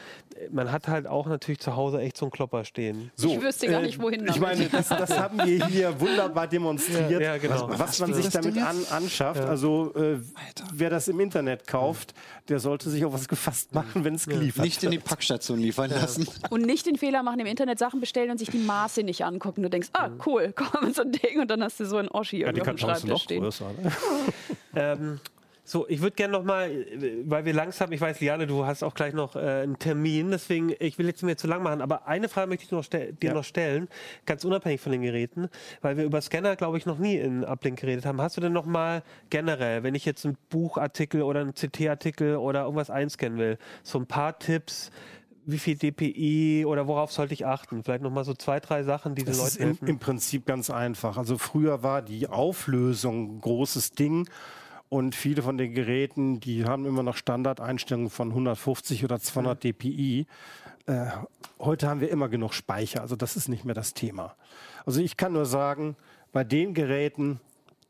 Man 0.52 0.72
hat 0.72 0.88
halt 0.88 1.08
auch 1.08 1.28
natürlich 1.28 1.60
zu 1.60 1.76
Hause 1.76 2.00
echt 2.00 2.18
so 2.18 2.26
einen 2.26 2.32
Klopper 2.32 2.64
stehen. 2.64 3.12
So, 3.16 3.30
ich 3.30 3.42
wüsste 3.42 3.68
gar 3.68 3.82
nicht, 3.82 4.02
wohin 4.02 4.20
damit. 4.20 4.36
Ich 4.36 4.42
meine, 4.42 4.66
das, 4.70 4.90
das 4.90 5.18
haben 5.18 5.38
wir 5.38 5.66
hier 5.68 6.00
wunderbar 6.00 6.48
demonstriert, 6.48 7.12
ja, 7.12 7.20
ja, 7.20 7.38
genau. 7.38 7.70
was, 7.70 7.80
was 7.80 8.00
man 8.00 8.14
sich 8.14 8.30
damit 8.30 8.58
an, 8.58 8.78
anschafft. 8.92 9.42
Ja. 9.42 9.50
Also 9.50 9.94
äh, 9.96 10.20
wer 10.74 10.90
das 10.90 11.08
im 11.08 11.20
Internet 11.20 11.68
kauft, 11.68 12.14
der 12.48 12.60
sollte 12.60 12.90
sich 12.90 13.06
auf 13.06 13.14
was 13.14 13.28
gefasst 13.28 13.74
machen, 13.74 14.04
wenn 14.04 14.16
es 14.16 14.26
geliefert 14.26 14.66
Nicht 14.66 14.84
in 14.84 14.92
die 14.92 15.00
Packstation 15.00 15.60
liefern 15.60 15.90
lassen. 15.90 16.28
Und 16.50 16.62
nicht 16.62 16.86
den 16.86 16.98
Fehler 16.98 17.24
machen, 17.24 17.40
im 17.40 17.48
Internet 17.48 17.80
Sachen 17.80 18.00
bestellen 18.00 18.32
und 18.32 18.38
sich 18.38 18.50
die 18.50 18.58
Maße 18.58 19.04
nicht 19.04 19.24
angucken. 19.24 19.64
Du 19.64 19.70
denkst, 19.70 19.90
ah, 19.94 20.10
cool, 20.26 20.54
komm, 20.56 20.94
so 20.94 21.04
ein 21.04 21.12
Ding 21.12 21.40
und 21.40 21.50
dann 21.50 21.64
hast 21.64 21.80
du 21.80 21.86
so 21.86 21.98
ein 21.98 22.08
Oschi 22.10 22.42
ja, 22.42 22.52
die 22.52 22.62
auf 22.62 22.68
dem 22.68 22.78
Schreibtisch 22.78 23.24
stehen. 23.24 23.44
Größer, 23.44 23.66
ne? 23.82 23.92
ähm, 24.76 25.20
so, 25.70 25.88
ich 25.88 26.02
würde 26.02 26.16
gerne 26.16 26.32
noch 26.32 26.44
mal, 26.44 26.72
weil 27.26 27.46
wir 27.46 27.54
langsam, 27.54 27.92
ich 27.92 28.02
weiß, 28.02 28.20
Liane, 28.22 28.48
du 28.48 28.66
hast 28.66 28.82
auch 28.82 28.96
gleich 28.96 29.14
noch 29.14 29.36
äh, 29.36 29.62
einen 29.62 29.78
Termin, 29.78 30.32
deswegen, 30.32 30.74
ich 30.80 30.98
will 30.98 31.06
jetzt 31.06 31.18
nicht 31.18 31.26
mehr 31.26 31.38
zu 31.38 31.46
lang 31.46 31.62
machen, 31.62 31.82
aber 31.82 32.08
eine 32.08 32.28
Frage 32.28 32.48
möchte 32.48 32.66
ich 32.66 32.72
noch 32.72 32.84
dir 32.88 33.14
ja. 33.22 33.34
noch 33.36 33.44
stellen, 33.44 33.88
ganz 34.26 34.44
unabhängig 34.44 34.82
von 34.82 34.92
den 34.92 35.04
Geräten, 35.04 35.48
weil 35.84 35.96
wir 35.96 36.06
über 36.06 36.22
Scanner, 36.22 36.56
glaube 36.56 36.80
ich, 36.80 36.88
noch 36.88 36.98
nie 36.98 37.18
in 37.18 37.46
Uplink 37.46 37.80
geredet 37.80 38.08
haben. 38.08 38.20
Hast 38.20 38.36
du 38.36 38.42
denn 38.42 38.52
noch 38.52 38.66
mal 38.66 39.04
generell, 39.30 39.84
wenn 39.84 39.94
ich 39.94 40.06
jetzt 40.06 40.26
einen 40.26 40.38
Buchartikel 40.50 41.22
oder 41.22 41.42
einen 41.42 41.54
CT-Artikel 41.54 42.38
oder 42.38 42.64
irgendwas 42.64 42.90
einscannen 42.90 43.38
will, 43.38 43.60
so 43.84 44.00
ein 44.00 44.08
paar 44.08 44.40
Tipps, 44.40 44.90
wie 45.46 45.60
viel 45.60 45.78
DPI 45.78 46.66
oder 46.66 46.88
worauf 46.88 47.12
sollte 47.12 47.36
ich 47.36 47.46
achten? 47.46 47.84
Vielleicht 47.84 48.02
noch 48.02 48.12
mal 48.12 48.24
so 48.24 48.34
zwei, 48.34 48.60
drei 48.60 48.82
Sachen, 48.82 49.14
die 49.14 49.24
den 49.24 49.36
Leuten 49.36 49.48
ist 49.48 49.60
helfen. 49.60 49.88
Im 49.88 50.00
Prinzip 50.00 50.48
ganz 50.48 50.72
einfach. 50.72 51.16
Also 51.16 51.38
früher 51.38 51.84
war 51.84 52.02
die 52.02 52.28
Auflösung 52.28 53.36
ein 53.38 53.42
großes 53.42 53.92
Ding 53.92 54.28
und 54.90 55.16
viele 55.16 55.42
von 55.44 55.58
den 55.58 55.74
Geräten, 55.74 56.40
die 56.40 56.66
haben 56.66 56.86
immer 56.86 57.04
noch 57.04 57.16
Standardeinstellungen 57.16 58.10
von 58.10 58.30
150 58.30 59.04
oder 59.04 59.20
200 59.20 59.64
mhm. 59.64 59.68
dpi. 59.70 60.28
Äh, 60.88 61.06
heute 61.60 61.88
haben 61.88 62.02
wir 62.02 62.10
immer 62.10 62.28
genug 62.28 62.54
Speicher, 62.54 63.02
also 63.02 63.16
das 63.16 63.36
ist 63.36 63.48
nicht 63.48 63.66
mehr 63.66 63.76
das 63.76 63.94
Thema. 63.94 64.36
Also 64.86 65.02
ich 65.02 65.16
kann 65.18 65.34
nur 65.34 65.46
sagen, 65.46 65.96
bei 66.32 66.44
den 66.44 66.74
Geräten 66.74 67.40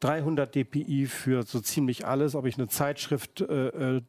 300 0.02 0.54
dpi 0.54 1.08
für 1.08 1.44
so 1.44 1.60
ziemlich 1.62 2.06
alles, 2.06 2.36
ob 2.36 2.46
ich 2.46 2.58
eine 2.58 2.68
Zeitschrift 2.68 3.42
äh, 3.42 3.98
äh, 3.98 4.02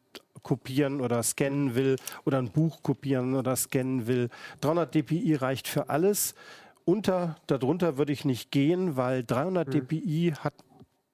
kopieren 0.42 1.00
oder 1.00 1.22
scannen 1.22 1.74
will 1.74 1.96
oder 2.24 2.38
ein 2.38 2.50
Buch 2.50 2.82
kopieren 2.82 3.34
oder 3.34 3.54
scannen 3.56 4.06
will. 4.06 4.30
300 4.62 4.94
dpi 4.94 5.34
reicht 5.34 5.68
für 5.68 5.88
alles. 5.88 6.34
Unter, 6.84 7.36
darunter 7.46 7.98
würde 7.98 8.12
ich 8.12 8.24
nicht 8.24 8.50
gehen, 8.50 8.96
weil 8.96 9.22
300 9.22 9.68
mhm. 9.68 9.72
dpi 9.72 10.34
hat 10.40 10.54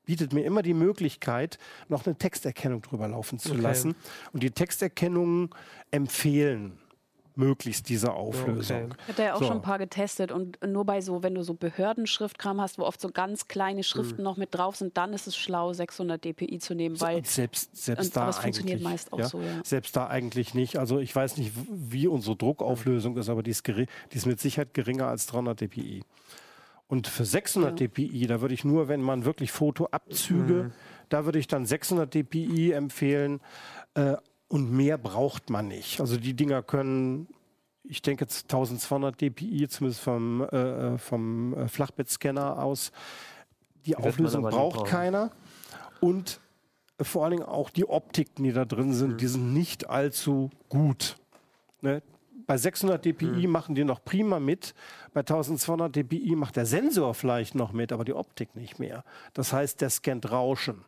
bietet 0.07 0.33
mir 0.33 0.45
immer 0.45 0.63
die 0.63 0.75
Möglichkeit, 0.75 1.59
noch 1.89 2.07
eine 2.07 2.17
Texterkennung 2.17 2.81
drüber 2.81 3.09
laufen 3.09 3.39
zu 3.39 3.53
okay. 3.53 3.61
lassen. 3.61 3.95
Und 4.33 4.43
die 4.43 4.51
Texterkennungen 4.51 5.51
empfehlen 5.91 6.79
möglichst 7.37 7.89
diese 7.89 8.13
Auflösung. 8.15 8.93
Okay. 8.93 9.03
Hat 9.09 9.19
er 9.19 9.25
ja 9.27 9.35
auch 9.35 9.41
so. 9.41 9.47
schon 9.47 9.57
ein 9.57 9.63
paar 9.63 9.79
getestet 9.79 10.33
und 10.33 10.59
nur 10.67 10.85
bei 10.85 11.01
so, 11.01 11.23
wenn 11.23 11.35
du 11.35 11.43
so 11.43 11.55
Behördenschriftkram 11.55 12.61
hast, 12.61 12.79
wo 12.79 12.85
oft 12.85 13.01
so 13.01 13.11
ganz 13.11 13.47
kleine 13.47 13.83
Schriften 13.83 14.19
mhm. 14.19 14.25
noch 14.25 14.37
mit 14.37 14.55
drauf 14.55 14.77
sind, 14.77 14.97
dann 14.97 15.13
ist 15.13 15.27
es 15.27 15.37
schlau, 15.37 15.73
600 15.73 16.25
dpi 16.25 16.59
zu 16.59 16.75
nehmen, 16.75 16.99
weil 17.01 17.25
selbst, 17.25 17.77
selbst 17.77 18.07
und, 18.07 18.17
da 18.17 18.27
das 18.27 18.39
funktioniert 18.39 18.81
meist 18.81 19.13
auch 19.13 19.19
ja, 19.19 19.29
so. 19.29 19.41
Ja. 19.41 19.61
Selbst 19.65 19.95
da 19.97 20.07
eigentlich 20.07 20.55
nicht. 20.55 20.79
Also 20.79 20.99
ich 20.99 21.15
weiß 21.15 21.37
nicht, 21.37 21.53
wie 21.71 22.07
unsere 22.09 22.37
Druckauflösung 22.37 23.17
ist, 23.19 23.29
aber 23.29 23.43
die 23.43 23.51
ist, 23.51 23.67
die 23.67 23.87
ist 24.13 24.27
mit 24.27 24.41
Sicherheit 24.41 24.73
geringer 24.73 25.09
als 25.09 25.27
300 25.27 25.61
dpi. 25.61 26.05
Und 26.89 27.09
für 27.09 27.25
600 27.25 27.81
ja. 27.81 27.89
dpi, 27.89 28.27
da 28.27 28.41
würde 28.41 28.55
ich 28.55 28.65
nur, 28.65 28.89
wenn 28.89 29.03
man 29.03 29.25
wirklich 29.25 29.51
Fotoabzüge, 29.51 30.65
mhm. 30.65 30.73
da 31.09 31.25
würde 31.25 31.39
ich 31.39 31.49
dann 31.49 31.67
600 31.67 32.13
dpi 32.15 32.73
empfehlen. 32.73 33.41
Äh, 33.95 34.17
und 34.49 34.71
mehr 34.71 34.97
braucht 34.97 35.51
man 35.51 35.67
nicht. 35.67 36.01
Also 36.01 36.17
die 36.17 36.35
Dinger 36.35 36.63
können, 36.63 37.27
ich 37.83 38.03
denke 38.03 38.25
jetzt 38.25 38.45
1200 38.45 39.21
dpi, 39.21 39.67
zumindest 39.69 40.01
vom, 40.01 40.43
äh, 40.43 40.57
äh, 40.95 40.99
vom 40.99 41.55
äh, 41.55 41.69
Flachbettscanner 41.69 42.63
aus. 42.63 42.93
Die, 43.85 43.91
die 43.91 43.97
Auflösung 43.97 44.43
braucht 44.43 44.87
keiner. 44.87 45.33
Und 46.01 46.41
vor 47.01 47.25
allen 47.25 47.33
Dingen 47.33 47.49
auch 47.49 47.71
die 47.71 47.89
Optiken, 47.89 48.45
die 48.45 48.53
da 48.53 48.65
drin 48.65 48.93
sind, 48.93 49.15
mhm. 49.15 49.17
die 49.19 49.27
sind 49.27 49.53
nicht 49.53 49.91
allzu 49.91 50.51
gut. 50.69 51.17
Ne? 51.81 52.03
Bei 52.47 52.57
600 52.57 53.05
dpi 53.05 53.27
mhm. 53.27 53.51
machen 53.51 53.75
die 53.75 53.85
noch 53.85 54.05
prima 54.05 54.39
mit. 54.39 54.75
Bei 55.13 55.21
1200 55.21 55.95
dpi 55.95 56.37
macht 56.37 56.57
der 56.57 56.67
Sensor 56.67 57.15
vielleicht 57.15 57.55
noch 57.55 57.73
mit, 57.73 57.93
aber 57.93 58.05
die 58.05 58.15
Optik 58.15 58.55
nicht 58.55 58.79
mehr. 58.79 59.05
Das 59.35 59.53
heißt, 59.53 59.81
der 59.81 59.91
scannt 59.91 60.31
Rauschen. 60.31 60.85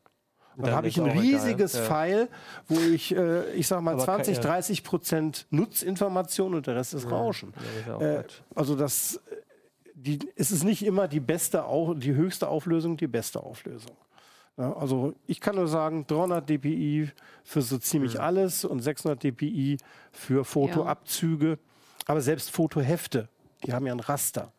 Und 0.56 0.66
dann, 0.66 0.74
habe 0.74 0.88
ich 0.88 1.00
ein 1.00 1.06
riesiges 1.06 1.74
egal. 1.74 1.86
File, 1.86 2.28
wo 2.66 2.80
ich, 2.80 3.14
äh, 3.14 3.52
ich 3.52 3.68
sag 3.68 3.80
mal, 3.80 3.94
aber 3.94 4.02
20, 4.02 4.40
30 4.40 4.82
Prozent 4.82 5.46
Nutzinformation 5.50 6.54
und 6.54 6.66
der 6.66 6.74
Rest 6.74 6.94
ist 6.94 7.08
Rauschen. 7.08 7.54
Ja, 7.86 8.00
äh, 8.00 8.24
also 8.56 8.74
das, 8.74 9.20
die, 9.94 10.18
es 10.34 10.50
ist 10.50 10.64
nicht 10.64 10.84
immer 10.84 11.06
die 11.06 11.20
beste, 11.20 11.64
die 11.96 12.12
höchste 12.12 12.48
Auflösung, 12.48 12.96
die 12.96 13.06
beste 13.06 13.40
Auflösung. 13.40 13.96
Ja, 14.58 14.72
also 14.76 15.14
ich 15.26 15.40
kann 15.40 15.54
nur 15.54 15.68
sagen, 15.68 16.04
300 16.08 16.50
dpi 16.50 17.10
für 17.44 17.62
so 17.62 17.78
ziemlich 17.78 18.14
mhm. 18.14 18.20
alles 18.20 18.64
und 18.64 18.80
600 18.80 19.22
dpi 19.22 19.78
für 20.10 20.44
Fotoabzüge. 20.44 21.50
Ja. 21.50 21.56
Aber 22.06 22.20
selbst 22.20 22.50
Fotohefte, 22.50 23.28
die 23.64 23.72
haben 23.72 23.86
ja 23.86 23.92
ein 23.92 24.00
Raster. 24.00 24.52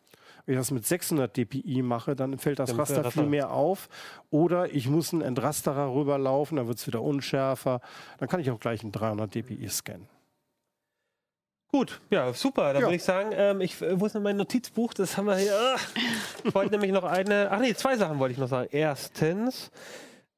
Wenn 0.46 0.54
ich 0.54 0.60
das 0.60 0.70
mit 0.70 0.86
600 0.86 1.36
dpi 1.36 1.82
mache, 1.82 2.16
dann 2.16 2.38
fällt 2.38 2.58
das 2.58 2.70
dann 2.70 2.80
Raster 2.80 3.10
viel 3.10 3.26
mehr 3.26 3.52
auf. 3.52 3.88
Oder 4.30 4.74
ich 4.74 4.88
muss 4.88 5.12
einen 5.12 5.22
Entrasterer 5.22 5.94
rüberlaufen, 5.94 6.56
dann 6.56 6.66
wird 6.66 6.78
es 6.78 6.86
wieder 6.86 7.02
unschärfer. 7.02 7.82
Dann 8.18 8.28
kann 8.28 8.40
ich 8.40 8.50
auch 8.50 8.58
gleich 8.58 8.82
einen 8.82 8.92
300 8.92 9.34
dpi 9.34 9.68
scannen. 9.68 10.08
Gut, 11.72 12.00
ja, 12.10 12.32
super. 12.32 12.72
Dann 12.72 12.82
ja. 12.82 12.88
würde 12.88 12.96
ich 12.96 13.04
sagen, 13.04 13.30
ähm, 13.32 13.60
ich, 13.60 13.80
wo 13.80 14.06
ist 14.06 14.14
denn 14.14 14.22
mein 14.22 14.36
Notizbuch? 14.36 14.92
Das 14.92 15.16
haben 15.16 15.26
wir 15.26 15.36
hier. 15.36 15.76
Ich 16.44 16.54
wollte 16.54 16.72
nämlich 16.72 16.90
noch 16.90 17.04
eine. 17.04 17.48
Ach 17.50 17.60
nee, 17.60 17.74
zwei 17.74 17.96
Sachen 17.96 18.18
wollte 18.18 18.32
ich 18.32 18.38
noch 18.38 18.48
sagen. 18.48 18.68
Erstens, 18.72 19.70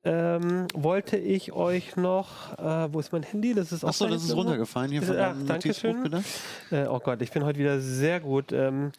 ähm, 0.04 0.66
wollte 0.74 1.16
ich 1.16 1.52
euch 1.52 1.94
noch, 1.94 2.58
äh, 2.58 2.92
wo 2.92 2.98
ist 2.98 3.12
mein 3.12 3.22
Handy? 3.22 3.54
Das 3.54 3.70
ist 3.70 3.84
auch 3.84 3.90
Achso, 3.90 4.08
das 4.08 4.24
ist 4.24 4.34
runtergefallen 4.34 4.90
hier 4.90 5.02
von 5.02 5.16
ach, 5.16 5.34
Notizbuch, 5.36 5.94
bitte. 6.02 6.24
Äh, 6.72 6.86
oh 6.86 6.98
Gott, 6.98 7.22
ich 7.22 7.30
bin 7.30 7.44
heute 7.44 7.60
wieder 7.60 7.80
sehr 7.80 8.18
gut. 8.18 8.52
Ähm, 8.52 8.90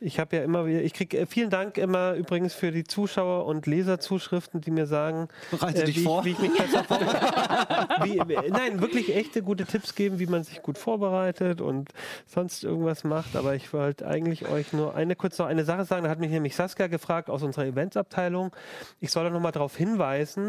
ich 0.00 0.18
habe 0.18 0.34
ja 0.34 0.42
immer 0.42 0.66
wieder, 0.66 0.82
ich 0.82 0.94
kriege 0.94 1.18
äh, 1.18 1.26
vielen 1.26 1.50
Dank 1.50 1.78
immer 1.78 2.14
übrigens 2.14 2.54
für 2.54 2.72
die 2.72 2.82
Zuschauer 2.82 3.46
und 3.46 3.66
Leserzuschriften, 3.66 4.60
die 4.60 4.72
mir 4.72 4.86
sagen, 4.86 5.28
Bereite 5.52 5.82
äh, 5.82 5.84
dich 5.84 6.02
vor. 6.02 6.24
wie 6.24 6.30
ich 6.30 6.38
mich 6.40 6.52
besser 6.56 6.84
wie, 8.02 8.18
äh, 8.18 8.50
Nein, 8.50 8.80
wirklich 8.80 9.14
echte 9.14 9.42
gute 9.42 9.64
Tipps 9.64 9.94
geben, 9.94 10.18
wie 10.18 10.26
man 10.26 10.42
sich 10.42 10.62
gut 10.62 10.76
vorbereitet 10.76 11.60
und 11.60 11.90
sonst 12.26 12.64
irgendwas 12.64 13.04
macht. 13.04 13.36
Aber 13.36 13.54
ich 13.54 13.72
wollte 13.72 14.08
eigentlich 14.08 14.48
euch 14.48 14.72
nur 14.72 14.96
eine 14.96 15.14
kurz 15.14 15.38
noch 15.38 15.46
eine 15.46 15.64
Sache 15.64 15.84
sagen. 15.84 16.04
Da 16.04 16.10
hat 16.10 16.18
mich 16.18 16.30
nämlich 16.30 16.56
Saskia 16.56 16.88
gefragt 16.88 17.30
aus 17.30 17.44
unserer 17.44 17.66
Eventsabteilung. 17.66 18.50
Ich 19.00 19.12
soll 19.12 19.24
doch 19.24 19.32
noch 19.32 19.40
mal 19.40 19.52
darauf 19.52 19.76
hinweisen, 19.76 20.47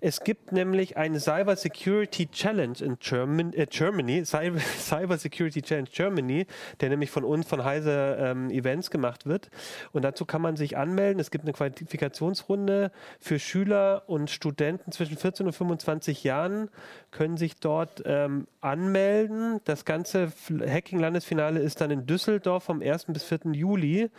es 0.00 0.20
gibt 0.20 0.52
nämlich 0.52 0.96
eine 0.96 1.20
Cyber 1.20 1.56
Security 1.56 2.26
Challenge 2.26 2.76
in 2.80 2.98
German, 2.98 3.52
äh, 3.52 3.66
Germany, 3.66 4.24
Cyber, 4.24 5.18
Security 5.18 5.62
Challenge 5.62 5.88
Germany, 5.90 6.46
der 6.80 6.90
nämlich 6.90 7.10
von 7.10 7.24
uns, 7.24 7.46
von 7.46 7.64
Heise 7.64 8.18
ähm, 8.20 8.50
Events 8.50 8.90
gemacht 8.90 9.26
wird. 9.26 9.50
Und 9.92 10.02
dazu 10.02 10.24
kann 10.24 10.42
man 10.42 10.56
sich 10.56 10.76
anmelden. 10.76 11.20
Es 11.20 11.30
gibt 11.30 11.44
eine 11.44 11.52
Qualifikationsrunde 11.52 12.90
für 13.20 13.38
Schüler 13.38 14.02
und 14.06 14.30
Studenten 14.30 14.92
zwischen 14.92 15.16
14 15.16 15.46
und 15.46 15.52
25 15.52 16.24
Jahren, 16.24 16.70
können 17.10 17.36
sich 17.36 17.58
dort 17.60 18.02
ähm, 18.04 18.46
anmelden. 18.60 19.60
Das 19.64 19.84
ganze 19.84 20.32
Hacking-Landesfinale 20.48 21.60
ist 21.60 21.80
dann 21.80 21.90
in 21.90 22.06
Düsseldorf 22.06 22.64
vom 22.64 22.82
1. 22.82 23.06
bis 23.06 23.24
4. 23.24 23.52
Juli 23.52 24.10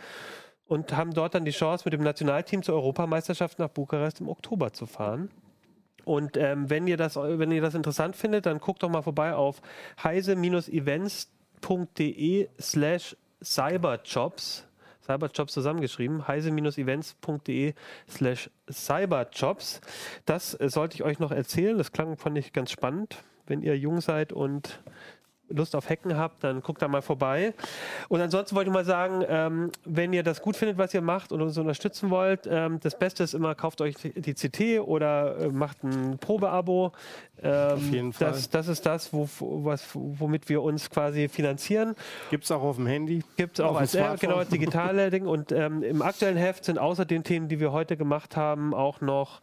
und 0.70 0.96
haben 0.96 1.12
dort 1.12 1.34
dann 1.34 1.44
die 1.44 1.50
Chance, 1.50 1.82
mit 1.84 1.92
dem 1.94 2.04
Nationalteam 2.04 2.62
zur 2.62 2.76
Europameisterschaft 2.76 3.58
nach 3.58 3.70
Bukarest 3.70 4.20
im 4.20 4.28
Oktober 4.28 4.72
zu 4.72 4.86
fahren. 4.86 5.28
Und 6.04 6.36
ähm, 6.36 6.70
wenn, 6.70 6.86
ihr 6.86 6.96
das, 6.96 7.16
wenn 7.16 7.50
ihr 7.50 7.60
das 7.60 7.74
interessant 7.74 8.14
findet, 8.14 8.46
dann 8.46 8.60
guckt 8.60 8.84
doch 8.84 8.88
mal 8.88 9.02
vorbei 9.02 9.34
auf 9.34 9.62
heise-events.de 10.04 12.48
slash 12.60 13.16
cyberjobs. 13.42 14.68
Cyberjobs 15.04 15.52
zusammengeschrieben, 15.52 16.28
heise-events.de 16.28 17.74
slash 18.08 18.48
cyberjobs. 18.70 19.80
Das 20.24 20.54
äh, 20.54 20.68
sollte 20.68 20.94
ich 20.94 21.02
euch 21.02 21.18
noch 21.18 21.32
erzählen. 21.32 21.78
Das 21.78 21.90
klang, 21.90 22.16
fand 22.16 22.38
ich 22.38 22.52
ganz 22.52 22.70
spannend, 22.70 23.24
wenn 23.48 23.62
ihr 23.62 23.76
jung 23.76 24.00
seid 24.00 24.32
und 24.32 24.80
Lust 25.50 25.74
auf 25.76 25.88
Hacken 25.88 26.16
habt, 26.16 26.44
dann 26.44 26.62
guckt 26.62 26.82
da 26.82 26.88
mal 26.88 27.02
vorbei. 27.02 27.54
Und 28.08 28.20
ansonsten 28.20 28.56
wollte 28.56 28.70
ich 28.70 28.74
mal 28.74 28.84
sagen, 28.84 29.24
ähm, 29.28 29.70
wenn 29.84 30.12
ihr 30.12 30.22
das 30.22 30.40
gut 30.42 30.56
findet, 30.56 30.78
was 30.78 30.94
ihr 30.94 31.02
macht 31.02 31.32
und 31.32 31.42
uns 31.42 31.58
unterstützen 31.58 32.10
wollt, 32.10 32.48
ähm, 32.50 32.80
das 32.80 32.98
Beste 32.98 33.22
ist 33.22 33.34
immer, 33.34 33.54
kauft 33.54 33.80
euch 33.80 33.96
die 33.96 34.34
CT 34.34 34.80
oder 34.80 35.38
äh, 35.38 35.48
macht 35.48 35.82
ein 35.84 36.18
Probeabo. 36.18 36.92
Ähm, 37.42 37.72
Auf 37.72 37.82
jeden 37.82 38.12
Fall. 38.12 38.32
Das, 38.32 38.50
das 38.50 38.68
ist 38.68 38.84
das, 38.84 39.12
wo, 39.12 39.28
was, 39.38 39.88
womit 39.94 40.48
wir 40.48 40.62
uns 40.62 40.90
quasi 40.90 41.28
finanzieren. 41.28 41.94
Gibt 42.30 42.44
es 42.44 42.50
auch 42.50 42.62
auf 42.62 42.76
dem 42.76 42.86
Handy. 42.86 43.22
Gibt 43.36 43.58
es 43.58 43.64
auch 43.64 43.76
als 43.76 43.94
App, 43.94 44.04
Smartphone. 44.04 44.28
genau, 44.28 44.38
als 44.38 44.48
digitale 44.50 45.10
Ding. 45.10 45.26
Und 45.26 45.52
ähm, 45.52 45.82
im 45.82 46.02
aktuellen 46.02 46.36
Heft 46.36 46.64
sind 46.64 46.78
außer 46.78 47.04
den 47.04 47.24
Themen, 47.24 47.48
die 47.48 47.60
wir 47.60 47.72
heute 47.72 47.96
gemacht 47.96 48.36
haben, 48.36 48.74
auch 48.74 49.00
noch 49.00 49.40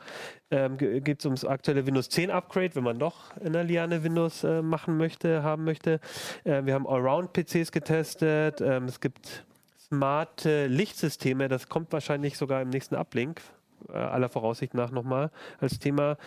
ähm, 0.52 0.78
geht 0.78 1.20
es 1.20 1.26
ums 1.26 1.46
aktuelle 1.46 1.86
Windows 1.86 2.10
10 2.10 2.32
Upgrade, 2.32 2.76
wenn 2.76 2.84
man 2.84 3.00
doch 3.00 3.36
in 3.38 3.54
der 3.54 3.64
Liane 3.64 4.04
Windows 4.04 4.44
äh, 4.44 4.62
machen 4.62 4.98
möchte, 4.98 5.44
haben 5.44 5.64
möchte. 5.66 6.00
Äh, 6.44 6.66
wir 6.66 6.74
haben 6.74 6.88
Allround-PCs 6.88 7.72
getestet. 7.72 8.62
Ähm, 8.62 8.86
es 8.86 9.00
gibt 9.00 9.46
smarte 9.80 10.68
Lichtsysteme, 10.68 11.48
das 11.48 11.70
kommt 11.70 11.92
wahrscheinlich 11.92 12.38
sogar 12.38 12.62
im 12.62 12.70
nächsten 12.70 12.96
Uplink. 12.96 13.42
äh, 13.90 13.98
Aller 13.98 14.30
Voraussicht 14.30 14.74
nach 14.74 14.92
nochmal 14.92 15.32
als 15.60 15.80
Thema. 15.80 16.18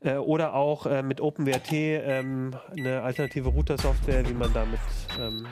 Äh, 0.00 0.16
oder 0.16 0.54
auch 0.54 0.86
äh, 0.86 1.02
mit 1.02 1.20
OpenWrt 1.20 1.72
ähm, 1.72 2.54
eine 2.76 3.02
alternative 3.02 3.48
Router-Software, 3.48 4.28
wie 4.28 4.34
man 4.34 4.52
damit 4.52 4.80
ähm, 5.20 5.46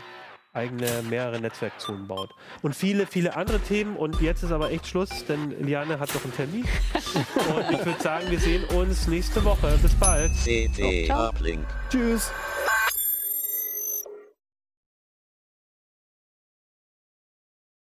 eigene 0.55 1.02
mehrere 1.11 1.40
Netzwerkzonen 1.40 2.07
baut. 2.07 2.30
Und 2.62 2.74
viele, 2.74 3.07
viele 3.07 3.36
andere 3.36 3.61
Themen. 3.61 3.96
Und 3.96 4.20
jetzt 4.20 4.42
ist 4.42 4.52
aber 4.52 4.70
echt 4.70 4.86
Schluss, 4.86 5.24
denn 5.26 5.50
Liane 5.64 5.98
hat 5.98 6.14
noch 6.14 6.24
einen 6.24 6.34
Termin. 6.34 6.64
und 7.57 7.70
ich 7.70 7.84
würde 7.84 8.00
sagen, 8.00 8.30
wir 8.30 8.38
sehen 8.38 8.64
uns 8.64 9.07
nächste 9.07 9.44
Woche. 9.44 9.78
Bis 9.82 9.94
bald. 9.94 10.30
CT 10.32 11.11
Uplink. 11.11 11.66
Tschüss. 11.90 12.30